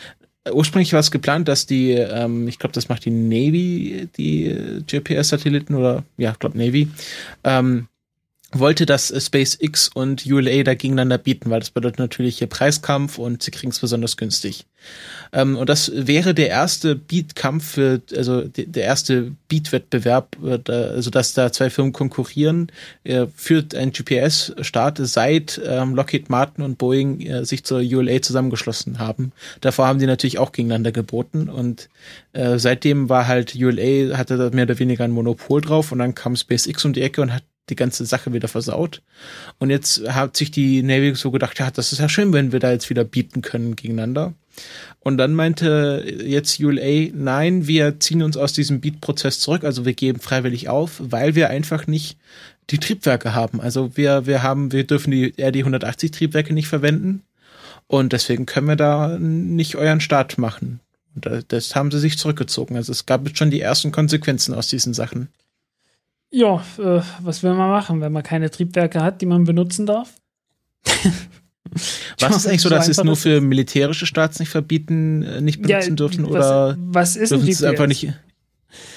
ursprünglich 0.50 0.92
war 0.92 1.00
es 1.00 1.10
geplant, 1.10 1.48
dass 1.48 1.66
die, 1.66 1.92
ähm, 1.92 2.48
ich 2.48 2.58
glaube, 2.58 2.72
das 2.72 2.88
macht 2.88 3.04
die 3.04 3.10
Navy, 3.10 4.08
die 4.16 4.82
GPS-Satelliten 4.86 5.74
oder 5.74 6.04
ja, 6.16 6.32
ich 6.32 6.38
glaube 6.38 6.58
Navy, 6.58 6.88
ähm, 7.44 7.88
wollte, 8.52 8.86
dass 8.86 9.08
SpaceX 9.08 9.88
und 9.88 10.26
ULA 10.26 10.62
da 10.64 10.74
gegeneinander 10.74 11.18
bieten, 11.18 11.50
weil 11.50 11.60
das 11.60 11.70
bedeutet 11.70 11.98
natürlich 11.98 12.38
hier 12.38 12.48
Preiskampf 12.48 13.18
und 13.18 13.42
sie 13.42 13.50
kriegen 13.50 13.70
es 13.70 13.78
besonders 13.78 14.16
günstig. 14.16 14.66
Ähm, 15.32 15.56
und 15.56 15.68
das 15.68 15.92
wäre 15.94 16.34
der 16.34 16.48
erste 16.48 16.96
Beatkampf 16.96 17.72
für, 17.72 18.00
also 18.16 18.42
de, 18.42 18.66
der 18.66 18.84
erste 18.84 19.32
Beat-Wettbewerb, 19.48 20.36
äh, 20.42 20.72
also 20.72 21.10
dass 21.10 21.34
da 21.34 21.52
zwei 21.52 21.70
Firmen 21.70 21.92
konkurrieren 21.92 22.72
äh, 23.04 23.26
für 23.34 23.64
einen 23.74 23.92
GPS-Start, 23.92 24.98
seit 25.02 25.60
ähm, 25.64 25.94
Lockheed 25.94 26.30
Martin 26.30 26.64
und 26.64 26.78
Boeing 26.78 27.20
äh, 27.20 27.44
sich 27.44 27.64
zur 27.64 27.78
ULA 27.78 28.22
zusammengeschlossen 28.22 28.98
haben. 28.98 29.32
Davor 29.60 29.86
haben 29.86 29.98
die 29.98 30.06
natürlich 30.06 30.38
auch 30.38 30.52
gegeneinander 30.52 30.92
geboten 30.92 31.48
und 31.48 31.88
äh, 32.32 32.58
seitdem 32.58 33.08
war 33.08 33.28
halt 33.28 33.54
ULA, 33.54 34.16
hatte 34.16 34.36
da 34.36 34.50
mehr 34.50 34.64
oder 34.64 34.78
weniger 34.78 35.04
ein 35.04 35.12
Monopol 35.12 35.60
drauf 35.60 35.92
und 35.92 35.98
dann 36.00 36.14
kam 36.14 36.34
SpaceX 36.34 36.84
um 36.84 36.92
die 36.92 37.02
Ecke 37.02 37.22
und 37.22 37.32
hat 37.32 37.44
die 37.70 37.76
ganze 37.76 38.04
Sache 38.04 38.32
wieder 38.32 38.48
versaut. 38.48 39.02
Und 39.58 39.70
jetzt 39.70 40.06
hat 40.08 40.36
sich 40.36 40.50
die 40.50 40.82
Navy 40.82 41.14
so 41.14 41.30
gedacht, 41.30 41.58
ja, 41.58 41.70
das 41.70 41.92
ist 41.92 41.98
ja 41.98 42.08
schön, 42.08 42.32
wenn 42.32 42.52
wir 42.52 42.60
da 42.60 42.72
jetzt 42.72 42.90
wieder 42.90 43.04
bieten 43.04 43.42
können 43.42 43.76
gegeneinander. 43.76 44.34
Und 44.98 45.16
dann 45.16 45.34
meinte 45.34 46.04
jetzt 46.24 46.60
ULA, 46.60 47.10
nein, 47.14 47.66
wir 47.66 48.00
ziehen 48.00 48.22
uns 48.22 48.36
aus 48.36 48.52
diesem 48.52 48.80
Beat-Prozess 48.80 49.40
zurück, 49.40 49.64
also 49.64 49.86
wir 49.86 49.94
geben 49.94 50.20
freiwillig 50.20 50.68
auf, 50.68 51.00
weil 51.02 51.34
wir 51.34 51.48
einfach 51.48 51.86
nicht 51.86 52.18
die 52.68 52.78
Triebwerke 52.78 53.34
haben. 53.34 53.60
Also 53.60 53.96
wir, 53.96 54.26
wir 54.26 54.42
haben, 54.42 54.72
wir 54.72 54.84
dürfen 54.84 55.10
die 55.10 55.34
RD 55.40 55.56
180 55.56 56.10
Triebwerke 56.10 56.52
nicht 56.52 56.68
verwenden. 56.68 57.22
Und 57.86 58.12
deswegen 58.12 58.46
können 58.46 58.68
wir 58.68 58.76
da 58.76 59.18
nicht 59.18 59.74
euren 59.74 60.00
Start 60.00 60.38
machen. 60.38 60.80
Und 61.14 61.44
das 61.48 61.74
haben 61.74 61.90
sie 61.90 61.98
sich 61.98 62.18
zurückgezogen. 62.18 62.76
Also 62.76 62.92
es 62.92 63.06
gab 63.06 63.26
jetzt 63.26 63.38
schon 63.38 63.50
die 63.50 63.60
ersten 63.60 63.90
Konsequenzen 63.90 64.54
aus 64.54 64.68
diesen 64.68 64.94
Sachen. 64.94 65.28
Ja, 66.30 66.62
äh, 66.78 67.00
was 67.20 67.42
will 67.42 67.54
man 67.54 67.70
machen, 67.70 68.00
wenn 68.00 68.12
man 68.12 68.22
keine 68.22 68.50
Triebwerke 68.50 69.02
hat, 69.02 69.20
die 69.20 69.26
man 69.26 69.44
benutzen 69.44 69.86
darf? 69.86 70.14
Was 72.18 72.36
ist 72.36 72.46
eigentlich 72.48 72.62
so, 72.62 72.68
dass 72.68 72.86
sie 72.86 72.90
es 72.90 73.04
nur 73.04 73.16
für 73.16 73.40
militärische 73.40 74.04
Staats 74.04 74.40
nicht 74.40 74.48
verbieten, 74.48 75.22
äh, 75.22 75.40
nicht 75.40 75.62
benutzen 75.62 75.90
ja, 75.90 75.94
dürfen? 75.94 76.24
Was, 76.24 76.32
oder 76.34 76.76
was 76.78 77.16
ist 77.16 77.32
ein 77.32 77.44
GPS? 77.44 77.62
einfach 77.62 77.86
nicht. 77.86 78.12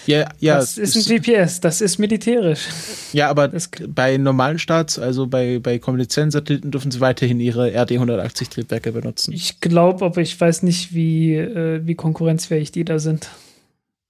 Ja, 0.05 0.29
ja. 0.39 0.55
Das 0.55 0.77
ist 0.77 0.95
ein 0.95 1.17
GPS, 1.17 1.59
das 1.59 1.81
ist 1.81 1.97
militärisch. 1.97 2.67
Ja, 3.11 3.29
aber 3.29 3.47
das, 3.47 3.69
bei 3.87 4.17
normalen 4.17 4.59
Staats, 4.59 4.99
also 4.99 5.27
bei, 5.27 5.59
bei 5.59 5.79
kommerziellen 5.79 6.31
Satelliten, 6.31 6.71
dürfen 6.71 6.91
sie 6.91 6.99
weiterhin 6.99 7.39
ihre 7.39 7.69
RD-180 7.69 8.49
Triebwerke 8.49 8.91
benutzen. 8.91 9.33
Ich 9.33 9.59
glaube, 9.61 10.05
aber 10.05 10.21
ich 10.21 10.39
weiß 10.39 10.63
nicht, 10.63 10.93
wie, 10.93 11.35
äh, 11.35 11.81
wie 11.85 11.95
konkurrenzfähig 11.95 12.71
die 12.71 12.85
da 12.85 12.99
sind. 12.99 13.29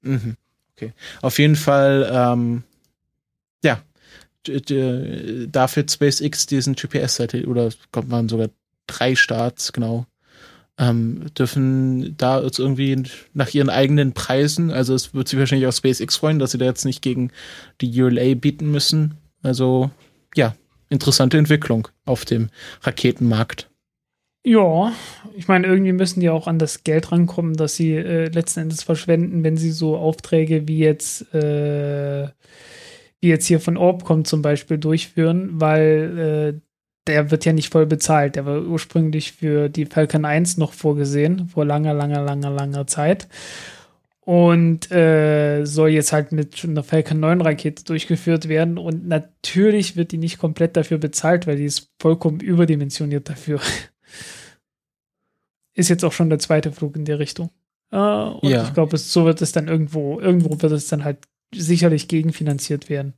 Mhm. 0.02 0.36
Okay. 0.76 0.92
Auf 1.22 1.40
jeden 1.40 1.56
Fall, 1.56 2.10
ähm, 2.12 2.64
ja, 3.64 3.82
dafür 4.46 5.86
SpaceX 5.90 6.46
diesen 6.46 6.76
GPS-Satellit 6.76 7.48
oder 7.48 7.70
kommt 7.92 8.10
man 8.10 8.30
sogar 8.30 8.50
drei 8.88 9.16
Starts, 9.16 9.72
genau, 9.72 10.06
ähm, 10.78 11.26
dürfen 11.38 12.18
da 12.18 12.42
jetzt 12.42 12.60
irgendwie 12.60 13.04
nach 13.34 13.54
ihren 13.54 13.70
eigenen 13.70 14.14
Preisen, 14.14 14.72
also 14.72 14.96
es 14.96 15.14
wird 15.14 15.28
sich 15.28 15.40
wahrscheinlich 15.40 15.68
auch 15.68 15.74
SpaceX 15.74 16.18
freuen, 16.18 16.40
dass 16.40 16.52
sie 16.52 16.58
da 16.58 16.66
jetzt 16.66 16.86
nicht 16.86 17.02
gegen 17.02 17.32
die 17.80 18.02
ULA 18.02 18.34
bieten 18.36 18.72
müssen. 18.72 19.16
Also 19.44 19.92
ja, 20.36 20.56
interessante 20.90 21.38
Entwicklung 21.38 21.88
auf 22.06 22.26
dem 22.26 22.50
Raketenmarkt. 22.82 23.70
Ja, 24.46 24.92
ich 25.38 25.48
meine, 25.48 25.68
irgendwie 25.68 25.94
müssen 25.94 26.20
die 26.20 26.30
auch 26.30 26.48
an 26.48 26.60
das 26.60 26.84
Geld 26.84 27.12
rankommen, 27.12 27.56
das 27.56 27.76
sie 27.76 27.94
äh, 27.94 28.28
letzten 28.28 28.62
Endes 28.62 28.84
verschwenden, 28.84 29.44
wenn 29.44 29.56
sie 29.56 29.72
so 29.72 29.96
Aufträge 29.96 30.68
wie 30.68 30.80
jetzt 30.80 31.34
äh, 31.34 32.28
wie 33.24 33.30
jetzt 33.30 33.48
hier 33.48 33.62
von 33.62 33.78
Orbcom 33.78 34.26
zum 34.26 34.42
Beispiel 34.42 34.78
durchführen, 34.78 35.52
weil 35.54 36.20
äh, 36.58 36.60
der 37.08 37.32
wird 37.32 37.46
ja 37.46 37.54
nicht 37.54 37.72
voll 37.72 37.86
bezahlt. 37.86 38.36
Der 38.36 38.46
war 38.46 38.62
ursprünglich 38.62 39.32
für 39.32 39.70
die 39.70 39.86
Falcon 39.86 40.26
1 40.26 40.58
noch 40.58 40.74
vorgesehen, 40.74 41.48
vor 41.48 41.64
langer, 41.64 41.94
langer, 41.94 42.22
langer, 42.22 42.50
langer 42.50 42.86
Zeit. 42.86 43.30
Und 44.20 44.92
äh, 44.92 45.64
soll 45.64 45.92
jetzt 45.92 46.12
halt 46.12 46.34
mit 46.34 46.66
einer 46.66 46.84
Falcon 46.84 47.22
9 47.22 47.40
Rakete 47.40 47.86
durchgeführt 47.86 48.50
werden. 48.50 48.78
Und 48.78 49.08
natürlich 49.08 49.96
wird 49.96 50.12
die 50.12 50.18
nicht 50.18 50.38
komplett 50.38 50.76
dafür 50.76 50.98
bezahlt, 50.98 51.48
weil 51.48 51.56
die 51.56 51.66
ist 51.66 51.92
vollkommen 52.02 52.42
überdimensioniert 52.42 53.30
dafür. 53.30 53.62
ist 55.76 55.90
jetzt 55.90 56.04
auch 56.04 56.12
schon 56.12 56.30
der 56.30 56.40
zweite 56.40 56.74
Flug 56.74 56.98
in 56.98 57.06
die 57.06 57.14
Richtung. 57.14 57.52
Äh, 57.90 57.98
und 57.98 58.50
ja. 58.50 58.64
ich 58.64 58.74
glaube, 58.74 58.98
so 58.98 59.24
wird 59.24 59.42
es 59.42 59.54
dann 59.54 59.70
irgendwo, 59.70 60.20
irgendwo 60.20 60.62
wird 60.62 60.74
es 60.74 60.88
dann 60.88 61.06
halt 61.06 61.20
sicherlich 61.56 62.08
gegenfinanziert 62.08 62.90
werden. 62.90 63.14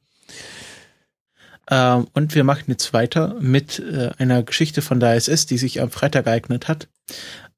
Ähm, 1.70 2.08
und 2.14 2.36
wir 2.36 2.44
machen 2.44 2.66
jetzt 2.68 2.94
weiter 2.94 3.36
mit 3.40 3.80
äh, 3.80 4.12
einer 4.18 4.44
Geschichte 4.44 4.82
von 4.82 5.00
der 5.00 5.16
ISS, 5.16 5.46
die 5.46 5.58
sich 5.58 5.82
am 5.82 5.90
Freitag 5.90 6.28
ereignet 6.28 6.68
hat. 6.68 6.88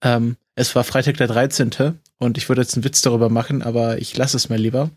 Ähm, 0.02 0.38
es 0.56 0.76
war 0.76 0.84
Freitag 0.84 1.18
der 1.18 1.28
13. 1.28 1.99
und 2.18 2.38
ich 2.38 2.49
würde 2.49 2.62
jetzt 2.62 2.76
einen 2.76 2.84
Witz 2.84 3.02
darüber 3.02 3.30
machen, 3.30 3.62
aber 3.62 3.99
ich 3.99 4.16
lasse 4.16 4.38
es 4.38 4.49
mal 4.49 4.58
lieber. 4.58 4.90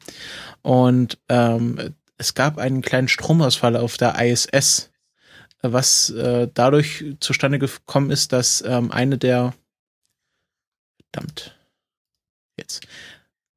Und 0.63 1.19
ähm, 1.29 1.95
es 2.19 2.35
gab 2.35 2.59
einen 2.59 2.83
kleinen 2.83 3.09
Stromausfall 3.09 3.77
auf 3.77 3.97
der 3.97 4.21
ISS, 4.21 4.91
was 5.63 6.11
äh, 6.11 6.49
dadurch 6.53 7.05
zustande 7.21 7.59
gekommen 7.59 8.11
ist, 8.11 8.33
dass 8.33 8.63
ähm, 8.67 8.91
eine 8.93 9.19
der 9.19 9.55
verdammt 11.13 11.57
jetzt 12.57 12.87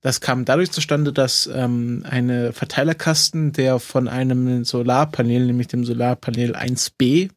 das 0.04 0.20
kam 0.20 0.44
dadurch 0.44 0.72
zustande, 0.72 1.14
dass 1.14 1.48
ähm, 1.48 2.06
eine 2.08 2.52
Verteilerkasten, 2.52 3.54
der 3.54 3.80
von 3.80 4.10
einem 4.10 4.66
Solarpanel, 4.66 5.46
nämlich 5.46 5.68
dem 5.68 5.86
Solarpanel 5.86 6.58
1b, 6.58 7.32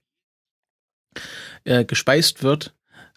äh, 1.63 1.85
gespeist 1.85 2.43
wird, 2.43 2.75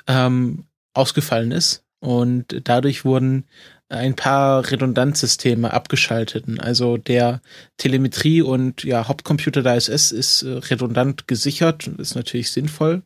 ähm, 0.07 0.65
ausgefallen 0.93 1.51
ist. 1.51 1.83
Und 1.99 2.61
dadurch 2.63 3.03
wurden 3.05 3.45
ein 3.89 4.15
paar 4.15 4.69
Redundanzsysteme 4.69 5.73
abgeschaltet. 5.73 6.45
Also 6.59 6.97
der 6.97 7.41
Telemetrie 7.77 8.43
und 8.43 8.83
ja, 8.83 9.07
Hauptcomputer 9.07 9.63
der 9.63 9.77
ISS 9.77 10.11
ist 10.11 10.43
äh, 10.43 10.49
redundant 10.49 11.27
gesichert, 11.27 11.87
ist 11.87 12.15
natürlich 12.15 12.51
sinnvoll. 12.51 13.01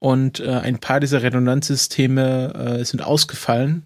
Und 0.00 0.40
äh, 0.40 0.50
ein 0.50 0.78
paar 0.78 0.98
dieser 0.98 1.22
Redundanzsysteme 1.22 2.80
äh, 2.80 2.84
sind 2.84 3.00
ausgefallen 3.02 3.84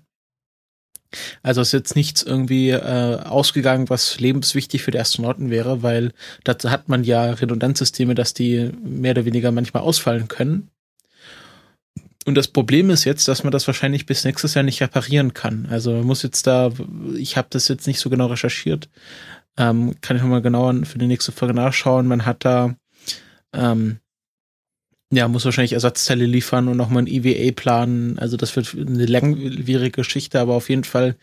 also 1.43 1.61
ist 1.61 1.73
jetzt 1.73 1.97
nichts 1.97 2.23
irgendwie 2.23 2.71
äh, 2.71 3.19
ausgegangen, 3.23 3.91
was 3.91 4.21
lebenswichtig 4.21 4.83
für 4.83 4.91
die 4.91 5.01
Astronauten 5.01 5.51
wäre, 5.51 5.83
weil 5.83 6.13
dazu 6.45 6.71
hat 6.71 6.89
man 6.89 7.05
ja 7.05 7.31
Redundanzsysteme, 7.31 8.15
dass 8.15 8.35
die 8.35 8.71
mehr 8.83 9.13
oder 9.13 9.25
weniger 9.25 9.53
manchmal 9.53 9.83
ausfallen 9.83 10.29
können. 10.29 10.71
Und 12.25 12.37
das 12.37 12.49
Problem 12.49 12.91
ist 12.91 13.05
jetzt, 13.05 13.27
dass 13.27 13.43
man 13.43 13.51
das 13.51 13.67
wahrscheinlich 13.67 14.07
bis 14.07 14.25
nächstes 14.25 14.55
Jahr 14.55 14.63
nicht 14.63 14.81
reparieren 14.81 15.35
kann. 15.35 15.67
Also 15.71 15.93
man 15.93 16.05
muss 16.05 16.23
jetzt 16.23 16.47
da, 16.47 16.71
ich 17.17 17.37
habe 17.37 17.49
das 17.51 17.67
jetzt 17.69 17.87
nicht 17.87 17.99
so 17.99 18.11
genau 18.11 18.27
recherchiert, 18.27 18.89
ähm, 19.57 19.97
kann 20.01 20.17
ich 20.17 20.23
nochmal 20.23 20.43
genauer 20.43 20.85
für 20.85 20.99
die 20.99 21.09
nächste 21.09 21.33
Folge 21.33 21.55
nachschauen. 21.55 22.07
Man 22.07 22.25
hat 22.25 22.45
da 22.45 22.77
ähm, 23.53 23.99
ja, 25.15 25.29
muss 25.29 25.45
wahrscheinlich 25.45 25.75
Ersatzteile 25.75 26.25
liefern 26.25 26.69
und 26.69 26.79
nochmal 26.79 27.03
ein 27.03 27.07
EVA 27.07 27.53
planen. 27.53 28.19
Also 28.19 28.39
das 28.39 28.57
wird 28.57 28.75
eine 28.75 29.05
langwierige 29.05 29.91
Geschichte, 29.91 30.41
aber 30.41 30.55
auf 30.55 30.71
jeden 30.71 30.85
Fall 30.85 31.17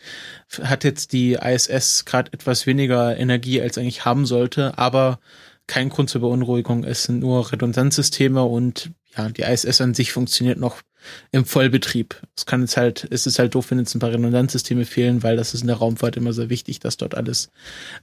hat 0.61 0.83
jetzt 0.83 1.11
die 1.11 1.33
ISS 1.33 2.05
gerade 2.05 2.31
etwas 2.31 2.67
weniger 2.67 3.17
Energie, 3.17 3.59
als 3.59 3.79
eigentlich 3.79 4.05
haben 4.05 4.27
sollte, 4.27 4.77
aber 4.77 5.19
kein 5.65 5.89
Grund 5.89 6.11
zur 6.11 6.21
Beunruhigung. 6.21 6.83
Es 6.83 7.05
sind 7.05 7.19
nur 7.19 7.51
Redundanzsysteme 7.51 8.43
und 8.43 8.91
ja, 9.17 9.27
die 9.29 9.41
ISS 9.41 9.81
an 9.81 9.95
sich 9.95 10.11
funktioniert 10.11 10.59
noch 10.59 10.83
im 11.31 11.45
Vollbetrieb. 11.45 12.15
Es 12.37 12.45
kann 12.45 12.61
jetzt 12.61 12.77
halt, 12.77 13.07
es 13.09 13.25
ist 13.25 13.39
halt 13.39 13.55
doof, 13.55 13.71
wenn 13.71 13.79
jetzt 13.79 13.95
ein 13.95 13.99
paar 13.99 14.11
Redundanzsysteme 14.11 14.85
fehlen, 14.85 15.23
weil 15.23 15.35
das 15.35 15.55
ist 15.55 15.61
in 15.61 15.67
der 15.67 15.77
Raumfahrt 15.77 16.15
immer 16.15 16.33
sehr 16.33 16.51
wichtig, 16.51 16.79
dass 16.79 16.97
dort 16.97 17.15
alles 17.15 17.49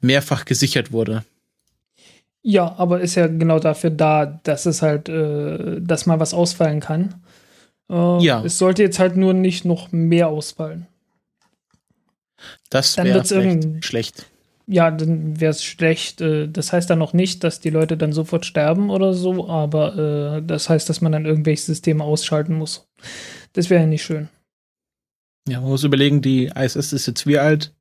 mehrfach 0.01 0.47
gesichert 0.47 0.91
wurde. 0.91 1.25
Ja, 2.49 2.77
aber 2.79 3.01
ist 3.01 3.17
ja 3.17 3.27
genau 3.27 3.59
dafür 3.59 3.91
da, 3.91 4.25
dass 4.25 4.67
es 4.67 4.81
halt, 4.81 5.09
äh, 5.09 5.81
dass 5.81 6.07
mal 6.07 6.21
was 6.21 6.33
ausfallen 6.33 6.79
kann. 6.79 7.21
Äh, 7.91 8.23
Ja. 8.23 8.41
Es 8.45 8.57
sollte 8.57 8.85
jetzt 8.85 9.01
halt 9.01 9.17
nur 9.17 9.35
nicht 9.35 9.65
noch 9.65 9.91
mehr 9.91 10.29
ausfallen. 10.29 10.87
Das 12.71 12.97
wäre 12.99 13.83
schlecht. 13.83 14.27
Ja, 14.69 14.93
dann 14.93 15.41
wäre 15.41 15.51
es 15.51 15.65
schlecht. 15.65 16.21
Äh, 16.21 16.47
das 16.49 16.73
heißt 16.73 16.89
dann 16.89 17.01
noch 17.01 17.13
nicht, 17.13 17.43
dass 17.43 17.59
die 17.59 17.71
Leute 17.71 17.97
dann 17.97 18.13
sofort 18.13 18.47
sterben 18.47 18.91
oder 18.91 19.13
so, 19.13 19.49
aber 19.49 20.37
äh, 20.37 20.43
das 20.43 20.69
heißt, 20.69 20.89
dass 20.89 21.01
man 21.01 21.11
dann 21.11 21.27
irgendwelche 21.27 21.65
Systeme 21.65 22.05
ausschalten 22.05 22.55
muss. 22.55 22.87
Das 23.55 23.71
wäre 23.71 23.81
ja 23.81 23.89
nicht 23.89 24.05
schön. 24.05 24.29
Ja, 25.49 25.61
man 25.61 25.71
muss 25.71 25.83
überlegen, 25.83 26.23
die 26.23 26.47
ISS 26.47 26.93
ist 26.93 27.07
jetzt 27.07 27.27
wie 27.27 27.41
alt? 27.41 27.75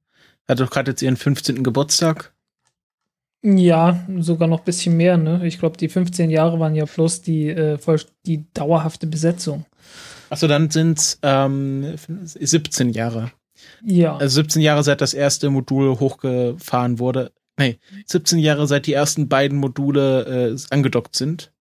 Hat 0.48 0.60
doch 0.60 0.72
gerade 0.72 0.90
jetzt 0.90 1.04
ihren 1.04 1.18
15. 1.18 1.64
Geburtstag. 1.64 2.35
Ja, 3.48 4.04
sogar 4.18 4.48
noch 4.48 4.62
ein 4.62 4.66
bisschen 4.66 4.98
mehr, 4.98 5.18
ne? 5.18 5.46
Ich 5.46 5.60
glaube, 5.60 5.78
die 5.78 5.88
15 5.88 6.32
Jahre 6.32 6.60
waren 6.60 6.74
ja 6.74 6.86
bloß 6.86 7.22
die, 7.22 7.50
äh, 7.50 7.78
die 8.26 8.52
dauerhafte 8.54 9.06
Besetzung. 9.06 9.66
Achso, 10.32 10.48
dann 10.48 10.72
sind's 10.72 11.20
ähm, 11.22 11.94
17 12.24 12.90
Jahre. 12.90 13.32
Ja. 13.84 14.18
Also 14.18 14.42
17 14.42 14.64
Jahre 14.64 14.84
seit 14.84 15.00
das 15.00 15.14
erste 15.14 15.52
Modul 15.52 16.00
hochgefahren 16.00 16.98
wurde. 16.98 17.34
Nee, 17.56 17.78
17 18.08 18.40
Jahre 18.40 18.66
seit 18.66 18.88
die 18.88 18.94
ersten 18.94 19.30
beiden 19.30 19.60
Module 19.60 20.56
äh, 20.56 20.58
angedockt 20.72 21.16
sind. 21.16 21.54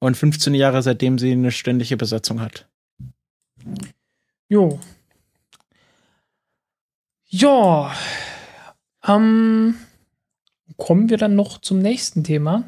Und 0.00 0.18
15 0.18 0.52
Jahre 0.52 0.82
seitdem 0.82 1.18
sie 1.18 1.32
eine 1.32 1.50
ständige 1.50 1.96
Besatzung 1.96 2.42
hat. 2.42 2.68
Jo. 4.48 4.78
Ja. 7.28 7.90
Ähm, 9.06 9.76
kommen 10.76 11.10
wir 11.10 11.16
dann 11.16 11.36
noch 11.36 11.60
zum 11.60 11.78
nächsten 11.78 12.24
Thema. 12.24 12.64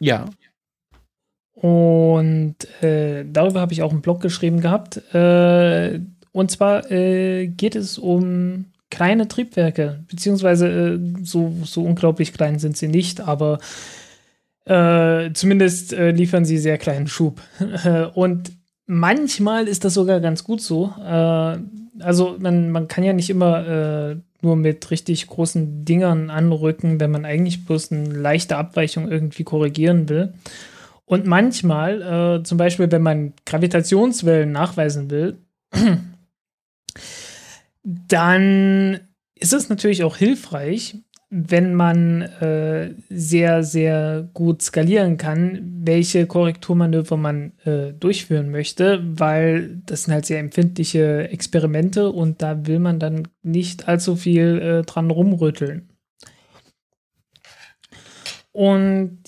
Ja. 0.00 0.26
Und 1.54 2.56
äh, 2.82 3.24
darüber 3.24 3.60
habe 3.60 3.72
ich 3.72 3.82
auch 3.82 3.92
einen 3.92 4.02
Blog 4.02 4.20
geschrieben 4.20 4.60
gehabt. 4.60 4.96
Äh, 5.14 6.00
und 6.32 6.50
zwar 6.50 6.90
äh, 6.90 7.46
geht 7.46 7.76
es 7.76 7.98
um 7.98 8.66
kleine 8.90 9.28
Triebwerke, 9.28 10.04
beziehungsweise 10.08 10.68
äh, 10.68 10.98
so, 11.22 11.54
so 11.64 11.82
unglaublich 11.82 12.32
klein 12.32 12.58
sind 12.58 12.76
sie 12.76 12.88
nicht, 12.88 13.20
aber 13.20 13.58
äh, 14.64 15.32
zumindest 15.32 15.92
äh, 15.92 16.10
liefern 16.10 16.44
sie 16.44 16.58
sehr 16.58 16.78
kleinen 16.78 17.06
Schub. 17.06 17.40
und 18.14 18.52
manchmal 18.86 19.68
ist 19.68 19.84
das 19.84 19.94
sogar 19.94 20.20
ganz 20.20 20.44
gut 20.44 20.60
so. 20.60 20.92
Also 21.98 22.36
man, 22.38 22.70
man 22.70 22.88
kann 22.88 23.04
ja 23.04 23.12
nicht 23.12 23.30
immer 23.30 24.16
nur 24.42 24.56
mit 24.56 24.90
richtig 24.90 25.26
großen 25.26 25.84
Dingern 25.84 26.30
anrücken, 26.30 27.00
wenn 27.00 27.10
man 27.10 27.24
eigentlich 27.24 27.64
bloß 27.64 27.92
eine 27.92 28.10
leichte 28.10 28.56
Abweichung 28.56 29.10
irgendwie 29.10 29.44
korrigieren 29.44 30.08
will. 30.08 30.34
Und 31.04 31.26
manchmal, 31.26 32.40
äh, 32.40 32.42
zum 32.42 32.58
Beispiel, 32.58 32.90
wenn 32.90 33.02
man 33.02 33.34
Gravitationswellen 33.46 34.50
nachweisen 34.50 35.10
will, 35.10 35.38
dann 37.82 39.00
ist 39.34 39.52
es 39.52 39.68
natürlich 39.68 40.04
auch 40.04 40.16
hilfreich, 40.16 40.96
wenn 41.34 41.72
man 41.72 42.20
äh, 42.20 42.94
sehr, 43.08 43.62
sehr 43.64 44.28
gut 44.34 44.60
skalieren 44.60 45.16
kann, 45.16 45.80
welche 45.82 46.26
Korrekturmanöver 46.26 47.16
man 47.16 47.52
äh, 47.64 47.94
durchführen 47.94 48.50
möchte, 48.50 49.02
weil 49.02 49.80
das 49.86 50.02
sind 50.02 50.12
halt 50.12 50.26
sehr 50.26 50.40
empfindliche 50.40 51.30
Experimente 51.30 52.10
und 52.10 52.42
da 52.42 52.66
will 52.66 52.80
man 52.80 52.98
dann 52.98 53.28
nicht 53.42 53.88
allzu 53.88 54.14
viel 54.14 54.60
äh, 54.60 54.82
dran 54.82 55.10
rumrütteln. 55.10 55.88
Und 58.52 59.22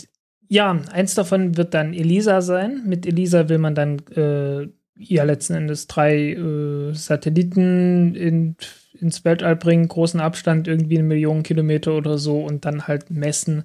ja, 0.46 0.78
eins 0.92 1.14
davon 1.14 1.56
wird 1.56 1.72
dann 1.72 1.94
Elisa 1.94 2.42
sein. 2.42 2.82
Mit 2.84 3.06
Elisa 3.06 3.48
will 3.48 3.56
man 3.56 3.74
dann 3.74 4.00
äh, 4.14 4.68
ja 4.98 5.24
letzten 5.24 5.54
Endes 5.54 5.86
drei 5.86 6.34
äh, 6.34 6.92
Satelliten 6.92 8.14
in, 8.14 8.56
ins 9.04 9.24
Weltall 9.24 9.56
bringen, 9.56 9.86
großen 9.88 10.20
Abstand, 10.20 10.66
irgendwie 10.66 10.98
eine 10.98 11.06
Million 11.06 11.42
Kilometer 11.42 11.94
oder 11.94 12.18
so 12.18 12.40
und 12.40 12.64
dann 12.64 12.88
halt 12.88 13.10
messen, 13.10 13.64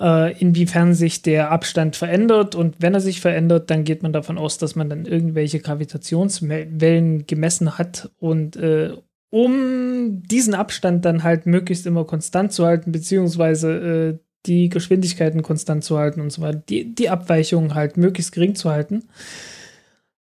äh, 0.00 0.38
inwiefern 0.38 0.94
sich 0.94 1.22
der 1.22 1.50
Abstand 1.50 1.96
verändert. 1.96 2.54
Und 2.54 2.76
wenn 2.80 2.94
er 2.94 3.00
sich 3.00 3.20
verändert, 3.20 3.70
dann 3.70 3.84
geht 3.84 4.02
man 4.02 4.12
davon 4.12 4.38
aus, 4.38 4.58
dass 4.58 4.76
man 4.76 4.90
dann 4.90 5.06
irgendwelche 5.06 5.60
Gravitationswellen 5.60 7.26
gemessen 7.26 7.78
hat 7.78 8.10
und 8.18 8.56
äh, 8.56 8.92
um 9.30 10.22
diesen 10.22 10.54
Abstand 10.54 11.04
dann 11.04 11.24
halt 11.24 11.46
möglichst 11.46 11.86
immer 11.86 12.04
konstant 12.04 12.52
zu 12.52 12.64
halten, 12.66 12.92
beziehungsweise 12.92 13.72
äh, 13.72 14.18
die 14.46 14.68
Geschwindigkeiten 14.68 15.42
konstant 15.42 15.82
zu 15.82 15.98
halten 15.98 16.20
und 16.20 16.30
so 16.30 16.42
weiter, 16.42 16.62
die, 16.68 16.94
die 16.94 17.08
Abweichungen 17.08 17.74
halt 17.74 17.96
möglichst 17.96 18.30
gering 18.30 18.54
zu 18.54 18.70
halten, 18.70 19.04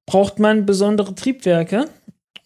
braucht 0.07 0.39
man 0.39 0.67
besondere 0.67 1.15
Triebwerke. 1.15 1.87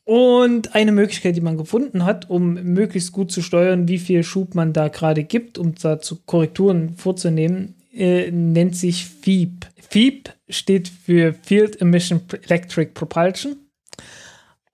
Und 0.04 0.74
eine 0.74 0.92
Möglichkeit, 0.92 1.34
die 1.34 1.40
man 1.40 1.56
gefunden 1.56 2.04
hat, 2.04 2.28
um 2.28 2.54
möglichst 2.54 3.12
gut 3.12 3.32
zu 3.32 3.40
steuern, 3.40 3.88
wie 3.88 3.98
viel 3.98 4.22
Schub 4.22 4.54
man 4.54 4.74
da 4.74 4.88
gerade 4.88 5.24
gibt, 5.24 5.56
um 5.56 5.74
dazu 5.74 6.20
Korrekturen 6.26 6.94
vorzunehmen, 6.96 7.74
äh, 7.92 8.30
nennt 8.30 8.76
sich 8.76 9.06
FEEP. 9.06 9.66
FEEP 9.88 10.30
steht 10.48 10.88
für 10.88 11.32
Field 11.32 11.80
Emission 11.80 12.20
Electric 12.42 12.92
Propulsion. 12.92 13.56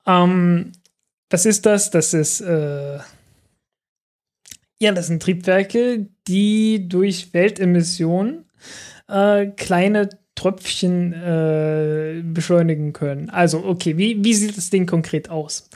Ähm, 0.07 0.73
was 1.29 1.47
ist 1.47 1.65
das? 1.65 1.91
Das 1.91 2.13
ist 2.13 2.41
äh, 2.41 2.99
ja, 4.83 4.93
das 4.93 5.09
sind 5.09 5.23
Triebwerke, 5.23 6.09
die 6.27 6.89
durch 6.89 7.35
Weltemissionen 7.35 8.47
äh, 9.09 9.47
kleine 9.49 10.09
Tröpfchen 10.41 11.13
äh, 11.13 12.23
beschleunigen 12.25 12.95
können. 12.95 13.29
Also, 13.29 13.63
okay, 13.63 13.99
wie, 13.99 14.25
wie 14.25 14.33
sieht 14.33 14.57
das 14.57 14.71
Ding 14.71 14.87
konkret 14.87 15.29
aus? 15.29 15.69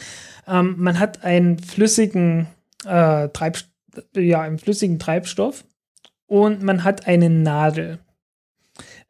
Ähm, 0.49 0.77
man 0.79 0.99
hat 0.99 1.23
einen 1.23 1.59
flüssigen, 1.59 2.47
äh, 2.87 3.29
Treibst 3.29 3.69
ja, 4.17 4.41
einen 4.41 4.59
flüssigen 4.59 4.99
Treibstoff 4.99 5.67
und 6.27 6.63
man 6.63 6.83
hat 6.83 7.07
eine 7.07 7.29
Nadel. 7.29 7.99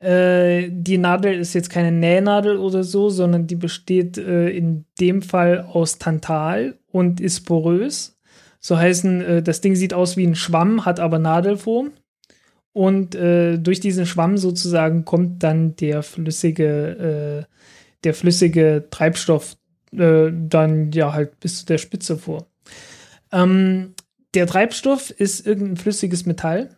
Äh, 0.01 0.71
die 0.71 0.99
Nadel 0.99 1.39
ist 1.39 1.55
jetzt 1.55 1.71
keine 1.71 1.93
Nähnadel 1.93 2.59
oder 2.59 2.83
so, 2.83 3.09
sondern 3.09 3.47
die 3.47 3.55
besteht 3.55 4.19
äh, 4.19 4.49
in 4.51 4.87
dem 4.99 5.23
Fall 5.23 5.61
aus 5.61 5.99
Tantal 5.99 6.79
und 6.91 7.21
ist 7.21 7.43
porös. 7.47 8.19
So 8.59 8.77
heißen, 8.77 9.21
äh, 9.21 9.43
das 9.43 9.61
Ding 9.61 9.77
sieht 9.77 9.95
aus 9.95 10.17
wie 10.17 10.27
ein 10.27 10.35
Schwamm, 10.35 10.85
hat 10.85 10.99
aber 10.99 11.21
Nadelform. 11.21 11.93
Und 12.75 13.15
äh, 13.15 13.57
durch 13.57 13.81
diesen 13.81 14.05
Schwamm 14.05 14.37
sozusagen 14.37 15.05
kommt 15.05 15.43
dann 15.43 15.77
der 15.77 16.03
flüssige, 16.03 17.47
äh, 17.47 17.55
der 18.03 18.15
flüssige 18.15 18.89
Treibstoff 18.91 19.57
äh, 19.93 20.31
dann 20.33 20.91
ja 20.91 21.13
halt 21.13 21.39
bis 21.41 21.61
zu 21.61 21.67
der 21.67 21.79
Spitze 21.79 22.19
vor. 22.19 22.47
Ähm, 23.31 23.95
der 24.35 24.49
Treibstoff 24.49 25.11
ist 25.11 25.47
irgendein 25.47 25.77
flüssiges 25.77 26.27
Metall. 26.27 26.77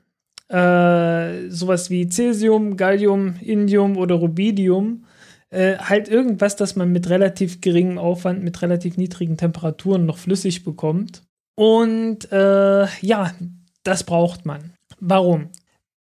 Äh, 0.48 1.48
sowas 1.48 1.88
wie 1.88 2.08
Cäsium, 2.08 2.76
Gallium, 2.76 3.36
Indium 3.40 3.96
oder 3.96 4.16
Rubidium. 4.16 5.06
Äh, 5.48 5.78
halt 5.78 6.08
irgendwas, 6.08 6.56
das 6.56 6.76
man 6.76 6.92
mit 6.92 7.08
relativ 7.08 7.62
geringem 7.62 7.96
Aufwand, 7.96 8.44
mit 8.44 8.60
relativ 8.60 8.98
niedrigen 8.98 9.38
Temperaturen 9.38 10.04
noch 10.04 10.18
flüssig 10.18 10.62
bekommt. 10.62 11.22
Und 11.54 12.30
äh, 12.30 12.86
ja, 13.00 13.32
das 13.82 14.04
braucht 14.04 14.44
man. 14.44 14.74
Warum? 15.00 15.48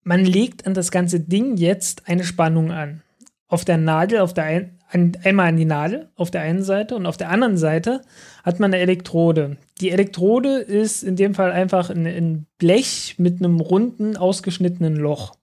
Man 0.04 0.24
legt 0.24 0.66
an 0.66 0.74
das 0.74 0.90
ganze 0.90 1.20
Ding 1.20 1.56
jetzt 1.56 2.08
eine 2.08 2.24
Spannung 2.24 2.70
an. 2.70 3.02
Auf 3.48 3.64
der 3.64 3.78
Nadel, 3.78 4.20
auf 4.20 4.34
der 4.34 4.44
ein, 4.44 4.78
an, 4.90 5.12
einmal 5.24 5.48
an 5.48 5.56
die 5.56 5.64
Nadel 5.64 6.08
auf 6.14 6.30
der 6.30 6.42
einen 6.42 6.62
Seite 6.62 6.94
und 6.94 7.06
auf 7.06 7.16
der 7.16 7.30
anderen 7.30 7.56
Seite 7.56 8.02
hat 8.44 8.60
man 8.60 8.72
eine 8.72 8.82
Elektrode. 8.82 9.56
Die 9.80 9.90
Elektrode 9.90 10.58
ist 10.58 11.02
in 11.02 11.16
dem 11.16 11.34
Fall 11.34 11.52
einfach 11.52 11.90
ein, 11.90 12.06
ein 12.06 12.46
Blech 12.58 13.16
mit 13.18 13.38
einem 13.38 13.60
runden, 13.60 14.16
ausgeschnittenen 14.16 14.96
Loch. 14.96 15.36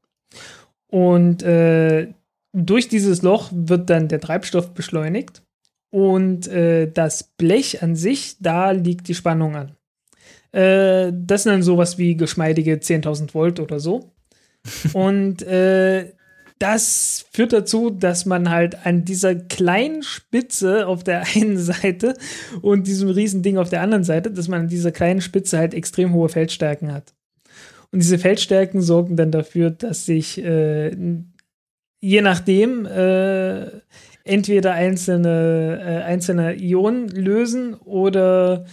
Und 0.88 1.42
äh, 1.42 2.14
durch 2.54 2.88
dieses 2.88 3.22
Loch 3.22 3.50
wird 3.52 3.90
dann 3.90 4.08
der 4.08 4.20
Treibstoff 4.20 4.74
beschleunigt. 4.74 5.42
Und 5.90 6.48
äh, 6.48 6.90
das 6.90 7.24
Blech 7.24 7.82
an 7.82 7.96
sich, 7.96 8.38
da 8.40 8.72
liegt 8.72 9.08
die 9.08 9.16
Spannung 9.16 9.56
an. 9.56 9.76
Äh, 10.52 11.12
das 11.14 11.44
sind 11.44 11.54
dann 11.54 11.64
sowas 11.64 11.98
wie 11.98 12.16
geschmeidige 12.16 12.76
10.000 12.76 13.34
Volt 13.34 13.60
oder 13.60 13.80
so. 13.80 14.12
Und 14.94 15.42
äh, 15.44 16.14
das 16.60 17.26
führt 17.32 17.54
dazu, 17.54 17.90
dass 17.90 18.26
man 18.26 18.50
halt 18.50 18.86
an 18.86 19.04
dieser 19.04 19.34
kleinen 19.34 20.04
Spitze 20.04 20.88
auf 20.88 21.04
der 21.04 21.24
einen 21.36 21.58
Seite 21.58 22.16
und 22.62 22.88
diesem 22.88 23.10
riesen 23.10 23.42
Ding 23.42 23.58
auf 23.58 23.70
der 23.70 23.82
anderen 23.82 24.04
Seite, 24.04 24.32
dass 24.32 24.48
man 24.48 24.62
an 24.62 24.68
dieser 24.68 24.92
kleinen 24.92 25.22
Spitze 25.22 25.58
halt 25.58 25.74
extrem 25.74 26.14
hohe 26.14 26.30
Feldstärken 26.30 26.94
hat. 26.94 27.14
Und 27.92 28.00
diese 28.00 28.20
Feldstärken 28.20 28.82
sorgen 28.82 29.18
dann 29.18 29.32
dafür, 29.32 29.72
dass 29.72 30.06
sich 30.06 30.42
äh, 30.44 30.96
je 32.00 32.22
nachdem 32.22 32.86
äh, 32.86 33.66
entweder 34.24 34.74
einzelne, 34.74 35.80
äh, 35.82 36.04
einzelne 36.04 36.56
Ionen 36.56 37.08
lösen 37.10 37.74
oder 37.76 38.66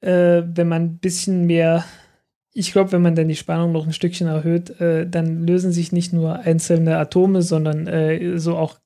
äh, 0.00 0.42
wenn 0.44 0.68
man 0.68 0.82
ein 0.82 0.98
bisschen 0.98 1.46
mehr, 1.46 1.84
ich 2.58 2.72
glaube, 2.72 2.92
wenn 2.92 3.02
man 3.02 3.14
dann 3.14 3.28
die 3.28 3.36
Spannung 3.36 3.72
noch 3.72 3.86
ein 3.86 3.92
Stückchen 3.92 4.28
erhöht, 4.28 4.80
äh, 4.80 5.06
dann 5.06 5.46
lösen 5.46 5.72
sich 5.72 5.92
nicht 5.92 6.14
nur 6.14 6.38
einzelne 6.38 6.96
Atome, 6.96 7.42
sondern 7.42 7.86
äh, 7.86 8.38
so 8.38 8.56
auch, 8.56 8.78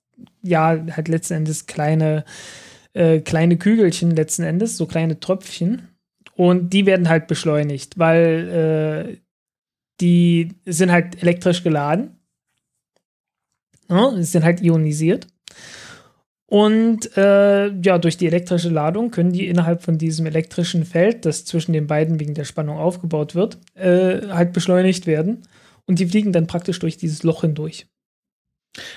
ja, 0.42 0.84
halt 0.90 1.06
letzten 1.06 1.34
Endes 1.34 1.66
kleine, 1.66 2.24
äh, 2.94 3.20
kleine 3.20 3.58
Kügelchen 3.58 4.10
letzten 4.10 4.42
Endes, 4.42 4.76
so 4.76 4.86
kleine 4.86 5.20
Tröpfchen. 5.20 5.88
Und 6.34 6.72
die 6.72 6.84
werden 6.84 7.08
halt 7.08 7.28
beschleunigt, 7.28 7.96
weil 7.96 9.12
äh, 9.12 9.16
die 10.00 10.56
sind 10.66 10.90
halt 10.90 11.22
elektrisch 11.22 11.62
geladen. 11.62 12.16
Ja, 13.88 14.10
sind 14.20 14.42
halt 14.42 14.62
ionisiert. 14.62 15.28
Und 16.50 17.16
äh, 17.16 17.68
ja, 17.68 17.98
durch 17.98 18.16
die 18.16 18.26
elektrische 18.26 18.70
Ladung 18.70 19.12
können 19.12 19.32
die 19.32 19.46
innerhalb 19.46 19.84
von 19.84 19.98
diesem 19.98 20.26
elektrischen 20.26 20.84
Feld, 20.84 21.24
das 21.24 21.44
zwischen 21.44 21.72
den 21.72 21.86
beiden 21.86 22.18
wegen 22.18 22.34
der 22.34 22.42
Spannung 22.42 22.76
aufgebaut 22.76 23.36
wird, 23.36 23.58
äh, 23.76 24.26
halt 24.30 24.52
beschleunigt 24.52 25.06
werden. 25.06 25.46
Und 25.86 26.00
die 26.00 26.06
fliegen 26.06 26.32
dann 26.32 26.48
praktisch 26.48 26.80
durch 26.80 26.96
dieses 26.96 27.22
Loch 27.22 27.42
hindurch. 27.42 27.86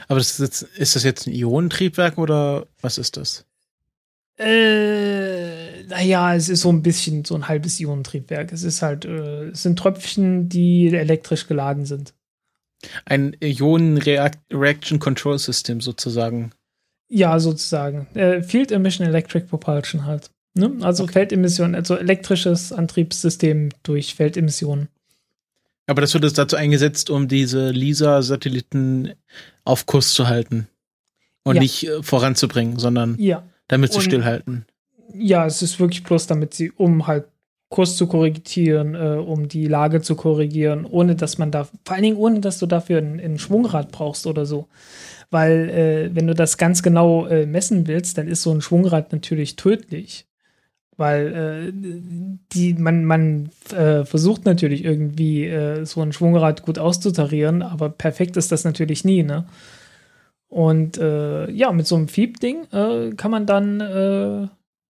Aber 0.08 0.18
das 0.18 0.32
ist, 0.32 0.40
jetzt, 0.40 0.62
ist 0.64 0.96
das 0.96 1.04
jetzt 1.04 1.28
ein 1.28 1.34
Ionentriebwerk 1.34 2.18
oder 2.18 2.66
was 2.82 2.98
ist 2.98 3.18
das? 3.18 3.46
Äh, 4.40 5.84
naja, 5.84 6.34
es 6.34 6.50
ist 6.50 6.62
so 6.62 6.72
ein 6.72 6.82
bisschen 6.82 7.24
so 7.24 7.36
ein 7.36 7.48
halbes 7.48 7.80
Ionentriebwerk. 7.80 8.52
Es 8.52 8.64
ist 8.64 8.82
halt, 8.82 9.06
äh, 9.06 9.50
es 9.50 9.62
sind 9.62 9.78
Tröpfchen, 9.78 10.50
die 10.50 10.88
elektrisch 10.88 11.48
geladen 11.48 11.86
sind. 11.86 12.16
Ein 13.06 13.38
Ionen-Reaction 13.40 14.98
Control 14.98 15.38
System 15.38 15.82
sozusagen. 15.82 16.52
Ja, 17.10 17.40
sozusagen. 17.40 18.08
Äh, 18.16 18.42
Field 18.42 18.72
Emission 18.72 19.08
Electric 19.08 19.46
Propulsion 19.46 20.06
halt. 20.06 20.30
Ne? 20.56 20.72
Also 20.82 21.04
okay. 21.04 21.14
Feldemission, 21.14 21.76
also 21.76 21.96
elektrisches 21.96 22.72
Antriebssystem 22.72 23.70
durch 23.82 24.16
Feldemissionen. 24.16 24.90
Aber 25.88 26.02
das 26.02 26.14
wird 26.14 26.24
jetzt 26.24 26.38
dazu 26.38 26.56
eingesetzt, 26.56 27.10
um 27.10 27.28
diese 27.28 27.70
LISA-Satelliten 27.70 29.14
auf 29.66 29.86
Kurs 29.86 30.14
zu 30.14 30.28
halten. 30.28 30.68
Und 31.44 31.56
ja. 31.56 31.62
nicht 31.62 31.88
äh, 31.88 32.02
voranzubringen, 32.02 32.80
sondern 32.80 33.18
ja. 33.20 33.44
damit 33.68 33.92
sie 33.92 34.02
stillhalten. 34.02 34.66
Ja, 35.14 35.46
es 35.46 35.62
ist 35.62 35.80
wirklich 35.80 36.04
bloß, 36.04 36.28
damit 36.28 36.54
sie, 36.54 36.72
um 36.72 37.06
halt 37.06 37.26
Kurs 37.70 37.98
zu 37.98 38.08
korrigieren, 38.08 38.96
äh, 38.96 39.18
um 39.20 39.50
die 39.50 39.68
Lage 39.68 40.02
zu 40.02 40.16
korrigieren, 40.16 40.86
ohne 40.86 41.16
dass 41.16 41.38
man 41.40 41.52
da, 41.52 41.66
vor 41.66 41.74
allen 41.88 42.04
Dingen 42.04 42.18
ohne, 42.18 42.40
dass 42.40 42.60
du 42.60 42.66
dafür 42.66 43.00
ein, 43.00 43.20
ein 43.20 43.40
Schwungrad 43.40 43.92
brauchst 43.92 44.26
oder 44.26 44.46
so. 44.46 44.68
Weil, 45.34 45.70
äh, 45.70 46.16
wenn 46.16 46.28
du 46.28 46.36
das 46.36 46.60
ganz 46.60 46.84
genau 46.84 47.26
äh, 47.26 47.48
messen 47.48 47.88
willst, 47.88 48.20
dann 48.20 48.28
ist 48.28 48.44
so 48.44 48.52
ein 48.52 48.62
Schwungrad 48.62 49.12
natürlich 49.12 49.56
tödlich. 49.56 50.28
Weil 50.96 51.34
äh, 51.34 51.74
die, 52.54 52.76
man, 52.76 53.04
man 53.04 53.50
äh, 53.76 54.06
versucht 54.06 54.46
natürlich 54.46 54.86
irgendwie 54.86 55.46
äh, 55.46 55.86
so 55.86 56.02
ein 56.02 56.14
Schwungrad 56.14 56.62
gut 56.62 56.78
auszutarieren, 56.78 57.64
aber 57.64 57.90
perfekt 57.90 58.38
ist 58.38 58.52
das 58.52 58.64
natürlich 58.64 59.04
nie, 59.04 59.24
ne? 59.24 59.46
Und 60.50 61.00
äh, 61.00 61.50
ja, 61.50 61.72
mit 61.72 61.88
so 61.88 61.96
einem 61.96 62.08
Fieb-Ding 62.08 62.68
kann 62.70 63.32
man 63.32 63.48
dann 63.48 64.52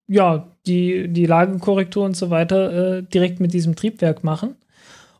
ja, 0.06 0.56
die, 0.66 1.08
die 1.08 1.26
Lagekorrektur 1.26 2.04
und 2.04 2.16
so 2.16 2.30
weiter 2.30 3.02
direkt 3.02 3.40
mit 3.40 3.52
diesem 3.52 3.74
Triebwerk 3.74 4.22
machen. 4.22 4.54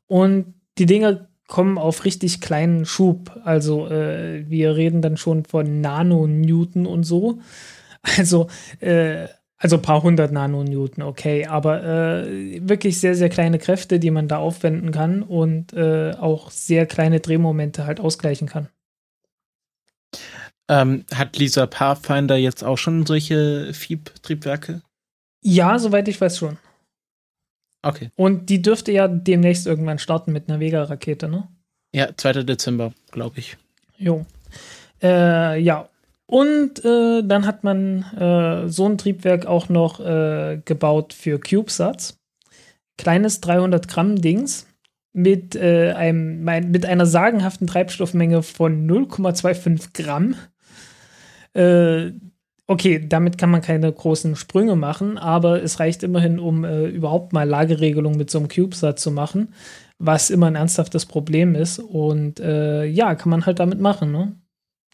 Und 0.06 0.54
die 0.78 0.86
Dinger 0.86 1.27
kommen 1.48 1.78
auf 1.78 2.04
richtig 2.04 2.40
kleinen 2.40 2.86
Schub. 2.86 3.40
Also 3.42 3.88
äh, 3.88 4.48
wir 4.48 4.76
reden 4.76 5.02
dann 5.02 5.16
schon 5.16 5.44
von 5.44 5.80
Nanonewton 5.80 6.86
und 6.86 7.02
so. 7.02 7.40
Also, 8.16 8.46
äh, 8.78 9.26
also 9.56 9.76
ein 9.76 9.82
paar 9.82 10.04
hundert 10.04 10.30
Nanonewton, 10.30 11.02
okay, 11.02 11.46
aber 11.46 11.82
äh, 11.82 12.60
wirklich 12.68 13.00
sehr, 13.00 13.16
sehr 13.16 13.28
kleine 13.28 13.58
Kräfte, 13.58 13.98
die 13.98 14.12
man 14.12 14.28
da 14.28 14.36
aufwenden 14.38 14.92
kann 14.92 15.24
und 15.24 15.72
äh, 15.72 16.12
auch 16.12 16.52
sehr 16.52 16.86
kleine 16.86 17.18
Drehmomente 17.18 17.84
halt 17.84 17.98
ausgleichen 17.98 18.46
kann. 18.46 18.68
Ähm, 20.68 21.04
hat 21.12 21.36
Lisa 21.38 21.66
Pathfinder 21.66 22.36
jetzt 22.36 22.62
auch 22.62 22.76
schon 22.78 23.04
solche 23.04 23.72
Fieb-Triebwerke? 23.74 24.82
Ja, 25.42 25.78
soweit 25.78 26.06
ich 26.06 26.20
weiß 26.20 26.38
schon. 26.38 26.58
Okay. 27.82 28.10
Und 28.16 28.50
die 28.50 28.62
dürfte 28.62 28.92
ja 28.92 29.08
demnächst 29.08 29.66
irgendwann 29.66 29.98
starten 29.98 30.32
mit 30.32 30.48
einer 30.48 30.60
Vega-Rakete, 30.60 31.28
ne? 31.28 31.48
Ja, 31.92 32.08
2. 32.16 32.44
Dezember, 32.44 32.92
glaube 33.10 33.38
ich. 33.38 33.56
Jo. 33.96 34.26
Äh, 35.02 35.60
ja. 35.60 35.88
Und 36.26 36.84
äh, 36.84 37.22
dann 37.22 37.46
hat 37.46 37.64
man 37.64 38.02
äh, 38.18 38.68
so 38.68 38.86
ein 38.86 38.98
Triebwerk 38.98 39.46
auch 39.46 39.68
noch 39.68 40.00
äh, 40.00 40.60
gebaut 40.64 41.14
für 41.14 41.38
CubeSats. 41.38 42.18
Kleines 42.98 43.40
300 43.40 43.88
Gramm 43.88 44.20
Dings 44.20 44.66
mit, 45.12 45.56
äh, 45.56 45.92
einem, 45.92 46.44
mit 46.44 46.84
einer 46.84 47.06
sagenhaften 47.06 47.66
Treibstoffmenge 47.66 48.42
von 48.42 48.86
0,25 48.86 49.94
Gramm. 49.94 50.34
Okay, 52.70 53.02
damit 53.08 53.38
kann 53.38 53.50
man 53.50 53.62
keine 53.62 53.90
großen 53.90 54.36
Sprünge 54.36 54.76
machen, 54.76 55.16
aber 55.16 55.62
es 55.62 55.80
reicht 55.80 56.02
immerhin, 56.02 56.38
um 56.38 56.64
äh, 56.64 56.84
überhaupt 56.86 57.32
mal 57.32 57.48
Lageregelung 57.48 58.18
mit 58.18 58.28
so 58.30 58.38
einem 58.38 58.48
CubeSat 58.48 58.98
zu 58.98 59.10
machen, 59.10 59.54
was 59.98 60.28
immer 60.28 60.48
ein 60.48 60.54
ernsthaftes 60.54 61.06
Problem 61.06 61.54
ist. 61.54 61.78
Und 61.78 62.40
äh, 62.40 62.84
ja, 62.84 63.14
kann 63.14 63.30
man 63.30 63.46
halt 63.46 63.58
damit 63.58 63.80
machen. 63.80 64.12
Ne? 64.12 64.34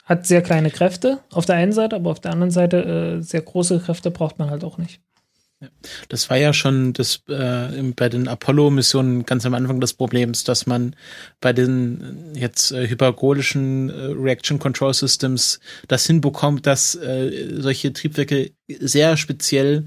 Hat 0.05 0.25
sehr 0.25 0.41
kleine 0.41 0.71
Kräfte 0.71 1.19
auf 1.33 1.47
der 1.47 1.57
einen 1.57 1.73
Seite, 1.73 1.97
aber 1.97 2.13
auf 2.13 2.21
der 2.21 2.31
anderen 2.33 2.53
Seite 2.53 3.19
äh, 3.19 3.23
sehr 3.23 3.43
große 3.43 3.81
Kräfte 3.81 4.13
braucht 4.13 4.39
man 4.39 4.51
halt 4.51 4.63
auch 4.63 4.79
nicht. 4.79 5.03
Das 6.09 6.31
war 6.31 6.37
ja 6.37 6.53
schon 6.53 6.93
das 6.93 7.23
äh, 7.29 7.83
bei 7.97 8.09
den 8.09 8.29
Apollo-Missionen 8.29 9.27
ganz 9.27 9.47
am 9.47 9.55
Anfang 9.55 9.81
des 9.81 9.95
Problems, 9.95 10.45
dass 10.45 10.67
man 10.67 10.97
bei 11.41 11.53
den 11.53 12.33
äh, 12.35 12.39
jetzt 12.41 12.73
äh, 12.73 12.89
hypergolischen 12.89 13.91
äh, 13.91 13.93
Reaction 14.17 14.59
Control 14.59 14.95
Systems 14.95 15.61
das 15.89 16.07
hinbekommt, 16.07 16.67
dass 16.67 16.95
äh, 16.95 17.61
solche 17.61 17.93
Triebwerke 17.93 18.53
sehr 18.69 19.17
speziell 19.17 19.87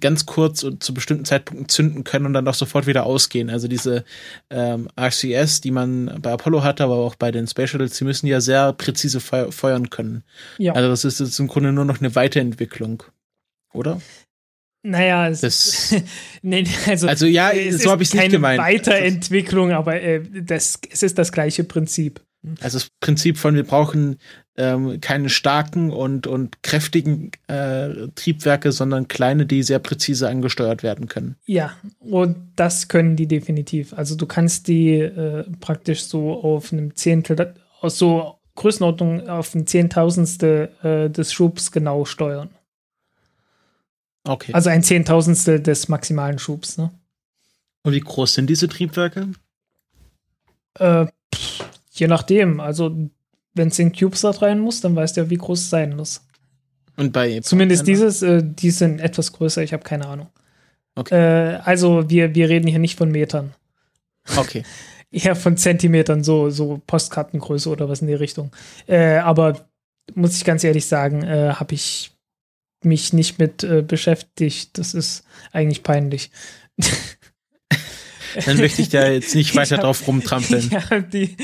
ganz 0.00 0.26
kurz 0.26 0.62
und 0.62 0.82
zu 0.82 0.92
bestimmten 0.92 1.24
Zeitpunkten 1.24 1.68
zünden 1.68 2.04
können 2.04 2.26
und 2.26 2.34
dann 2.34 2.46
auch 2.46 2.54
sofort 2.54 2.86
wieder 2.86 3.06
ausgehen. 3.06 3.48
Also 3.48 3.66
diese 3.66 4.04
ähm, 4.50 4.88
RCS, 4.98 5.62
die 5.62 5.70
man 5.70 6.18
bei 6.20 6.32
Apollo 6.32 6.62
hatte, 6.62 6.84
aber 6.84 6.96
auch 6.96 7.14
bei 7.14 7.30
den 7.30 7.46
Space 7.46 7.70
Shuttles, 7.70 7.96
die 7.96 8.04
müssen 8.04 8.26
ja 8.26 8.40
sehr 8.40 8.72
präzise 8.74 9.20
feu 9.20 9.50
feuern 9.50 9.88
können. 9.88 10.22
Ja. 10.58 10.74
Also 10.74 10.88
das 10.88 11.04
ist 11.04 11.20
jetzt 11.20 11.38
im 11.38 11.48
Grunde 11.48 11.72
nur 11.72 11.86
noch 11.86 12.00
eine 12.00 12.14
Weiterentwicklung, 12.14 13.02
oder? 13.72 14.00
Naja, 14.82 15.28
es, 15.28 15.40
das, 15.40 15.94
nee, 16.42 16.64
also, 16.86 17.06
also 17.06 17.26
ja, 17.26 17.50
so 17.70 17.90
habe 17.90 18.02
ich 18.02 18.08
es 18.08 18.14
nicht 18.14 18.30
gemeint. 18.30 18.60
Weiterentwicklung, 18.60 19.72
aber 19.72 20.00
äh, 20.00 20.22
das, 20.42 20.78
es 20.90 21.02
ist 21.02 21.18
das 21.18 21.32
gleiche 21.32 21.64
Prinzip. 21.64 22.20
Also 22.60 22.78
das 22.78 22.88
Prinzip 23.00 23.36
von 23.36 23.54
wir 23.54 23.64
brauchen 23.64 24.16
ähm, 24.56 25.00
keine 25.00 25.28
starken 25.28 25.90
und, 25.90 26.26
und 26.26 26.62
kräftigen 26.62 27.32
äh, 27.48 28.08
Triebwerke, 28.14 28.72
sondern 28.72 29.08
kleine, 29.08 29.44
die 29.44 29.62
sehr 29.62 29.78
präzise 29.78 30.28
angesteuert 30.28 30.82
werden 30.82 31.06
können. 31.06 31.36
Ja, 31.44 31.72
und 31.98 32.36
das 32.56 32.88
können 32.88 33.16
die 33.16 33.28
definitiv. 33.28 33.92
Also 33.92 34.16
du 34.16 34.26
kannst 34.26 34.68
die 34.68 34.94
äh, 34.94 35.44
praktisch 35.60 36.04
so 36.04 36.32
auf 36.42 36.72
einem 36.72 36.96
Zehntel, 36.96 37.54
aus 37.80 37.98
so 37.98 38.38
Größenordnung 38.54 39.28
auf 39.28 39.54
ein 39.54 39.66
Zehntausendstel 39.66 40.70
äh, 40.82 41.10
des 41.10 41.32
Schubs 41.32 41.72
genau 41.72 42.04
steuern. 42.04 42.50
Okay. 44.24 44.52
Also 44.52 44.70
ein 44.70 44.82
Zehntausendstel 44.82 45.60
des 45.60 45.88
maximalen 45.88 46.38
Schubs. 46.38 46.78
Ne? 46.78 46.90
Und 47.82 47.92
wie 47.92 48.00
groß 48.00 48.34
sind 48.34 48.48
diese 48.48 48.68
Triebwerke? 48.68 49.28
Äh, 50.78 51.06
pff, 51.34 51.64
je 51.92 52.06
nachdem. 52.06 52.60
Also, 52.60 52.96
wenn 53.54 53.68
es 53.68 53.78
in 53.78 53.92
CubeSat 53.92 54.42
rein 54.42 54.60
muss, 54.60 54.80
dann 54.80 54.94
weißt 54.94 55.16
du 55.16 55.22
ja, 55.22 55.30
wie 55.30 55.36
groß 55.36 55.60
es 55.60 55.70
sein 55.70 55.96
muss. 55.96 56.22
Und 56.96 57.12
bei. 57.12 57.40
Zumindest 57.40 57.86
dieses, 57.86 58.22
äh, 58.22 58.42
die 58.44 58.70
sind 58.70 59.00
etwas 59.00 59.32
größer, 59.32 59.62
ich 59.62 59.72
habe 59.72 59.82
keine 59.82 60.06
Ahnung. 60.06 60.28
Okay. 60.94 61.14
Äh, 61.14 61.56
also, 61.64 62.08
wir, 62.10 62.34
wir 62.34 62.48
reden 62.48 62.66
hier 62.66 62.78
nicht 62.78 62.98
von 62.98 63.10
Metern. 63.10 63.54
Okay. 64.36 64.64
Eher 65.10 65.34
von 65.34 65.56
Zentimetern, 65.56 66.22
so, 66.22 66.50
so 66.50 66.80
Postkartengröße 66.86 67.68
oder 67.68 67.88
was 67.88 68.00
in 68.00 68.06
die 68.06 68.14
Richtung. 68.14 68.52
Äh, 68.86 69.16
aber 69.16 69.66
muss 70.14 70.36
ich 70.36 70.44
ganz 70.44 70.62
ehrlich 70.62 70.86
sagen, 70.86 71.22
äh, 71.22 71.54
habe 71.54 71.74
ich 71.74 72.12
mich 72.84 73.12
nicht 73.12 73.38
mit 73.38 73.62
äh, 73.62 73.82
beschäftigt. 73.82 74.78
Das 74.78 74.94
ist 74.94 75.24
eigentlich 75.52 75.82
peinlich. 75.82 76.30
Dann 78.46 78.58
möchte 78.58 78.80
ich 78.82 78.88
da 78.88 79.08
jetzt 79.08 79.34
nicht 79.34 79.56
weiter 79.56 79.76
hab, 79.76 79.84
drauf 79.84 80.06
rumtrampeln. 80.06 80.70
Ja, 80.90 81.00
die, 81.00 81.36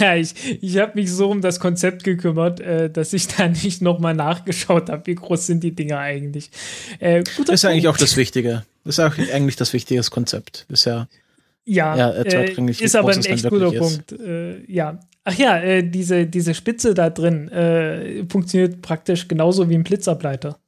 ja 0.00 0.16
ich, 0.16 0.34
ich 0.62 0.78
habe 0.78 0.92
mich 0.94 1.10
so 1.10 1.30
um 1.30 1.40
das 1.40 1.60
Konzept 1.60 2.04
gekümmert, 2.04 2.60
äh, 2.60 2.90
dass 2.90 3.12
ich 3.12 3.28
da 3.28 3.48
nicht 3.48 3.82
nochmal 3.82 4.14
nachgeschaut 4.14 4.88
habe, 4.88 5.06
wie 5.06 5.14
groß 5.14 5.46
sind 5.46 5.62
die 5.62 5.74
Dinger 5.74 5.98
eigentlich. 5.98 6.50
Äh, 6.98 7.22
das 7.22 7.30
ist 7.30 7.36
Punkt. 7.36 7.64
eigentlich 7.64 7.88
auch 7.88 7.96
das 7.96 8.16
Wichtige. 8.16 8.64
Das 8.84 8.98
ist 8.98 9.04
auch 9.04 9.18
eigentlich 9.18 9.56
das 9.56 9.72
wichtige 9.72 10.02
Konzept. 10.02 10.66
Ist 10.68 10.86
ja 10.86 11.08
Ja, 11.64 11.96
Ja, 11.96 12.12
äh, 12.12 12.56
wie 12.56 12.84
ist 12.84 12.96
aber 12.96 13.12
ein 13.12 13.24
echt 13.24 13.48
guter. 13.48 13.72
Punkt. 13.72 14.12
Äh, 14.12 14.64
ja. 14.70 14.98
Ach 15.24 15.34
ja, 15.34 15.58
äh, 15.58 15.88
diese, 15.88 16.26
diese 16.26 16.54
Spitze 16.54 16.94
da 16.94 17.08
drin 17.08 17.48
äh, 17.48 18.24
funktioniert 18.28 18.82
praktisch 18.82 19.28
genauso 19.28 19.68
wie 19.68 19.74
ein 19.74 19.84
Blitzableiter. 19.84 20.58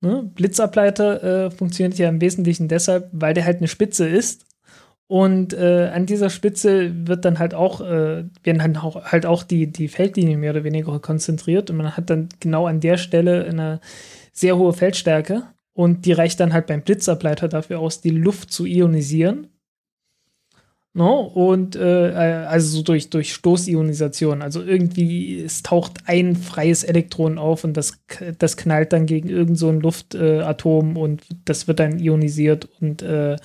Ne? 0.00 0.30
Blitzableiter 0.34 1.46
äh, 1.46 1.50
funktioniert 1.50 1.98
ja 1.98 2.08
im 2.08 2.20
Wesentlichen 2.20 2.68
deshalb, 2.68 3.08
weil 3.12 3.34
der 3.34 3.44
halt 3.44 3.58
eine 3.58 3.68
Spitze 3.68 4.06
ist. 4.06 4.46
Und 5.06 5.52
äh, 5.52 5.90
an 5.92 6.06
dieser 6.06 6.30
Spitze 6.30 7.06
wird 7.06 7.24
dann 7.24 7.38
halt 7.38 7.54
auch, 7.54 7.80
äh, 7.80 8.24
werden 8.42 8.58
dann 8.58 8.76
auch, 8.76 9.04
halt 9.04 9.26
auch 9.26 9.42
die, 9.42 9.70
die 9.70 9.88
Feldlinien 9.88 10.40
mehr 10.40 10.52
oder 10.52 10.64
weniger 10.64 10.98
konzentriert. 11.00 11.70
Und 11.70 11.76
man 11.76 11.96
hat 11.96 12.10
dann 12.10 12.28
genau 12.40 12.66
an 12.66 12.80
der 12.80 12.96
Stelle 12.96 13.44
eine 13.44 13.80
sehr 14.32 14.56
hohe 14.56 14.72
Feldstärke. 14.72 15.42
Und 15.72 16.06
die 16.06 16.12
reicht 16.12 16.38
dann 16.40 16.52
halt 16.52 16.66
beim 16.66 16.82
Blitzableiter 16.82 17.48
dafür 17.48 17.80
aus, 17.80 18.00
die 18.00 18.10
Luft 18.10 18.52
zu 18.52 18.64
ionisieren. 18.64 19.48
No? 20.96 21.22
Und 21.22 21.74
äh, 21.74 22.12
also 22.48 22.76
so 22.76 22.82
durch, 22.84 23.10
durch 23.10 23.34
Stoßionisation. 23.34 24.42
Also 24.42 24.62
irgendwie, 24.62 25.40
es 25.40 25.64
taucht 25.64 26.02
ein 26.06 26.36
freies 26.36 26.84
Elektron 26.84 27.36
auf 27.36 27.64
und 27.64 27.76
das, 27.76 27.98
das 28.38 28.56
knallt 28.56 28.92
dann 28.92 29.06
gegen 29.06 29.28
irgend 29.28 29.58
so 29.58 29.68
ein 29.68 29.80
Luftatom 29.80 30.96
und 30.96 31.22
das 31.44 31.66
wird 31.66 31.80
dann 31.80 31.98
ionisiert 31.98 32.68
und 32.80 33.02
äh, 33.02 33.36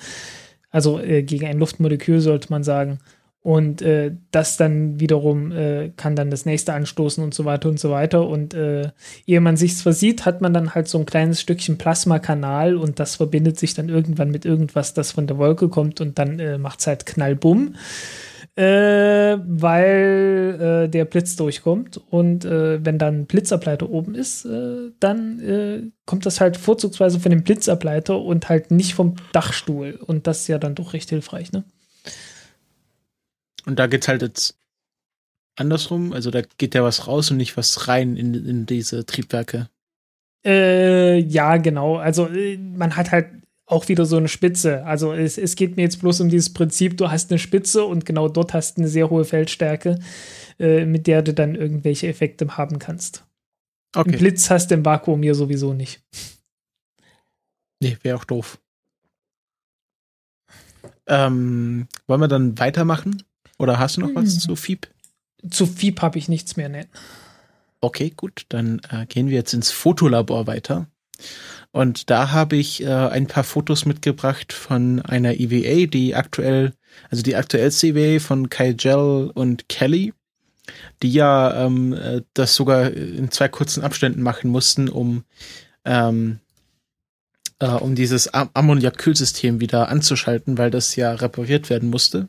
also 0.70 1.00
äh, 1.00 1.24
gegen 1.24 1.46
ein 1.46 1.58
Luftmolekül 1.58 2.20
sollte 2.20 2.50
man 2.50 2.62
sagen. 2.62 3.00
Und 3.42 3.80
äh, 3.80 4.12
das 4.32 4.58
dann 4.58 5.00
wiederum 5.00 5.50
äh, 5.50 5.92
kann 5.96 6.14
dann 6.14 6.30
das 6.30 6.44
nächste 6.44 6.74
anstoßen 6.74 7.24
und 7.24 7.32
so 7.32 7.46
weiter 7.46 7.70
und 7.70 7.80
so 7.80 7.90
weiter. 7.90 8.28
Und 8.28 8.52
äh, 8.52 8.90
ehe 9.26 9.40
man 9.40 9.56
sich's 9.56 9.80
versieht, 9.80 10.26
hat 10.26 10.42
man 10.42 10.52
dann 10.52 10.74
halt 10.74 10.88
so 10.88 10.98
ein 10.98 11.06
kleines 11.06 11.40
Stückchen 11.40 11.78
Plasmakanal 11.78 12.76
und 12.76 13.00
das 13.00 13.16
verbindet 13.16 13.58
sich 13.58 13.72
dann 13.72 13.88
irgendwann 13.88 14.30
mit 14.30 14.44
irgendwas, 14.44 14.92
das 14.92 15.12
von 15.12 15.26
der 15.26 15.38
Wolke 15.38 15.70
kommt 15.70 16.02
und 16.02 16.18
dann 16.18 16.38
äh, 16.38 16.58
macht's 16.58 16.86
halt 16.86 17.06
Knallbumm. 17.06 17.76
Äh, 18.56 19.38
weil 19.46 20.58
äh, 20.60 20.88
der 20.88 21.04
Blitz 21.04 21.36
durchkommt 21.36 21.98
und 22.10 22.44
äh, 22.44 22.84
wenn 22.84 22.98
dann 22.98 23.26
Blitzableiter 23.26 23.88
oben 23.88 24.14
ist, 24.14 24.44
äh, 24.44 24.90
dann 24.98 25.38
äh, 25.38 25.82
kommt 26.04 26.26
das 26.26 26.40
halt 26.40 26.56
vorzugsweise 26.56 27.20
von 27.20 27.30
dem 27.30 27.44
Blitzableiter 27.44 28.20
und 28.20 28.48
halt 28.48 28.72
nicht 28.72 28.94
vom 28.94 29.14
Dachstuhl 29.32 30.00
und 30.04 30.26
das 30.26 30.40
ist 30.40 30.48
ja 30.48 30.58
dann 30.58 30.74
doch 30.74 30.92
recht 30.92 31.08
hilfreich, 31.10 31.52
ne? 31.52 31.64
Und 33.66 33.78
da 33.78 33.86
geht's 33.86 34.08
halt 34.08 34.22
jetzt 34.22 34.58
andersrum. 35.56 36.12
Also 36.12 36.30
da 36.30 36.42
geht 36.58 36.74
ja 36.74 36.82
was 36.82 37.06
raus 37.06 37.30
und 37.30 37.36
nicht 37.36 37.56
was 37.56 37.88
rein 37.88 38.16
in, 38.16 38.34
in 38.34 38.66
diese 38.66 39.04
Triebwerke. 39.06 39.68
Äh, 40.44 41.18
ja, 41.18 41.58
genau. 41.58 41.96
Also 41.96 42.28
äh, 42.28 42.56
man 42.56 42.96
hat 42.96 43.10
halt 43.10 43.28
auch 43.66 43.88
wieder 43.88 44.04
so 44.04 44.16
eine 44.16 44.28
Spitze. 44.28 44.84
Also 44.84 45.12
es, 45.12 45.38
es 45.38 45.54
geht 45.54 45.76
mir 45.76 45.82
jetzt 45.82 46.00
bloß 46.00 46.20
um 46.22 46.28
dieses 46.28 46.52
Prinzip, 46.52 46.96
du 46.96 47.10
hast 47.10 47.30
eine 47.30 47.38
Spitze 47.38 47.84
und 47.84 48.04
genau 48.04 48.28
dort 48.28 48.52
hast 48.52 48.76
du 48.76 48.82
eine 48.82 48.88
sehr 48.88 49.10
hohe 49.10 49.24
Feldstärke, 49.24 50.00
äh, 50.58 50.84
mit 50.86 51.06
der 51.06 51.22
du 51.22 51.32
dann 51.32 51.54
irgendwelche 51.54 52.08
Effekte 52.08 52.56
haben 52.56 52.78
kannst. 52.78 53.24
Einen 53.94 54.08
Okay. 54.08 54.16
Blitz 54.16 54.50
hast 54.50 54.70
du 54.70 54.74
im 54.74 54.84
Vakuum 54.84 55.22
hier 55.22 55.34
sowieso 55.34 55.72
nicht. 55.72 56.02
Nee, 57.80 57.96
wäre 58.02 58.16
auch 58.16 58.24
doof. 58.24 58.60
Ähm, 61.06 61.88
wollen 62.06 62.20
wir 62.20 62.28
dann 62.28 62.58
weitermachen? 62.58 63.22
Oder 63.60 63.78
hast 63.78 63.98
du 63.98 64.00
noch 64.00 64.14
was 64.14 64.32
Hm. 64.32 64.40
zu 64.40 64.56
FIB? 64.56 64.88
Zu 65.50 65.66
FIB 65.66 66.00
habe 66.00 66.18
ich 66.18 66.28
nichts 66.28 66.56
mehr, 66.56 66.70
ne? 66.70 66.86
Okay, 67.82 68.10
gut. 68.16 68.46
Dann 68.48 68.80
äh, 68.90 69.04
gehen 69.04 69.28
wir 69.28 69.34
jetzt 69.34 69.52
ins 69.52 69.70
Fotolabor 69.70 70.46
weiter. 70.46 70.86
Und 71.70 72.08
da 72.08 72.32
habe 72.32 72.56
ich 72.56 72.82
äh, 72.82 72.88
ein 72.88 73.26
paar 73.26 73.44
Fotos 73.44 73.84
mitgebracht 73.84 74.54
von 74.54 75.02
einer 75.02 75.38
EVA, 75.38 75.86
die 75.86 76.14
aktuell, 76.14 76.72
also 77.10 77.22
die 77.22 77.36
aktuellste 77.36 77.88
EVA 77.88 78.18
von 78.18 78.48
Kygel 78.48 79.30
und 79.34 79.68
Kelly, 79.68 80.14
die 81.02 81.12
ja 81.12 81.66
ähm, 81.66 81.92
äh, 81.92 82.22
das 82.32 82.54
sogar 82.54 82.90
in 82.90 83.30
zwei 83.30 83.48
kurzen 83.48 83.82
Abständen 83.84 84.22
machen 84.22 84.50
mussten, 84.50 84.88
um 84.88 85.24
ähm, 85.84 86.40
äh, 87.58 87.66
um 87.68 87.94
dieses 87.94 88.32
Am 88.32 88.48
Ammoniakkühlsystem 88.54 89.60
wieder 89.60 89.90
anzuschalten, 89.90 90.56
weil 90.56 90.70
das 90.70 90.96
ja 90.96 91.12
repariert 91.12 91.68
werden 91.68 91.90
musste. 91.90 92.28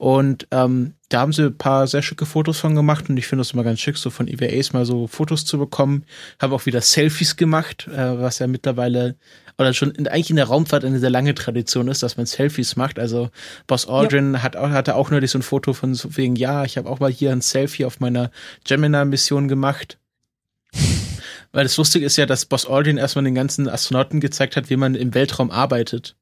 Und 0.00 0.46
ähm, 0.50 0.94
da 1.10 1.20
haben 1.20 1.34
sie 1.34 1.44
ein 1.44 1.58
paar 1.58 1.86
sehr 1.86 2.00
schicke 2.00 2.24
Fotos 2.24 2.58
von 2.58 2.74
gemacht 2.74 3.10
und 3.10 3.18
ich 3.18 3.26
finde 3.26 3.42
das 3.42 3.50
immer 3.52 3.64
ganz 3.64 3.80
schick, 3.80 3.98
so 3.98 4.08
von 4.08 4.28
EVAs 4.28 4.72
mal 4.72 4.86
so 4.86 5.06
Fotos 5.06 5.44
zu 5.44 5.58
bekommen. 5.58 6.06
Haben 6.40 6.54
auch 6.54 6.64
wieder 6.64 6.80
Selfies 6.80 7.36
gemacht, 7.36 7.86
äh, 7.86 8.18
was 8.18 8.38
ja 8.38 8.46
mittlerweile 8.46 9.16
oder 9.58 9.74
schon 9.74 9.90
in, 9.90 10.08
eigentlich 10.08 10.30
in 10.30 10.36
der 10.36 10.46
Raumfahrt 10.46 10.86
eine 10.86 11.00
sehr 11.00 11.10
lange 11.10 11.34
Tradition 11.34 11.86
ist, 11.88 12.02
dass 12.02 12.16
man 12.16 12.24
Selfies 12.24 12.76
macht. 12.76 12.98
Also 12.98 13.28
Boss 13.66 13.86
Aldrin 13.86 14.42
hat 14.42 14.56
auch, 14.56 14.70
hatte 14.70 14.94
auch 14.94 15.10
neulich 15.10 15.32
so 15.32 15.38
ein 15.38 15.42
Foto 15.42 15.74
von 15.74 15.94
so 15.94 16.16
wegen, 16.16 16.34
ja, 16.34 16.64
ich 16.64 16.78
habe 16.78 16.88
auch 16.88 16.98
mal 16.98 17.12
hier 17.12 17.30
ein 17.32 17.42
Selfie 17.42 17.84
auf 17.84 18.00
meiner 18.00 18.30
Gemini-Mission 18.64 19.48
gemacht. 19.48 19.98
Weil 21.52 21.64
das 21.64 21.76
Lustige 21.76 22.06
ist 22.06 22.16
ja, 22.16 22.24
dass 22.24 22.46
Boss 22.46 22.66
Aldrin 22.66 22.96
erstmal 22.96 23.26
den 23.26 23.34
ganzen 23.34 23.68
Astronauten 23.68 24.20
gezeigt 24.20 24.56
hat, 24.56 24.70
wie 24.70 24.76
man 24.76 24.94
im 24.94 25.12
Weltraum 25.12 25.50
arbeitet. 25.50 26.16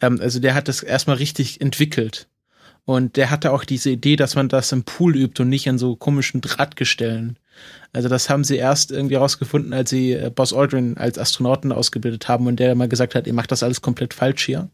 Ähm, 0.00 0.18
also 0.18 0.40
der 0.40 0.54
hat 0.54 0.66
das 0.66 0.82
erstmal 0.82 1.18
richtig 1.18 1.60
entwickelt. 1.60 2.26
Und 2.84 3.16
der 3.16 3.30
hatte 3.30 3.52
auch 3.52 3.64
diese 3.64 3.90
Idee, 3.90 4.16
dass 4.16 4.34
man 4.34 4.48
das 4.48 4.72
im 4.72 4.82
Pool 4.82 5.16
übt 5.16 5.40
und 5.42 5.48
nicht 5.48 5.68
an 5.68 5.78
so 5.78 5.94
komischen 5.94 6.40
Drahtgestellen. 6.40 7.38
Also 7.92 8.08
das 8.08 8.28
haben 8.28 8.44
sie 8.44 8.56
erst 8.56 8.90
irgendwie 8.90 9.14
rausgefunden, 9.14 9.72
als 9.72 9.90
sie 9.90 10.12
äh, 10.12 10.30
Boss 10.34 10.52
Aldrin 10.52 10.96
als 10.96 11.18
Astronauten 11.18 11.70
ausgebildet 11.70 12.26
haben 12.28 12.46
und 12.46 12.58
der 12.58 12.74
mal 12.74 12.88
gesagt 12.88 13.14
hat, 13.14 13.26
ihr 13.26 13.34
macht 13.34 13.52
das 13.52 13.62
alles 13.62 13.82
komplett 13.82 14.14
falsch 14.14 14.44
hier. 14.46 14.68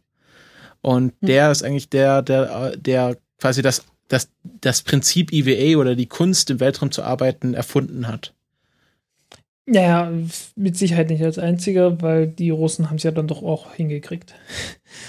Und 0.80 1.12
Hm. 1.20 1.26
der 1.26 1.50
ist 1.50 1.62
eigentlich 1.62 1.90
der, 1.90 2.22
der, 2.22 2.76
der 2.76 3.18
quasi 3.38 3.62
das, 3.62 3.84
das, 4.08 4.30
das 4.60 4.82
Prinzip 4.82 5.32
EVA 5.32 5.78
oder 5.78 5.94
die 5.94 6.06
Kunst 6.06 6.50
im 6.50 6.60
Weltraum 6.60 6.90
zu 6.92 7.02
arbeiten 7.02 7.54
erfunden 7.54 8.06
hat. 8.06 8.32
Ja, 9.70 9.82
ja, 9.82 10.12
mit 10.56 10.78
Sicherheit 10.78 11.10
nicht 11.10 11.22
als 11.22 11.38
einziger, 11.38 12.00
weil 12.00 12.26
die 12.26 12.48
Russen 12.48 12.88
haben 12.88 12.96
es 12.96 13.02
ja 13.02 13.10
dann 13.10 13.28
doch 13.28 13.42
auch 13.42 13.74
hingekriegt. 13.74 14.34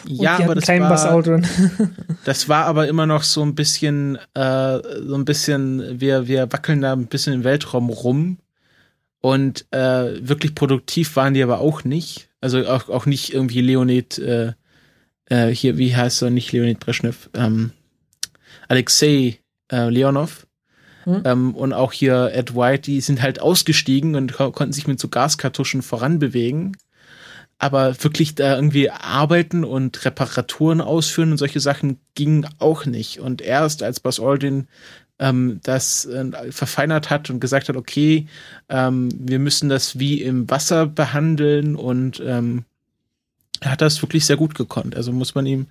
Und 0.04 0.22
ja, 0.22 0.36
die 0.36 0.44
aber 0.44 0.56
das 0.56 0.66
Buzz 0.66 0.80
war, 0.80 1.12
Aldrin. 1.12 1.48
das 2.26 2.50
war 2.50 2.66
aber 2.66 2.90
immer 2.90 3.06
noch 3.06 3.24
so 3.24 3.42
ein 3.42 3.56
bisschen, 3.56 4.18
äh, 4.34 4.80
so 5.06 5.16
ein 5.16 5.24
bisschen, 5.24 6.02
wir, 6.02 6.28
wir 6.28 6.52
wackeln 6.52 6.82
da 6.82 6.92
ein 6.92 7.08
bisschen 7.08 7.34
im 7.34 7.44
Weltraum 7.46 7.90
rum. 7.90 8.38
Und 9.22 9.66
äh, 9.72 10.28
wirklich 10.28 10.56
produktiv 10.56 11.16
waren 11.16 11.34
die 11.34 11.44
aber 11.44 11.60
auch 11.60 11.86
nicht. 11.86 12.30
Also 12.42 12.68
auch, 12.68 12.90
auch 12.90 13.06
nicht 13.06 13.34
irgendwie 13.34 13.62
Leonid, 13.62 14.18
äh, 14.20 14.54
äh, 15.30 15.48
hier, 15.48 15.78
wie 15.78 15.96
heißt 15.96 16.22
er, 16.22 16.32
nicht 16.32 16.52
Leonid 16.52 16.82
Brezhnev, 16.82 17.30
ähm, 17.34 17.72
Alexei 18.68 19.40
äh, 19.72 19.90
Leonov. 19.90 20.48
Hm. 21.10 21.22
Ähm, 21.26 21.56
und 21.56 21.74
auch 21.74 21.92
hier 21.92 22.32
Ed 22.34 22.56
White, 22.56 22.84
die 22.84 23.02
sind 23.02 23.22
halt 23.22 23.42
ausgestiegen 23.42 24.16
und 24.16 24.34
ko 24.34 24.52
konnten 24.52 24.74
sich 24.74 24.88
mit 24.88 25.00
so 25.00 25.08
Gaskartuschen 25.08 25.82
voranbewegen. 25.82 26.78
Aber 27.58 28.02
wirklich 28.04 28.36
da 28.36 28.56
irgendwie 28.56 28.90
arbeiten 28.90 29.66
und 29.66 30.06
Reparaturen 30.06 30.80
ausführen 30.80 31.32
und 31.32 31.38
solche 31.38 31.60
Sachen 31.60 32.00
gingen 32.16 32.48
auch 32.60 32.86
nicht. 32.86 33.20
Und 33.20 33.42
erst 33.42 33.84
als 33.84 34.00
Buzz 34.00 34.20
Aldrin 34.20 34.68
ähm, 35.20 35.60
das 35.64 36.06
äh, 36.06 36.52
verfeinert 36.52 37.10
hat 37.10 37.30
und 37.30 37.42
gesagt 37.42 37.68
hat, 37.68 37.76
okay, 37.76 38.28
ähm, 38.70 39.10
wir 39.14 39.40
müssen 39.40 39.68
das 39.68 40.00
wie 40.00 40.22
im 40.22 40.50
Wasser 40.50 40.86
behandeln 40.86 41.76
und 41.76 42.24
ähm, 42.26 42.64
er 43.62 43.72
hat 43.72 43.82
das 43.82 44.02
wirklich 44.02 44.26
sehr 44.26 44.38
gut 44.38 44.56
gekonnt. 44.56 44.96
Also 44.96 45.12
muss 45.12 45.36
man 45.36 45.46
ihm 45.46 45.68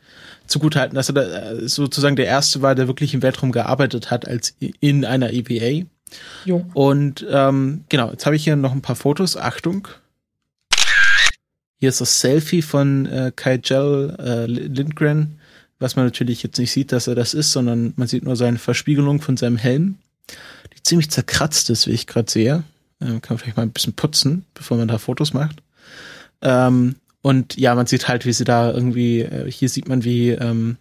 zugutehalten, 0.46 0.94
dass 0.94 1.08
er 1.08 1.14
da, 1.14 1.22
äh, 1.22 1.68
sozusagen 1.68 2.16
der 2.16 2.26
Erste 2.26 2.62
war, 2.62 2.74
der 2.74 2.86
wirklich 2.86 3.14
im 3.14 3.22
Weltraum 3.22 3.52
gearbeitet 3.52 4.10
hat 4.10 4.26
als 4.26 4.54
in 4.58 5.04
einer 5.04 5.32
EVA. 5.32 5.86
Jo. 6.44 6.66
Und 6.74 7.26
ähm, 7.30 7.84
genau, 7.88 8.10
jetzt 8.10 8.26
habe 8.26 8.36
ich 8.36 8.44
hier 8.44 8.56
noch 8.56 8.72
ein 8.72 8.82
paar 8.82 8.96
Fotos. 8.96 9.36
Achtung. 9.36 9.88
Hier 11.80 11.90
ist 11.90 12.00
das 12.00 12.20
Selfie 12.20 12.62
von 12.62 13.06
äh, 13.06 13.32
Kygel 13.34 14.16
äh, 14.18 14.46
Lindgren, 14.46 15.38
was 15.78 15.94
man 15.94 16.06
natürlich 16.06 16.42
jetzt 16.42 16.58
nicht 16.58 16.72
sieht, 16.72 16.90
dass 16.90 17.06
er 17.06 17.14
das 17.14 17.34
ist, 17.34 17.52
sondern 17.52 17.92
man 17.96 18.08
sieht 18.08 18.24
nur 18.24 18.34
seine 18.34 18.58
Verspiegelung 18.58 19.20
von 19.20 19.36
seinem 19.36 19.56
Helm, 19.56 19.98
die 20.74 20.82
ziemlich 20.82 21.10
zerkratzt 21.10 21.70
ist, 21.70 21.86
wie 21.86 21.92
ich 21.92 22.08
gerade 22.08 22.30
sehe. 22.30 22.64
Äh, 23.00 23.20
kann 23.20 23.22
man 23.30 23.38
vielleicht 23.38 23.56
mal 23.56 23.62
ein 23.62 23.70
bisschen 23.70 23.92
putzen, 23.92 24.44
bevor 24.54 24.76
man 24.76 24.88
da 24.88 24.98
Fotos 24.98 25.32
macht. 25.32 25.62
Ähm, 26.42 26.96
und 27.22 27.56
ja, 27.56 27.74
man 27.74 27.86
sieht 27.86 28.08
halt, 28.08 28.26
wie 28.26 28.32
sie 28.32 28.44
da 28.44 28.70
irgendwie, 28.70 29.20
äh, 29.22 29.50
hier 29.50 29.68
sieht 29.68 29.88
man, 29.88 30.04
wie 30.04 30.30
ähm, 30.30 30.78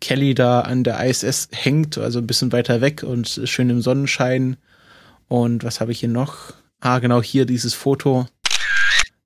Kelly 0.00 0.34
da 0.34 0.62
an 0.62 0.82
der 0.82 1.04
ISS 1.04 1.48
hängt, 1.52 1.96
also 1.96 2.18
ein 2.18 2.26
bisschen 2.26 2.52
weiter 2.52 2.80
weg 2.80 3.04
und 3.04 3.40
schön 3.44 3.70
im 3.70 3.80
Sonnenschein. 3.80 4.56
Und 5.28 5.62
was 5.62 5.80
habe 5.80 5.92
ich 5.92 6.00
hier 6.00 6.08
noch? 6.08 6.54
Ah, 6.80 6.98
genau 6.98 7.22
hier 7.22 7.46
dieses 7.46 7.74
Foto, 7.74 8.26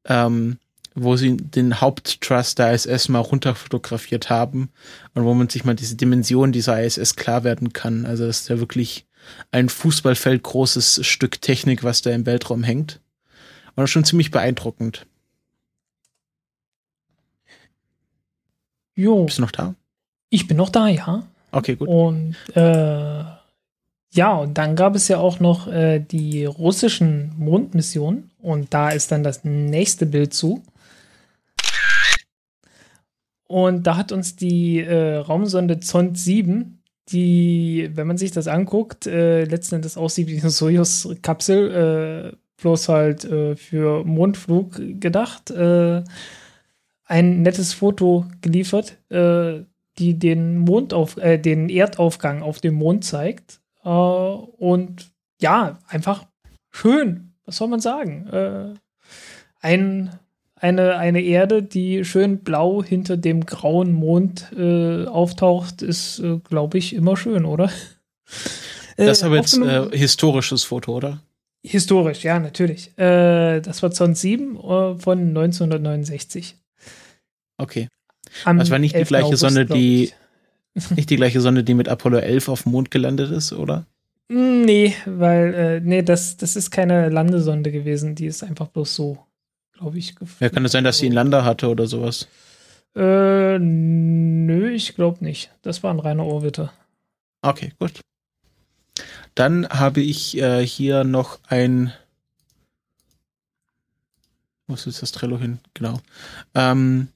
ähm, 0.05 0.59
wo 0.95 1.17
sie 1.17 1.39
den 1.39 1.81
Haupttrust 1.81 2.59
der 2.59 2.75
ISS 2.75 3.09
mal 3.09 3.21
runterfotografiert 3.21 4.29
haben 4.29 4.69
und 5.15 5.25
wo 5.25 5.33
man 5.33 5.49
sich 5.49 5.65
mal 5.65 5.75
diese 5.75 5.97
Dimension 5.97 6.53
dieser 6.53 6.85
ISS 6.85 7.17
klar 7.17 7.43
werden 7.43 7.73
kann. 7.73 8.05
Also 8.05 8.27
das 8.27 8.41
ist 8.41 8.49
ja 8.51 8.59
wirklich 8.59 9.07
ein 9.51 9.71
Fußballfeld 9.71 10.43
großes 10.43 11.07
Stück 11.07 11.41
Technik, 11.41 11.83
was 11.83 12.03
da 12.03 12.11
im 12.11 12.27
Weltraum 12.27 12.63
hängt. 12.63 13.01
Ist 13.77 13.91
schon 13.91 14.05
ziemlich 14.05 14.31
beeindruckend. 14.31 15.07
Jo. 18.95 19.25
Bist 19.25 19.39
du 19.39 19.43
noch 19.43 19.53
da? 19.53 19.75
Ich 20.31 20.47
bin 20.47 20.57
noch 20.57 20.71
da, 20.71 20.89
ja. 20.89 21.27
Okay, 21.53 21.77
gut. 21.77 21.89
Und 21.89 22.37
äh, 22.55 23.25
ja, 24.13 24.35
und 24.35 24.57
dann 24.57 24.77
gab 24.77 24.95
es 24.95 25.09
ja 25.09 25.19
auch 25.19 25.41
noch 25.41 25.69
äh, 25.69 26.01
die 26.01 26.47
russischen 26.47 27.33
Mondmissionen. 27.37 28.31
Und 28.39 28.73
da 28.73 28.91
ist 28.91 29.13
dann 29.13 29.23
das 29.23 29.45
nächste 29.45 30.07
Bild 30.07 30.33
zu. 30.33 30.63
Und 33.47 33.87
da 33.87 33.97
hat 33.97 34.11
uns 34.11 34.37
die 34.37 34.81
äh, 34.81 35.17
Raumsonde 35.17 35.81
Zond 35.81 36.19
7, 36.19 36.83
die, 37.11 37.91
wenn 37.93 38.07
man 38.07 38.19
sich 38.19 38.33
das 38.33 38.49
anguckt, 38.49 39.07
äh, 39.07 39.45
letzten 39.45 39.77
Endes 39.77 39.97
aussieht 39.97 40.27
wie 40.27 40.41
eine 40.41 40.51
Soyuz-Kapsel, 40.51 42.33
äh, 42.33 42.37
bloß 42.57 42.89
halt 42.89 43.25
äh, 43.25 43.57
für 43.57 44.05
Mondflug 44.05 44.81
gedacht, 45.01 45.51
äh, 45.51 46.03
ein 47.05 47.43
nettes 47.43 47.73
Foto 47.73 48.27
geliefert, 48.41 48.97
äh, 49.11 49.63
die 49.99 50.19
den 50.19 50.59
Mondauf 50.59 51.17
äh, 51.17 51.39
den 51.39 51.69
Erdaufgang 51.69 52.43
auf 52.43 52.61
dem 52.61 52.75
Mond 52.75 53.05
zeigt. 53.05 53.61
Äh, 53.85 53.89
und 53.89 55.11
ja, 55.41 55.79
einfach 55.89 56.27
schön. 56.71 57.33
Was 57.45 57.59
soll 57.59 57.69
man 57.69 57.81
sagen? 57.81 58.27
Äh, 58.29 58.75
ein, 59.61 60.11
eine, 60.57 60.97
eine 60.97 61.21
Erde, 61.21 61.63
die 61.63 62.05
schön 62.05 62.39
blau 62.41 62.83
hinter 62.83 63.17
dem 63.17 63.47
grauen 63.47 63.93
Mond 63.93 64.53
äh, 64.57 65.07
auftaucht, 65.07 65.83
ist, 65.83 66.19
äh, 66.19 66.39
glaube 66.49 66.79
ich, 66.79 66.95
immer 66.95 67.17
schön, 67.17 67.45
oder? 67.45 67.71
Das 68.97 69.19
ist 69.19 69.25
aber 69.25 69.37
jetzt 69.37 69.59
äh, 69.59 69.97
historisches 69.97 70.65
Foto, 70.65 70.97
oder? 70.97 71.21
Historisch, 71.63 72.23
ja, 72.23 72.39
natürlich. 72.39 72.97
Äh, 72.99 73.61
das 73.61 73.83
war 73.83 73.91
Zond 73.91 74.17
7 74.17 74.57
von 74.57 75.19
1969. 75.19 76.57
Okay. 77.59 77.89
Am 78.45 78.59
das 78.59 78.71
war 78.71 78.79
nicht 78.79 78.97
die 78.97 79.03
gleiche 79.05 79.27
August, 79.27 79.41
Sonde, 79.41 79.67
die 79.67 80.13
nicht 80.97 81.11
die 81.11 81.17
gleiche 81.17 81.41
Sonde, 81.41 81.65
die 81.65 81.75
mit 81.75 81.89
Apollo 81.89 82.19
11 82.19 82.49
auf 82.49 82.63
dem 82.63 82.73
Mond 82.73 82.91
gelandet 82.91 83.31
ist, 83.31 83.53
oder? 83.53 83.87
Mm, 84.29 84.63
nee, 84.63 84.95
weil, 85.07 85.55
äh, 85.55 85.81
nee, 85.81 86.03
das, 86.03 86.37
das 86.37 86.57
ist 86.57 86.71
keine 86.71 87.09
Landesonde 87.09 87.73
gewesen, 87.73 88.15
die 88.15 88.27
ist 88.27 88.43
einfach 88.43 88.69
bloß 88.69 88.95
so, 88.95 89.19
glaube 89.73 89.99
ich. 89.99 90.15
Ja, 90.41 90.49
kann 90.49 90.65
es 90.65 90.73
sein, 90.73 90.85
dass 90.85 90.99
sie 90.99 91.07
einen 91.07 91.15
Lander 91.15 91.45
hatte 91.45 91.69
oder 91.69 91.87
sowas? 91.87 92.29
Äh, 92.95 93.59
nö, 93.59 94.71
ich 94.71 94.95
glaube 94.95 95.25
nicht. 95.25 95.51
Das 95.63 95.83
war 95.83 95.93
ein 95.93 96.01
reiner 96.01 96.25
Orbiter. 96.25 96.73
Okay, 97.43 97.73
gut. 97.79 98.01
Dann 99.37 99.69
habe 99.69 100.01
ich 100.01 100.37
äh, 100.39 100.67
hier 100.67 101.05
noch 101.05 101.39
ein. 101.47 101.93
Wo 104.67 104.75
ist 104.75 104.87
jetzt 104.87 105.03
das 105.03 105.13
Trello 105.13 105.39
hin? 105.39 105.61
Genau. 105.75 106.01
Ähm, 106.55 107.09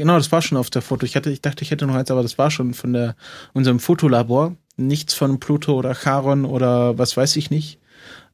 Genau, 0.00 0.16
das 0.16 0.32
war 0.32 0.40
schon 0.40 0.56
auf 0.56 0.70
der 0.70 0.80
Foto. 0.80 1.04
Ich 1.04 1.14
hatte, 1.14 1.30
ich 1.30 1.42
dachte, 1.42 1.62
ich 1.62 1.70
hätte 1.70 1.86
noch 1.86 1.94
eins, 1.94 2.10
aber 2.10 2.22
das 2.22 2.38
war 2.38 2.50
schon 2.50 2.72
von 2.72 2.94
der, 2.94 3.16
unserem 3.52 3.80
Fotolabor. 3.80 4.56
Nichts 4.78 5.12
von 5.12 5.38
Pluto 5.40 5.74
oder 5.74 5.94
Charon 5.94 6.46
oder 6.46 6.96
was 6.96 7.18
weiß 7.18 7.36
ich 7.36 7.50
nicht. 7.50 7.78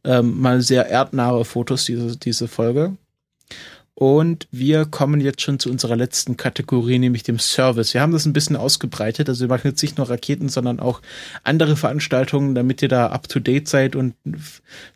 Ähm, 0.04 0.40
mal 0.40 0.62
sehr 0.62 0.86
erdnahe 0.88 1.44
Fotos, 1.44 1.84
diese, 1.84 2.16
diese 2.16 2.46
Folge. 2.46 2.96
Und 3.98 4.46
wir 4.50 4.84
kommen 4.84 5.22
jetzt 5.22 5.40
schon 5.40 5.58
zu 5.58 5.70
unserer 5.70 5.96
letzten 5.96 6.36
Kategorie, 6.36 6.98
nämlich 6.98 7.22
dem 7.22 7.38
Service. 7.38 7.94
Wir 7.94 8.02
haben 8.02 8.12
das 8.12 8.26
ein 8.26 8.34
bisschen 8.34 8.54
ausgebreitet. 8.54 9.26
Also 9.30 9.40
wir 9.40 9.48
machen 9.48 9.68
jetzt 9.68 9.80
nicht 9.80 9.96
nur 9.96 10.10
Raketen, 10.10 10.50
sondern 10.50 10.80
auch 10.80 11.00
andere 11.44 11.76
Veranstaltungen, 11.76 12.54
damit 12.54 12.82
ihr 12.82 12.88
da 12.88 13.06
up 13.06 13.26
to 13.26 13.40
date 13.40 13.68
seid 13.68 13.96
und 13.96 14.14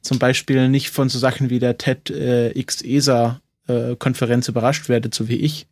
zum 0.02 0.18
Beispiel 0.18 0.68
nicht 0.68 0.90
von 0.90 1.08
so 1.08 1.18
Sachen 1.18 1.48
wie 1.48 1.58
der 1.58 1.78
TED 1.78 2.10
äh, 2.10 2.50
X 2.50 2.82
ESA 2.82 3.40
äh, 3.68 3.96
Konferenz 3.96 4.48
überrascht 4.48 4.90
werdet, 4.90 5.14
so 5.14 5.28
wie 5.28 5.36
ich. 5.36 5.66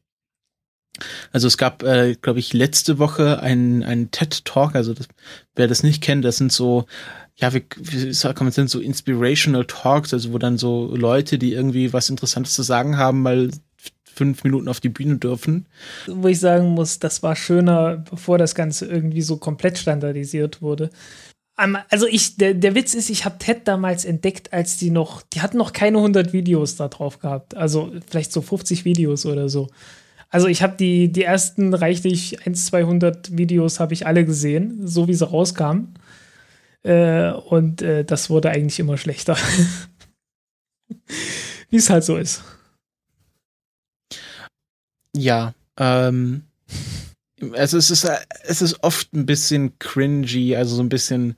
Also 1.30 1.48
es 1.48 1.58
gab, 1.58 1.82
äh, 1.82 2.14
glaube 2.14 2.38
ich, 2.38 2.54
letzte 2.54 2.98
Woche 2.98 3.42
einen, 3.42 3.82
einen 3.82 4.10
TED-Talk, 4.10 4.74
also 4.74 4.94
das, 4.94 5.06
wer 5.54 5.68
das 5.68 5.82
nicht 5.82 6.02
kennt, 6.02 6.24
das 6.24 6.38
sind 6.38 6.50
so, 6.50 6.86
ja, 7.38 7.54
wie, 7.54 7.64
wie 7.76 8.12
sagt 8.12 8.40
man, 8.40 8.50
so 8.50 8.80
Inspirational 8.80 9.64
Talks, 9.64 10.12
also 10.12 10.32
wo 10.32 10.38
dann 10.38 10.58
so 10.58 10.94
Leute, 10.94 11.38
die 11.38 11.52
irgendwie 11.52 11.92
was 11.92 12.10
Interessantes 12.10 12.54
zu 12.54 12.62
sagen 12.62 12.96
haben, 12.96 13.22
mal 13.22 13.50
fünf 14.04 14.42
Minuten 14.42 14.68
auf 14.68 14.80
die 14.80 14.88
Bühne 14.88 15.18
dürfen. 15.18 15.66
Wo 16.08 16.26
ich 16.26 16.40
sagen 16.40 16.70
muss, 16.70 16.98
das 16.98 17.22
war 17.22 17.36
schöner, 17.36 17.98
bevor 18.10 18.38
das 18.38 18.56
Ganze 18.56 18.86
irgendwie 18.86 19.22
so 19.22 19.36
komplett 19.36 19.78
standardisiert 19.78 20.60
wurde. 20.60 20.90
Also 21.54 22.06
ich, 22.06 22.36
der, 22.36 22.54
der 22.54 22.74
Witz 22.74 22.94
ist, 22.94 23.10
ich 23.10 23.24
habe 23.24 23.38
TED 23.38 23.66
damals 23.66 24.04
entdeckt, 24.04 24.52
als 24.52 24.76
die 24.76 24.90
noch, 24.90 25.22
die 25.22 25.40
hatten 25.40 25.58
noch 25.58 25.72
keine 25.72 25.98
100 25.98 26.32
Videos 26.32 26.76
da 26.76 26.88
drauf 26.88 27.20
gehabt. 27.20 27.56
Also 27.56 27.92
vielleicht 28.08 28.32
so 28.32 28.42
50 28.42 28.84
Videos 28.84 29.26
oder 29.26 29.48
so. 29.48 29.68
Also 30.30 30.46
ich 30.46 30.62
habe 30.62 30.76
die, 30.76 31.10
die 31.10 31.22
ersten 31.22 31.74
reichlich 31.74 32.46
1, 32.46 32.66
200 32.66 33.36
Videos 33.36 33.80
habe 33.80 33.94
ich 33.94 34.06
alle 34.06 34.24
gesehen, 34.24 34.86
so 34.86 35.08
wie 35.08 35.14
sie 35.14 35.26
rauskamen. 35.26 35.97
Äh, 36.82 37.30
und 37.32 37.82
äh, 37.82 38.04
das 38.04 38.30
wurde 38.30 38.50
eigentlich 38.50 38.78
immer 38.78 38.96
schlechter. 38.96 39.36
wie 41.70 41.76
es 41.76 41.90
halt 41.90 42.04
so 42.04 42.16
ist. 42.16 42.42
Ja, 45.14 45.54
ähm, 45.76 46.42
also 47.52 47.78
es 47.78 47.90
ist, 47.90 48.08
es 48.44 48.62
ist 48.62 48.82
oft 48.82 49.12
ein 49.12 49.26
bisschen 49.26 49.78
cringy, 49.78 50.56
also 50.56 50.76
so 50.76 50.82
ein 50.82 50.88
bisschen 50.88 51.36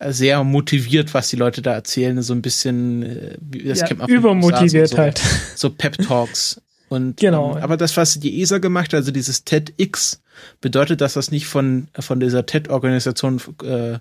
sehr 0.00 0.44
motiviert, 0.44 1.12
was 1.14 1.28
die 1.28 1.36
Leute 1.36 1.60
da 1.60 1.72
erzählen, 1.74 2.22
so 2.22 2.32
ein 2.32 2.42
bisschen, 2.42 3.02
äh, 3.02 3.36
das 3.64 3.80
ja, 3.80 3.86
kennt 3.86 4.00
man 4.00 4.08
übermotiviert 4.08 4.90
so, 4.90 4.98
halt. 4.98 5.20
So 5.56 5.70
Pep 5.70 5.98
Talks. 5.98 6.60
Und, 6.88 7.18
genau. 7.18 7.56
Ähm, 7.56 7.62
aber 7.62 7.76
das, 7.76 7.96
was 7.96 8.18
die 8.18 8.40
ESA 8.40 8.58
gemacht 8.58 8.92
hat, 8.92 8.98
also 8.98 9.10
dieses 9.10 9.44
TEDx, 9.44 10.22
bedeutet, 10.60 11.00
dass 11.00 11.14
das 11.14 11.32
nicht 11.32 11.46
von, 11.46 11.88
von 11.98 12.20
dieser 12.20 12.46
TED-Organisation 12.46 13.40
äh, 13.64 13.98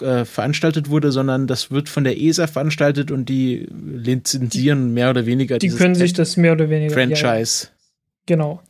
äh, 0.00 0.24
veranstaltet 0.24 0.88
wurde, 0.88 1.12
sondern 1.12 1.46
das 1.46 1.70
wird 1.70 1.88
von 1.88 2.04
der 2.04 2.20
ESA 2.20 2.46
veranstaltet 2.46 3.10
und 3.10 3.28
die 3.28 3.68
lizenzieren 3.70 4.94
mehr 4.94 5.10
oder 5.10 5.26
weniger 5.26 5.58
Die 5.58 5.68
können 5.68 5.94
sich 5.94 6.12
das 6.12 6.36
mehr 6.36 6.52
oder 6.52 6.70
weniger 6.70 6.94
Franchise. 6.94 7.66
Ja, 7.66 7.70
ja. 7.70 7.76
Genau. 8.26 8.62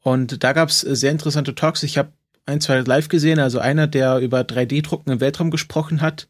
Und 0.00 0.42
da 0.42 0.52
gab 0.52 0.68
es 0.68 0.80
sehr 0.80 1.10
interessante 1.10 1.54
Talks. 1.54 1.82
Ich 1.82 1.96
habe 1.98 2.12
ein, 2.46 2.60
zwei 2.60 2.80
live 2.80 3.08
gesehen, 3.08 3.38
also 3.38 3.58
einer, 3.58 3.86
der 3.86 4.18
über 4.18 4.40
3D-Drucken 4.40 5.10
im 5.10 5.20
Weltraum 5.20 5.50
gesprochen 5.50 6.00
hat, 6.02 6.28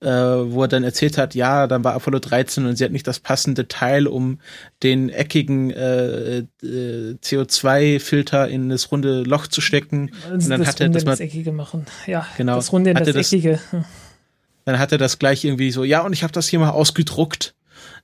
äh, 0.00 0.08
wo 0.08 0.62
er 0.62 0.68
dann 0.68 0.84
erzählt 0.84 1.16
hat, 1.16 1.34
ja, 1.34 1.66
dann 1.66 1.84
war 1.84 1.94
Apollo 1.94 2.18
13 2.18 2.66
und 2.66 2.76
sie 2.76 2.84
hat 2.84 2.92
nicht 2.92 3.06
das 3.06 3.18
passende 3.20 3.66
Teil, 3.66 4.06
um 4.06 4.40
den 4.82 5.08
eckigen 5.08 5.70
äh, 5.70 6.38
äh, 6.38 6.44
CO2-Filter 7.22 8.48
in 8.48 8.68
das 8.68 8.92
runde 8.92 9.22
Loch 9.22 9.46
zu 9.46 9.60
stecken. 9.60 10.10
Also 10.24 10.34
und 10.34 10.50
dann 10.50 10.60
das 10.60 10.68
hat 10.68 10.80
er 10.80 10.88
das, 10.90 11.04
das 11.04 11.20
Eckige 11.20 11.52
machen. 11.52 11.86
Ja, 12.06 12.26
genau, 12.36 12.56
das 12.56 12.72
runde 12.72 12.90
in 12.90 12.96
das, 12.96 13.08
das 13.08 13.32
Eckige. 13.32 13.58
Dann 14.66 14.78
hat 14.78 14.92
er 14.92 14.98
das 14.98 15.18
gleich 15.18 15.44
irgendwie 15.44 15.70
so, 15.70 15.84
ja, 15.84 16.00
und 16.00 16.12
ich 16.12 16.22
habe 16.22 16.32
das 16.32 16.48
hier 16.48 16.58
mal 16.58 16.70
ausgedruckt. 16.70 17.54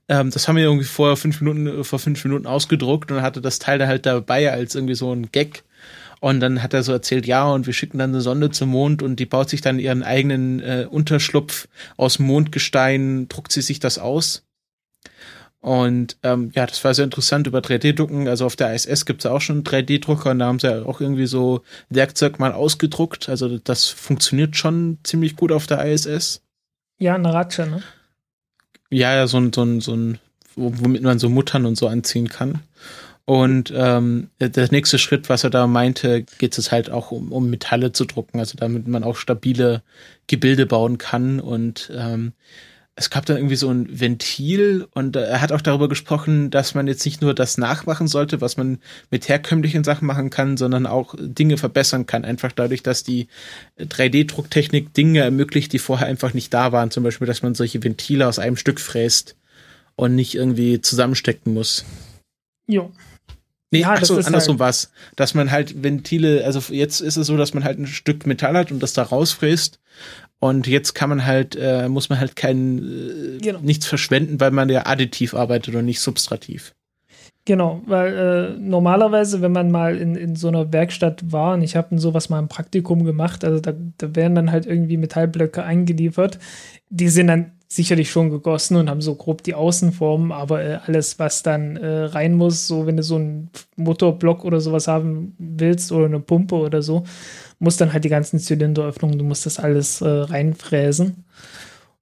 Ähm, 0.08 0.30
das 0.30 0.48
haben 0.48 0.56
wir 0.56 0.64
irgendwie 0.64 0.84
vor 0.84 1.16
fünf 1.16 1.40
Minuten, 1.40 1.84
vor 1.84 1.98
fünf 1.98 2.24
Minuten 2.24 2.46
ausgedruckt 2.46 3.10
und 3.12 3.22
hatte 3.22 3.40
das 3.40 3.58
Teil 3.58 3.78
da 3.78 3.86
halt 3.86 4.06
dabei 4.06 4.50
als 4.50 4.74
irgendwie 4.74 4.94
so 4.94 5.12
ein 5.12 5.30
Gag. 5.30 5.62
Und 6.20 6.40
dann 6.40 6.62
hat 6.62 6.74
er 6.74 6.82
so 6.82 6.92
erzählt, 6.92 7.26
ja, 7.26 7.50
und 7.50 7.66
wir 7.66 7.72
schicken 7.72 7.98
dann 7.98 8.10
eine 8.10 8.20
Sonde 8.20 8.50
zum 8.50 8.70
Mond 8.70 9.02
und 9.02 9.16
die 9.16 9.26
baut 9.26 9.48
sich 9.48 9.62
dann 9.62 9.78
ihren 9.78 10.02
eigenen 10.02 10.60
äh, 10.60 10.86
Unterschlupf 10.88 11.66
aus 11.96 12.18
Mondgestein, 12.18 13.28
druckt 13.28 13.52
sie 13.52 13.62
sich 13.62 13.80
das 13.80 13.98
aus. 13.98 14.44
Und 15.60 16.16
ähm, 16.22 16.50
ja, 16.54 16.66
das 16.66 16.82
war 16.84 16.94
sehr 16.94 17.04
interessant 17.04 17.46
über 17.46 17.58
3D-Drucken. 17.58 18.28
Also 18.28 18.46
auf 18.46 18.56
der 18.56 18.74
ISS 18.74 19.04
gibt 19.04 19.24
es 19.24 19.30
auch 19.30 19.40
schon 19.40 19.62
3D-Drucker 19.62 20.30
und 20.30 20.38
da 20.38 20.46
haben 20.46 20.58
sie 20.58 20.68
ja 20.68 20.82
auch 20.84 21.00
irgendwie 21.00 21.26
so 21.26 21.62
Werkzeug 21.90 22.38
mal 22.38 22.52
ausgedruckt. 22.52 23.28
Also 23.28 23.58
das 23.58 23.86
funktioniert 23.88 24.56
schon 24.56 24.98
ziemlich 25.02 25.36
gut 25.36 25.52
auf 25.52 25.66
der 25.66 25.84
ISS. 25.84 26.42
Ja, 26.98 27.14
eine 27.14 27.32
Ratsche, 27.32 27.66
ne? 27.66 27.82
Ja, 28.90 29.14
ja, 29.14 29.26
so 29.26 29.38
ein, 29.38 29.52
so 29.52 29.62
ein, 29.62 29.80
so 29.80 29.94
ein, 29.94 30.18
womit 30.56 31.02
man 31.02 31.18
so 31.18 31.28
Muttern 31.28 31.66
und 31.66 31.76
so 31.76 31.88
anziehen 31.88 32.28
kann. 32.28 32.60
Und 33.30 33.72
ähm, 33.76 34.28
der 34.40 34.72
nächste 34.72 34.98
Schritt, 34.98 35.28
was 35.28 35.44
er 35.44 35.50
da 35.50 35.68
meinte, 35.68 36.24
geht 36.38 36.58
es 36.58 36.72
halt 36.72 36.90
auch 36.90 37.12
um, 37.12 37.30
um 37.30 37.48
Metalle 37.48 37.92
zu 37.92 38.04
drucken, 38.04 38.40
also 38.40 38.58
damit 38.58 38.88
man 38.88 39.04
auch 39.04 39.14
stabile 39.14 39.84
Gebilde 40.26 40.66
bauen 40.66 40.98
kann. 40.98 41.38
Und 41.38 41.92
ähm, 41.94 42.32
es 42.96 43.08
gab 43.08 43.26
dann 43.26 43.36
irgendwie 43.36 43.54
so 43.54 43.70
ein 43.70 44.00
Ventil 44.00 44.88
und 44.94 45.14
äh, 45.14 45.20
er 45.20 45.40
hat 45.40 45.52
auch 45.52 45.60
darüber 45.60 45.88
gesprochen, 45.88 46.50
dass 46.50 46.74
man 46.74 46.88
jetzt 46.88 47.04
nicht 47.04 47.22
nur 47.22 47.32
das 47.32 47.56
nachmachen 47.56 48.08
sollte, 48.08 48.40
was 48.40 48.56
man 48.56 48.80
mit 49.12 49.28
herkömmlichen 49.28 49.84
Sachen 49.84 50.06
machen 50.06 50.30
kann, 50.30 50.56
sondern 50.56 50.86
auch 50.86 51.14
Dinge 51.16 51.56
verbessern 51.56 52.06
kann. 52.06 52.24
Einfach 52.24 52.50
dadurch, 52.50 52.82
dass 52.82 53.04
die 53.04 53.28
3D-Drucktechnik 53.78 54.92
Dinge 54.92 55.20
ermöglicht, 55.20 55.72
die 55.72 55.78
vorher 55.78 56.08
einfach 56.08 56.34
nicht 56.34 56.52
da 56.52 56.72
waren. 56.72 56.90
Zum 56.90 57.04
Beispiel, 57.04 57.28
dass 57.28 57.44
man 57.44 57.54
solche 57.54 57.84
Ventile 57.84 58.26
aus 58.26 58.40
einem 58.40 58.56
Stück 58.56 58.80
fräst 58.80 59.36
und 59.94 60.16
nicht 60.16 60.34
irgendwie 60.34 60.80
zusammenstecken 60.80 61.54
muss. 61.54 61.84
Jo. 62.66 62.90
Nee, 63.70 63.80
ja, 63.80 63.92
achso, 63.92 64.16
andersrum 64.16 64.54
halt 64.54 64.60
was. 64.60 64.92
Dass 65.16 65.34
man 65.34 65.50
halt 65.50 65.82
Ventile, 65.82 66.44
also 66.44 66.60
jetzt 66.72 67.00
ist 67.00 67.16
es 67.16 67.26
so, 67.26 67.36
dass 67.36 67.54
man 67.54 67.64
halt 67.64 67.78
ein 67.78 67.86
Stück 67.86 68.26
Metall 68.26 68.56
hat 68.56 68.72
und 68.72 68.82
das 68.82 68.92
da 68.92 69.02
rausfräst. 69.02 69.78
Und 70.40 70.66
jetzt 70.66 70.94
kann 70.94 71.10
man 71.10 71.26
halt, 71.26 71.54
äh, 71.54 71.88
muss 71.88 72.08
man 72.08 72.18
halt 72.18 72.34
kein, 72.34 72.78
äh, 72.78 73.38
genau. 73.38 73.60
nichts 73.60 73.86
verschwenden, 73.86 74.40
weil 74.40 74.50
man 74.50 74.68
ja 74.70 74.86
additiv 74.86 75.34
arbeitet 75.34 75.74
und 75.74 75.84
nicht 75.84 76.00
substrativ. 76.00 76.74
Genau, 77.44 77.82
weil 77.86 78.14
äh, 78.56 78.58
normalerweise, 78.58 79.40
wenn 79.40 79.52
man 79.52 79.70
mal 79.70 79.96
in, 79.96 80.14
in 80.14 80.36
so 80.36 80.48
einer 80.48 80.72
Werkstatt 80.72 81.32
war, 81.32 81.54
und 81.54 81.62
ich 81.62 81.74
habe 81.74 81.98
sowas 81.98 82.28
mal 82.28 82.38
im 82.38 82.48
Praktikum 82.48 83.04
gemacht, 83.04 83.44
also 83.44 83.60
da, 83.60 83.72
da 83.98 84.14
werden 84.14 84.34
dann 84.34 84.52
halt 84.52 84.66
irgendwie 84.66 84.96
Metallblöcke 84.96 85.62
eingeliefert, 85.62 86.38
die 86.90 87.08
sind 87.08 87.28
dann 87.28 87.52
sicherlich 87.72 88.10
schon 88.10 88.30
gegossen 88.30 88.76
und 88.76 88.90
haben 88.90 89.00
so 89.00 89.14
grob 89.14 89.44
die 89.44 89.54
Außenform, 89.54 90.32
aber 90.32 90.62
äh, 90.62 90.78
alles, 90.86 91.20
was 91.20 91.44
dann 91.44 91.76
äh, 91.76 92.04
rein 92.04 92.34
muss, 92.34 92.66
so 92.66 92.84
wenn 92.86 92.96
du 92.96 93.04
so 93.04 93.14
einen 93.14 93.50
Motorblock 93.76 94.44
oder 94.44 94.60
sowas 94.60 94.88
haben 94.88 95.36
willst 95.38 95.92
oder 95.92 96.06
eine 96.06 96.18
Pumpe 96.18 96.56
oder 96.56 96.82
so, 96.82 97.04
muss 97.60 97.76
dann 97.76 97.92
halt 97.92 98.04
die 98.04 98.08
ganzen 98.08 98.40
Zylinderöffnungen, 98.40 99.18
du 99.18 99.24
musst 99.24 99.46
das 99.46 99.60
alles 99.60 100.00
äh, 100.00 100.08
reinfräsen. 100.08 101.24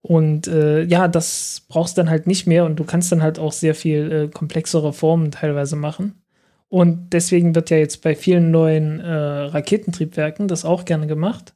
Und 0.01 0.47
äh, 0.49 0.85
ja, 0.85 1.07
das 1.07 1.67
brauchst 1.69 1.99
du 1.99 2.03
dann 2.03 2.11
halt 2.11 2.27
nicht 2.27 2.47
mehr 2.47 2.65
und 2.65 2.77
du 2.77 2.85
kannst 2.85 3.13
dann 3.13 3.23
halt 3.23 3.39
auch 3.39 3.53
sehr 3.53 3.75
viel 3.75 4.13
äh, 4.13 4.29
komplexere 4.29 4.95
Formen 4.95 5.33
teilweise 5.33 5.77
machen. 5.77 6.23
Und 6.71 7.13
deswegen 7.13 7.55
wird 7.55 7.71
ja 7.71 7.77
jetzt 7.79 8.03
bei 8.03 8.15
vielen 8.15 8.51
neuen 8.51 9.01
äh, 9.01 9.13
Raketentriebwerken 9.13 10.49
das 10.49 10.65
auch 10.65 10.85
gerne 10.87 11.07
gemacht. 11.07 11.55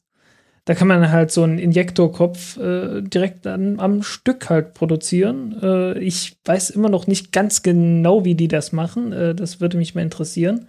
Da 0.64 0.74
kann 0.74 0.86
man 0.86 1.10
halt 1.10 1.32
so 1.32 1.42
einen 1.42 1.58
Injektorkopf 1.58 2.56
äh, 2.56 3.02
direkt 3.02 3.46
an, 3.48 3.80
am 3.80 4.02
Stück 4.02 4.48
halt 4.48 4.74
produzieren. 4.74 5.58
Äh, 5.60 5.98
ich 5.98 6.36
weiß 6.44 6.70
immer 6.70 6.88
noch 6.88 7.08
nicht 7.08 7.32
ganz 7.32 7.62
genau, 7.62 8.24
wie 8.24 8.36
die 8.36 8.46
das 8.46 8.70
machen. 8.70 9.12
Äh, 9.12 9.34
das 9.34 9.60
würde 9.60 9.76
mich 9.76 9.96
mal 9.96 10.02
interessieren. 10.02 10.68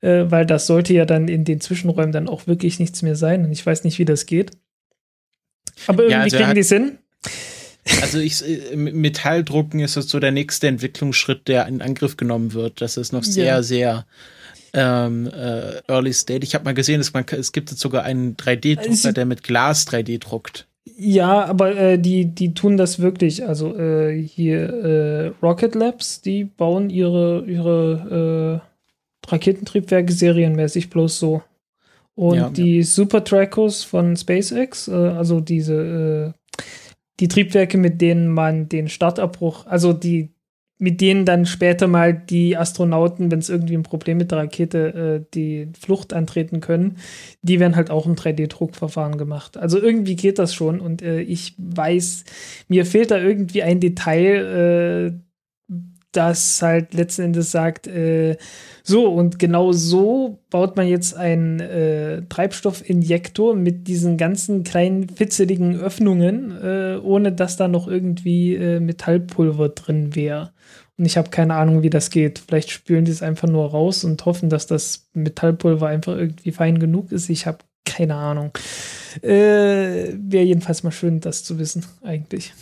Äh, 0.00 0.24
weil 0.30 0.44
das 0.44 0.66
sollte 0.66 0.92
ja 0.92 1.04
dann 1.04 1.28
in 1.28 1.44
den 1.44 1.60
Zwischenräumen 1.60 2.10
dann 2.10 2.28
auch 2.28 2.48
wirklich 2.48 2.80
nichts 2.80 3.02
mehr 3.02 3.14
sein. 3.14 3.44
Und 3.44 3.52
ich 3.52 3.64
weiß 3.64 3.84
nicht, 3.84 4.00
wie 4.00 4.04
das 4.04 4.26
geht. 4.26 4.50
Aber 5.86 6.02
irgendwie 6.02 6.12
ja, 6.12 6.20
also 6.22 6.36
kriegen 6.38 6.54
die 6.54 6.62
Sinn. 6.64 6.98
Also 8.00 8.18
ich, 8.18 8.44
äh, 8.44 8.76
Metalldrucken 8.76 9.78
ist 9.78 9.94
so 9.94 10.20
der 10.20 10.32
nächste 10.32 10.66
Entwicklungsschritt, 10.66 11.46
der 11.46 11.66
in 11.68 11.80
Angriff 11.80 12.16
genommen 12.16 12.54
wird. 12.54 12.80
Das 12.80 12.96
ist 12.96 13.12
noch 13.12 13.24
sehr, 13.24 13.44
ja. 13.44 13.62
sehr 13.62 14.06
ähm, 14.72 15.26
äh, 15.26 15.80
Early 15.88 16.12
State. 16.12 16.44
Ich 16.44 16.54
habe 16.54 16.64
mal 16.64 16.74
gesehen, 16.74 16.98
dass 16.98 17.12
man, 17.12 17.24
es 17.30 17.52
gibt 17.52 17.70
jetzt 17.70 17.80
sogar 17.80 18.04
einen 18.04 18.36
3D-Drucker, 18.36 19.12
der 19.12 19.26
mit 19.26 19.42
Glas 19.42 19.86
3D 19.86 20.18
druckt. 20.18 20.66
Ja, 20.96 21.44
aber 21.44 21.76
äh, 21.76 21.98
die, 21.98 22.26
die 22.26 22.54
tun 22.54 22.76
das 22.76 22.98
wirklich. 22.98 23.46
Also 23.46 23.76
äh, 23.76 24.20
hier 24.20 24.68
äh, 24.68 25.26
Rocket 25.42 25.74
Labs, 25.74 26.20
die 26.20 26.44
bauen 26.44 26.90
ihre, 26.90 27.44
ihre 27.46 28.62
äh, 29.24 29.30
Raketentriebwerke 29.30 30.12
serienmäßig 30.12 30.90
bloß 30.90 31.18
so. 31.18 31.42
Und 32.14 32.36
ja, 32.36 32.50
die 32.50 32.78
ja. 32.78 32.84
Super 32.84 33.24
Tracos 33.24 33.84
von 33.84 34.16
SpaceX, 34.16 34.88
äh, 34.88 34.92
also 34.92 35.40
diese 35.40 36.34
die 37.20 37.28
Triebwerke, 37.28 37.78
mit 37.78 38.00
denen 38.00 38.28
man 38.28 38.68
den 38.68 38.88
Startabbruch, 38.88 39.66
also 39.66 39.92
die 39.92 40.31
mit 40.82 41.00
denen 41.00 41.24
dann 41.24 41.46
später 41.46 41.86
mal 41.86 42.12
die 42.12 42.56
Astronauten, 42.56 43.30
wenn 43.30 43.38
es 43.38 43.48
irgendwie 43.48 43.76
ein 43.76 43.84
Problem 43.84 44.18
mit 44.18 44.32
der 44.32 44.38
Rakete, 44.38 45.22
äh, 45.22 45.24
die 45.32 45.68
Flucht 45.80 46.12
antreten 46.12 46.58
können, 46.58 46.96
die 47.40 47.60
werden 47.60 47.76
halt 47.76 47.88
auch 47.88 48.04
im 48.04 48.16
3D-Druckverfahren 48.16 49.16
gemacht. 49.16 49.56
Also 49.56 49.80
irgendwie 49.80 50.16
geht 50.16 50.40
das 50.40 50.52
schon 50.52 50.80
und 50.80 51.00
äh, 51.00 51.20
ich 51.20 51.54
weiß, 51.56 52.24
mir 52.66 52.84
fehlt 52.84 53.12
da 53.12 53.18
irgendwie 53.18 53.62
ein 53.62 53.78
Detail, 53.78 55.12
äh, 55.14 55.31
das 56.12 56.60
halt 56.62 56.94
letzten 56.94 57.22
Endes 57.22 57.50
sagt, 57.50 57.86
äh, 57.86 58.36
so 58.82 59.06
und 59.08 59.38
genau 59.38 59.72
so 59.72 60.38
baut 60.50 60.76
man 60.76 60.86
jetzt 60.86 61.16
einen 61.16 61.60
äh, 61.60 62.22
Treibstoffinjektor 62.28 63.54
mit 63.54 63.88
diesen 63.88 64.16
ganzen 64.16 64.64
kleinen 64.64 65.08
fitzeligen 65.08 65.80
Öffnungen, 65.80 66.52
äh, 66.62 66.98
ohne 67.02 67.32
dass 67.32 67.56
da 67.56 67.68
noch 67.68 67.88
irgendwie 67.88 68.54
äh, 68.54 68.80
Metallpulver 68.80 69.70
drin 69.70 70.14
wäre. 70.14 70.52
Und 70.98 71.06
ich 71.06 71.16
habe 71.16 71.30
keine 71.30 71.54
Ahnung, 71.54 71.82
wie 71.82 71.90
das 71.90 72.10
geht. 72.10 72.38
Vielleicht 72.38 72.70
spülen 72.70 73.04
die 73.04 73.10
es 73.10 73.22
einfach 73.22 73.48
nur 73.48 73.70
raus 73.70 74.04
und 74.04 74.24
hoffen, 74.26 74.50
dass 74.50 74.66
das 74.66 75.08
Metallpulver 75.14 75.86
einfach 75.86 76.16
irgendwie 76.16 76.52
fein 76.52 76.78
genug 76.78 77.12
ist. 77.12 77.30
Ich 77.30 77.46
habe 77.46 77.58
keine 77.84 78.14
Ahnung. 78.14 78.52
Äh, 79.22 80.12
Wäre 80.14 80.44
jedenfalls 80.44 80.82
mal 80.82 80.92
schön, 80.92 81.20
das 81.20 81.44
zu 81.44 81.58
wissen, 81.58 81.84
eigentlich. 82.02 82.52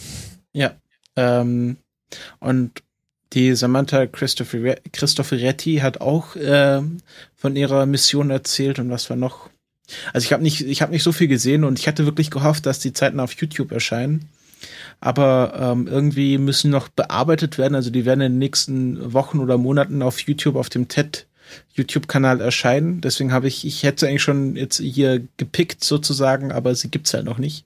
Ja. 0.52 0.72
Ähm, 1.16 1.76
und 2.38 2.82
die 3.32 3.54
Samantha 3.54 4.06
Cristoforetti 4.06 5.76
hat 5.76 6.00
auch 6.00 6.34
äh, 6.36 6.82
von 7.36 7.56
ihrer 7.56 7.86
Mission 7.86 8.30
erzählt 8.30 8.78
und 8.78 8.90
was 8.90 9.08
war 9.08 9.16
noch. 9.16 9.50
Also 10.12 10.24
ich 10.24 10.32
habe 10.32 10.42
nicht, 10.42 10.60
ich 10.62 10.82
habe 10.82 10.92
nicht 10.92 11.02
so 11.02 11.12
viel 11.12 11.28
gesehen 11.28 11.64
und 11.64 11.78
ich 11.78 11.88
hatte 11.88 12.06
wirklich 12.06 12.30
gehofft, 12.30 12.66
dass 12.66 12.80
die 12.80 12.92
Zeiten 12.92 13.20
auf 13.20 13.32
YouTube 13.32 13.72
erscheinen. 13.72 14.28
Aber 15.00 15.54
ähm, 15.58 15.86
irgendwie 15.86 16.38
müssen 16.38 16.70
noch 16.70 16.88
bearbeitet 16.88 17.56
werden. 17.56 17.74
Also 17.74 17.90
die 17.90 18.04
werden 18.04 18.20
in 18.20 18.32
den 18.32 18.38
nächsten 18.38 19.12
Wochen 19.12 19.38
oder 19.38 19.56
Monaten 19.58 20.02
auf 20.02 20.20
YouTube, 20.20 20.56
auf 20.56 20.68
dem 20.68 20.88
TED 20.88 21.26
YouTube-Kanal 21.72 22.40
erscheinen. 22.40 23.00
Deswegen 23.00 23.32
habe 23.32 23.48
ich, 23.48 23.66
ich 23.66 23.82
hätte 23.82 24.06
eigentlich 24.06 24.22
schon 24.22 24.56
jetzt 24.56 24.78
hier 24.78 25.26
gepickt 25.36 25.82
sozusagen, 25.82 26.52
aber 26.52 26.74
sie 26.74 26.90
gibt's 26.90 27.14
halt 27.14 27.24
noch 27.24 27.38
nicht. 27.38 27.64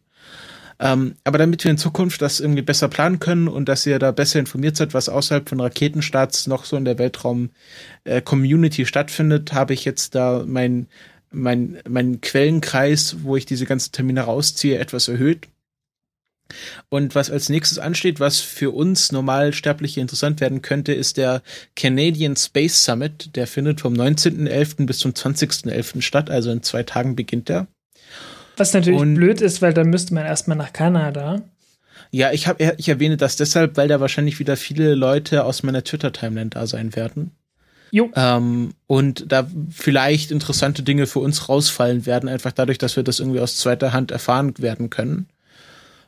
Ähm, 0.81 1.15
aber 1.25 1.39
damit 1.39 1.65
wir 1.65 1.71
in 1.71 1.79
Zukunft 1.79 2.21
das 2.23 2.41
irgendwie 2.41 2.63
besser 2.63 2.89
planen 2.89 3.21
können 3.21 3.49
und 3.49 3.69
dass 3.69 3.87
ihr 3.87 3.99
da 3.99 4.11
besser 4.11 4.41
informiert 4.41 4.77
seid, 4.77 4.95
was 4.95 5.09
außerhalb 5.09 5.49
von 5.49 5.61
Raketenstarts 5.61 6.47
noch 6.47 6.65
so 6.65 6.77
in 6.77 6.85
der 6.85 6.99
Weltraum-Community 6.99 8.83
äh, 8.83 8.87
stattfindet, 8.87 9.53
habe 9.53 9.75
ich 9.75 9.85
jetzt 9.85 10.15
da 10.15 10.45
mein, 10.47 10.89
mein, 11.31 11.79
mein 11.89 12.21
Quellenkreis, 12.21 13.17
wo 13.23 13.37
ich 13.37 13.47
diese 13.47 13.67
ganzen 13.67 13.93
Termine 13.93 14.23
rausziehe, 14.23 14.79
etwas 14.79 15.09
erhöht. 15.09 15.49
Und 16.89 17.15
was 17.15 17.31
als 17.31 17.49
nächstes 17.49 17.79
ansteht, 17.79 18.21
was 18.21 18.41
für 18.41 18.71
uns 18.71 19.13
Normalsterbliche 19.13 20.01
interessant 20.01 20.41
werden 20.41 20.63
könnte, 20.63 20.93
ist 20.93 21.17
der 21.17 21.43
Canadian 21.75 22.37
Space 22.37 22.85
Summit. 22.85 23.35
Der 23.37 23.47
findet 23.47 23.81
vom 23.81 23.95
19.11. 23.95 24.87
bis 24.87 24.99
zum 24.99 25.13
20.11. 25.13 26.03
statt, 26.03 26.31
also 26.31 26.51
in 26.51 26.63
zwei 26.63 26.83
Tagen 26.83 27.17
beginnt 27.17 27.49
der. 27.49 27.67
Was 28.57 28.73
natürlich 28.73 29.01
und, 29.01 29.15
blöd 29.15 29.41
ist, 29.41 29.63
weil 29.63 29.75
dann 29.75 29.89
müsste 29.89 30.15
man 30.15 30.25
erstmal 30.25 30.57
nach 30.57 30.73
Kanada. 30.73 31.43
Ja, 32.11 32.33
ich, 32.33 32.47
hab, 32.47 32.61
ich 32.61 32.89
erwähne 32.89 33.17
das 33.17 33.37
deshalb, 33.37 33.77
weil 33.77 33.89
da 33.89 34.01
wahrscheinlich 34.01 34.39
wieder 34.39 34.57
viele 34.57 34.95
Leute 34.95 35.45
aus 35.45 35.63
meiner 35.63 35.83
Twitter-Timeline 35.83 36.51
da 36.51 36.67
sein 36.67 36.95
werden. 36.95 37.33
Jo. 37.91 38.11
Ähm, 38.17 38.75
und 38.87 39.31
da 39.31 39.47
vielleicht 39.71 40.31
interessante 40.31 40.83
Dinge 40.83 41.07
für 41.07 41.21
uns 41.21 41.49
rausfallen 41.49 42.07
werden, 42.07 42.29
einfach 42.29 42.53
dadurch, 42.53 42.79
dass 42.79 42.97
wir 42.97 43.03
das 43.03 43.21
irgendwie 43.21 43.41
aus 43.41 43.57
zweiter 43.57 43.93
Hand 43.93 44.11
erfahren 44.11 44.55
werden 44.59 44.91
können. 44.91 45.27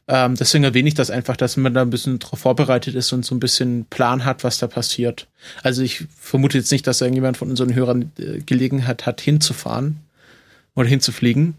Ähm, 0.08 0.36
deswegen 0.36 0.64
erwähne 0.64 0.88
ich 0.88 0.94
das 0.94 1.10
einfach, 1.10 1.36
dass 1.36 1.56
man 1.56 1.74
da 1.74 1.82
ein 1.82 1.90
bisschen 1.90 2.18
drauf 2.18 2.38
vorbereitet 2.38 2.94
ist 2.94 3.12
und 3.12 3.24
so 3.24 3.34
ein 3.34 3.40
bisschen 3.40 3.86
Plan 3.86 4.24
hat, 4.24 4.44
was 4.44 4.58
da 4.58 4.68
passiert. 4.68 5.26
Also 5.62 5.82
ich 5.82 6.06
vermute 6.18 6.58
jetzt 6.58 6.70
nicht, 6.70 6.86
dass 6.86 7.00
irgendjemand 7.00 7.36
von 7.36 7.50
unseren 7.50 7.74
Hörern 7.74 8.12
äh, 8.18 8.38
Gelegenheit 8.40 9.06
hat, 9.06 9.20
hinzufahren 9.20 9.98
oder 10.74 10.88
hinzufliegen. 10.88 11.54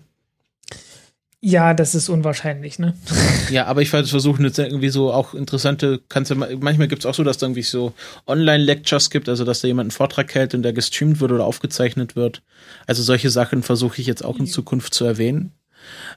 Ja, 1.39 1.75
das 1.75 1.93
ist 1.93 2.09
unwahrscheinlich, 2.09 2.79
ne? 2.79 2.95
Ja, 3.51 3.67
aber 3.67 3.81
ich 3.81 3.89
versuche 3.89 4.43
jetzt 4.43 4.59
irgendwie 4.59 4.89
so 4.89 5.13
auch 5.13 5.33
interessante, 5.33 6.01
kannst 6.09 6.31
du, 6.31 6.35
manchmal 6.35 6.89
gibt 6.89 7.03
es 7.03 7.05
auch 7.05 7.13
so, 7.13 7.23
dass 7.23 7.37
da 7.37 7.45
irgendwie 7.45 7.61
so 7.61 7.93
Online-Lectures 8.25 9.09
gibt, 9.09 9.29
also 9.29 9.45
dass 9.45 9.61
da 9.61 9.69
jemand 9.69 9.85
einen 9.85 9.91
Vortrag 9.91 10.35
hält 10.35 10.53
und 10.53 10.63
der 10.63 10.73
gestreamt 10.73 11.21
wird 11.21 11.31
oder 11.31 11.45
aufgezeichnet 11.45 12.17
wird. 12.17 12.41
Also 12.87 13.03
solche 13.03 13.29
Sachen 13.29 13.63
versuche 13.63 14.01
ich 14.01 14.07
jetzt 14.07 14.25
auch 14.25 14.39
in. 14.39 14.47
Zukunft 14.47 14.93
zu 14.93 15.05
erwähnen. 15.05 15.53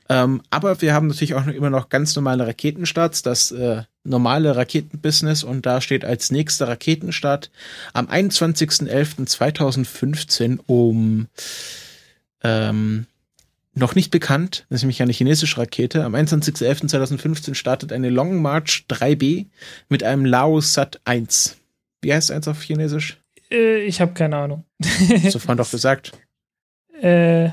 Ähm, 0.09 0.43
aber 0.51 0.83
wir 0.83 0.95
haben 0.95 1.09
natürlich 1.09 1.35
auch 1.35 1.47
immer 1.47 1.71
noch 1.71 1.89
ganz 1.89 2.17
normale 2.17 2.45
Raketenstarts, 2.47 3.23
das 3.23 3.53
äh, 3.53 3.85
normale 4.03 4.57
Raketenbusiness 4.57 5.45
und 5.45 5.65
da 5.67 5.81
steht 5.81 6.05
als 6.05 6.33
nächster 6.33 6.67
Raketenstart 6.69 7.51
am 7.93 8.07
21.11.2015 8.07 10.59
um 10.67 11.29
ähm, 12.43 13.07
noch 13.81 13.97
nicht 13.97 14.11
bekannt, 14.11 14.67
das 14.69 14.77
ist 14.77 14.83
nämlich 14.83 15.03
eine 15.03 15.13
chinesische 15.13 15.59
Rakete. 15.59 16.05
Am 16.05 16.15
21.11.2015 16.15 17.55
startet 17.55 17.93
eine 17.93 18.11
Long 18.11 18.41
March 18.41 18.85
3B 18.89 19.47
mit 19.89 20.05
einem 20.05 20.25
Lao 20.25 20.61
Sat 20.61 21.01
1. 21.05 21.57
Wie 22.01 22.15
heißt 22.15 22.31
1 22.31 22.47
auf 22.47 22.63
Chinesisch? 22.63 23.19
Äh, 23.51 23.83
ich 23.83 24.01
habe 24.01 24.13
keine 24.13 24.37
Ahnung. 24.37 24.65
Hast 24.83 25.35
du 25.35 25.39
vorhin 25.41 25.57
doch 25.57 25.71
gesagt. 25.73 26.13
Äh, 27.01 27.51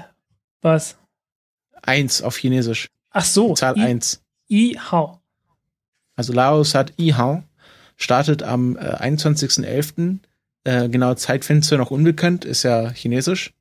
was? 0.61 0.97
1 1.81 2.21
auf 2.21 2.37
Chinesisch. 2.37 2.89
Ach 3.09 3.25
so. 3.25 3.55
Zahl 3.55 3.77
I 3.77 3.81
1. 3.81 4.21
I 4.49 4.77
Hao. 4.91 5.19
Also 6.15 6.33
Lao 6.33 6.63
Sat 6.63 6.93
I 6.99 7.13
Hao 7.13 7.43
startet 7.95 8.43
am 8.43 8.77
äh, 8.77 8.81
21.11. 8.81 10.19
Äh, 10.63 10.89
genau 10.89 11.13
Zeitfenster 11.15 11.77
noch 11.77 11.91
unbekannt, 11.91 12.45
ist 12.45 12.63
ja 12.63 12.89
chinesisch. 12.91 13.53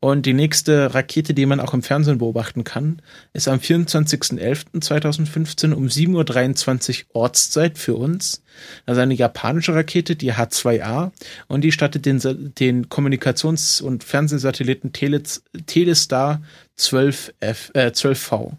Und 0.00 0.26
die 0.26 0.34
nächste 0.34 0.94
Rakete, 0.94 1.34
die 1.34 1.46
man 1.46 1.60
auch 1.60 1.74
im 1.74 1.82
Fernsehen 1.82 2.18
beobachten 2.18 2.64
kann, 2.64 3.02
ist 3.32 3.48
am 3.48 3.58
24.11.2015 3.58 5.72
um 5.72 5.86
7.23 5.86 7.04
Uhr 7.08 7.22
Ortszeit 7.22 7.78
für 7.78 7.96
uns. 7.96 8.42
Also 8.86 9.00
eine 9.00 9.14
japanische 9.14 9.74
Rakete, 9.74 10.16
die 10.16 10.32
H2A, 10.32 11.12
und 11.48 11.62
die 11.62 11.72
startet 11.72 12.06
den, 12.06 12.20
den 12.58 12.88
Kommunikations- 12.88 13.82
und 13.82 14.04
Fernsehsatelliten 14.04 14.92
Tele, 14.92 15.22
Telestar 15.66 16.42
12F, 16.78 17.74
äh, 17.74 17.90
12V. 17.90 18.52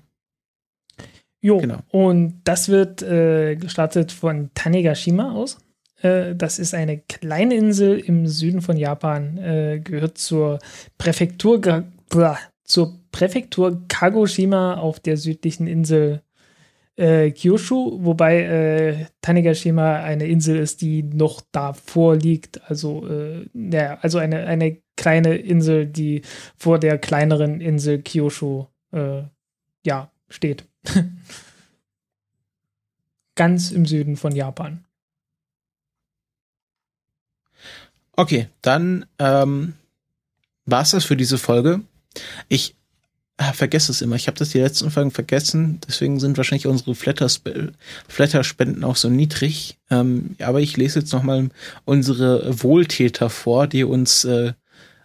Jo, 1.40 1.60
genau. 1.60 1.82
und 1.92 2.42
das 2.44 2.68
wird 2.68 3.04
äh, 3.04 3.56
gestartet 3.56 4.12
von 4.12 4.50
Tanegashima 4.56 5.34
aus. 5.34 5.60
Äh, 6.08 6.36
das 6.36 6.60
ist 6.60 6.74
eine 6.74 7.00
kleine 7.00 7.56
Insel 7.56 8.00
im 8.00 8.28
Süden 8.28 8.62
von 8.62 8.78
Japan, 8.78 9.38
äh, 9.38 9.80
gehört 9.84 10.18
zur 10.18 10.60
Präfektur, 10.98 11.86
zur 12.64 13.00
Präfektur 13.12 13.84
Kagoshima 13.88 14.76
auf 14.76 15.00
der 15.00 15.18
südlichen 15.18 15.68
Insel 15.68 16.22
äh, 16.96 17.32
Kyushu, 17.32 18.00
wobei 18.04 19.08
Tanegashima 19.22 19.98
eine 19.98 20.26
Insel 20.28 20.58
ist, 20.58 20.82
die 20.82 21.04
noch 21.04 21.42
davor 21.52 22.16
liegt. 22.16 22.62
Also, 22.70 23.08
ja, 23.54 24.00
also 24.02 24.18
eine, 24.18 24.46
eine 24.46 24.78
kleine 24.96 25.36
Insel, 25.36 25.86
die 25.86 26.24
vor 26.56 26.80
der 26.80 26.98
kleineren 26.98 27.62
Insel 27.62 28.02
Kyushu 28.02 28.66
ja, 29.86 30.12
steht. 30.30 30.66
Ganz 33.36 33.72
im 33.72 33.86
Süden 33.86 34.18
von 34.18 34.36
Japan. 34.36 34.87
Okay, 38.18 38.48
dann 38.64 39.06
ähm, 39.20 39.76
war 40.66 40.82
es 40.82 40.92
das 40.92 41.06
für 41.06 41.16
diese 41.16 41.38
Folge. 41.38 41.82
Ich 42.50 42.76
ah, 43.38 43.54
vergesse 43.54 43.92
es 43.92 44.02
immer. 44.02 44.16
Ich 44.16 44.26
habe 44.26 44.40
das 44.40 44.50
die 44.50 44.60
letzten 44.60 44.90
Folgen 44.90 45.12
vergessen. 45.12 45.80
Deswegen 45.88 46.20
sind 46.20 46.36
wahrscheinlich 46.36 46.66
unsere 46.66 46.96
Flatter-Spenden 46.96 48.84
auch 48.84 48.96
so 48.96 49.10
niedrig. 49.10 49.78
Ähm, 49.92 50.36
aber 50.40 50.62
ich 50.62 50.76
lese 50.78 51.00
jetzt 51.00 51.14
nochmal 51.14 51.50
unsere 51.86 52.64
Wohltäter 52.64 53.30
vor, 53.30 53.68
die 53.68 53.84
uns 53.84 54.26
äh, 54.26 54.54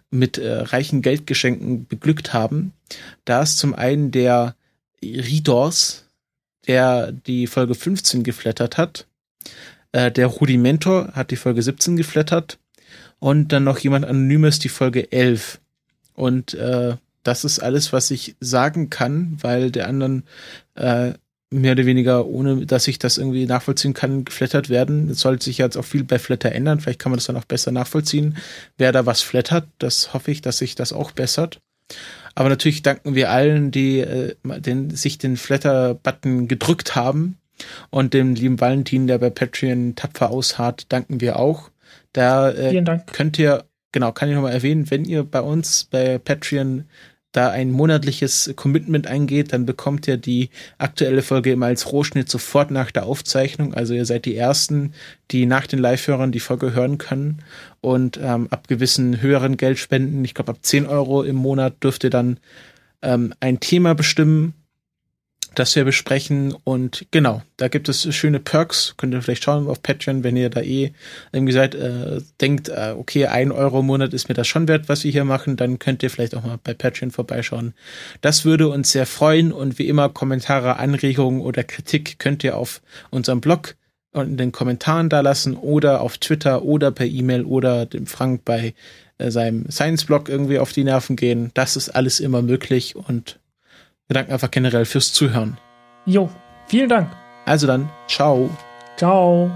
mit 0.09 0.39
äh, 0.39 0.61
reichen 0.61 1.03
Geldgeschenken 1.03 1.85
beglückt 1.85 2.33
haben. 2.33 2.73
Da 3.25 3.43
ist 3.43 3.59
zum 3.59 3.75
einen 3.75 4.09
der 4.09 4.55
Ridors, 5.03 6.05
der 6.65 7.11
die 7.11 7.45
Folge 7.45 7.75
15 7.75 8.23
geflattert 8.23 8.77
hat. 8.77 9.05
Äh, 9.91 10.11
der 10.11 10.25
Rudimentor 10.25 11.11
hat 11.13 11.29
die 11.29 11.35
Folge 11.35 11.61
17 11.61 11.95
geflattert 11.95 12.57
und 13.23 13.53
dann 13.53 13.63
noch 13.63 13.79
jemand 13.79 14.03
Anonymes 14.03 14.59
die 14.59 14.67
Folge 14.67 15.09
11. 15.13 15.61
Und 16.13 16.55
äh, 16.55 16.97
das 17.23 17.45
ist 17.45 17.59
alles, 17.59 17.93
was 17.93 18.11
ich 18.11 18.35
sagen 18.41 18.89
kann, 18.89 19.37
weil 19.39 19.71
der 19.71 19.87
anderen 19.87 20.23
äh, 20.75 21.13
mehr 21.49 21.71
oder 21.71 21.85
weniger, 21.85 22.25
ohne 22.25 22.65
dass 22.65 22.85
ich 22.89 22.99
das 22.99 23.17
irgendwie 23.17 23.45
nachvollziehen 23.45 23.93
kann, 23.93 24.25
geflattert 24.25 24.67
werden. 24.67 25.09
Es 25.09 25.21
sollte 25.21 25.45
sich 25.45 25.57
jetzt 25.57 25.77
auch 25.77 25.85
viel 25.85 26.03
bei 26.03 26.19
Flatter 26.19 26.51
ändern. 26.51 26.81
Vielleicht 26.81 26.99
kann 26.99 27.13
man 27.13 27.17
das 27.17 27.27
dann 27.27 27.37
auch 27.37 27.45
besser 27.45 27.71
nachvollziehen, 27.71 28.35
wer 28.77 28.91
da 28.91 29.05
was 29.05 29.21
flattert. 29.21 29.69
Das 29.79 30.13
hoffe 30.13 30.29
ich, 30.29 30.41
dass 30.41 30.57
sich 30.57 30.75
das 30.75 30.91
auch 30.91 31.11
bessert. 31.11 31.61
Aber 32.35 32.49
natürlich 32.49 32.81
danken 32.81 33.15
wir 33.15 33.31
allen, 33.31 33.71
die 33.71 33.99
äh, 33.99 34.35
den, 34.43 34.89
sich 34.89 35.17
den 35.17 35.37
Flatter-Button 35.37 36.49
gedrückt 36.49 36.97
haben. 36.97 37.37
Und 37.89 38.13
dem 38.13 38.35
lieben 38.35 38.59
Valentin, 38.59 39.07
der 39.07 39.19
bei 39.19 39.29
Patreon 39.29 39.95
tapfer 39.95 40.29
ausharrt, 40.29 40.87
danken 40.91 41.21
wir 41.21 41.39
auch. 41.39 41.69
Da 42.13 42.51
äh, 42.51 42.83
könnt 43.11 43.39
ihr, 43.39 43.65
genau, 43.91 44.11
kann 44.11 44.29
ich 44.29 44.35
nochmal 44.35 44.53
erwähnen, 44.53 44.89
wenn 44.89 45.05
ihr 45.05 45.23
bei 45.23 45.41
uns 45.41 45.85
bei 45.85 46.17
Patreon 46.19 46.85
da 47.33 47.49
ein 47.49 47.71
monatliches 47.71 48.53
Commitment 48.55 49.07
eingeht, 49.07 49.53
dann 49.53 49.65
bekommt 49.65 50.07
ihr 50.07 50.17
die 50.17 50.49
aktuelle 50.77 51.23
Folge 51.23 51.51
immer 51.51 51.65
als 51.65 51.91
Rohschnitt 51.91 52.29
sofort 52.29 52.69
nach 52.69 52.91
der 52.91 53.07
Aufzeichnung. 53.07 53.73
Also 53.73 53.95
ihr 53.95 54.05
seid 54.05 54.25
die 54.25 54.37
Ersten, 54.37 54.93
die 55.31 55.47
nach 55.47 55.65
den 55.65 55.79
Live-Hörern 55.79 56.31
die 56.31 56.39
Folge 56.39 56.75
hören 56.75 56.99
können. 56.99 57.39
Und 57.81 58.19
ähm, 58.21 58.47
ab 58.51 58.67
gewissen 58.67 59.19
höheren 59.19 59.57
Geldspenden, 59.57 60.23
ich 60.23 60.35
glaube 60.35 60.51
ab 60.51 60.59
10 60.61 60.85
Euro 60.85 61.23
im 61.23 61.35
Monat, 61.35 61.83
dürft 61.83 62.03
ihr 62.03 62.11
dann 62.11 62.39
ähm, 63.01 63.33
ein 63.39 63.59
Thema 63.59 63.95
bestimmen 63.95 64.53
das 65.55 65.75
wir 65.75 65.85
besprechen. 65.85 66.55
Und 66.63 67.05
genau, 67.11 67.41
da 67.57 67.67
gibt 67.67 67.89
es 67.89 68.13
schöne 68.15 68.39
Perks. 68.39 68.93
Könnt 68.97 69.13
ihr 69.13 69.21
vielleicht 69.21 69.43
schauen 69.43 69.67
auf 69.67 69.81
Patreon, 69.81 70.23
wenn 70.23 70.37
ihr 70.37 70.49
da 70.49 70.61
eh 70.61 70.93
irgendwie 71.31 71.53
seid, 71.53 71.75
äh, 71.75 72.21
denkt, 72.41 72.69
äh, 72.69 72.95
okay, 72.97 73.27
ein 73.27 73.51
Euro 73.51 73.79
im 73.79 73.87
Monat 73.87 74.13
ist 74.13 74.29
mir 74.29 74.35
das 74.35 74.47
schon 74.47 74.67
wert, 74.67 74.89
was 74.89 75.03
wir 75.03 75.11
hier 75.11 75.25
machen, 75.25 75.55
dann 75.57 75.79
könnt 75.79 76.03
ihr 76.03 76.09
vielleicht 76.09 76.35
auch 76.35 76.43
mal 76.43 76.59
bei 76.63 76.73
Patreon 76.73 77.11
vorbeischauen. 77.11 77.73
Das 78.21 78.45
würde 78.45 78.69
uns 78.69 78.91
sehr 78.91 79.05
freuen 79.05 79.51
und 79.51 79.79
wie 79.79 79.87
immer 79.87 80.09
Kommentare, 80.09 80.77
Anregungen 80.77 81.41
oder 81.41 81.63
Kritik 81.63 82.19
könnt 82.19 82.43
ihr 82.43 82.57
auf 82.57 82.81
unserem 83.09 83.41
Blog 83.41 83.75
und 84.13 84.27
in 84.27 84.37
den 84.37 84.51
Kommentaren 84.51 85.09
da 85.09 85.21
lassen 85.21 85.55
oder 85.55 86.01
auf 86.01 86.17
Twitter 86.17 86.63
oder 86.63 86.91
per 86.91 87.07
E-Mail 87.07 87.43
oder 87.43 87.85
dem 87.85 88.05
Frank 88.05 88.45
bei 88.45 88.73
äh, 89.17 89.31
seinem 89.31 89.69
Science-Blog 89.69 90.29
irgendwie 90.29 90.59
auf 90.59 90.71
die 90.71 90.83
Nerven 90.83 91.15
gehen. 91.15 91.51
Das 91.53 91.75
ist 91.75 91.89
alles 91.89 92.19
immer 92.19 92.41
möglich 92.41 92.95
und 92.95 93.39
wir 94.13 94.19
danken 94.19 94.31
einfach 94.33 94.51
generell 94.51 94.85
fürs 94.85 95.11
Zuhören. 95.13 95.57
Jo, 96.05 96.29
vielen 96.67 96.89
Dank. 96.89 97.09
Also 97.45 97.67
dann, 97.67 97.89
ciao. 98.07 98.49
Ciao. 98.95 99.49